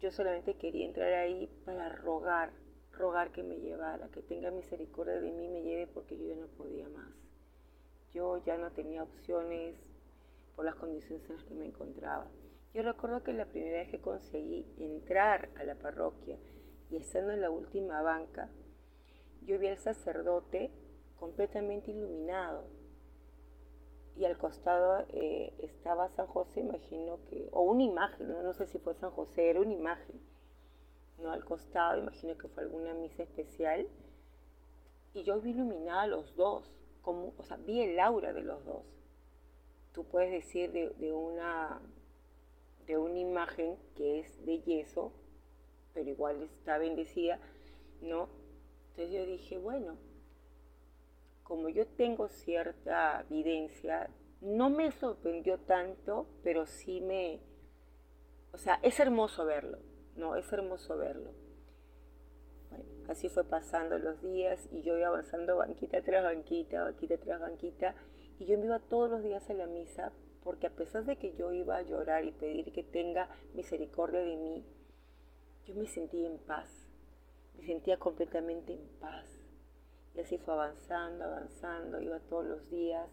Yo 0.00 0.10
solamente 0.10 0.54
quería 0.54 0.86
entrar 0.86 1.12
ahí 1.12 1.46
para 1.66 1.90
rogar, 1.90 2.52
rogar 2.92 3.32
que 3.32 3.42
me 3.42 3.58
llevara, 3.58 4.08
que 4.08 4.22
tenga 4.22 4.50
misericordia 4.50 5.20
de 5.20 5.30
mí, 5.30 5.48
me 5.48 5.62
lleve 5.62 5.88
porque 5.88 6.16
yo 6.16 6.26
ya 6.26 6.40
no 6.40 6.46
podía 6.46 6.88
más. 6.88 7.12
Yo 8.14 8.42
ya 8.46 8.56
no 8.56 8.70
tenía 8.70 9.02
opciones 9.02 9.76
por 10.56 10.64
las 10.64 10.76
condiciones 10.76 11.28
en 11.28 11.36
las 11.36 11.44
que 11.44 11.54
me 11.54 11.66
encontraba. 11.66 12.28
Yo 12.72 12.80
recuerdo 12.82 13.22
que 13.22 13.34
la 13.34 13.44
primera 13.44 13.76
vez 13.76 13.90
que 13.90 14.00
conseguí 14.00 14.64
entrar 14.78 15.50
a 15.56 15.64
la 15.64 15.74
parroquia 15.74 16.38
y 16.90 16.96
estando 16.96 17.32
en 17.32 17.40
la 17.40 17.50
última 17.50 18.02
banca, 18.02 18.48
yo 19.42 19.58
vi 19.58 19.68
al 19.68 19.78
sacerdote 19.78 20.70
completamente 21.18 21.90
iluminado. 21.90 22.64
Y 24.16 24.24
al 24.24 24.36
costado 24.36 25.04
eh, 25.10 25.54
estaba 25.60 26.08
San 26.10 26.26
José, 26.26 26.60
imagino 26.60 27.18
que, 27.30 27.48
o 27.52 27.62
una 27.62 27.84
imagen, 27.84 28.28
¿no? 28.28 28.52
sé 28.52 28.66
si 28.66 28.78
fue 28.78 28.94
San 28.94 29.10
José, 29.10 29.50
era 29.50 29.60
una 29.60 29.72
imagen. 29.72 30.20
¿no? 31.18 31.30
Al 31.30 31.44
costado, 31.44 31.98
imagino 31.98 32.36
que 32.36 32.48
fue 32.48 32.64
alguna 32.64 32.94
misa 32.94 33.22
especial. 33.22 33.86
Y 35.14 35.22
yo 35.22 35.40
vi 35.40 35.50
iluminada 35.50 36.02
a 36.02 36.06
los 36.08 36.34
dos, 36.34 36.68
como, 37.02 37.32
o 37.38 37.44
sea, 37.44 37.56
vi 37.58 37.80
el 37.80 37.98
aura 38.00 38.32
de 38.32 38.42
los 38.42 38.64
dos. 38.64 38.84
Tú 39.92 40.04
puedes 40.04 40.32
decir 40.32 40.72
de 40.72 41.12
una 41.12 41.80
de 42.88 42.96
una 42.96 43.18
imagen 43.18 43.76
que 43.94 44.20
es 44.20 44.46
de 44.46 44.60
yeso, 44.62 45.12
pero 45.98 46.10
igual 46.10 46.40
está 46.44 46.78
bendecida, 46.78 47.40
¿no? 48.02 48.28
Entonces 48.90 49.12
yo 49.12 49.26
dije, 49.26 49.58
bueno, 49.58 49.96
como 51.42 51.68
yo 51.70 51.88
tengo 51.88 52.28
cierta 52.28 53.24
evidencia, 53.28 54.08
no 54.40 54.70
me 54.70 54.92
sorprendió 54.92 55.58
tanto, 55.58 56.28
pero 56.44 56.66
sí 56.66 57.00
me, 57.00 57.40
o 58.52 58.58
sea, 58.58 58.78
es 58.84 59.00
hermoso 59.00 59.44
verlo, 59.44 59.80
¿no? 60.14 60.36
Es 60.36 60.52
hermoso 60.52 60.96
verlo. 60.96 61.32
Así 63.08 63.28
fue 63.28 63.42
pasando 63.42 63.98
los 63.98 64.22
días 64.22 64.68
y 64.70 64.82
yo 64.82 64.96
iba 64.96 65.08
avanzando 65.08 65.56
banquita 65.56 66.00
tras 66.02 66.22
banquita, 66.22 66.84
banquita 66.84 67.18
tras 67.18 67.40
banquita, 67.40 67.96
y 68.38 68.44
yo 68.44 68.56
me 68.56 68.66
iba 68.66 68.78
todos 68.78 69.10
los 69.10 69.24
días 69.24 69.50
a 69.50 69.54
la 69.54 69.66
misa 69.66 70.12
porque 70.44 70.68
a 70.68 70.76
pesar 70.76 71.04
de 71.06 71.16
que 71.16 71.34
yo 71.34 71.52
iba 71.52 71.76
a 71.76 71.82
llorar 71.82 72.24
y 72.24 72.30
pedir 72.30 72.72
que 72.72 72.84
tenga 72.84 73.28
misericordia 73.54 74.20
de 74.20 74.36
mí, 74.36 74.64
yo 75.68 75.74
me 75.74 75.86
sentía 75.86 76.26
en 76.26 76.38
paz, 76.38 76.66
me 77.58 77.66
sentía 77.66 77.98
completamente 77.98 78.72
en 78.72 78.88
paz. 79.00 79.26
Y 80.14 80.20
así 80.20 80.38
fue 80.38 80.54
avanzando, 80.54 81.24
avanzando, 81.24 82.00
iba 82.00 82.18
todos 82.20 82.46
los 82.46 82.70
días. 82.70 83.06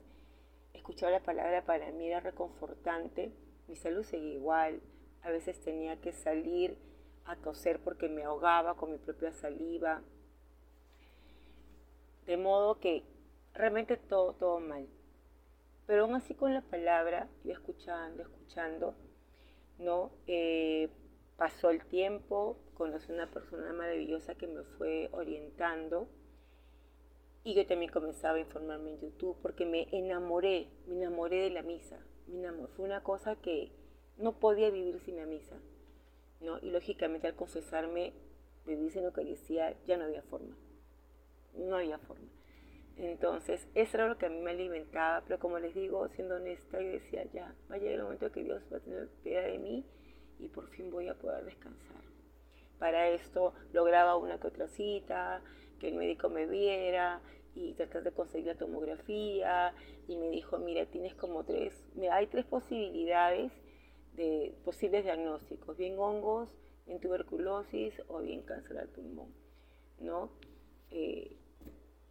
Escuchar 0.74 1.12
la 1.12 1.22
palabra 1.22 1.66
para 1.66 1.92
mí 1.92 2.08
era 2.08 2.22
reconfortante, 2.22 3.34
mi 3.68 3.76
salud 3.76 4.04
seguía 4.04 4.36
igual, 4.36 4.82
a 5.22 5.32
veces 5.32 5.60
tenía 5.60 6.00
que 6.00 6.14
salir 6.14 6.78
a 7.26 7.36
toser 7.36 7.80
porque 7.82 8.08
me 8.08 8.24
ahogaba 8.24 8.76
con 8.76 8.92
mi 8.92 8.98
propia 9.00 9.34
saliva. 9.34 10.02
De 12.26 12.38
modo 12.38 12.80
que 12.80 13.04
realmente 13.54 13.98
todo, 13.98 14.34
todo 14.34 14.60
mal. 14.62 14.88
Pero 15.88 16.04
aún 16.04 16.16
así 16.16 16.34
con 16.36 16.54
la 16.54 16.62
palabra, 16.62 17.28
iba 17.44 17.54
escuchando, 17.54 18.24
escuchando, 18.24 18.96
¿no? 19.78 20.12
Eh, 20.26 20.90
pasó 21.38 21.70
el 21.70 21.86
tiempo, 21.86 22.58
conocí 22.76 23.12
una 23.12 23.30
persona 23.30 23.74
maravillosa 23.74 24.36
que 24.36 24.48
me 24.48 24.64
fue 24.64 25.10
orientando 25.12 26.08
Y 27.44 27.54
yo 27.54 27.66
también 27.68 27.92
comenzaba 27.92 28.38
a 28.38 28.40
informarme 28.40 28.92
en 28.92 29.02
YouTube 29.02 29.38
porque 29.42 29.66
me 29.66 29.88
enamoré, 29.92 30.68
me 30.88 30.96
enamoré 30.96 31.42
de 31.42 31.50
la 31.52 31.62
misa. 31.62 32.00
Me 32.28 32.40
enamoré. 32.40 32.74
Fue 32.74 32.86
una 32.86 33.04
cosa 33.04 33.36
que 33.36 33.72
no 34.18 34.40
podía 34.40 34.72
vivir 34.72 35.00
sin 35.02 35.18
la 35.18 35.26
misa. 35.28 35.56
¿no? 36.42 36.58
Y 36.60 36.72
lógicamente 36.72 37.28
al 37.28 37.36
confesarme, 37.36 38.14
vivir 38.66 38.92
sin 38.92 39.04
Eucaristía, 39.04 39.76
ya 39.86 39.98
no 39.98 40.06
había 40.06 40.24
forma. 40.24 40.56
No 41.54 41.76
había 41.76 42.00
forma. 42.00 42.28
Entonces, 42.98 43.68
eso 43.76 43.98
era 43.98 44.08
lo 44.08 44.18
que 44.18 44.26
a 44.26 44.30
mí 44.30 44.40
me 44.40 44.52
alimentaba, 44.52 45.22
pero 45.28 45.38
como 45.38 45.60
les 45.60 45.76
digo, 45.76 46.08
siendo 46.10 46.38
honesta, 46.38 46.82
yo 46.82 46.88
decía, 46.88 47.26
ya, 47.32 47.54
va 47.70 47.76
a 47.76 47.78
llegar 47.78 47.96
el 47.96 48.04
momento 48.04 48.32
que 48.32 48.44
Dios 48.44 48.64
va 48.72 48.78
a 48.78 48.80
tener 48.80 49.10
piedad 49.24 49.44
de 49.44 49.60
mí 49.60 49.86
y 50.40 50.48
por 50.48 50.68
fin 50.70 50.90
voy 50.92 51.08
a 51.08 51.16
poder 51.16 51.46
descansar. 51.46 52.02
Para 52.80 53.10
esto 53.10 53.54
lograba 53.74 54.18
una 54.18 54.40
que 54.40 54.48
otra 54.48 54.68
cita, 54.68 55.42
que 55.80 55.90
el 55.90 55.96
médico 55.96 56.30
me 56.30 56.46
viera 56.46 57.22
y 57.54 57.74
tratar 57.74 58.04
de 58.04 58.12
conseguir 58.12 58.48
la 58.48 58.56
tomografía 58.56 59.74
y 60.08 60.18
me 60.18 60.30
dijo, 60.30 60.58
mira, 60.58 60.86
tienes 60.86 61.16
como 61.16 61.44
tres, 61.46 61.74
hay 62.12 62.28
tres 62.28 62.46
posibilidades 62.46 63.52
de 64.16 64.54
posibles 64.64 65.04
diagnósticos, 65.04 65.78
bien 65.78 65.98
hongos, 65.98 66.50
bien 66.86 67.00
tuberculosis 67.00 67.94
o 68.08 68.20
bien 68.20 68.44
cáncer 68.44 68.78
al 68.78 68.90
pulmón, 68.90 69.34
¿no? 70.00 70.30
Eh, 70.92 71.38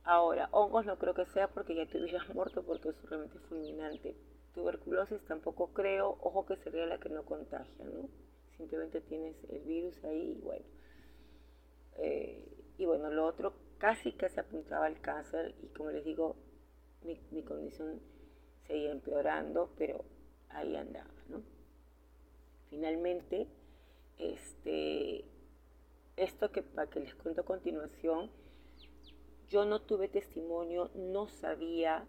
ahora, 0.02 0.48
hongos 0.52 0.86
no 0.86 0.98
creo 0.98 1.14
que 1.14 1.26
sea 1.26 1.48
porque 1.48 1.74
ya 1.74 1.86
te 1.86 2.01
hubieras 2.01 2.28
muerto 2.34 2.62
porque 2.62 2.90
es 2.90 3.02
realmente 3.09 3.38
fulminante. 3.48 4.16
Tuberculosis 4.55 5.22
tampoco 5.24 5.72
creo, 5.72 6.16
ojo 6.20 6.47
que 6.47 6.56
sería 6.56 6.86
la 6.86 6.98
que 6.98 7.09
no 7.09 7.24
contagia, 7.24 7.85
¿no? 7.85 8.09
Simplemente 8.56 9.01
tienes 9.01 9.36
el 9.51 9.60
virus 9.62 10.02
ahí 10.05 10.36
y 10.39 10.40
bueno. 10.40 10.64
Eh, 11.97 12.44
y 12.78 12.86
bueno, 12.86 13.10
lo 13.10 13.26
otro 13.26 13.55
casi 13.78 14.12
se 14.12 14.40
apuntaba 14.40 14.86
al 14.86 15.01
cáncer 15.01 15.55
y 15.62 15.66
como 15.68 15.90
les 15.90 16.05
digo, 16.05 16.36
mi, 17.02 17.20
mi 17.31 17.43
condición 17.43 18.01
seguía 18.66 18.93
empeorando, 18.93 19.70
pero 19.76 20.05
ahí 20.48 20.76
andaba, 20.76 21.10
¿no? 21.28 21.43
Finalmente, 22.70 23.47
este, 24.18 25.24
esto 26.16 26.51
que, 26.51 26.62
para 26.62 26.89
que 26.89 27.01
les 27.01 27.14
cuento 27.14 27.43
a 27.43 27.44
continuación, 27.44 28.31
yo 29.48 29.64
no 29.64 29.82
tuve 29.82 30.09
testimonio, 30.09 30.90
no 30.94 31.28
sabía, 31.28 32.06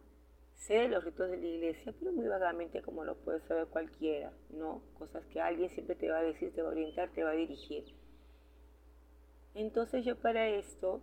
sé 0.56 0.76
de 0.76 0.88
los 0.88 1.04
ritos 1.04 1.30
de 1.30 1.38
la 1.38 1.46
iglesia, 1.46 1.94
pero 2.00 2.12
muy 2.12 2.28
vagamente 2.28 2.82
como 2.82 3.04
lo 3.04 3.16
puede 3.18 3.42
saber 3.42 3.68
cualquiera, 3.68 4.34
¿no? 4.50 4.82
Cosas 4.98 5.26
que 5.28 5.40
alguien 5.40 5.70
siempre 5.70 5.96
te 5.96 6.10
va 6.10 6.20
a 6.20 6.24
decir, 6.24 6.54
te 6.54 6.62
va 6.62 6.70
a 6.70 6.72
orientar, 6.72 7.10
te 7.12 7.24
va 7.24 7.32
a 7.32 7.36
dirigir. 7.36 7.86
Entonces 9.54 10.04
yo 10.04 10.18
para 10.18 10.50
esto 10.50 11.02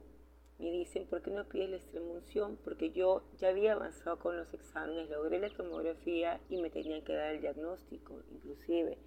me 0.58 0.70
dicen, 0.70 1.06
¿por 1.06 1.22
qué 1.22 1.30
no 1.30 1.48
pides 1.48 1.70
la 1.70 1.76
extremunción? 1.76 2.58
Porque 2.62 2.92
yo 2.92 3.22
ya 3.38 3.48
había 3.48 3.72
avanzado 3.72 4.18
con 4.18 4.36
los 4.36 4.52
exámenes, 4.54 5.10
logré 5.10 5.38
la 5.38 5.48
tomografía 5.50 6.40
y 6.48 6.60
me 6.60 6.70
tenían 6.70 7.02
que 7.02 7.14
dar 7.14 7.34
el 7.34 7.40
diagnóstico, 7.40 8.22
inclusive. 8.30 8.98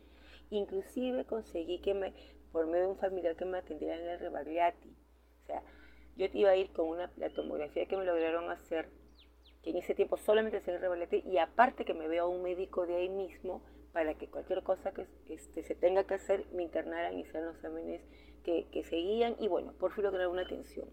Inclusive 0.50 1.26
conseguí 1.26 1.80
que 1.80 1.94
me, 1.94 2.14
por 2.52 2.68
medio 2.68 2.86
de 2.86 2.92
un 2.92 2.98
familiar 2.98 3.36
que 3.36 3.46
me 3.46 3.58
atendiera 3.58 3.98
en 3.98 4.10
el 4.10 4.20
Rebagliati. 4.20 4.90
O 4.90 5.46
sea, 5.46 5.64
yo 6.18 6.28
iba 6.34 6.50
a 6.50 6.56
ir 6.56 6.72
con 6.72 6.88
una 6.90 7.12
la 7.18 7.30
tomografía 7.30 7.86
que 7.86 7.98
me 7.98 8.06
lograron 8.06 8.50
hacer, 8.50 8.90
que 9.66 9.72
en 9.72 9.78
ese 9.78 9.96
tiempo 9.96 10.16
solamente 10.16 10.62
el 10.64 10.80
Rebagliati, 10.80 11.24
y 11.26 11.40
aparte 11.40 11.86
que 11.86 11.96
me 11.96 12.08
veo 12.08 12.26
a 12.26 12.28
un 12.28 12.44
médico 12.44 12.86
de 12.86 12.98
ahí 12.98 13.10
mismo 13.10 13.64
para 13.94 14.14
que 14.14 14.28
cualquier 14.28 14.62
cosa 14.62 14.94
que 14.94 15.08
este, 15.28 15.64
se 15.64 15.74
tenga 15.74 16.04
que 16.04 16.14
hacer 16.14 16.46
me 16.54 16.62
internaran 16.62 17.18
y 17.18 17.22
hicieran 17.22 17.48
los 17.48 17.56
exámenes 17.56 18.02
que, 18.44 18.68
que 18.72 18.84
seguían, 18.84 19.36
y 19.40 19.48
bueno, 19.48 19.74
por 19.74 19.92
fin 19.92 20.04
lograr 20.04 20.28
una 20.28 20.44
atención. 20.44 20.88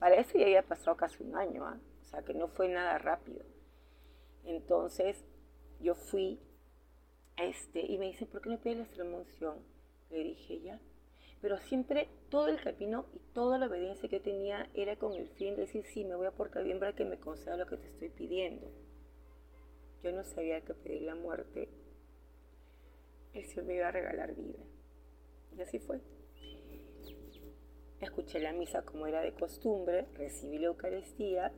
Para 0.00 0.16
eso 0.16 0.36
ya 0.36 0.46
había 0.46 0.64
pasado 0.64 0.96
casi 0.96 1.22
un 1.22 1.36
año, 1.36 1.64
¿ah? 1.64 1.78
o 2.00 2.04
sea 2.04 2.22
que 2.22 2.34
no 2.34 2.48
fue 2.48 2.68
nada 2.68 2.98
rápido. 2.98 3.44
Entonces 4.44 5.24
yo 5.78 5.94
fui 5.94 6.40
este, 7.36 7.86
y 7.86 7.98
me 7.98 8.06
dice, 8.06 8.26
¿por 8.26 8.42
qué 8.42 8.50
no 8.50 8.58
pides 8.58 8.78
la 8.78 8.82
extremunción? 8.82 9.58
Le 10.10 10.24
dije, 10.24 10.60
ya. 10.60 10.80
Pero 11.42 11.58
siempre 11.58 12.08
todo 12.30 12.48
el 12.48 12.60
camino 12.62 13.04
y 13.14 13.18
toda 13.34 13.58
la 13.58 13.66
obediencia 13.66 14.08
que 14.08 14.20
tenía 14.20 14.70
era 14.74 14.96
con 14.96 15.12
el 15.14 15.28
fin 15.28 15.56
de 15.56 15.62
decir, 15.62 15.84
sí, 15.84 16.04
me 16.04 16.14
voy 16.14 16.26
a 16.26 16.30
portar 16.30 16.64
bien 16.64 16.78
para 16.78 16.94
que 16.94 17.04
me 17.04 17.18
conceda 17.18 17.56
lo 17.56 17.66
que 17.66 17.76
te 17.76 17.88
estoy 17.88 18.08
pidiendo. 18.08 18.70
Yo 20.02 20.12
no 20.12 20.24
sabía 20.24 20.60
que 20.60 20.72
pedir 20.72 21.02
la 21.02 21.16
muerte, 21.16 21.68
el 23.34 23.44
Señor 23.44 23.64
me 23.66 23.74
iba 23.74 23.88
a 23.88 23.92
regalar 23.92 24.34
vida. 24.34 24.60
Y 25.56 25.60
así 25.60 25.78
fue. 25.78 26.00
Escuché 28.00 28.40
la 28.40 28.52
misa 28.52 28.82
como 28.82 29.06
era 29.06 29.20
de 29.20 29.32
costumbre, 29.32 30.06
recibí 30.14 30.58
la 30.58 30.66
Eucaristía 30.66 31.52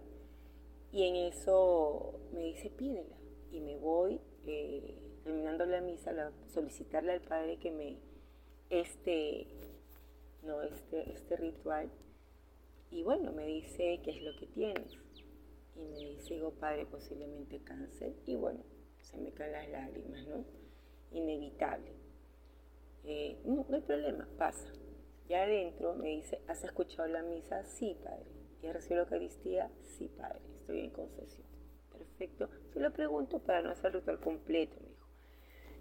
y 0.92 1.08
en 1.08 1.16
eso 1.16 2.20
me 2.32 2.40
dice, 2.40 2.70
pídela. 2.70 3.16
Y 3.52 3.60
me 3.60 3.76
voy. 3.76 4.20
Eh, 4.46 5.04
terminando 5.24 5.64
la 5.64 5.80
misa, 5.80 6.32
solicitarle 6.48 7.12
al 7.12 7.22
Padre 7.22 7.56
que 7.56 7.70
me, 7.70 7.96
este, 8.68 9.46
no, 10.44 10.62
este, 10.62 11.10
este 11.10 11.36
ritual. 11.36 11.90
Y 12.90 13.02
bueno, 13.02 13.32
me 13.32 13.46
dice, 13.46 14.00
¿qué 14.04 14.10
es 14.10 14.22
lo 14.22 14.36
que 14.36 14.46
tienes? 14.46 14.94
Y 15.76 15.80
me 15.80 16.10
dice, 16.10 16.34
digo, 16.34 16.52
Padre, 16.52 16.86
posiblemente 16.86 17.60
cáncer. 17.64 18.14
Y 18.26 18.36
bueno, 18.36 18.60
se 19.00 19.16
me 19.18 19.32
caen 19.32 19.52
las 19.52 19.68
lágrimas, 19.68 20.26
¿no? 20.26 20.44
Inevitable. 21.10 21.92
Eh, 23.04 23.40
no, 23.44 23.66
no 23.68 23.76
hay 23.76 23.82
problema, 23.82 24.28
pasa. 24.38 24.72
Ya 25.28 25.42
adentro 25.42 25.94
me 25.94 26.08
dice, 26.08 26.40
¿has 26.48 26.62
escuchado 26.64 27.08
la 27.08 27.22
misa? 27.22 27.64
Sí, 27.64 27.96
Padre. 28.02 28.26
¿Y 28.62 28.66
has 28.66 28.88
la 28.90 29.00
Eucaristía? 29.00 29.70
Sí, 29.82 30.08
Padre. 30.08 30.40
Estoy 30.54 30.80
en 30.80 30.90
concesión. 30.90 31.46
Perfecto. 31.90 32.48
Se 32.72 32.80
lo 32.80 32.92
pregunto 32.92 33.38
para 33.38 33.62
no 33.62 33.70
hacer 33.70 33.86
el 33.86 34.00
ritual 34.00 34.20
completo. 34.20 34.76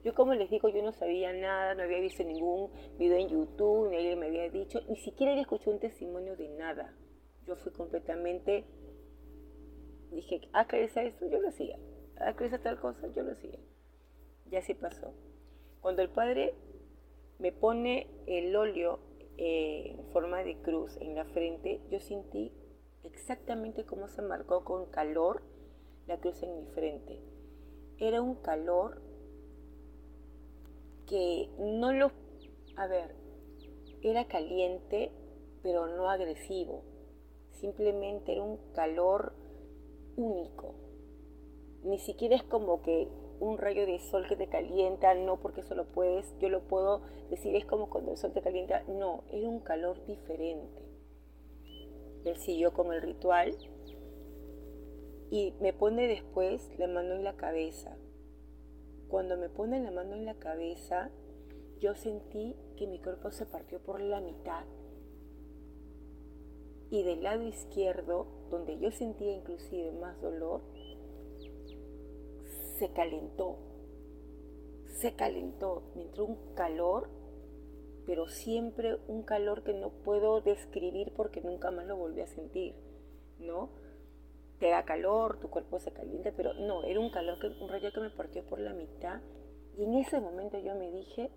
Yo 0.04 0.14
como 0.14 0.34
les 0.34 0.50
digo, 0.50 0.68
yo 0.68 0.84
no 0.84 0.92
sabía 0.92 1.32
nada, 1.32 1.76
no 1.76 1.84
había 1.84 2.00
visto 2.00 2.24
ningún 2.24 2.72
video 2.98 3.18
en 3.18 3.30
YouTube, 3.30 3.90
ni 3.90 4.16
me 4.18 4.28
había 4.28 4.50
dicho, 4.50 4.82
ni 4.90 4.98
siquiera 4.98 5.32
había 5.32 5.44
escuchado 5.44 5.72
un 5.72 5.80
testimonio 5.80 6.36
de 6.36 6.50
nada. 6.50 6.94
Yo 7.48 7.56
fui 7.56 7.72
completamente, 7.72 8.66
dije, 10.12 10.50
ah, 10.52 10.68
crees 10.68 10.96
esto, 10.98 11.26
yo 11.28 11.40
lo 11.40 11.48
hacía. 11.48 11.80
Ah, 12.18 12.36
crees 12.36 12.62
tal 12.62 12.80
cosa, 12.80 13.08
yo 13.16 13.24
lo 13.24 13.32
hacía. 13.32 13.60
Y 14.52 14.56
así 14.58 14.74
pasó. 14.74 15.14
Cuando 15.80 16.02
el 16.02 16.10
padre 16.10 16.54
me 17.40 17.52
pone 17.52 18.08
el 18.28 18.56
óleo 18.56 19.00
en 19.38 20.06
forma 20.12 20.44
de 20.44 20.58
cruz 20.62 20.98
en 20.98 21.16
la 21.16 21.26
frente, 21.26 21.82
yo 21.90 22.00
sentí 22.00 22.52
exactamente 23.04 23.86
cómo 23.86 24.08
se 24.08 24.22
marcó 24.22 24.64
con 24.64 24.92
calor 24.92 25.44
la 26.08 26.20
cruz 26.20 26.44
en 26.44 26.56
mi 26.56 26.66
frente. 26.72 27.22
Era 27.98 28.22
un 28.22 28.36
calor 28.36 29.02
que 31.14 31.48
no 31.60 31.94
lo... 31.94 32.12
A 32.76 32.88
ver, 32.88 33.14
era 34.02 34.28
caliente, 34.28 35.12
pero 35.62 35.86
no 35.86 36.10
agresivo. 36.10 36.82
Simplemente 37.52 38.32
era 38.32 38.42
un 38.42 38.58
calor 38.74 39.34
único. 40.16 40.74
Ni 41.84 42.00
siquiera 42.00 42.36
es 42.36 42.42
como 42.42 42.82
que 42.82 43.10
un 43.40 43.60
rayo 43.60 43.86
de 43.86 44.00
sol 44.00 44.26
que 44.28 44.36
te 44.36 44.48
calienta, 44.48 45.14
no 45.14 45.40
porque 45.40 45.62
eso 45.62 45.76
lo 45.76 45.86
puedes, 45.86 46.36
yo 46.40 46.50
lo 46.50 46.62
puedo 46.62 47.02
decir, 47.30 47.56
es 47.56 47.66
como 47.66 47.92
cuando 47.92 48.14
el 48.14 48.18
sol 48.18 48.34
te 48.34 48.42
calienta, 48.42 48.82
no, 48.88 49.24
era 49.30 49.48
un 49.48 49.60
calor 49.60 50.04
diferente. 50.08 50.82
Él 52.26 52.38
siguió 52.38 52.74
con 52.74 52.92
el 52.92 53.04
ritual 53.04 53.56
y 55.30 55.54
me 55.60 55.74
pone 55.74 56.08
después 56.08 56.72
la 56.80 56.88
mano 56.88 57.14
en 57.14 57.24
la 57.24 57.36
cabeza 57.36 58.00
cuando 59.14 59.38
me 59.38 59.48
pone 59.48 59.80
la 59.80 59.92
mano 59.92 60.16
en 60.16 60.26
la 60.26 60.34
cabeza, 60.34 61.12
yo 61.80 61.94
sentí 61.94 62.56
que 62.76 62.88
mi 62.88 62.98
cuerpo 62.98 63.30
se 63.30 63.46
partió 63.46 63.80
por 63.80 64.02
la 64.02 64.20
mitad. 64.20 64.66
Y 66.90 67.04
del 67.04 67.22
lado 67.22 67.44
izquierdo, 67.44 68.26
donde 68.50 68.80
yo 68.80 68.90
sentía 68.90 69.32
inclusive 69.32 69.92
más 69.92 70.20
dolor, 70.20 70.62
se 72.80 72.92
calentó. 72.92 73.60
Se 74.88 75.14
calentó. 75.14 75.84
Me 75.96 76.06
entró 76.06 76.26
un 76.26 76.56
calor, 76.56 77.08
pero 78.08 78.28
siempre 78.28 78.98
un 79.08 79.22
calor 79.22 79.64
que 79.64 79.76
no 79.76 79.92
puedo 79.92 80.42
describir 80.42 81.14
porque 81.16 81.40
nunca 81.40 81.70
más 81.70 81.86
lo 81.86 81.98
volví 81.98 82.22
a 82.22 82.26
sentir, 82.26 82.74
¿no? 83.38 83.70
Te 84.64 84.70
da 84.70 84.86
calor, 84.86 85.42
tu 85.42 85.50
cuerpo 85.50 85.78
se 85.78 85.92
calienta, 85.92 86.32
pero 86.38 86.54
no, 86.54 86.86
era 86.86 86.98
un 86.98 87.10
calor, 87.10 87.38
que, 87.38 87.48
un 87.48 87.68
rayo 87.68 87.92
que 87.92 88.00
me 88.00 88.10
partió 88.10 88.46
por 88.46 88.62
la 88.62 88.72
mitad. 88.72 89.20
Y 89.78 89.84
en 89.84 89.94
ese 89.96 90.22
momento 90.22 90.58
yo 90.58 90.74
me 90.76 90.90
dije, 90.90 91.30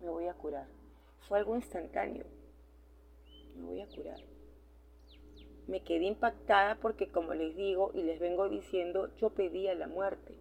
me 0.00 0.08
voy 0.08 0.26
a 0.26 0.32
curar. 0.32 0.66
Fue 1.28 1.38
algo 1.38 1.54
instantáneo. 1.54 2.24
Me 3.56 3.62
voy 3.62 3.82
a 3.82 3.88
curar. 3.88 4.18
Me 5.66 5.82
quedé 5.82 6.06
impactada 6.06 6.76
porque, 6.76 7.08
como 7.08 7.34
les 7.34 7.54
digo 7.56 7.90
y 7.92 8.04
les 8.04 8.18
vengo 8.18 8.48
diciendo, 8.48 9.14
yo 9.16 9.28
pedía 9.28 9.74
la 9.74 9.88
muerte. 9.88 10.34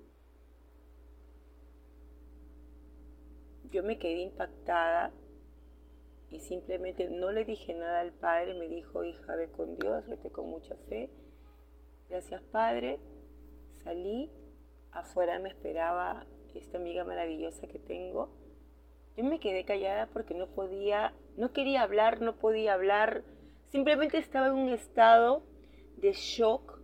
Yo 3.71 3.83
me 3.83 3.99
quedé 3.99 4.21
impactada 4.21 5.11
y 6.29 6.39
simplemente 6.39 7.09
no 7.09 7.33
le 7.33 7.43
dije 7.43 7.73
nada 7.73 7.99
al 7.99 8.13
padre. 8.13 8.53
Me 8.53 8.69
dijo, 8.69 9.03
hija, 9.03 9.35
ve 9.35 9.51
con 9.51 9.77
Dios, 9.77 10.07
vete 10.07 10.29
con 10.29 10.49
mucha 10.49 10.77
fe 10.87 11.09
Gracias, 12.09 12.41
Padre. 12.51 12.99
Salí, 13.83 14.31
afuera 14.91 15.37
me 15.37 15.49
esperaba 15.49 16.25
esta 16.55 16.77
amiga 16.77 17.03
maravillosa 17.03 17.67
que 17.67 17.77
tengo. 17.77 18.29
Yo 19.15 19.23
me 19.23 19.39
quedé 19.39 19.63
callada 19.63 20.07
porque 20.07 20.33
no 20.33 20.47
podía, 20.47 21.13
no 21.37 21.53
quería 21.53 21.83
hablar, 21.83 22.21
no 22.21 22.35
podía 22.35 22.73
hablar. 22.73 23.23
Simplemente 23.67 24.17
estaba 24.17 24.47
en 24.47 24.53
un 24.53 24.69
estado 24.69 25.43
de 25.97 26.13
shock, 26.13 26.79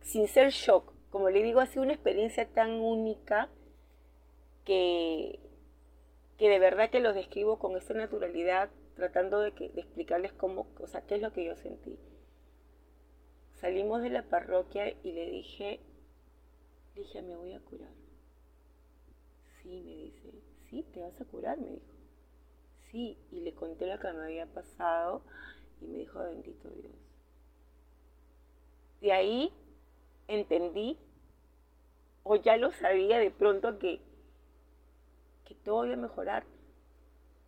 sin 0.00 0.26
ser 0.26 0.50
shock. 0.50 0.92
Como 1.10 1.30
le 1.30 1.44
digo, 1.44 1.60
ha 1.60 1.66
sido 1.66 1.84
una 1.84 1.92
experiencia 1.92 2.48
tan 2.48 2.72
única 2.80 3.48
que, 4.64 5.38
que 6.38 6.48
de 6.48 6.58
verdad 6.58 6.90
que 6.90 7.00
lo 7.00 7.12
describo 7.12 7.60
con 7.60 7.76
esta 7.76 7.94
naturalidad, 7.94 8.68
tratando 8.96 9.40
de, 9.40 9.52
que, 9.52 9.68
de 9.68 9.82
explicarles 9.82 10.32
cómo, 10.32 10.66
o 10.80 10.88
sea, 10.88 11.02
qué 11.02 11.14
es 11.14 11.22
lo 11.22 11.32
que 11.32 11.44
yo 11.44 11.54
sentí. 11.54 11.96
Salimos 13.60 14.02
de 14.02 14.10
la 14.10 14.22
parroquia 14.22 14.90
y 15.02 15.12
le 15.12 15.30
dije, 15.30 15.80
le 16.94 17.02
dije, 17.02 17.22
me 17.22 17.36
voy 17.36 17.52
a 17.52 17.60
curar. 17.60 17.92
Sí, 19.62 19.80
me 19.84 19.92
dice, 19.92 20.32
sí, 20.68 20.82
te 20.92 21.00
vas 21.00 21.18
a 21.20 21.24
curar, 21.24 21.58
me 21.58 21.70
dijo. 21.70 21.96
Sí, 22.90 23.18
y 23.32 23.40
le 23.40 23.54
conté 23.54 23.86
lo 23.86 23.98
que 23.98 24.12
me 24.12 24.24
había 24.24 24.46
pasado 24.46 25.22
y 25.80 25.86
me 25.86 25.98
dijo, 25.98 26.20
bendito 26.20 26.68
Dios. 26.70 26.92
De 29.00 29.12
ahí 29.12 29.52
entendí, 30.28 30.98
o 32.22 32.36
ya 32.36 32.56
lo 32.56 32.72
sabía 32.72 33.18
de 33.18 33.30
pronto, 33.30 33.78
que, 33.78 34.00
que 35.44 35.54
todo 35.54 35.84
iba 35.86 35.94
a 35.94 35.98
mejorar. 35.98 36.44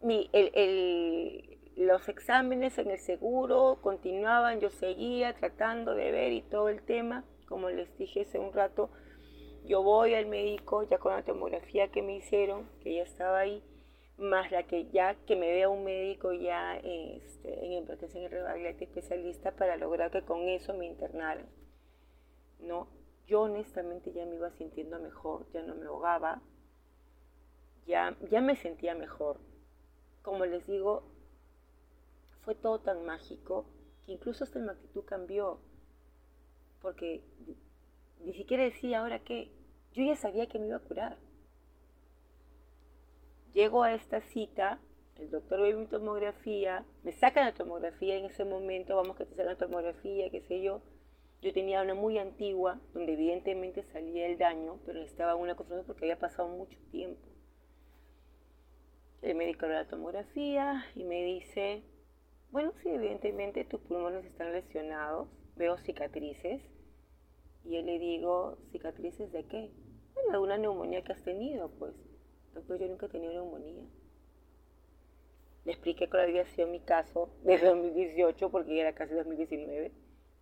Mi, 0.01 0.31
el, 0.33 0.51
el, 0.55 1.48
los 1.79 2.09
exámenes 2.09 2.77
en 2.79 2.91
el 2.91 2.99
seguro 2.99 3.79
continuaban, 3.81 4.59
yo 4.59 4.69
seguía 4.69 5.35
tratando 5.35 5.95
de 5.95 6.11
ver 6.11 6.33
y 6.33 6.43
todo 6.43 6.69
el 6.69 6.83
tema, 6.83 7.25
como 7.47 7.71
les 7.71 7.97
dije 7.97 8.23
hace 8.23 8.41
un 8.41 8.53
rato, 8.53 8.91
yo 9.65 9.85
voy 9.85 10.15
al 10.15 10.27
médico 10.27 10.83
ya 10.83 10.99
con 10.99 11.13
la 11.13 11.23
tomografía 11.23 11.89
que 11.93 12.03
me 12.03 12.17
hicieron, 12.17 12.69
que 12.81 12.97
ya 12.97 13.03
estaba 13.05 13.39
ahí, 13.39 13.63
más 14.17 14.51
la 14.51 14.65
que 14.65 14.89
ya 14.91 15.15
que 15.15 15.37
me 15.37 15.53
vea 15.53 15.69
un 15.69 15.85
médico 15.85 16.33
ya 16.33 16.77
este, 16.79 17.65
en 17.65 17.73
implantación 17.75 18.25
y 18.25 18.67
especialista 18.67 19.53
para 19.53 19.77
lograr 19.77 20.11
que 20.11 20.23
con 20.23 20.49
eso 20.49 20.75
me 20.75 20.87
internaran. 20.87 21.49
No, 22.59 22.89
yo 23.29 23.43
honestamente 23.43 24.13
ya 24.13 24.27
me 24.27 24.35
iba 24.35 24.51
sintiendo 24.51 24.99
mejor, 24.99 25.47
ya 25.53 25.63
no 25.63 25.77
me 25.77 25.87
ahogaba, 25.87 26.43
ya, 27.87 28.17
ya 28.29 28.41
me 28.41 28.57
sentía 28.57 28.97
mejor. 28.97 29.39
Como 30.23 30.45
les 30.45 30.67
digo, 30.67 31.05
fue 32.49 32.55
todo 32.55 32.81
tan 32.81 33.05
mágico 33.05 33.67
que 34.07 34.13
incluso 34.13 34.43
hasta 34.43 34.59
mi 34.59 34.71
actitud 34.71 35.05
cambió. 35.05 35.61
Porque 36.81 37.23
ni 38.25 38.33
siquiera 38.33 38.65
decía 38.65 39.01
ahora 39.01 39.19
qué. 39.19 39.53
Yo 39.93 40.03
ya 40.03 40.17
sabía 40.17 40.47
que 40.47 40.59
me 40.59 40.69
iba 40.69 40.77
a 40.77 40.81
curar. 40.81 41.19
Llego 43.53 43.83
a 43.83 43.93
esta 43.93 44.23
cita, 44.23 44.81
el 45.19 45.31
doctor 45.31 45.61
ve 45.61 45.75
mi 45.75 45.85
tomografía, 45.85 46.87
me 47.03 47.13
sacan 47.13 47.45
la 47.45 47.53
tomografía 47.53 48.17
en 48.17 48.25
ese 48.25 48.47
momento, 48.47 48.97
vamos 48.97 49.19
que 49.19 49.27
te 49.27 49.35
sacan 49.35 49.53
la 49.53 49.59
tomografía, 49.59 50.31
qué 50.31 50.41
sé 50.41 50.63
yo. 50.63 50.81
Yo 51.43 51.53
tenía 51.53 51.83
una 51.83 51.93
muy 51.93 52.17
antigua, 52.17 52.81
donde 52.95 53.13
evidentemente 53.13 53.83
salía 53.93 54.27
el 54.27 54.39
daño, 54.39 54.79
pero 54.87 55.03
estaba 55.03 55.35
una 55.35 55.55
confirmación 55.55 55.87
porque 55.87 56.07
había 56.07 56.19
pasado 56.19 56.49
mucho 56.49 56.79
tiempo. 56.91 57.29
El 59.21 59.35
médico 59.35 59.67
ve 59.67 59.75
la 59.75 59.87
tomografía 59.87 60.87
y 60.95 61.05
me 61.05 61.23
dice, 61.25 61.83
bueno, 62.51 62.73
sí, 62.83 62.89
evidentemente 62.89 63.65
tus 63.65 63.81
pulmones 63.81 64.25
están 64.25 64.53
lesionados, 64.53 65.29
veo 65.57 65.77
cicatrices. 65.79 66.63
Y 67.65 67.75
yo 67.75 67.83
le 67.83 67.99
digo, 67.99 68.57
¿cicatrices 68.73 69.31
de 69.33 69.45
qué? 69.45 69.71
Bueno, 70.15 70.33
de 70.33 70.39
una 70.39 70.57
neumonía 70.57 71.03
que 71.03 71.13
has 71.13 71.23
tenido, 71.23 71.71
pues. 71.79 71.95
Doctor, 72.55 72.79
yo 72.79 72.89
nunca 72.89 73.07
he 73.07 73.09
tenido 73.11 73.33
neumonía. 73.33 73.85
Le 75.67 75.73
expliqué 75.73 76.09
cuál 76.09 76.23
había 76.23 76.47
sido 76.47 76.69
mi 76.69 76.81
caso 76.81 77.29
desde 77.45 77.67
2018, 77.67 78.51
porque 78.51 78.77
ya 78.77 78.83
era 78.83 78.95
casi 78.95 79.13
2019. 79.13 79.93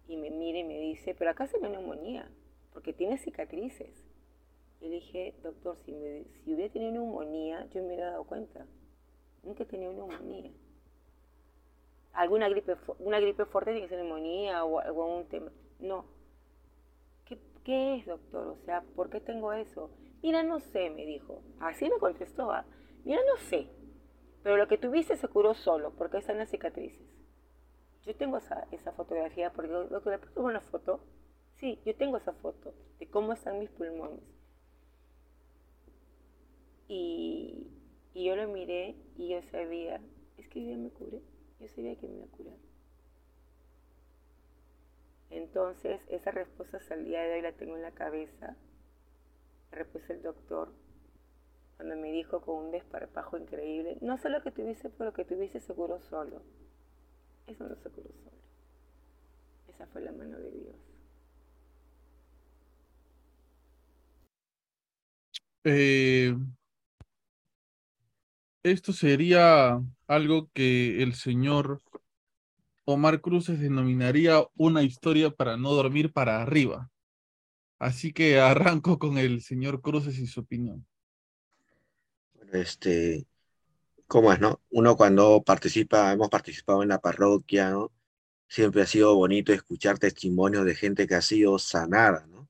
Y 0.06 0.16
me 0.16 0.30
mira 0.30 0.60
y 0.60 0.64
me 0.64 0.78
dice, 0.78 1.14
pero 1.14 1.32
acá 1.32 1.48
se 1.48 1.58
ve 1.58 1.68
neumonía, 1.68 2.30
porque 2.72 2.92
tiene 2.92 3.18
cicatrices. 3.18 4.06
Y 4.80 4.88
le 4.88 4.96
dije, 4.96 5.34
doctor, 5.42 5.76
si, 5.84 5.90
me, 5.90 6.24
si 6.44 6.54
hubiera 6.54 6.72
tenido 6.72 6.92
neumonía, 6.92 7.66
yo 7.74 7.80
me 7.80 7.88
hubiera 7.88 8.12
dado 8.12 8.24
cuenta. 8.24 8.64
Nunca 9.42 9.64
he 9.64 9.66
tenido 9.66 9.92
neumonía 9.92 10.52
alguna 12.16 12.48
gripe, 12.48 12.76
una 12.98 13.20
gripe 13.20 13.44
fuerte 13.44 13.72
tiene 13.72 13.86
que 13.86 13.94
ser 13.94 14.02
neumonía 14.02 14.64
o 14.64 14.80
algún 14.80 15.26
tema. 15.28 15.52
No. 15.78 16.06
¿Qué, 17.24 17.38
¿Qué, 17.62 17.96
es, 17.96 18.06
doctor? 18.06 18.48
O 18.48 18.56
sea, 18.64 18.82
¿por 18.94 19.10
qué 19.10 19.20
tengo 19.20 19.52
eso? 19.52 19.90
Mira, 20.22 20.42
no 20.42 20.58
sé, 20.60 20.90
me 20.90 21.04
dijo. 21.04 21.42
Así 21.60 21.88
me 21.88 21.98
contestó. 21.98 22.50
¿ah? 22.50 22.64
Mira, 23.04 23.20
no 23.26 23.36
sé. 23.48 23.68
Pero 24.42 24.56
lo 24.56 24.66
que 24.66 24.78
tuviste 24.78 25.16
se 25.16 25.28
curó 25.28 25.54
solo, 25.54 25.92
porque 25.92 26.18
están 26.18 26.38
las 26.38 26.50
cicatrices. 26.50 27.06
Yo 28.04 28.14
tengo 28.14 28.38
esa, 28.38 28.66
esa 28.70 28.92
fotografía, 28.92 29.52
porque 29.52 29.70
que 30.02 30.10
le 30.10 30.18
pongo 30.18 30.48
una 30.48 30.60
foto. 30.60 31.00
Sí, 31.56 31.80
yo 31.84 31.94
tengo 31.96 32.16
esa 32.16 32.32
foto 32.32 32.72
de 32.98 33.08
cómo 33.08 33.32
están 33.32 33.58
mis 33.58 33.70
pulmones. 33.70 34.20
Y, 36.88 37.66
y 38.14 38.24
yo 38.24 38.36
lo 38.36 38.46
miré 38.48 38.94
y 39.16 39.28
yo 39.28 39.42
sabía, 39.50 40.00
es 40.38 40.48
que 40.48 40.62
yo 40.62 40.70
ya 40.70 40.76
me 40.76 40.90
curé 40.90 41.20
yo 41.60 41.68
sabía 41.68 41.96
que 41.96 42.06
me 42.06 42.16
iba 42.16 42.24
a 42.24 42.28
curar. 42.28 42.56
Entonces, 45.30 46.00
esa 46.08 46.30
respuesta 46.30 46.78
el 46.94 47.04
día 47.04 47.22
de 47.22 47.34
hoy 47.34 47.42
la 47.42 47.52
tengo 47.52 47.76
en 47.76 47.82
la 47.82 47.92
cabeza. 47.92 48.56
La 49.70 49.78
respuesta 49.78 50.12
del 50.12 50.22
doctor 50.22 50.72
cuando 51.76 51.96
me 51.96 52.10
dijo 52.10 52.40
con 52.40 52.66
un 52.66 52.70
desparpajo 52.72 53.36
increíble, 53.36 53.98
no 54.00 54.16
sé 54.16 54.30
lo 54.30 54.42
que 54.42 54.50
tuviese, 54.50 54.88
pero 54.90 55.12
que 55.12 55.24
tuviese 55.24 55.60
seguro 55.60 56.00
solo. 56.00 56.42
Eso 57.46 57.64
no 57.64 57.76
se 57.76 57.90
curó 57.90 58.08
solo. 58.24 58.36
Esa 59.68 59.86
fue 59.86 60.00
la 60.00 60.12
mano 60.12 60.38
de 60.38 60.50
Dios. 60.50 60.76
Eh, 65.64 66.34
esto 68.70 68.92
sería 68.92 69.80
algo 70.06 70.50
que 70.52 71.02
el 71.02 71.14
señor 71.14 71.82
Omar 72.84 73.20
Cruces 73.20 73.60
denominaría 73.60 74.44
una 74.56 74.82
historia 74.82 75.30
para 75.30 75.56
no 75.56 75.72
dormir 75.72 76.12
para 76.12 76.42
arriba. 76.42 76.90
Así 77.78 78.12
que 78.12 78.40
arranco 78.40 78.98
con 78.98 79.18
el 79.18 79.42
señor 79.42 79.80
Cruces 79.82 80.18
y 80.18 80.26
su 80.26 80.40
opinión. 80.40 80.86
Este, 82.52 83.26
¿cómo 84.06 84.32
es, 84.32 84.40
no? 84.40 84.60
Uno 84.70 84.96
cuando 84.96 85.42
participa, 85.42 86.12
hemos 86.12 86.28
participado 86.28 86.82
en 86.82 86.88
la 86.88 87.00
parroquia, 87.00 87.70
¿no? 87.70 87.92
Siempre 88.48 88.82
ha 88.82 88.86
sido 88.86 89.14
bonito 89.16 89.52
escuchar 89.52 89.98
testimonios 89.98 90.64
de 90.64 90.74
gente 90.74 91.06
que 91.06 91.16
ha 91.16 91.22
sido 91.22 91.58
sanada, 91.58 92.26
¿no? 92.28 92.48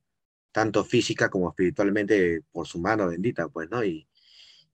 Tanto 0.52 0.84
física 0.84 1.28
como 1.30 1.48
espiritualmente 1.48 2.42
por 2.52 2.66
su 2.66 2.78
mano 2.78 3.08
bendita, 3.08 3.48
pues, 3.48 3.70
¿no? 3.70 3.84
Y, 3.84 4.06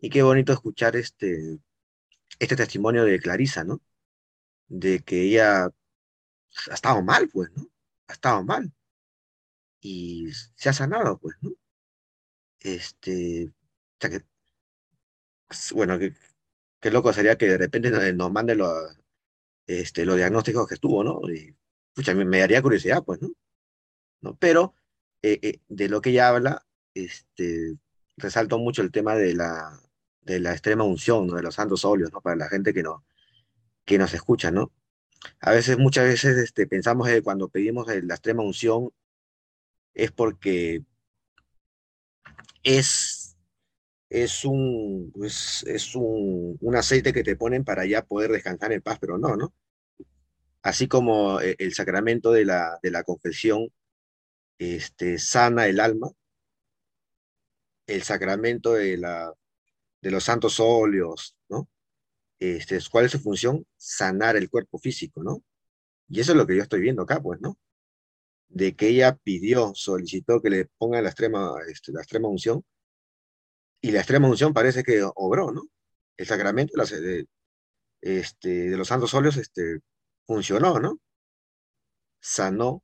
y 0.02 0.10
qué 0.10 0.22
bonito 0.22 0.52
escuchar 0.52 0.96
este, 0.96 1.58
este 2.38 2.56
testimonio 2.56 3.04
de 3.04 3.20
Clarisa, 3.20 3.64
¿no? 3.64 3.80
De 4.68 5.00
que 5.00 5.22
ella 5.22 5.66
ha 5.66 6.74
estado 6.74 7.02
mal, 7.02 7.28
pues, 7.32 7.50
¿no? 7.56 7.68
Ha 8.08 8.14
estado 8.14 8.44
mal. 8.44 8.72
Y 9.80 10.30
se 10.56 10.68
ha 10.70 10.72
sanado, 10.72 11.18
pues, 11.18 11.36
¿no? 11.42 11.50
Este, 12.60 13.48
o 13.48 13.52
sea 14.00 14.10
que, 14.10 14.24
bueno, 15.74 15.98
qué 16.80 16.90
loco 16.90 17.12
sería 17.12 17.36
que 17.38 17.46
de 17.46 17.58
repente 17.58 17.90
nos 18.12 18.32
mande 18.32 18.54
los, 18.56 18.72
este, 19.66 20.04
los 20.06 20.16
diagnósticos 20.16 20.68
que 20.68 20.74
estuvo, 20.74 21.04
¿no? 21.04 21.20
Y, 21.30 21.56
pucha, 21.94 22.14
me, 22.14 22.24
me 22.24 22.40
daría 22.40 22.62
curiosidad, 22.62 23.04
pues, 23.04 23.22
¿no? 23.22 23.30
¿No? 24.22 24.36
Pero 24.38 24.74
eh, 25.22 25.38
eh, 25.42 25.60
de 25.68 25.88
lo 25.88 26.00
que 26.00 26.10
ella 26.10 26.28
habla, 26.28 26.66
este, 26.94 27.76
resalto 28.16 28.58
mucho 28.58 28.82
el 28.82 28.92
tema 28.92 29.16
de 29.16 29.34
la, 29.34 29.80
de 30.22 30.40
la 30.40 30.52
extrema 30.52 30.84
unción, 30.84 31.28
de 31.28 31.42
los 31.42 31.54
santos 31.54 31.84
óleos, 31.84 32.12
¿no? 32.12 32.20
para 32.20 32.36
la 32.36 32.48
gente 32.48 32.72
que, 32.72 32.82
no, 32.82 33.04
que 33.84 33.98
nos 33.98 34.14
escucha, 34.14 34.50
¿no? 34.50 34.72
A 35.40 35.52
veces, 35.52 35.78
muchas 35.78 36.04
veces 36.04 36.36
este, 36.36 36.66
pensamos 36.66 37.08
que 37.08 37.22
cuando 37.22 37.48
pedimos 37.48 37.86
la 37.86 38.14
extrema 38.14 38.42
unción 38.42 38.90
es 39.94 40.10
porque 40.10 40.84
es, 42.62 43.36
es, 44.08 44.44
un, 44.44 45.12
es 45.22 45.94
un, 45.94 46.58
un, 46.60 46.76
aceite 46.76 47.12
que 47.12 47.22
te 47.22 47.36
ponen 47.36 47.64
para 47.64 47.84
ya 47.86 48.04
poder 48.04 48.32
descansar 48.32 48.72
en 48.72 48.82
paz, 48.82 48.98
pero 49.00 49.18
no, 49.18 49.36
¿no? 49.36 49.52
Así 50.62 50.88
como 50.88 51.40
eh, 51.40 51.56
el 51.58 51.74
sacramento 51.74 52.32
de 52.32 52.44
la, 52.44 52.78
de 52.82 52.90
la 52.90 53.02
confesión 53.04 53.68
este, 54.58 55.18
sana 55.18 55.66
el 55.66 55.80
alma, 55.80 56.10
el 57.86 58.02
sacramento 58.02 58.74
de 58.74 58.96
la 58.96 59.32
de 60.02 60.10
los 60.10 60.24
santos 60.24 60.60
óleos, 60.60 61.36
¿no? 61.48 61.68
Este, 62.38 62.78
¿Cuál 62.90 63.06
es 63.06 63.12
su 63.12 63.20
función? 63.20 63.66
Sanar 63.76 64.36
el 64.36 64.50
cuerpo 64.50 64.78
físico, 64.78 65.22
¿no? 65.22 65.42
Y 66.08 66.20
eso 66.20 66.32
es 66.32 66.38
lo 66.38 66.46
que 66.46 66.56
yo 66.56 66.62
estoy 66.62 66.80
viendo 66.80 67.02
acá, 67.02 67.20
pues, 67.22 67.40
¿no? 67.40 67.58
de 68.52 68.76
que 68.76 68.88
ella 68.88 69.16
pidió, 69.16 69.72
solicitó 69.74 70.40
que 70.42 70.50
le 70.50 70.66
pongan 70.78 71.04
la 71.04 71.10
extrema, 71.10 71.54
este, 71.68 71.92
la 71.92 72.02
extrema 72.02 72.28
unción, 72.28 72.64
y 73.80 73.90
la 73.90 74.00
extrema 74.00 74.28
unción 74.28 74.52
parece 74.54 74.82
que 74.84 75.02
obró, 75.16 75.52
¿no? 75.52 75.62
El 76.16 76.26
sacramento 76.26 76.74
de, 76.84 77.26
este, 78.00 78.70
de 78.70 78.76
los 78.76 78.88
santos 78.88 79.14
óleos 79.14 79.36
este, 79.36 79.80
funcionó, 80.26 80.80
¿no? 80.80 81.00
Sanó 82.20 82.82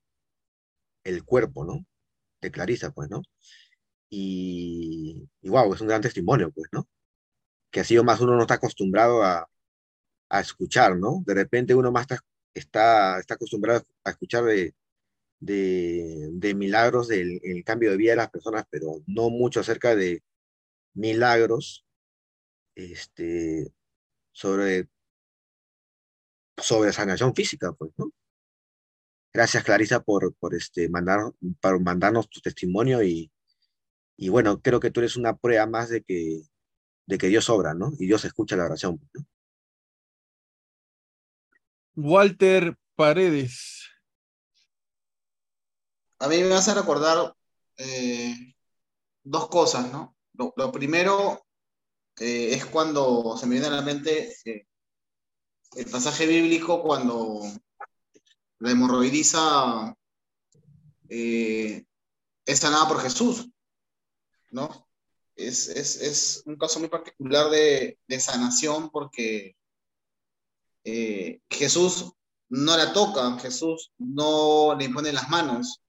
el 1.04 1.24
cuerpo, 1.24 1.64
¿no? 1.64 1.84
De 2.40 2.50
Clarisa, 2.50 2.90
pues, 2.92 3.10
¿no? 3.10 3.22
Y, 4.10 5.28
y 5.42 5.48
wow, 5.48 5.74
es 5.74 5.80
un 5.80 5.88
gran 5.88 6.02
testimonio, 6.02 6.50
pues, 6.52 6.68
¿no? 6.72 6.88
Que 7.70 7.80
así 7.80 7.96
o 7.98 8.04
más 8.04 8.20
uno 8.20 8.34
no 8.36 8.42
está 8.42 8.54
acostumbrado 8.54 9.22
a, 9.22 9.48
a 10.30 10.40
escuchar, 10.40 10.96
¿no? 10.96 11.22
De 11.26 11.34
repente 11.34 11.74
uno 11.74 11.92
más 11.92 12.02
está, 12.02 12.20
está, 12.54 13.20
está 13.20 13.34
acostumbrado 13.34 13.84
a 14.04 14.10
escuchar 14.10 14.44
de, 14.44 14.74
de, 15.40 16.30
de 16.32 16.54
milagros 16.54 17.08
del 17.08 17.40
el 17.42 17.64
cambio 17.64 17.90
de 17.90 17.96
vida 17.96 18.12
de 18.12 18.16
las 18.16 18.30
personas, 18.30 18.64
pero 18.70 19.02
no 19.06 19.30
mucho 19.30 19.60
acerca 19.60 19.96
de 19.96 20.22
milagros 20.94 21.86
este, 22.74 23.72
sobre, 24.32 24.88
sobre 26.56 26.92
sanación 26.92 27.34
física, 27.34 27.72
pues, 27.72 27.92
¿no? 27.96 28.12
Gracias, 29.32 29.62
Clarisa, 29.62 30.00
por, 30.02 30.34
por, 30.36 30.54
este, 30.54 30.88
mandar, 30.88 31.32
por 31.60 31.80
mandarnos 31.80 32.28
tu 32.28 32.40
testimonio 32.40 33.02
y, 33.02 33.30
y 34.16 34.28
bueno, 34.30 34.60
creo 34.60 34.80
que 34.80 34.90
tú 34.90 35.00
eres 35.00 35.16
una 35.16 35.36
prueba 35.36 35.66
más 35.66 35.90
de 35.90 36.02
que, 36.02 36.42
de 37.08 37.16
que 37.16 37.28
Dios 37.28 37.48
obra, 37.48 37.72
¿no? 37.72 37.90
Y 37.98 38.06
Dios 38.06 38.24
escucha 38.26 38.54
la 38.54 38.66
oración. 38.66 39.00
¿no? 39.14 39.24
Walter 41.96 42.76
Paredes. 42.94 43.88
A 46.18 46.28
mí 46.28 46.42
me 46.42 46.54
hace 46.54 46.74
recordar 46.74 47.34
eh, 47.78 48.54
dos 49.22 49.48
cosas, 49.48 49.90
¿no? 49.90 50.16
Lo, 50.34 50.52
lo 50.56 50.70
primero 50.70 51.46
eh, 52.18 52.54
es 52.54 52.66
cuando 52.66 53.36
se 53.38 53.46
me 53.46 53.52
viene 53.52 53.68
a 53.68 53.70
la 53.70 53.82
mente 53.82 54.36
eh, 54.44 54.66
el 55.76 55.86
pasaje 55.86 56.26
bíblico 56.26 56.82
cuando 56.82 57.40
la 58.58 58.70
hemorroidiza 58.70 59.96
eh, 61.08 61.86
es 62.44 62.58
sanada 62.58 62.86
por 62.86 63.00
Jesús, 63.00 63.48
¿no? 64.50 64.87
Es, 65.38 65.68
es, 65.68 66.02
es 66.02 66.42
un 66.46 66.56
caso 66.56 66.80
muy 66.80 66.88
particular 66.88 67.48
de, 67.48 67.96
de 68.08 68.20
sanación 68.20 68.90
porque 68.90 69.56
eh, 70.82 71.40
Jesús 71.48 72.12
no 72.48 72.76
la 72.76 72.92
toca, 72.92 73.38
Jesús 73.38 73.92
no 73.98 74.74
le 74.76 74.86
impone 74.86 75.12
las 75.12 75.28
manos. 75.28 75.80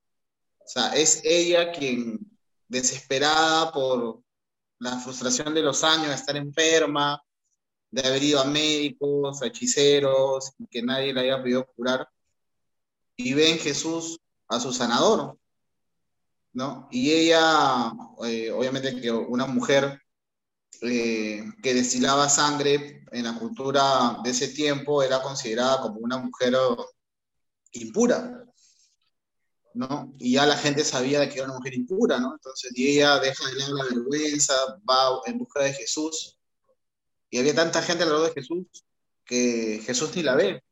O 0.60 0.68
sea, 0.68 0.94
es 0.94 1.22
ella 1.24 1.72
quien, 1.72 2.20
desesperada 2.68 3.72
por 3.72 4.22
la 4.78 5.00
frustración 5.00 5.56
de 5.56 5.64
los 5.64 5.84
años 5.84 6.10
de 6.10 6.14
estar 6.14 6.38
enferma, 6.38 7.20
de 7.90 8.08
haber 8.08 8.22
ido 8.22 8.40
a 8.40 8.46
médicos, 8.46 9.42
a 9.42 9.48
hechiceros, 9.48 10.52
que 10.70 10.84
nadie 10.84 11.12
la 11.12 11.22
haya 11.22 11.42
podido 11.42 11.66
curar, 11.76 12.08
y 13.16 13.34
ve 13.34 13.50
en 13.50 13.58
Jesús 13.58 14.20
a 14.48 14.60
su 14.60 14.72
sanador, 14.72 15.39
¿no? 16.54 16.88
Y 16.92 17.12
ella, 17.12 17.92
eh, 18.26 18.52
obviamente 18.52 19.00
que 19.00 19.12
una 19.12 19.46
mujer 19.46 20.02
eh, 20.82 21.44
que 21.62 21.74
destilaba 21.74 22.30
sangre 22.30 23.04
en 23.12 23.24
la 23.26 23.38
cultura 23.38 24.20
de 24.24 24.30
ese 24.30 24.50
tiempo 24.50 25.04
era 25.04 25.22
considerada 25.22 25.82
como 25.82 26.00
una 26.00 26.18
mujer 26.18 26.56
impura, 27.74 28.46
¿no? 29.74 30.14
Y 30.18 30.34
ya 30.34 30.46
la 30.46 30.58
gente 30.58 30.84
sabía 30.84 31.30
que 31.30 31.40
era 31.40 31.46
una 31.46 31.58
mujer 31.58 31.74
impura, 31.74 32.20
¿no? 32.20 32.34
Entonces, 32.34 32.72
y 32.76 32.88
ella 32.88 33.20
deja 33.20 33.46
de 33.48 33.56
lado 33.56 33.76
la 33.76 33.84
vergüenza, 33.86 34.54
va 34.90 35.22
en 35.26 35.38
busca 35.38 35.64
de 35.64 35.74
Jesús. 35.74 36.38
Y 37.30 37.40
había 37.40 37.56
tanta 37.56 37.82
gente 37.82 38.04
alrededor 38.04 38.28
de 38.30 38.42
Jesús 38.42 38.66
que 39.26 39.82
Jesús 39.86 40.16
ni 40.16 40.24
la 40.24 40.36
ve, 40.36 40.64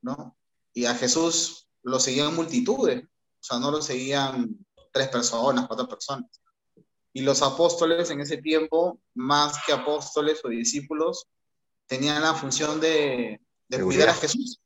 ¿no? 0.00 0.36
Y 0.72 0.86
a 0.86 0.94
Jesús 0.94 1.68
lo 1.82 2.00
seguían 2.00 2.34
multitudes, 2.34 3.04
o 3.04 3.44
sea, 3.44 3.58
no 3.58 3.70
lo 3.70 3.82
seguían 3.82 4.56
tres 4.92 5.08
personas, 5.08 5.66
cuatro 5.66 5.88
personas. 5.88 6.30
Y 7.12 7.22
los 7.22 7.42
apóstoles 7.42 8.10
en 8.10 8.20
ese 8.20 8.38
tiempo, 8.38 9.00
más 9.14 9.56
que 9.66 9.72
apóstoles 9.72 10.40
o 10.44 10.48
discípulos, 10.48 11.26
tenían 11.86 12.22
la 12.22 12.34
función 12.34 12.80
de, 12.80 13.40
de 13.68 13.82
cuidar 13.82 14.10
a 14.10 14.14
Jesús, 14.14 14.60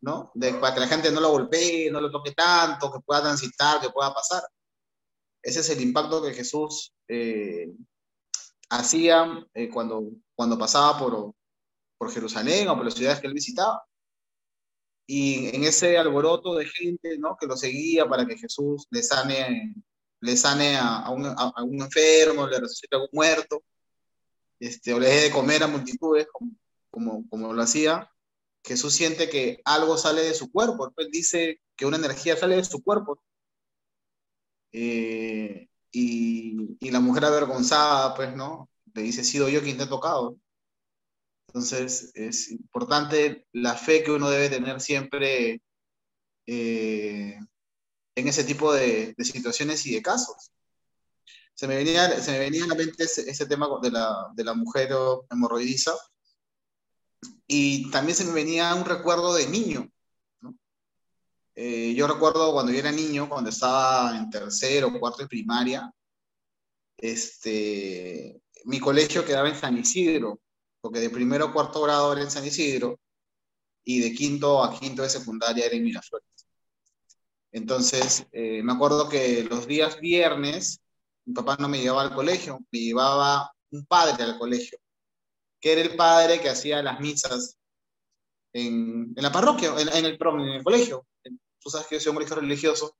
¿no? 0.00 0.30
De, 0.34 0.54
para 0.54 0.74
que 0.74 0.80
la 0.80 0.88
gente 0.88 1.10
no 1.10 1.20
lo 1.20 1.30
golpee, 1.30 1.90
no 1.90 2.00
lo 2.00 2.10
toque 2.10 2.32
tanto, 2.32 2.92
que 2.92 3.00
pueda 3.00 3.22
transitar, 3.22 3.80
que 3.80 3.90
pueda 3.90 4.12
pasar. 4.12 4.42
Ese 5.42 5.60
es 5.60 5.70
el 5.70 5.80
impacto 5.80 6.22
que 6.22 6.34
Jesús 6.34 6.92
eh, 7.08 7.72
hacía 8.68 9.46
eh, 9.54 9.70
cuando, 9.70 10.02
cuando 10.34 10.58
pasaba 10.58 10.98
por, 10.98 11.34
por 11.96 12.12
Jerusalén 12.12 12.68
o 12.68 12.76
por 12.76 12.84
las 12.84 12.94
ciudades 12.94 13.20
que 13.20 13.26
él 13.26 13.34
visitaba. 13.34 13.82
Y 15.12 15.48
en 15.56 15.64
ese 15.64 15.98
alboroto 15.98 16.54
de 16.54 16.66
gente 16.66 17.18
¿no? 17.18 17.36
que 17.36 17.48
lo 17.48 17.56
seguía 17.56 18.08
para 18.08 18.24
que 18.24 18.38
Jesús 18.38 18.86
le 18.90 19.02
sane 19.02 19.74
le 20.20 20.36
sane 20.36 20.76
a, 20.76 20.98
a, 20.98 21.10
un, 21.10 21.26
a, 21.26 21.64
un, 21.64 21.82
enfermo, 21.82 22.46
le 22.46 22.60
resucite 22.60 22.94
a 22.94 23.00
un 23.00 23.08
muerto, 23.10 23.64
este, 24.60 24.94
o 24.94 25.00
le 25.00 25.08
deje 25.08 25.22
de 25.22 25.30
comer 25.32 25.64
a 25.64 25.66
multitudes, 25.66 26.28
como, 26.32 26.52
como, 26.90 27.28
como 27.28 27.52
lo 27.52 27.62
hacía, 27.62 28.08
Jesús 28.62 28.94
siente 28.94 29.28
que 29.28 29.60
algo 29.64 29.96
sale 29.96 30.22
de 30.22 30.34
su 30.34 30.52
cuerpo. 30.52 30.92
Él 30.98 31.08
dice 31.10 31.60
que 31.74 31.86
una 31.86 31.96
energía 31.96 32.36
sale 32.36 32.56
de 32.56 32.64
su 32.64 32.80
cuerpo. 32.80 33.20
Eh, 34.70 35.68
y, 35.90 36.76
y, 36.78 36.90
la 36.92 37.00
mujer 37.00 37.24
avergonzada, 37.24 38.14
pues, 38.14 38.36
¿no? 38.36 38.68
Le 38.94 39.02
dice, 39.02 39.24
sido 39.24 39.48
yo 39.48 39.60
quien 39.62 39.76
te 39.76 39.84
ha 39.84 39.88
tocado. 39.88 40.36
Entonces, 41.52 42.12
es 42.14 42.48
importante 42.52 43.44
la 43.52 43.74
fe 43.74 44.04
que 44.04 44.12
uno 44.12 44.30
debe 44.30 44.48
tener 44.48 44.80
siempre 44.80 45.60
eh, 46.46 47.40
en 48.14 48.28
ese 48.28 48.44
tipo 48.44 48.72
de, 48.72 49.14
de, 49.16 49.24
situaciones 49.24 49.84
y 49.84 49.94
de 49.94 50.00
casos. 50.00 50.52
Se 51.54 51.66
me 51.66 51.74
venía, 51.76 52.08
se 52.20 52.30
me 52.30 52.38
venía 52.38 52.64
a 52.64 52.68
la 52.68 52.76
mente 52.76 53.02
ese, 53.02 53.28
ese 53.28 53.46
tema 53.46 53.68
de 53.82 53.90
la, 53.90 54.28
de 54.32 54.44
la 54.44 54.54
mujer 54.54 54.90
hemorroidiza 55.28 55.92
y 57.48 57.90
también 57.90 58.16
se 58.16 58.24
me 58.24 58.32
venía 58.32 58.72
un 58.76 58.84
recuerdo 58.84 59.34
de 59.34 59.48
niño. 59.48 59.90
Eh, 61.56 61.94
yo 61.96 62.06
recuerdo 62.06 62.52
cuando 62.52 62.70
yo 62.70 62.78
era 62.78 62.92
niño, 62.92 63.28
cuando 63.28 63.50
estaba 63.50 64.16
en 64.16 64.30
tercero 64.30 64.96
cuarto 65.00 65.22
de 65.22 65.28
primaria, 65.28 65.92
este, 66.96 68.40
mi 68.66 68.78
colegio 68.78 69.24
quedaba 69.24 69.48
en 69.48 69.56
San 69.56 69.76
Isidro, 69.76 70.38
porque 70.80 71.00
de 71.00 71.10
primero 71.10 71.46
a 71.46 71.52
cuarto 71.52 71.82
grado 71.82 72.12
era 72.12 72.22
en 72.22 72.30
San 72.30 72.46
Isidro 72.46 72.98
y 73.84 74.00
de 74.00 74.14
quinto 74.14 74.62
a 74.62 74.78
quinto 74.78 75.02
de 75.02 75.10
secundaria 75.10 75.66
era 75.66 75.74
en 75.74 75.84
Miraflores. 75.84 76.26
Entonces, 77.52 78.26
eh, 78.32 78.62
me 78.62 78.72
acuerdo 78.72 79.08
que 79.08 79.44
los 79.44 79.66
días 79.66 79.98
viernes, 80.00 80.80
mi 81.24 81.34
papá 81.34 81.56
no 81.58 81.68
me 81.68 81.80
llevaba 81.80 82.02
al 82.02 82.14
colegio, 82.14 82.60
me 82.70 82.78
llevaba 82.78 83.52
un 83.70 83.84
padre 83.86 84.22
al 84.22 84.38
colegio, 84.38 84.78
que 85.60 85.72
era 85.72 85.80
el 85.80 85.96
padre 85.96 86.40
que 86.40 86.48
hacía 86.48 86.82
las 86.82 87.00
misas 87.00 87.58
en, 88.52 89.12
en 89.16 89.22
la 89.22 89.32
parroquia, 89.32 89.70
en, 89.78 89.88
en, 89.88 90.04
el, 90.04 90.18
en 90.20 90.48
el 90.48 90.64
colegio. 90.64 91.06
Tú 91.58 91.70
sabes 91.70 91.86
que 91.88 91.96
yo 91.96 92.00
soy 92.00 92.10
un 92.10 92.16
colegio 92.16 92.36
religioso, 92.36 92.96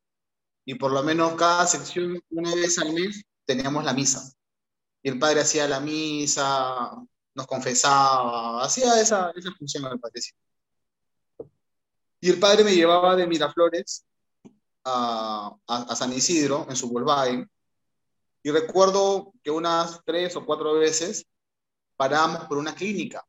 y 0.64 0.74
por 0.74 0.92
lo 0.92 1.02
menos 1.02 1.34
cada 1.34 1.66
sección, 1.66 2.20
una 2.30 2.54
vez 2.54 2.78
al 2.78 2.92
mes, 2.92 3.22
teníamos 3.44 3.84
la 3.84 3.94
misa. 3.94 4.32
Y 5.02 5.08
el 5.08 5.18
padre 5.18 5.40
hacía 5.40 5.66
la 5.66 5.80
misa, 5.80 6.90
nos 7.34 7.46
confesaba, 7.46 8.62
hacía 8.62 9.00
esa, 9.00 9.30
esa 9.34 9.52
función 9.52 9.84
al 9.86 9.98
padre. 9.98 10.20
Y 12.20 12.30
el 12.30 12.38
padre 12.38 12.64
me 12.64 12.74
llevaba 12.74 13.16
de 13.16 13.26
Miraflores 13.26 14.04
a, 14.84 15.54
a, 15.66 15.76
a 15.82 15.96
San 15.96 16.12
Isidro 16.12 16.66
en 16.68 16.76
su 16.76 16.88
Volkswagen. 16.90 17.50
Y 18.42 18.50
recuerdo 18.50 19.32
que 19.42 19.50
unas 19.50 20.00
tres 20.04 20.34
o 20.36 20.44
cuatro 20.44 20.74
veces 20.74 21.26
parábamos 21.96 22.46
por 22.46 22.58
una 22.58 22.74
clínica. 22.74 23.24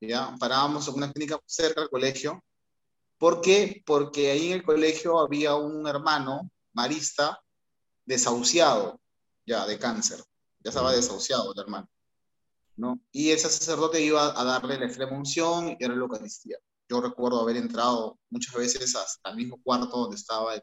¿ya? 0.00 0.34
Parábamos 0.38 0.88
en 0.88 0.94
una 0.94 1.12
clínica 1.12 1.38
cerca 1.46 1.80
del 1.80 1.90
colegio. 1.90 2.42
¿Por 3.18 3.40
qué? 3.40 3.82
Porque 3.84 4.30
ahí 4.30 4.48
en 4.48 4.54
el 4.54 4.62
colegio 4.62 5.18
había 5.18 5.54
un 5.54 5.86
hermano 5.86 6.50
marista 6.72 7.40
desahuciado, 8.04 9.00
ya, 9.46 9.66
de 9.66 9.78
cáncer. 9.78 10.22
Ya 10.60 10.70
estaba 10.70 10.92
desahuciado 10.92 11.52
el 11.52 11.60
hermano. 11.60 11.88
¿No? 12.80 12.98
Y 13.12 13.30
ese 13.30 13.48
sacerdote 13.50 14.00
iba 14.00 14.40
a 14.40 14.44
darle 14.44 14.78
la 14.78 14.86
extrema 14.86 15.12
unción 15.12 15.68
y 15.68 15.76
era 15.84 15.94
la 15.94 16.00
Eucaristía. 16.00 16.56
Yo 16.88 17.00
recuerdo 17.00 17.40
haber 17.40 17.56
entrado 17.58 18.18
muchas 18.30 18.54
veces 18.54 18.96
hasta 18.96 19.30
el 19.30 19.36
mismo 19.36 19.60
cuarto 19.62 19.96
donde 19.96 20.16
estaba 20.16 20.54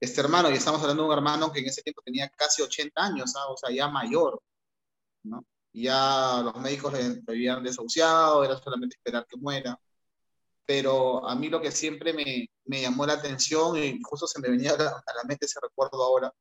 este 0.00 0.20
hermano, 0.20 0.48
y 0.48 0.54
estamos 0.54 0.80
hablando 0.80 1.02
de 1.02 1.08
un 1.08 1.14
hermano 1.14 1.52
que 1.52 1.58
en 1.58 1.66
ese 1.66 1.82
tiempo 1.82 2.02
tenía 2.04 2.28
casi 2.30 2.62
80 2.62 3.04
años, 3.04 3.32
¿sabes? 3.32 3.48
o 3.50 3.56
sea, 3.56 3.74
ya 3.74 3.88
mayor, 3.88 4.40
¿no? 5.24 5.44
Y 5.72 5.84
ya 5.84 6.40
los 6.44 6.54
médicos 6.56 6.92
le 6.92 7.20
habían 7.26 7.64
desahuciado, 7.64 8.44
era 8.44 8.56
solamente 8.58 8.96
esperar 8.96 9.26
que 9.28 9.36
muera. 9.36 9.76
Pero 10.64 11.26
a 11.28 11.34
mí 11.34 11.48
lo 11.48 11.60
que 11.60 11.72
siempre 11.72 12.12
me, 12.12 12.48
me 12.66 12.82
llamó 12.82 13.06
la 13.06 13.14
atención 13.14 13.76
y 13.76 14.00
justo 14.02 14.28
se 14.28 14.40
me 14.40 14.50
venía 14.50 14.72
a 14.72 14.76
la, 14.76 14.90
a 14.90 15.14
la 15.16 15.24
mente 15.26 15.46
ese 15.46 15.58
recuerdo 15.60 16.00
ahora, 16.04 16.32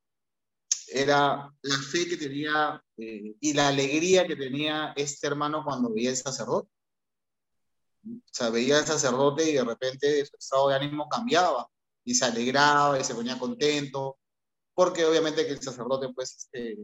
era 0.88 1.54
la 1.62 1.78
fe 1.92 2.08
que 2.08 2.18
tenía 2.18 2.82
eh, 2.98 3.36
y 3.40 3.54
la 3.54 3.68
alegría 3.68 4.26
que 4.26 4.36
tenía 4.36 4.94
este 4.96 5.28
hermano 5.28 5.64
cuando 5.64 5.94
veía 5.94 6.10
el 6.12 6.18
sacerdote. 6.18 6.70
O 8.06 8.22
sea, 8.32 8.50
veía 8.50 8.78
al 8.80 8.86
sacerdote 8.86 9.50
y 9.50 9.54
de 9.54 9.64
repente 9.64 10.26
su 10.26 10.38
estado 10.38 10.70
de 10.70 10.76
ánimo 10.76 11.10
cambiaba 11.10 11.68
y 12.06 12.16
se 12.16 12.26
alegraba 12.26 13.00
y 13.00 13.04
se 13.04 13.14
ponía 13.14 13.38
contento, 13.38 14.18
porque 14.74 15.04
obviamente 15.06 15.46
que 15.46 15.54
el 15.54 15.62
sacerdote, 15.62 16.08
pues, 16.14 16.38
este, 16.38 16.78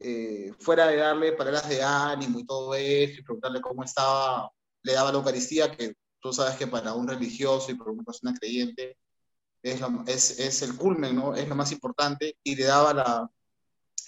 eh, 0.00 0.52
fuera 0.58 0.86
de 0.88 0.96
darle 0.96 1.32
palabras 1.32 1.66
de 1.68 1.82
ánimo 1.82 2.40
y 2.40 2.46
todo 2.46 2.74
eso, 2.74 3.20
y 3.20 3.22
preguntarle 3.22 3.62
cómo 3.62 3.82
estaba, 3.84 4.50
le 4.82 4.92
daba 4.92 5.12
la 5.12 5.18
Eucaristía, 5.18 5.74
que 5.74 5.94
tú 6.20 6.32
sabes 6.32 6.56
que 6.56 6.66
para 6.66 6.92
un 6.92 7.08
religioso 7.08 7.70
y 7.70 7.74
para 7.74 7.92
una 7.92 8.02
persona 8.02 8.34
creyente 8.38 8.98
es, 9.64 9.80
es, 10.06 10.38
es 10.38 10.62
el 10.62 10.76
culmen, 10.76 11.16
¿no? 11.16 11.34
Es 11.34 11.48
lo 11.48 11.54
más 11.54 11.72
importante, 11.72 12.36
y 12.44 12.54
le 12.54 12.64
daba 12.64 12.92
la, 12.92 13.30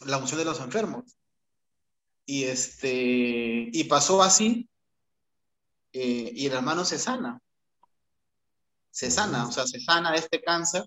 la 0.04 0.18
unción 0.18 0.38
de 0.38 0.44
los 0.44 0.60
enfermos. 0.60 1.16
Y, 2.26 2.44
este, 2.44 3.70
y 3.72 3.84
pasó 3.84 4.22
así, 4.22 4.68
eh, 5.92 6.30
y 6.34 6.46
el 6.46 6.52
hermano 6.52 6.84
se 6.84 6.98
sana, 6.98 7.40
se 8.90 9.10
sana, 9.10 9.48
o 9.48 9.52
sea, 9.52 9.66
se 9.66 9.80
sana 9.80 10.12
de 10.12 10.18
este 10.18 10.42
cáncer, 10.42 10.84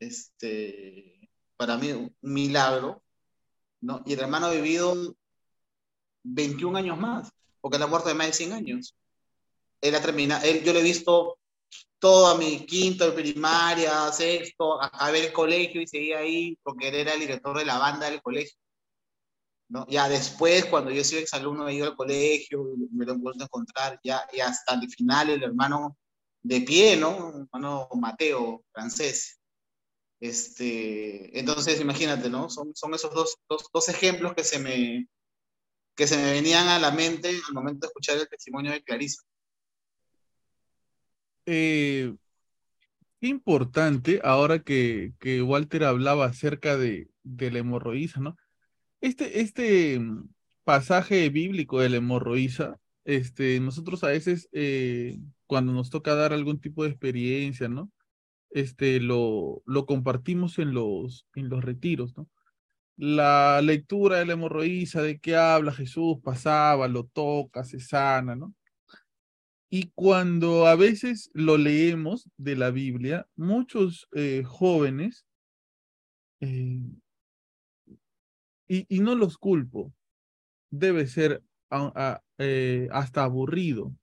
este, 0.00 1.30
para 1.56 1.76
mí 1.76 1.92
un 1.92 2.16
milagro, 2.20 3.02
¿no? 3.80 4.02
Y 4.06 4.14
el 4.14 4.20
hermano 4.20 4.46
ha 4.46 4.50
vivido 4.50 5.14
21 6.24 6.78
años 6.78 6.98
más, 6.98 7.30
porque 7.60 7.76
él 7.76 7.82
ha 7.84 7.86
muerto 7.86 8.08
de 8.08 8.14
más 8.14 8.26
de 8.26 8.32
100 8.32 8.52
años. 8.54 8.96
Él 9.80 9.94
ha 9.94 10.00
terminado, 10.00 10.44
él, 10.44 10.64
yo 10.64 10.72
lo 10.72 10.80
he 10.80 10.82
visto 10.82 11.38
toda 11.98 12.36
mi 12.36 12.66
quinto 12.66 13.06
de 13.10 13.22
primaria, 13.22 14.12
sexto, 14.12 14.80
a, 14.80 14.86
a 14.86 15.10
ver 15.10 15.26
el 15.26 15.32
colegio 15.32 15.80
y 15.80 15.86
seguía 15.86 16.18
ahí, 16.18 16.58
porque 16.62 16.88
él 16.88 16.96
era 16.96 17.14
el 17.14 17.20
director 17.20 17.56
de 17.56 17.64
la 17.64 17.78
banda 17.78 18.10
del 18.10 18.22
colegio. 18.22 18.58
¿no? 19.68 19.86
Ya 19.88 20.08
después, 20.08 20.66
cuando 20.66 20.90
yo 20.90 21.02
sido 21.02 21.20
exalumno, 21.20 21.68
he 21.68 21.74
ido 21.74 21.86
al 21.86 21.96
colegio, 21.96 22.64
me 22.92 23.04
lo 23.04 23.14
he 23.14 23.18
vuelto 23.18 23.44
a 23.44 23.46
encontrar, 23.46 24.00
ya, 24.04 24.26
y 24.32 24.40
hasta 24.40 24.74
el 24.74 24.88
final, 24.90 25.30
el 25.30 25.42
hermano 25.42 25.96
de 26.42 26.60
pie, 26.60 26.96
¿no? 26.96 27.30
Hermano 27.30 27.88
Mateo, 27.94 28.64
francés. 28.72 29.40
Este, 30.20 31.38
entonces, 31.38 31.80
imagínate, 31.80 32.30
¿no? 32.30 32.48
Son, 32.50 32.74
son 32.74 32.94
esos 32.94 33.12
dos, 33.14 33.36
dos, 33.48 33.66
dos 33.72 33.88
ejemplos 33.88 34.34
que 34.34 34.44
se, 34.44 34.58
me, 34.58 35.08
que 35.96 36.06
se 36.06 36.16
me 36.16 36.32
venían 36.32 36.68
a 36.68 36.78
la 36.78 36.90
mente 36.90 37.28
al 37.28 37.54
momento 37.54 37.86
de 37.86 37.88
escuchar 37.88 38.18
el 38.18 38.28
testimonio 38.28 38.72
de 38.72 38.82
Clarisa. 38.82 39.22
Eh, 41.46 42.14
importante 43.20 44.20
ahora 44.22 44.60
que, 44.60 45.12
Walter 45.44 45.84
hablaba 45.84 46.26
acerca 46.26 46.76
de, 46.76 47.08
de 47.22 47.50
la 47.50 47.58
hemorroísa, 47.60 48.20
¿no? 48.20 48.36
Este, 49.00 49.40
este 49.40 49.98
mm, 49.98 50.28
pasaje 50.64 51.28
bíblico 51.30 51.80
de 51.80 51.90
la 51.90 51.96
hemorroísa, 51.98 52.78
este, 53.04 53.60
nosotros 53.60 54.04
a 54.04 54.08
veces 54.08 54.48
eh, 54.52 55.18
cuando 55.46 55.72
nos 55.72 55.90
toca 55.90 56.14
dar 56.14 56.32
algún 56.32 56.60
tipo 56.60 56.84
de 56.84 56.90
experiencia, 56.90 57.68
¿no? 57.68 57.90
Este, 58.50 59.00
lo, 59.00 59.62
lo 59.66 59.86
compartimos 59.86 60.58
en 60.58 60.74
los, 60.74 61.26
en 61.34 61.48
los 61.48 61.64
retiros, 61.64 62.16
¿no? 62.16 62.28
La 62.96 63.60
lectura 63.62 64.18
de 64.18 64.26
la 64.26 64.34
hemorroísa, 64.34 65.02
de 65.02 65.18
qué 65.18 65.36
habla 65.36 65.72
Jesús, 65.72 66.18
pasaba, 66.22 66.88
lo 66.88 67.06
toca, 67.06 67.64
se 67.64 67.80
sana, 67.80 68.36
¿no? 68.36 68.54
Y 69.70 69.90
cuando 69.94 70.66
a 70.66 70.76
veces 70.76 71.30
lo 71.34 71.58
leemos 71.58 72.28
de 72.36 72.56
la 72.56 72.70
Biblia, 72.70 73.26
muchos 73.36 74.08
eh, 74.12 74.42
jóvenes, 74.46 75.24
eh, 76.40 76.80
y, 78.68 78.86
y 78.88 79.00
no 79.00 79.14
los 79.14 79.36
culpo, 79.38 79.92
debe 80.70 81.06
ser 81.06 81.42
eh, 82.38 82.88
hasta 82.92 83.24
aburrido, 83.24 83.94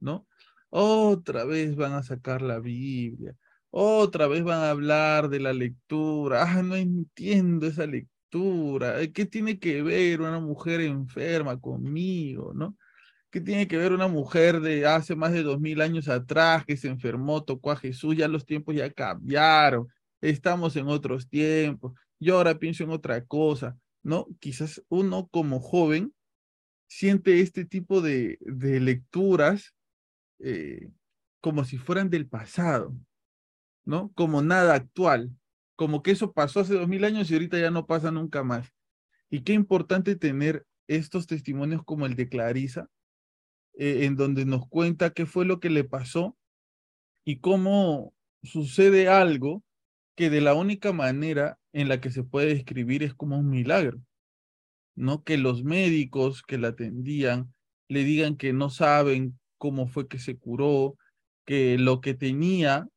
¿no? 0.00 0.26
Otra 0.70 1.44
vez 1.44 1.76
van 1.76 1.92
a 1.92 2.02
sacar 2.02 2.42
la 2.42 2.60
Biblia, 2.60 3.34
otra 3.70 4.26
vez 4.28 4.44
van 4.44 4.60
a 4.60 4.70
hablar 4.70 5.28
de 5.28 5.40
la 5.40 5.52
lectura, 5.52 6.44
ah, 6.44 6.62
no 6.62 6.76
entiendo 6.76 7.66
esa 7.66 7.86
lectura, 7.86 8.96
¿qué 9.12 9.26
tiene 9.26 9.58
que 9.58 9.82
ver 9.82 10.20
una 10.20 10.40
mujer 10.40 10.80
enferma 10.80 11.58
conmigo, 11.60 12.52
¿no? 12.54 12.76
¿Qué 13.30 13.40
tiene 13.40 13.68
que 13.68 13.76
ver 13.76 13.92
una 13.92 14.08
mujer 14.08 14.60
de 14.60 14.86
hace 14.86 15.14
más 15.14 15.32
de 15.32 15.42
dos 15.42 15.60
mil 15.60 15.80
años 15.82 16.08
atrás 16.08 16.64
que 16.64 16.76
se 16.76 16.88
enfermó, 16.88 17.44
tocó 17.44 17.70
a 17.70 17.76
Jesús? 17.76 18.16
Ya 18.16 18.26
los 18.26 18.46
tiempos 18.46 18.74
ya 18.74 18.90
cambiaron, 18.90 19.88
estamos 20.20 20.76
en 20.76 20.88
otros 20.88 21.28
tiempos, 21.28 21.92
yo 22.18 22.36
ahora 22.36 22.58
pienso 22.58 22.84
en 22.84 22.90
otra 22.90 23.24
cosa, 23.24 23.76
¿no? 24.02 24.26
Quizás 24.40 24.82
uno 24.88 25.28
como 25.28 25.60
joven 25.60 26.14
siente 26.88 27.40
este 27.40 27.64
tipo 27.64 28.00
de, 28.00 28.38
de 28.40 28.80
lecturas 28.80 29.74
eh, 30.38 30.88
como 31.40 31.64
si 31.64 31.78
fueran 31.78 32.10
del 32.10 32.26
pasado, 32.26 32.94
¿no? 33.84 34.10
Como 34.14 34.42
nada 34.42 34.74
actual, 34.74 35.30
como 35.76 36.02
que 36.02 36.12
eso 36.12 36.32
pasó 36.32 36.60
hace 36.60 36.74
dos 36.74 36.88
mil 36.88 37.04
años 37.04 37.30
y 37.30 37.34
ahorita 37.34 37.58
ya 37.58 37.70
no 37.70 37.86
pasa 37.86 38.10
nunca 38.10 38.42
más. 38.42 38.72
Y 39.30 39.42
qué 39.42 39.52
importante 39.52 40.16
tener 40.16 40.66
estos 40.88 41.26
testimonios 41.26 41.84
como 41.84 42.06
el 42.06 42.16
de 42.16 42.28
Clarisa, 42.28 42.88
eh, 43.78 44.06
en 44.06 44.16
donde 44.16 44.44
nos 44.44 44.66
cuenta 44.68 45.10
qué 45.10 45.24
fue 45.24 45.44
lo 45.44 45.60
que 45.60 45.70
le 45.70 45.84
pasó 45.84 46.36
y 47.24 47.38
cómo 47.38 48.12
sucede 48.42 49.06
algo 49.06 49.62
que 50.16 50.30
de 50.30 50.40
la 50.40 50.54
única 50.54 50.92
manera 50.92 51.60
en 51.72 51.88
la 51.88 52.00
que 52.00 52.10
se 52.10 52.24
puede 52.24 52.48
describir 52.48 53.04
es 53.04 53.14
como 53.14 53.38
un 53.38 53.48
milagro, 53.48 54.00
¿no? 54.96 55.22
Que 55.22 55.38
los 55.38 55.62
médicos 55.62 56.42
que 56.42 56.58
la 56.58 56.68
atendían 56.68 57.54
le 57.88 58.02
digan 58.02 58.36
que 58.36 58.52
no 58.52 58.68
saben 58.68 59.38
cómo 59.58 59.86
fue 59.86 60.08
que 60.08 60.18
se 60.18 60.36
curó, 60.36 60.98
que 61.46 61.78
lo 61.78 62.00
que 62.00 62.14
tenía, 62.14 62.88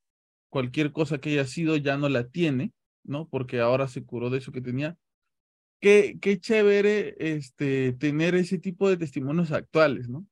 cualquier 0.49 0.91
cosa 0.91 1.19
que 1.19 1.29
haya 1.29 1.45
sido, 1.45 1.77
ya 1.77 1.95
no 1.95 2.09
la 2.09 2.27
tiene, 2.27 2.73
¿no? 3.03 3.29
Porque 3.29 3.59
ahora 3.59 3.87
se 3.87 4.03
curó 4.03 4.31
de 4.31 4.39
eso 4.39 4.51
que 4.51 4.61
tenía. 4.61 4.97
Qué, 5.79 6.17
qué 6.19 6.39
chévere 6.39 7.15
este, 7.19 7.93
tener 7.93 8.33
ese 8.33 8.57
tipo 8.57 8.89
de 8.89 8.97
testimonios 8.97 9.51
actuales, 9.51 10.09
¿no? 10.09 10.25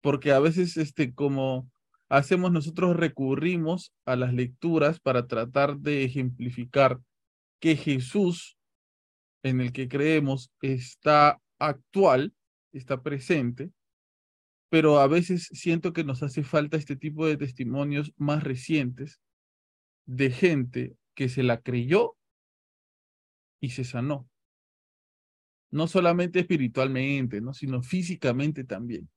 Porque 0.00 0.32
a 0.32 0.38
veces, 0.38 0.76
este, 0.76 1.14
como 1.14 1.70
hacemos 2.08 2.52
nosotros, 2.52 2.96
recurrimos 2.96 3.92
a 4.04 4.16
las 4.16 4.32
lecturas 4.32 5.00
para 5.00 5.26
tratar 5.26 5.78
de 5.78 6.04
ejemplificar 6.04 7.00
que 7.60 7.76
Jesús 7.76 8.56
en 9.42 9.60
el 9.60 9.72
que 9.72 9.88
creemos 9.88 10.50
está 10.60 11.40
actual, 11.58 12.34
está 12.72 13.02
presente, 13.02 13.70
pero 14.68 14.98
a 14.98 15.06
veces 15.06 15.48
siento 15.52 15.92
que 15.92 16.04
nos 16.04 16.22
hace 16.22 16.42
falta 16.42 16.76
este 16.76 16.96
tipo 16.96 17.26
de 17.26 17.36
testimonios 17.36 18.12
más 18.16 18.42
recientes 18.44 19.20
de 20.06 20.30
gente 20.30 20.96
que 21.14 21.28
se 21.28 21.42
la 21.42 21.60
creyó 21.60 22.16
y 23.60 23.70
se 23.70 23.84
sanó. 23.84 24.28
No 25.70 25.86
solamente 25.86 26.40
espiritualmente, 26.40 27.40
¿no? 27.40 27.52
sino 27.54 27.82
físicamente 27.82 28.64
también. 28.64 29.08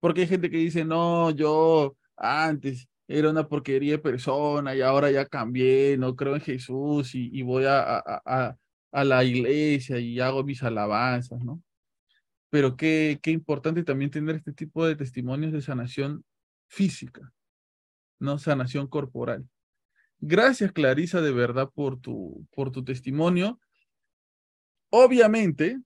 Porque 0.00 0.22
hay 0.22 0.26
gente 0.26 0.50
que 0.50 0.56
dice, 0.56 0.84
no, 0.84 1.30
yo 1.30 1.96
antes 2.16 2.88
era 3.06 3.30
una 3.30 3.48
porquería 3.48 3.92
de 3.92 3.98
persona 3.98 4.74
y 4.74 4.80
ahora 4.80 5.10
ya 5.10 5.26
cambié, 5.26 5.96
no 5.98 6.16
creo 6.16 6.34
en 6.36 6.40
Jesús 6.40 7.14
y, 7.14 7.42
voy 7.42 7.64
a, 7.64 7.98
a, 7.98 8.22
a, 8.24 8.56
a 8.92 9.04
la 9.04 9.24
iglesia 9.24 9.98
y 9.98 10.20
hago 10.20 10.44
mis 10.44 10.62
alabanzas, 10.62 11.44
¿no? 11.44 11.62
Pero 12.50 12.76
qué, 12.76 13.18
qué 13.22 13.30
importante 13.30 13.84
también 13.84 14.10
tener 14.10 14.36
este 14.36 14.52
tipo 14.52 14.86
de 14.86 14.96
testimonios 14.96 15.52
de 15.52 15.62
sanación 15.62 16.24
física, 16.68 17.32
no 18.18 18.38
sanación 18.38 18.86
corporal. 18.86 19.48
Gracias, 20.18 20.72
Clarisa, 20.72 21.20
de 21.20 21.32
verdad, 21.32 21.70
por 21.72 21.98
tu, 21.98 22.46
por 22.52 22.70
tu 22.70 22.84
testimonio. 22.84 23.58
Obviamente, 24.90 25.80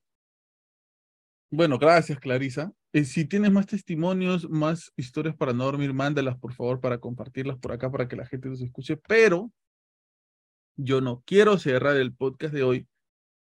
bueno, 1.51 1.78
gracias, 1.78 2.19
Clarisa. 2.19 2.73
Eh, 2.95 3.05
si 3.05 3.25
tienes 3.25 3.51
más 3.51 3.66
testimonios, 3.66 4.49
más 4.49 4.93
historias 4.95 5.35
para 5.35 5.53
no 5.53 5.65
dormir, 5.65 5.93
mándalas, 5.93 6.39
por 6.39 6.55
favor, 6.55 6.81
para 6.81 6.99
compartirlas 6.99 7.59
por 7.59 7.73
acá, 7.73 7.91
para 7.91 8.07
que 8.07 8.15
la 8.15 8.25
gente 8.25 8.49
los 8.49 8.61
escuche. 8.61 8.97
Pero 8.97 9.53
yo 10.77 11.01
no 11.01 11.21
quiero 11.27 11.59
cerrar 11.59 11.97
el 11.97 12.15
podcast 12.15 12.55
de 12.55 12.62
hoy 12.62 12.89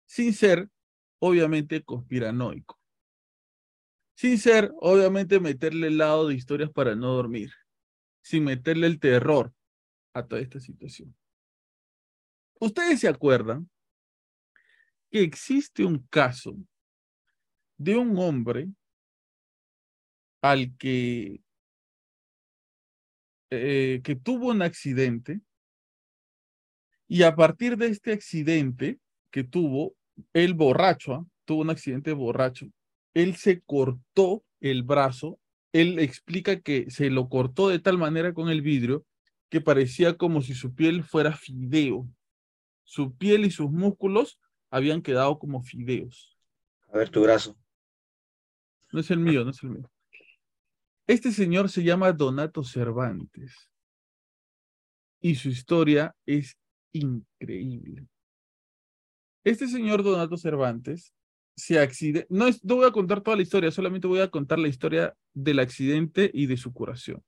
sin 0.07 0.33
ser, 0.33 0.71
obviamente, 1.19 1.83
conspiranoico. 1.83 2.79
Sin 4.15 4.39
ser, 4.39 4.73
obviamente, 4.77 5.41
meterle 5.41 5.89
el 5.89 5.99
lado 5.99 6.29
de 6.29 6.37
historias 6.37 6.71
para 6.71 6.95
no 6.95 7.09
dormir. 7.09 7.51
Sin 8.23 8.45
meterle 8.45 8.87
el 8.87 9.01
terror 9.01 9.53
a 10.15 10.25
toda 10.25 10.41
esta 10.41 10.61
situación. 10.61 11.17
Ustedes 12.61 13.01
se 13.01 13.09
acuerdan 13.09 13.69
que 15.11 15.21
existe 15.21 15.85
un 15.85 16.07
caso 16.07 16.57
de 17.77 17.97
un 17.97 18.17
hombre 18.17 18.71
al 20.43 20.77
que 20.77 21.41
eh, 23.51 24.01
que 24.03 24.17
tuvo 24.17 24.49
un 24.49 24.63
accidente 24.63 25.41
y 27.07 27.25
a 27.25 27.37
partir 27.37 27.77
de 27.77 27.89
este 27.89 28.13
accidente 28.13 28.99
que 29.31 29.45
tuvo, 29.45 29.95
el 30.33 30.55
borracho, 30.55 31.13
¿ah? 31.13 31.27
tuvo 31.45 31.61
un 31.61 31.69
accidente 31.69 32.15
borracho, 32.15 32.67
él 33.13 33.37
se 33.37 33.61
cortó 33.61 34.43
el 34.61 34.83
brazo, 34.83 35.39
él 35.73 35.99
explica 35.99 36.61
que 36.61 36.91
se 36.91 37.11
lo 37.11 37.29
cortó 37.29 37.69
de 37.69 37.79
tal 37.79 37.99
manera 37.99 38.33
con 38.33 38.49
el 38.49 38.63
vidrio 38.63 39.05
que 39.51 39.61
parecía 39.61 40.17
como 40.17 40.41
si 40.41 40.55
su 40.55 40.75
piel 40.75 41.05
fuera 41.05 41.37
fideo. 41.37 42.09
Su 42.85 43.15
piel 43.15 43.45
y 43.45 43.51
sus 43.51 43.71
músculos 43.71 44.41
habían 44.71 45.03
quedado 45.03 45.39
como 45.39 45.63
fideos. 45.63 46.39
A 46.91 46.97
ver 46.97 47.11
tu 47.11 47.23
brazo. 47.23 47.55
No 48.91 49.01
es 49.01 49.11
el 49.11 49.19
mío, 49.19 49.45
no 49.45 49.51
es 49.51 49.63
el 49.63 49.69
mío. 49.69 49.92
Este 51.07 51.33
señor 51.33 51.69
se 51.69 51.83
llama 51.83 52.13
Donato 52.13 52.63
Cervantes 52.63 53.71
y 55.21 55.35
su 55.35 55.49
historia 55.49 56.15
es 56.27 56.57
increíble. 56.93 58.07
Este 59.45 59.67
señor 59.67 60.03
Donato 60.05 60.37
Cervantes 60.37 61.13
se 61.57 61.81
accidenta, 61.81 62.27
no, 62.31 62.47
no 62.63 62.77
voy 62.77 62.87
a 62.87 62.93
contar 62.93 63.21
toda 63.21 63.37
la 63.37 63.43
historia, 63.43 63.71
solamente 63.71 64.07
voy 64.07 64.21
a 64.21 64.31
contar 64.31 64.59
la 64.59 64.69
historia 64.69 65.15
del 65.35 65.59
accidente 65.59 66.31
y 66.33 66.47
de 66.47 66.57
su 66.57 66.73
curación. 66.73 67.23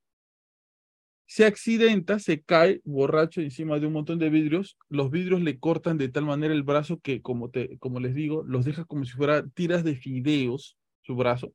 Se 1.26 1.44
accidenta, 1.44 2.18
se 2.18 2.42
cae 2.42 2.80
borracho 2.84 3.40
encima 3.40 3.80
de 3.80 3.86
un 3.86 3.94
montón 3.94 4.18
de 4.18 4.30
vidrios, 4.30 4.76
los 4.88 5.10
vidrios 5.10 5.40
le 5.40 5.58
cortan 5.58 5.98
de 5.98 6.08
tal 6.08 6.26
manera 6.26 6.54
el 6.54 6.62
brazo 6.62 7.00
que, 7.00 7.22
como, 7.22 7.50
te, 7.50 7.78
como 7.78 7.98
les 7.98 8.14
digo, 8.14 8.44
los 8.44 8.64
deja 8.64 8.84
como 8.84 9.04
si 9.04 9.12
fuera 9.12 9.44
tiras 9.48 9.82
de 9.82 9.96
fideos 9.96 10.76
su 11.02 11.16
brazo. 11.16 11.52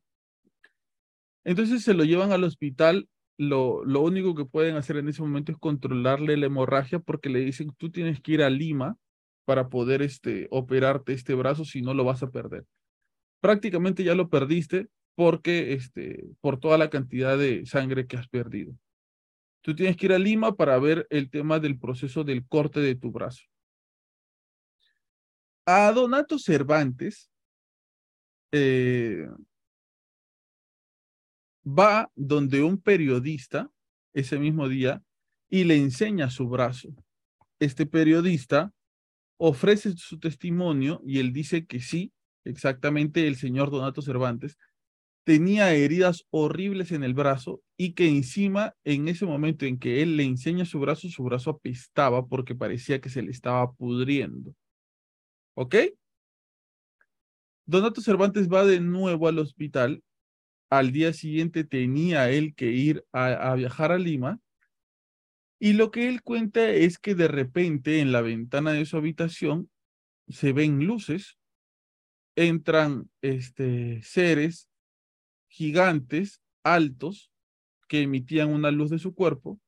Entonces 1.44 1.82
se 1.82 1.94
lo 1.94 2.04
llevan 2.04 2.32
al 2.32 2.44
hospital. 2.44 3.08
Lo, 3.38 3.84
lo 3.84 4.02
único 4.02 4.34
que 4.34 4.44
pueden 4.44 4.76
hacer 4.76 4.96
en 4.98 5.08
ese 5.08 5.22
momento 5.22 5.52
es 5.52 5.58
controlarle 5.58 6.36
la 6.36 6.46
hemorragia 6.46 6.98
porque 6.98 7.30
le 7.30 7.40
dicen, 7.40 7.72
tú 7.78 7.90
tienes 7.90 8.20
que 8.20 8.32
ir 8.32 8.42
a 8.42 8.50
Lima 8.50 8.96
para 9.46 9.68
poder 9.68 10.02
este, 10.02 10.46
operarte 10.50 11.12
este 11.12 11.34
brazo, 11.34 11.64
si 11.64 11.82
no 11.82 11.94
lo 11.94 12.04
vas 12.04 12.22
a 12.22 12.30
perder. 12.30 12.66
Prácticamente 13.40 14.04
ya 14.04 14.14
lo 14.14 14.28
perdiste 14.28 14.88
porque, 15.14 15.72
este, 15.72 16.24
por 16.40 16.60
toda 16.60 16.78
la 16.78 16.90
cantidad 16.90 17.36
de 17.36 17.64
sangre 17.66 18.06
que 18.06 18.16
has 18.16 18.28
perdido. 18.28 18.74
Tú 19.62 19.74
tienes 19.74 19.96
que 19.96 20.06
ir 20.06 20.12
a 20.12 20.18
Lima 20.18 20.54
para 20.54 20.78
ver 20.78 21.06
el 21.10 21.30
tema 21.30 21.58
del 21.58 21.78
proceso 21.78 22.24
del 22.24 22.46
corte 22.46 22.80
de 22.80 22.94
tu 22.94 23.10
brazo. 23.10 23.42
A 25.66 25.92
Donato 25.92 26.38
Cervantes 26.38 27.30
eh, 28.52 29.28
va 31.66 32.10
donde 32.14 32.62
un 32.62 32.78
periodista 32.78 33.70
ese 34.12 34.38
mismo 34.38 34.68
día 34.68 35.02
y 35.48 35.64
le 35.64 35.76
enseña 35.76 36.30
su 36.30 36.48
brazo. 36.48 36.88
Este 37.58 37.86
periodista 37.86 38.72
ofrece 39.36 39.92
su 39.96 40.18
testimonio 40.18 41.02
y 41.04 41.18
él 41.18 41.32
dice 41.32 41.66
que 41.66 41.80
sí, 41.80 42.12
exactamente 42.44 43.26
el 43.26 43.36
señor 43.36 43.70
Donato 43.70 44.02
Cervantes 44.02 44.56
tenía 45.24 45.72
heridas 45.74 46.26
horribles 46.30 46.92
en 46.92 47.04
el 47.04 47.14
brazo 47.14 47.62
y 47.76 47.92
que 47.92 48.08
encima 48.08 48.74
en 48.84 49.08
ese 49.08 49.26
momento 49.26 49.66
en 49.66 49.78
que 49.78 50.02
él 50.02 50.16
le 50.16 50.24
enseña 50.24 50.64
su 50.64 50.80
brazo, 50.80 51.08
su 51.08 51.22
brazo 51.22 51.50
apestaba 51.50 52.26
porque 52.26 52.54
parecía 52.54 53.00
que 53.00 53.10
se 53.10 53.22
le 53.22 53.30
estaba 53.30 53.70
pudriendo. 53.72 54.54
¿Ok? 55.54 55.76
Donato 57.66 58.00
Cervantes 58.00 58.48
va 58.48 58.64
de 58.64 58.80
nuevo 58.80 59.28
al 59.28 59.38
hospital 59.38 60.02
al 60.70 60.92
día 60.92 61.12
siguiente 61.12 61.64
tenía 61.64 62.30
él 62.30 62.54
que 62.54 62.66
ir 62.66 63.04
a, 63.12 63.54
viajar 63.54 63.92
a 63.92 63.98
Lima. 63.98 64.40
Y 65.58 65.74
lo 65.74 65.90
que 65.90 66.08
él 66.08 66.22
cuenta 66.22 66.70
es 66.70 66.98
que 66.98 67.14
de 67.14 67.28
repente 67.28 68.00
en 68.00 68.12
la 68.12 68.22
ventana 68.22 68.72
de 68.72 68.86
su 68.86 68.96
habitación 68.96 69.70
se 70.28 70.52
ven 70.52 70.86
luces, 70.86 71.38
entran 72.36 73.10
este, 73.20 74.00
seres 74.02 74.70
gigantes, 75.48 76.40
altos, 76.62 77.30
que 77.88 78.02
emitían 78.02 78.50
una 78.50 78.70
luz 78.70 78.90
de 78.90 79.00
su 79.00 79.14
cuerpo 79.14 79.60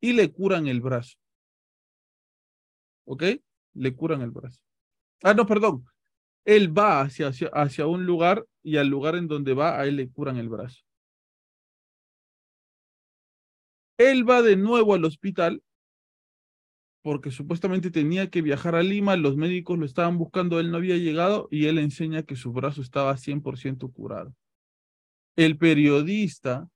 y 0.00 0.12
le 0.12 0.32
curan 0.32 0.66
el 0.66 0.80
brazo. 0.80 1.16
¿Ok? 3.06 3.22
Le 3.74 3.94
curan 3.94 4.22
el 4.22 4.32
brazo. 4.32 4.60
Ah, 5.22 5.32
no, 5.32 5.46
perdón 5.46 5.86
él 6.48 6.76
va 6.76 7.02
hacia, 7.02 7.28
hacia, 7.28 7.86
un 7.86 8.06
lugar 8.06 8.42
y 8.68 8.76
al 8.76 8.88
lugar 8.88 9.16
en 9.16 9.28
donde 9.28 9.54
va, 9.54 9.80
a 9.80 9.86
él 9.86 9.96
le 9.96 10.10
curan 10.10 10.36
el 10.36 10.48
brazo. 10.48 10.82
Él 13.98 14.28
va 14.28 14.42
de 14.42 14.56
nuevo 14.56 14.94
al 14.94 15.04
hospital 15.04 15.62
porque 17.02 17.30
supuestamente 17.30 17.90
tenía 17.90 18.28
que 18.28 18.42
viajar 18.42 18.74
a 18.74 18.82
Lima, 18.82 19.16
los 19.16 19.36
médicos 19.36 19.78
lo 19.78 19.86
estaban 19.86 20.18
buscando, 20.18 20.60
él 20.60 20.70
no 20.70 20.76
había 20.76 20.96
llegado 20.96 21.48
y 21.50 21.66
él 21.66 21.78
enseña 21.78 22.22
que 22.22 22.36
su 22.36 22.52
brazo 22.52 22.82
estaba 22.82 23.16
100% 23.16 23.90
curado. 23.92 24.34
El 25.34 25.56
periodista 25.56 26.68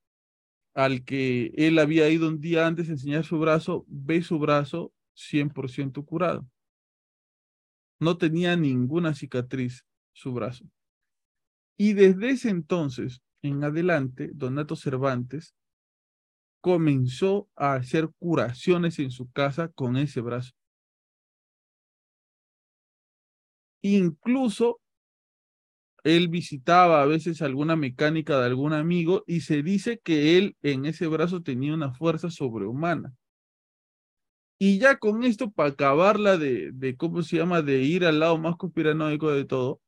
al 0.75 1.05
que 1.05 1.53
él 1.57 1.79
había 1.79 2.09
ido 2.09 2.29
un 2.29 2.41
día 2.41 2.67
antes 2.67 2.89
a 2.89 2.93
enseñar 2.93 3.25
su 3.25 3.39
brazo, 3.39 3.85
ve 3.89 4.23
su 4.23 4.39
brazo 4.39 4.93
100% 5.15 6.03
curado. 6.07 6.47
No 8.01 8.17
tenía 8.17 8.57
ninguna 8.57 9.15
cicatriz 9.15 9.85
su 10.15 10.33
brazo. 10.33 10.65
Y 11.79 11.95
desde 11.95 12.31
ese 12.31 12.51
entonces 12.51 13.23
en 13.43 13.65
adelante, 13.65 14.31
Donato 14.35 14.77
Cervantes 14.77 15.55
comenzó 16.65 17.49
a 17.57 17.75
hacer 17.75 18.09
curaciones 18.21 19.01
en 19.01 19.11
su 19.11 19.29
casa 19.33 19.69
con 19.75 19.97
ese 19.97 20.21
brazo. 20.21 20.53
Incluso 23.85 24.79
él 26.05 26.29
visitaba 26.29 27.03
a 27.03 27.07
veces 27.07 27.43
alguna 27.43 27.77
mecánica 27.77 28.39
de 28.39 28.47
algún 28.47 28.73
amigo 28.73 29.23
y 29.27 29.41
se 29.43 29.63
dice 29.63 30.01
que 30.03 30.37
él 30.39 30.57
en 30.63 30.85
ese 30.87 31.07
brazo 31.07 31.43
tenía 31.43 31.75
una 31.75 31.93
fuerza 31.93 32.31
sobrehumana. 32.31 33.15
Y 34.61 34.79
ya 34.79 34.97
con 34.97 35.25
esto, 35.25 35.51
para 35.51 35.71
acabarla 35.71 36.39
de, 36.39 36.71
de, 36.73 36.97
¿cómo 36.97 37.23
se 37.23 37.37
llama?, 37.37 37.63
de 37.63 37.83
ir 37.83 38.05
al 38.05 38.21
lado 38.21 38.39
más 38.39 38.57
conspiranoico 38.57 39.31
de 39.33 39.45
todo, 39.45 39.81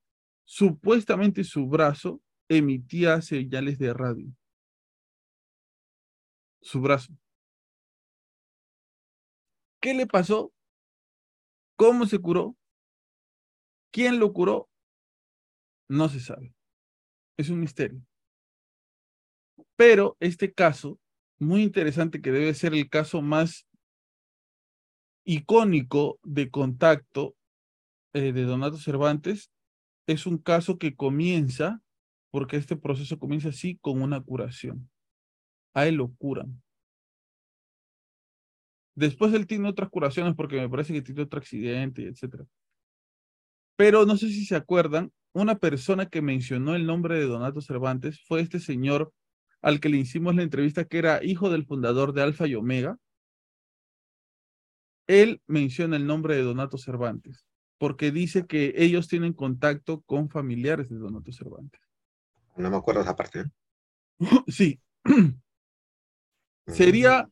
supuestamente 0.45 1.45
su 1.45 1.67
brazo 1.67 2.21
emitía 2.49 3.21
señales 3.23 3.79
de 3.79 3.93
radio. 3.93 4.27
Su 6.61 6.81
brazo. 6.81 7.13
¿Qué 9.81 9.95
le 9.95 10.07
pasó? 10.07 10.53
¿Cómo 11.77 12.07
se 12.07 12.19
curó? 12.19 12.57
¿Quién 13.93 14.19
lo 14.19 14.33
curó? 14.33 14.69
No 15.89 16.09
se 16.09 16.21
sabe. 16.21 16.55
Es 17.37 17.51
un 17.51 17.61
misterio. 17.61 18.01
Pero 19.77 20.17
este 20.21 20.53
caso, 20.53 20.99
muy 21.39 21.63
interesante 21.63 22.23
que 22.23 22.33
debe 22.33 22.55
ser 22.55 22.75
el 22.75 22.89
caso 22.89 23.23
más 23.23 23.67
icónico 25.25 26.19
de 26.23 26.51
contacto 26.51 27.35
eh, 28.13 28.33
de 28.33 28.45
Donato 28.45 28.79
Cervantes 28.79 29.51
es 30.07 30.27
un 30.27 30.39
caso 30.39 30.79
que 30.79 30.95
comienza, 30.95 31.83
porque 32.31 32.57
este 32.57 32.77
proceso 32.77 33.19
comienza 33.19 33.51
así, 33.51 33.79
con 33.81 34.03
una 34.03 34.21
curación. 34.21 34.91
A 35.75 35.87
él 35.87 35.97
lo 35.97 36.13
curan. 36.15 36.63
Después 38.95 39.35
él 39.35 39.47
tiene 39.47 39.69
otras 39.69 39.91
curaciones 39.91 40.35
porque 40.37 40.57
me 40.57 40.69
parece 40.69 40.93
que 40.93 41.03
tiene 41.03 41.23
otro 41.23 41.39
accidente, 41.39 42.07
etc. 42.07 42.45
Pero 43.77 44.07
no 44.07 44.17
sé 44.17 44.29
si 44.29 44.45
se 44.45 44.55
acuerdan, 44.55 45.13
una 45.33 45.57
persona 45.57 46.07
que 46.07 46.23
mencionó 46.23 46.77
el 46.77 46.87
nombre 46.87 47.19
de 47.19 47.27
Donato 47.27 47.61
Cervantes 47.61 48.21
fue 48.27 48.41
este 48.41 48.61
señor 48.61 49.13
al 49.63 49.81
que 49.81 49.89
le 49.89 49.97
hicimos 49.97 50.37
la 50.37 50.43
entrevista, 50.43 50.85
que 50.85 50.99
era 50.99 51.25
hijo 51.25 51.51
del 51.51 51.65
fundador 51.65 52.13
de 52.13 52.23
Alfa 52.23 52.47
y 52.47 52.55
Omega, 52.55 52.99
él 55.07 55.41
menciona 55.47 55.97
el 55.97 56.07
nombre 56.07 56.37
de 56.37 56.43
Donato 56.43 56.79
Cervantes, 56.79 57.47
porque 57.79 58.11
dice 58.11 58.47
que 58.47 58.75
ellos 58.77 59.09
tienen 59.09 59.33
contacto 59.33 60.03
con 60.03 60.29
familiares 60.29 60.89
de 60.89 60.97
Donato 60.97 61.33
Cervantes. 61.33 61.81
No 62.57 62.71
me 62.71 62.77
acuerdo 62.77 63.01
esa 63.01 63.17
parte. 63.17 63.41
¿eh? 63.41 63.45
Sí. 64.49 64.81
sería 66.67 67.29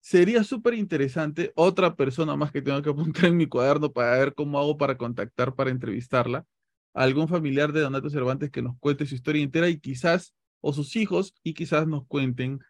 sería 0.00 0.42
súper 0.44 0.74
interesante 0.74 1.52
otra 1.54 1.94
persona 1.94 2.36
más 2.36 2.50
que 2.50 2.62
tengo 2.62 2.82
que 2.82 2.90
apuntar 2.90 3.26
en 3.26 3.36
mi 3.36 3.46
cuaderno 3.46 3.92
para 3.92 4.18
ver 4.18 4.34
cómo 4.34 4.58
hago 4.58 4.76
para 4.76 4.96
contactar, 4.96 5.54
para 5.54 5.70
entrevistarla, 5.70 6.46
algún 6.94 7.28
familiar 7.28 7.72
de 7.72 7.80
Donato 7.80 8.10
Cervantes 8.10 8.50
que 8.50 8.62
nos 8.62 8.76
cuente 8.78 9.06
su 9.06 9.14
historia 9.14 9.42
entera 9.42 9.68
y 9.68 9.78
quizás, 9.78 10.34
o 10.60 10.72
sus 10.72 10.96
hijos, 10.96 11.34
y 11.42 11.54
quizás 11.54 11.86
nos 11.86 12.06
cuenten 12.06 12.60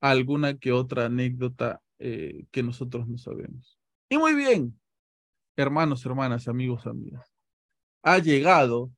alguna 0.00 0.58
que 0.58 0.72
otra 0.72 1.06
anécdota 1.06 1.80
eh, 1.98 2.46
que 2.50 2.62
nosotros 2.62 3.08
no 3.08 3.18
sabemos. 3.18 3.78
Y 4.08 4.18
muy 4.18 4.34
bien, 4.34 4.78
hermanos, 5.60 6.04
hermanas, 6.06 6.48
amigos, 6.48 6.86
amigas. 6.86 7.32
Ha 8.02 8.18
llegado 8.18 8.90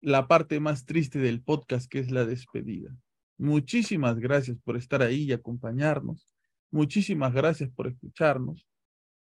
la 0.00 0.26
parte 0.28 0.60
más 0.60 0.84
triste 0.84 1.18
del 1.18 1.42
podcast, 1.42 1.90
que 1.90 1.98
es 2.00 2.10
la 2.10 2.24
despedida. 2.26 2.94
Muchísimas 3.38 4.18
gracias 4.18 4.58
por 4.62 4.76
estar 4.76 5.02
ahí 5.02 5.22
y 5.22 5.32
acompañarnos. 5.32 6.28
Muchísimas 6.70 7.32
gracias 7.32 7.70
por 7.70 7.86
escucharnos. 7.86 8.66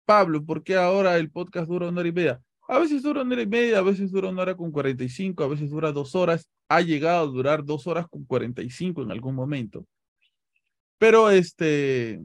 Pablo, 0.06 0.44
¿por 0.46 0.64
qué 0.64 0.76
ahora 0.76 1.18
el 1.18 1.30
podcast 1.30 1.68
dura 1.68 1.90
una 1.90 2.00
hora 2.00 2.10
y 2.10 2.14
media? 2.14 2.42
A 2.68 2.80
veces 2.80 3.04
dura 3.04 3.24
una 3.24 3.34
hora 3.34 3.42
y 3.42 3.48
media, 3.48 3.80
a 3.80 3.82
veces 3.82 4.12
dura 4.12 4.30
una 4.30 4.44
hora 4.44 4.56
con 4.56 4.72
45, 4.72 5.44
a 5.44 5.48
veces 5.48 5.70
dura 5.70 5.92
dos 5.92 6.16
horas. 6.16 6.50
Ha 6.68 6.82
llegado 6.82 7.24
a 7.24 7.32
durar 7.32 7.66
dos 7.66 7.88
horas 7.88 8.08
con 8.08 8.26
45 8.26 9.04
en 9.04 9.12
algún 9.12 9.36
momento. 9.36 9.86
Pero 10.98 11.30
este, 11.30 12.22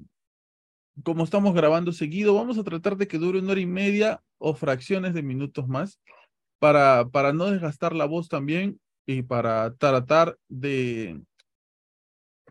como 1.02 1.24
estamos 1.24 1.54
grabando 1.54 1.92
seguido, 1.92 2.34
vamos 2.34 2.58
a 2.58 2.64
tratar 2.64 2.96
de 2.96 3.08
que 3.08 3.18
dure 3.18 3.40
una 3.40 3.52
hora 3.52 3.60
y 3.60 3.66
media 3.66 4.22
o 4.38 4.54
fracciones 4.54 5.14
de 5.14 5.22
minutos 5.22 5.66
más 5.66 6.00
para, 6.58 7.08
para 7.08 7.32
no 7.32 7.50
desgastar 7.50 7.94
la 7.94 8.04
voz 8.04 8.28
también 8.28 8.80
y 9.06 9.22
para 9.22 9.74
tratar 9.74 10.38
de 10.48 11.20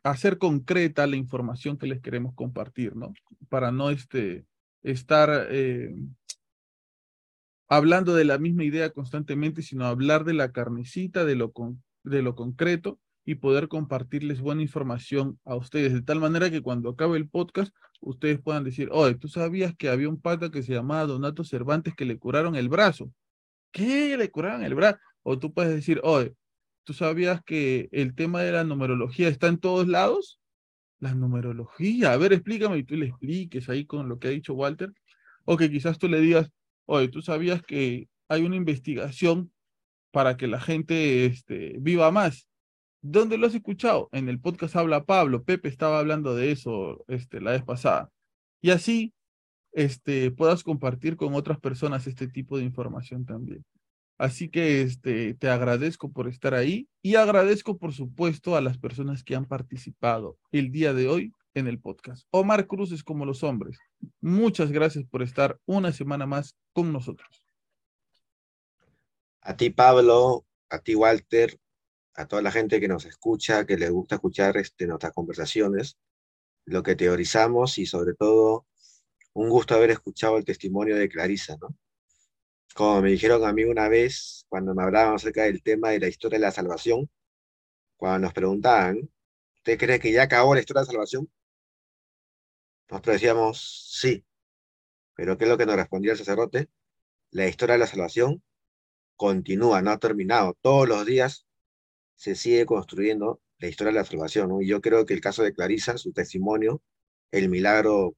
hacer 0.04 0.38
concreta 0.38 1.08
la 1.08 1.16
información 1.16 1.78
que 1.78 1.88
les 1.88 2.02
queremos 2.02 2.36
compartir, 2.36 2.96
¿no? 2.96 3.14
Para 3.48 3.72
no 3.72 3.90
este, 3.90 4.46
estar 4.84 5.48
eh, 5.50 5.96
hablando 7.70 8.14
de 8.14 8.26
la 8.26 8.38
misma 8.38 8.66
idea 8.66 8.92
constantemente, 8.92 9.62
sino 9.62 9.86
hablar 9.86 10.26
de 10.26 10.34
la 10.34 10.52
carnecita, 10.52 11.24
de 11.24 11.36
lo, 11.36 11.54
de 12.04 12.22
lo 12.22 12.36
concreto 12.36 13.00
y 13.26 13.36
poder 13.36 13.68
compartirles 13.68 14.42
buena 14.42 14.62
información 14.62 15.40
a 15.46 15.56
ustedes, 15.56 15.94
de 15.94 16.02
tal 16.02 16.20
manera 16.20 16.50
que 16.50 16.62
cuando 16.62 16.90
acabe 16.90 17.18
el 17.18 17.30
podcast, 17.30 17.74
ustedes 18.02 18.42
puedan 18.42 18.64
decir, 18.64 18.90
oye, 18.92 19.16
¿tú 19.16 19.28
sabías 19.28 19.74
que 19.76 19.90
había 19.90 20.10
un 20.10 20.20
pata 20.20 20.52
que 20.52 20.64
se 20.64 20.74
llamaba 20.74 21.06
Donato 21.06 21.44
Cervantes 21.44 21.96
que 21.96 22.06
le 22.06 22.18
curaron 22.18 22.56
el 22.56 22.70
brazo? 22.70 23.12
¿Qué? 23.72 24.18
¿Le 24.18 24.30
curaron 24.30 24.64
el 24.64 24.76
brazo? 24.76 25.00
O 25.24 25.40
tú 25.40 25.54
puedes 25.54 25.74
decir, 25.74 26.02
oye, 26.04 26.34
¿tú 26.84 26.94
sabías 26.94 27.42
que 27.44 27.88
el 27.92 28.14
tema 28.14 28.42
de 28.42 28.52
la 28.52 28.64
numerología 28.64 29.30
está 29.30 29.48
en 29.48 29.58
todos 29.58 29.88
lados? 29.88 30.40
La 31.00 31.14
numerología, 31.16 32.14
a 32.14 32.18
ver, 32.18 32.34
explícame 32.34 32.78
y 32.78 32.84
tú 32.84 32.96
le 32.96 33.08
expliques 33.08 33.70
ahí 33.70 33.86
con 33.86 34.10
lo 34.10 34.20
que 34.20 34.28
ha 34.28 34.32
dicho 34.32 34.54
Walter. 34.54 34.92
O 35.46 35.58
que 35.58 35.72
quizás 35.72 35.98
tú 35.98 36.08
le 36.08 36.20
digas, 36.20 36.50
oye, 36.86 37.08
¿tú 37.08 37.22
sabías 37.22 37.62
que 37.62 38.08
hay 38.28 38.44
una 38.44 38.56
investigación 38.56 39.52
para 40.12 40.38
que 40.38 40.48
la 40.48 40.60
gente 40.60 41.26
este, 41.26 41.78
viva 41.80 42.12
más? 42.12 42.48
¿Dónde 43.06 43.38
lo 43.38 43.48
has 43.48 43.54
escuchado? 43.54 44.08
En 44.14 44.30
el 44.30 44.40
podcast 44.40 44.78
Habla 44.78 45.04
Pablo. 45.04 45.44
Pepe 45.44 45.68
estaba 45.68 46.00
hablando 46.00 46.36
de 46.36 46.54
eso 46.54 47.04
este, 47.10 47.42
la 47.42 47.52
vez 47.52 47.62
pasada. 47.62 48.10
Y 48.62 48.70
así 48.70 49.14
este, 49.74 50.32
puedas 50.32 50.64
compartir 50.64 51.18
con 51.18 51.34
otras 51.34 51.60
personas 51.60 52.08
este 52.08 52.30
tipo 52.30 52.58
de 52.58 52.64
información 52.64 53.26
también. 53.26 53.66
Así 54.18 54.48
que 54.48 54.84
este, 54.84 55.34
te 55.34 55.50
agradezco 55.50 56.14
por 56.14 56.30
estar 56.30 56.54
ahí 56.54 56.88
y 57.02 57.16
agradezco, 57.16 57.78
por 57.78 57.92
supuesto, 57.92 58.56
a 58.56 58.62
las 58.62 58.78
personas 58.78 59.22
que 59.22 59.36
han 59.36 59.48
participado 59.48 60.38
el 60.54 60.72
día 60.72 60.94
de 60.94 61.10
hoy 61.10 61.34
en 61.56 61.68
el 61.68 61.80
podcast. 61.80 62.26
Omar 62.32 62.68
Cruz 62.68 62.94
es 62.94 63.04
como 63.04 63.26
los 63.26 63.44
hombres. 63.44 63.78
Muchas 64.22 64.72
gracias 64.72 65.04
por 65.04 65.24
estar 65.24 65.60
una 65.66 65.92
semana 65.92 66.26
más 66.26 66.56
con 66.72 66.94
nosotros. 66.94 67.44
A 69.42 69.58
ti, 69.58 69.72
Pablo, 69.72 70.46
a 70.70 70.80
ti, 70.80 70.96
Walter, 70.96 71.60
a 72.16 72.28
toda 72.28 72.42
la 72.42 72.52
gente 72.52 72.80
que 72.80 72.88
nos 72.88 73.06
escucha, 73.06 73.66
que 73.66 73.78
le 73.78 73.90
gusta 73.90 74.16
escuchar 74.16 74.58
este, 74.58 74.88
nuestras 74.88 75.14
conversaciones, 75.14 75.98
lo 76.66 76.84
que 76.84 76.96
teorizamos 76.96 77.78
y 77.78 77.86
sobre 77.86 78.14
todo 78.14 78.68
un 79.34 79.50
gusto 79.50 79.76
haber 79.76 79.92
escuchado 79.92 80.38
el 80.38 80.46
testimonio 80.46 80.96
de 80.96 81.10
Clarisa, 81.10 81.58
¿no? 81.60 81.76
Como 82.76 83.02
me 83.02 83.12
dijeron 83.12 83.46
a 83.46 83.54
mí 83.54 83.64
una 83.66 83.88
vez, 83.88 84.46
cuando 84.50 84.74
me 84.74 84.84
hablaban 84.84 85.16
acerca 85.16 85.44
del 85.44 85.62
tema 85.62 85.90
de 85.92 86.00
la 86.00 86.08
historia 86.08 86.40
de 86.40 86.46
la 86.46 86.52
salvación, 86.52 87.10
cuando 87.98 88.20
nos 88.20 88.34
preguntaban, 88.34 89.10
¿usted 89.58 89.78
cree 89.78 90.00
que 90.00 90.12
ya 90.12 90.24
acabó 90.24 90.56
la 90.56 90.62
historia 90.62 90.82
de 90.82 90.88
la 90.88 90.92
salvación? 90.92 91.32
Nosotros 92.90 93.16
decíamos, 93.16 93.90
sí. 94.00 94.26
Pero 95.16 95.38
¿qué 95.38 95.46
es 95.46 95.50
lo 95.50 95.58
que 95.58 95.66
nos 95.66 95.76
respondía 95.76 96.14
el 96.14 96.18
sacerdote? 96.18 96.70
La 97.32 97.48
historia 97.48 97.74
de 97.74 97.80
la 97.80 97.88
salvación 97.88 98.44
continúa, 99.16 99.82
no 99.82 99.92
ha 99.92 99.98
terminado. 100.00 100.58
Todos 100.62 100.88
los 100.88 101.06
días 101.06 101.46
se 102.24 102.36
sigue 102.36 102.66
construyendo 102.66 103.42
la 103.58 103.68
historia 103.68 103.92
de 103.92 104.00
la 104.00 104.06
salvación. 104.06 104.62
Y 104.62 104.68
yo 104.68 104.80
creo 104.80 105.06
que 105.06 105.14
el 105.14 105.20
caso 105.20 105.44
de 105.44 105.54
Clarisa, 105.54 105.98
su 105.98 106.14
testimonio, 106.14 106.82
el 107.32 107.50
milagro 107.50 108.16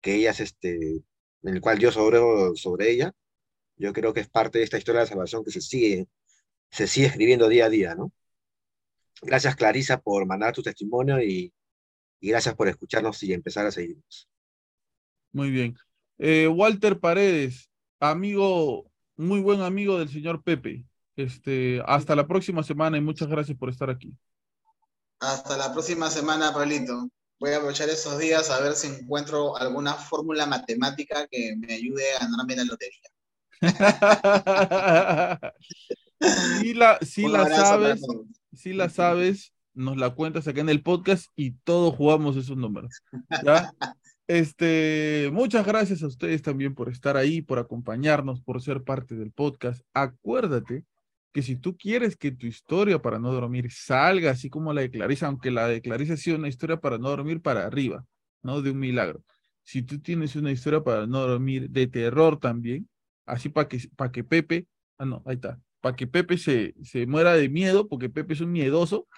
que 0.00 0.14
ella 0.14 0.30
este, 0.30 1.02
en 1.42 1.54
el 1.54 1.60
cual 1.60 1.78
Dios 1.78 1.96
obró 1.96 2.54
sobre 2.54 2.92
ella, 2.92 3.12
yo 3.76 3.92
creo 3.92 4.14
que 4.14 4.20
es 4.20 4.28
parte 4.28 4.58
de 4.58 4.64
esta 4.64 4.78
historia 4.78 5.00
de 5.00 5.06
la 5.06 5.10
salvación 5.10 5.44
que 5.44 5.50
se 5.50 5.60
sigue, 5.60 6.06
se 6.70 6.86
sigue 6.86 7.08
escribiendo 7.08 7.48
día 7.48 7.66
a 7.66 7.70
día, 7.70 7.96
¿no? 7.96 8.12
Gracias, 9.20 9.56
Clarisa, 9.56 10.00
por 10.00 10.24
mandar 10.24 10.52
tu 10.54 10.62
testimonio 10.62 11.20
y, 11.20 11.52
gracias 12.20 12.54
por 12.54 12.68
escucharnos 12.68 13.20
y 13.24 13.32
empezar 13.32 13.66
a 13.66 13.72
seguirnos. 13.72 14.28
Muy 15.32 15.50
bien. 15.50 15.74
Eh, 16.18 16.46
Walter 16.46 17.00
Paredes, 17.00 17.68
amigo, 17.98 18.88
muy 19.16 19.40
buen 19.40 19.60
amigo 19.60 19.98
del 19.98 20.08
señor 20.08 20.44
Pepe. 20.44 20.86
Este, 21.16 21.82
hasta 21.86 22.16
la 22.16 22.26
próxima 22.26 22.62
semana 22.62 22.96
y 22.96 23.00
muchas 23.00 23.28
gracias 23.28 23.56
por 23.58 23.68
estar 23.68 23.90
aquí. 23.90 24.16
Hasta 25.20 25.56
la 25.56 25.72
próxima 25.72 26.10
semana, 26.10 26.52
Pablito. 26.52 27.08
Voy 27.38 27.50
a 27.50 27.56
aprovechar 27.56 27.88
esos 27.88 28.18
días 28.18 28.50
a 28.50 28.60
ver 28.60 28.74
si 28.74 28.88
encuentro 28.88 29.56
alguna 29.56 29.94
fórmula 29.94 30.46
matemática 30.46 31.26
que 31.28 31.56
me 31.56 31.74
ayude 31.74 32.04
a 32.14 32.20
ganarme 32.26 32.56
la 32.56 32.64
lotería. 32.64 33.00
si 36.60 36.74
la, 36.74 36.98
si 37.02 37.28
la 37.28 37.48
sabes, 37.48 38.02
si 38.52 38.72
la 38.72 38.88
sabes, 38.88 39.52
nos 39.74 39.96
la 39.96 40.10
cuentas 40.10 40.48
acá 40.48 40.60
en 40.60 40.68
el 40.68 40.82
podcast 40.82 41.26
y 41.36 41.52
todos 41.64 41.94
jugamos 41.94 42.36
esos 42.36 42.56
números. 42.56 43.02
¿ya? 43.44 43.72
Este, 44.28 45.30
muchas 45.32 45.66
gracias 45.66 46.02
a 46.02 46.06
ustedes 46.06 46.42
también 46.42 46.74
por 46.74 46.88
estar 46.88 47.16
ahí, 47.16 47.42
por 47.42 47.58
acompañarnos, 47.58 48.40
por 48.40 48.62
ser 48.62 48.82
parte 48.82 49.14
del 49.16 49.32
podcast. 49.32 49.82
Acuérdate 49.92 50.84
que 51.32 51.42
si 51.42 51.56
tú 51.56 51.76
quieres 51.76 52.16
que 52.16 52.30
tu 52.30 52.46
historia 52.46 53.00
para 53.00 53.18
no 53.18 53.32
dormir 53.32 53.70
salga 53.72 54.30
así 54.30 54.50
como 54.50 54.72
la 54.72 54.82
de 54.82 54.90
Clarisa, 54.90 55.26
aunque 55.26 55.50
la 55.50 55.66
de 55.66 55.80
Clarisa 55.80 56.14
ha 56.14 56.16
sido 56.16 56.36
una 56.36 56.48
historia 56.48 56.78
para 56.78 56.98
no 56.98 57.08
dormir 57.08 57.40
para 57.40 57.66
arriba, 57.66 58.04
¿no? 58.42 58.60
De 58.60 58.70
un 58.70 58.78
milagro. 58.78 59.24
Si 59.64 59.82
tú 59.82 60.00
tienes 60.00 60.36
una 60.36 60.50
historia 60.50 60.82
para 60.82 61.06
no 61.06 61.26
dormir 61.26 61.70
de 61.70 61.86
terror 61.86 62.38
también, 62.38 62.88
así 63.24 63.48
para 63.48 63.68
que, 63.68 63.78
que 64.12 64.24
Pepe, 64.24 64.66
ah, 64.98 65.06
no, 65.06 65.22
ahí 65.24 65.36
está, 65.36 65.58
para 65.80 65.96
que 65.96 66.06
Pepe 66.06 66.36
se, 66.36 66.74
se 66.82 67.06
muera 67.06 67.34
de 67.34 67.48
miedo, 67.48 67.88
porque 67.88 68.10
Pepe 68.10 68.34
es 68.34 68.40
un 68.40 68.52
miedoso, 68.52 69.08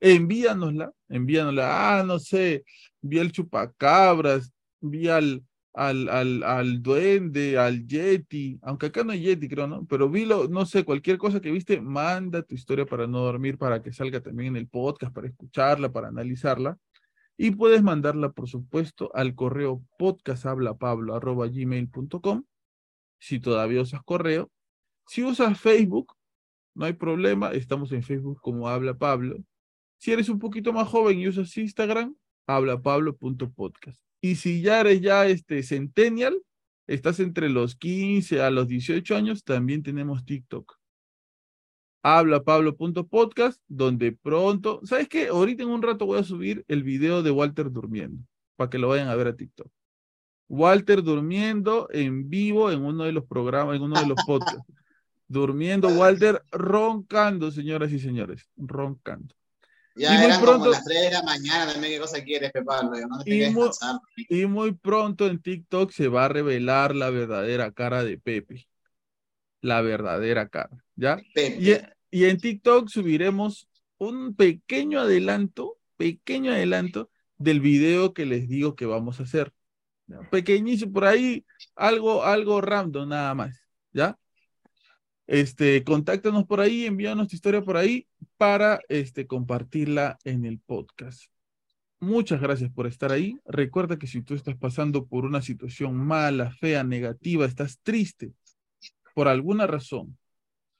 envíanosla, 0.00 0.92
envíanosla, 1.08 1.98
ah, 2.00 2.02
no 2.02 2.18
sé, 2.18 2.64
vi 3.00 3.18
el 3.18 3.32
chupacabras, 3.32 4.52
vi 4.80 5.08
al, 5.08 5.44
al, 5.74 6.08
al, 6.08 6.42
al 6.44 6.82
duende, 6.82 7.58
al 7.58 7.86
yeti, 7.86 8.58
aunque 8.62 8.86
acá 8.86 9.04
no 9.04 9.12
hay 9.12 9.20
yeti, 9.20 9.48
creo, 9.48 9.66
¿no? 9.66 9.84
Pero 9.86 10.08
vi 10.08 10.24
lo, 10.24 10.48
no 10.48 10.64
sé, 10.66 10.84
cualquier 10.84 11.18
cosa 11.18 11.40
que 11.40 11.50
viste, 11.50 11.80
manda 11.80 12.42
tu 12.42 12.54
historia 12.54 12.86
para 12.86 13.06
no 13.06 13.20
dormir, 13.20 13.58
para 13.58 13.82
que 13.82 13.92
salga 13.92 14.20
también 14.20 14.48
en 14.50 14.56
el 14.56 14.68
podcast, 14.68 15.12
para 15.12 15.28
escucharla, 15.28 15.92
para 15.92 16.08
analizarla. 16.08 16.78
Y 17.36 17.50
puedes 17.50 17.82
mandarla, 17.82 18.30
por 18.30 18.48
supuesto, 18.48 19.10
al 19.14 19.34
correo 19.34 19.82
podcasthablapablo.gmail.com 19.98 22.44
si 23.24 23.40
todavía 23.40 23.80
usas 23.80 24.02
correo. 24.04 24.50
Si 25.06 25.24
usas 25.24 25.58
Facebook, 25.58 26.14
no 26.74 26.84
hay 26.84 26.92
problema, 26.92 27.52
estamos 27.52 27.90
en 27.92 28.02
Facebook 28.02 28.38
como 28.42 28.68
Habla 28.68 28.94
Pablo. 28.94 29.38
Si 29.98 30.12
eres 30.12 30.28
un 30.28 30.38
poquito 30.38 30.74
más 30.74 30.88
joven 30.88 31.18
y 31.18 31.28
usas 31.28 31.56
Instagram, 31.56 32.14
hablapablo.podcast. 32.46 33.98
Y 34.24 34.36
si 34.36 34.62
ya 34.62 34.80
eres 34.80 35.02
ya 35.02 35.26
este 35.26 35.62
centennial, 35.62 36.40
estás 36.86 37.20
entre 37.20 37.50
los 37.50 37.76
15 37.76 38.40
a 38.40 38.50
los 38.50 38.66
18 38.68 39.14
años, 39.16 39.44
también 39.44 39.82
tenemos 39.82 40.24
TikTok. 40.24 40.78
Habla 42.02 42.42
Pablo.podcast, 42.42 43.60
donde 43.68 44.12
pronto, 44.12 44.80
¿sabes 44.84 45.10
qué? 45.10 45.28
Ahorita 45.28 45.62
en 45.62 45.68
un 45.68 45.82
rato 45.82 46.06
voy 46.06 46.20
a 46.20 46.24
subir 46.24 46.64
el 46.68 46.82
video 46.82 47.22
de 47.22 47.32
Walter 47.32 47.70
durmiendo, 47.70 48.24
para 48.56 48.70
que 48.70 48.78
lo 48.78 48.88
vayan 48.88 49.08
a 49.08 49.14
ver 49.14 49.28
a 49.28 49.36
TikTok. 49.36 49.70
Walter 50.48 51.02
durmiendo 51.02 51.88
en 51.92 52.30
vivo 52.30 52.72
en 52.72 52.82
uno 52.82 53.04
de 53.04 53.12
los 53.12 53.26
programas, 53.26 53.76
en 53.76 53.82
uno 53.82 54.00
de 54.00 54.06
los 54.06 54.16
podcasts. 54.26 54.64
durmiendo, 55.28 55.88
Walter 55.88 56.42
roncando, 56.50 57.50
señoras 57.50 57.92
y 57.92 57.98
señores, 57.98 58.48
roncando. 58.56 59.34
Ya 59.96 60.14
y 60.14 60.26
muy 60.26 60.38
pronto, 60.38 60.58
como 60.58 60.70
las 60.70 60.84
3 60.84 61.02
de 61.02 61.10
la 61.12 61.22
mañana 61.22 61.72
también, 61.72 61.92
¿qué 61.94 62.00
cosa 62.00 62.22
quieres, 62.22 62.50
Pepalo? 62.50 62.90
No 62.90 63.22
y, 63.24 63.48
muy, 63.50 63.70
y 64.28 64.46
muy 64.46 64.72
pronto 64.72 65.26
en 65.26 65.40
TikTok 65.40 65.92
se 65.92 66.08
va 66.08 66.24
a 66.24 66.28
revelar 66.28 66.96
la 66.96 67.10
verdadera 67.10 67.70
cara 67.70 68.02
de 68.02 68.18
Pepe. 68.18 68.66
La 69.60 69.80
verdadera 69.82 70.48
cara, 70.48 70.76
¿ya? 70.96 71.22
Y, 71.36 71.70
y 72.10 72.24
en 72.24 72.38
TikTok 72.38 72.88
subiremos 72.88 73.68
un 73.98 74.34
pequeño 74.34 75.00
adelanto, 75.00 75.78
pequeño 75.96 76.52
adelanto 76.52 77.10
del 77.38 77.60
video 77.60 78.12
que 78.12 78.26
les 78.26 78.48
digo 78.48 78.74
que 78.74 78.86
vamos 78.86 79.20
a 79.20 79.22
hacer. 79.22 79.52
Pequeñísimo, 80.30 80.92
por 80.92 81.06
ahí, 81.06 81.46
algo, 81.76 82.24
algo 82.24 82.60
random 82.60 83.08
nada 83.08 83.34
más, 83.34 83.58
¿ya? 83.92 84.18
Este, 85.26 85.82
contáctanos 85.84 86.44
por 86.44 86.60
ahí, 86.60 86.84
envíanos 86.86 87.28
tu 87.28 87.36
historia 87.36 87.62
por 87.62 87.76
ahí 87.76 88.06
para 88.36 88.80
este, 88.88 89.26
compartirla 89.26 90.18
en 90.24 90.44
el 90.44 90.58
podcast. 90.58 91.24
Muchas 92.00 92.40
gracias 92.40 92.70
por 92.70 92.86
estar 92.86 93.12
ahí. 93.12 93.38
Recuerda 93.46 93.98
que 93.98 94.06
si 94.06 94.20
tú 94.20 94.34
estás 94.34 94.56
pasando 94.56 95.06
por 95.06 95.24
una 95.24 95.40
situación 95.40 95.96
mala, 95.96 96.50
fea, 96.50 96.84
negativa, 96.84 97.46
estás 97.46 97.80
triste 97.82 98.32
por 99.14 99.28
alguna 99.28 99.66
razón, 99.66 100.18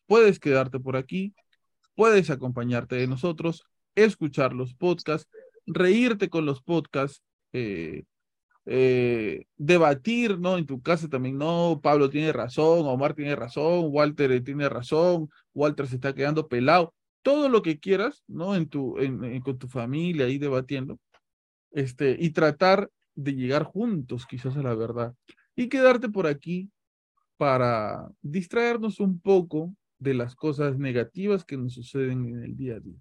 puedes 0.07 0.39
quedarte 0.39 0.81
por 0.81 0.97
aquí, 0.97 1.35
puedes 1.95 2.29
acompañarte 2.29 2.97
de 2.97 3.07
nosotros, 3.07 3.65
escuchar 3.95 4.53
los 4.53 4.75
podcasts, 4.75 5.31
reírte 5.67 6.29
con 6.29 6.45
los 6.45 6.63
podcasts, 6.63 7.23
eh, 7.53 8.05
eh, 8.67 9.47
debatir, 9.57 10.39
¿no? 10.39 10.57
En 10.57 10.67
tu 10.67 10.81
casa 10.81 11.09
también, 11.09 11.37
no, 11.39 11.81
Pablo 11.83 12.09
tiene 12.09 12.33
razón, 12.33 12.87
Omar 12.87 13.15
tiene 13.15 13.37
razón, 13.37 13.89
Walter 13.91 14.43
tiene 14.43 14.69
razón, 14.69 15.29
Walter 15.53 15.87
se 15.87 15.97
está 15.97 16.15
quedando 16.15 16.49
pelado, 16.49 16.95
todo 17.23 17.49
lo 17.49 17.63
que 17.63 17.79
quieras, 17.79 18.25
¿no? 18.27 18.55
En 18.55 18.69
tu, 18.69 18.97
con 19.45 19.59
tu 19.59 19.69
familia 19.69 20.27
ahí 20.27 20.39
debatiendo, 20.39 20.99
este, 21.73 22.17
y 22.19 22.31
tratar 22.31 22.91
de 23.15 23.35
llegar 23.35 23.65
juntos 23.65 24.27
quizás 24.27 24.57
a 24.57 24.63
la 24.63 24.75
verdad 24.75 25.15
y 25.57 25.69
quedarte 25.69 26.09
por 26.09 26.27
aquí 26.27 26.71
para 27.37 28.09
distraernos 28.23 29.01
un 29.01 29.21
poco 29.21 29.75
de 29.99 30.15
las 30.15 30.35
cosas 30.35 30.79
negativas 30.79 31.45
que 31.45 31.57
nos 31.57 31.75
suceden 31.75 32.27
en 32.27 32.45
el 32.45 32.57
día 32.57 32.77
a 32.77 32.81
día. 32.81 32.99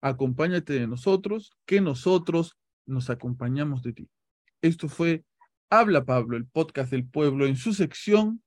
Acompáñate 0.00 0.74
de 0.74 0.86
nosotros, 0.86 1.52
que 1.64 1.80
nosotros 1.80 2.56
nos 2.84 3.10
acompañamos 3.10 3.82
de 3.82 3.92
ti. 3.92 4.08
Esto 4.66 4.88
fue 4.88 5.24
Habla 5.70 6.04
Pablo, 6.04 6.36
el 6.36 6.46
podcast 6.46 6.90
del 6.90 7.08
pueblo, 7.08 7.46
en 7.46 7.56
su 7.56 7.72
sección 7.72 8.42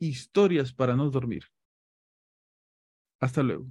Historias 0.00 0.72
para 0.72 0.96
no 0.96 1.08
dormir. 1.08 1.44
Hasta 3.20 3.42
luego. 3.42 3.66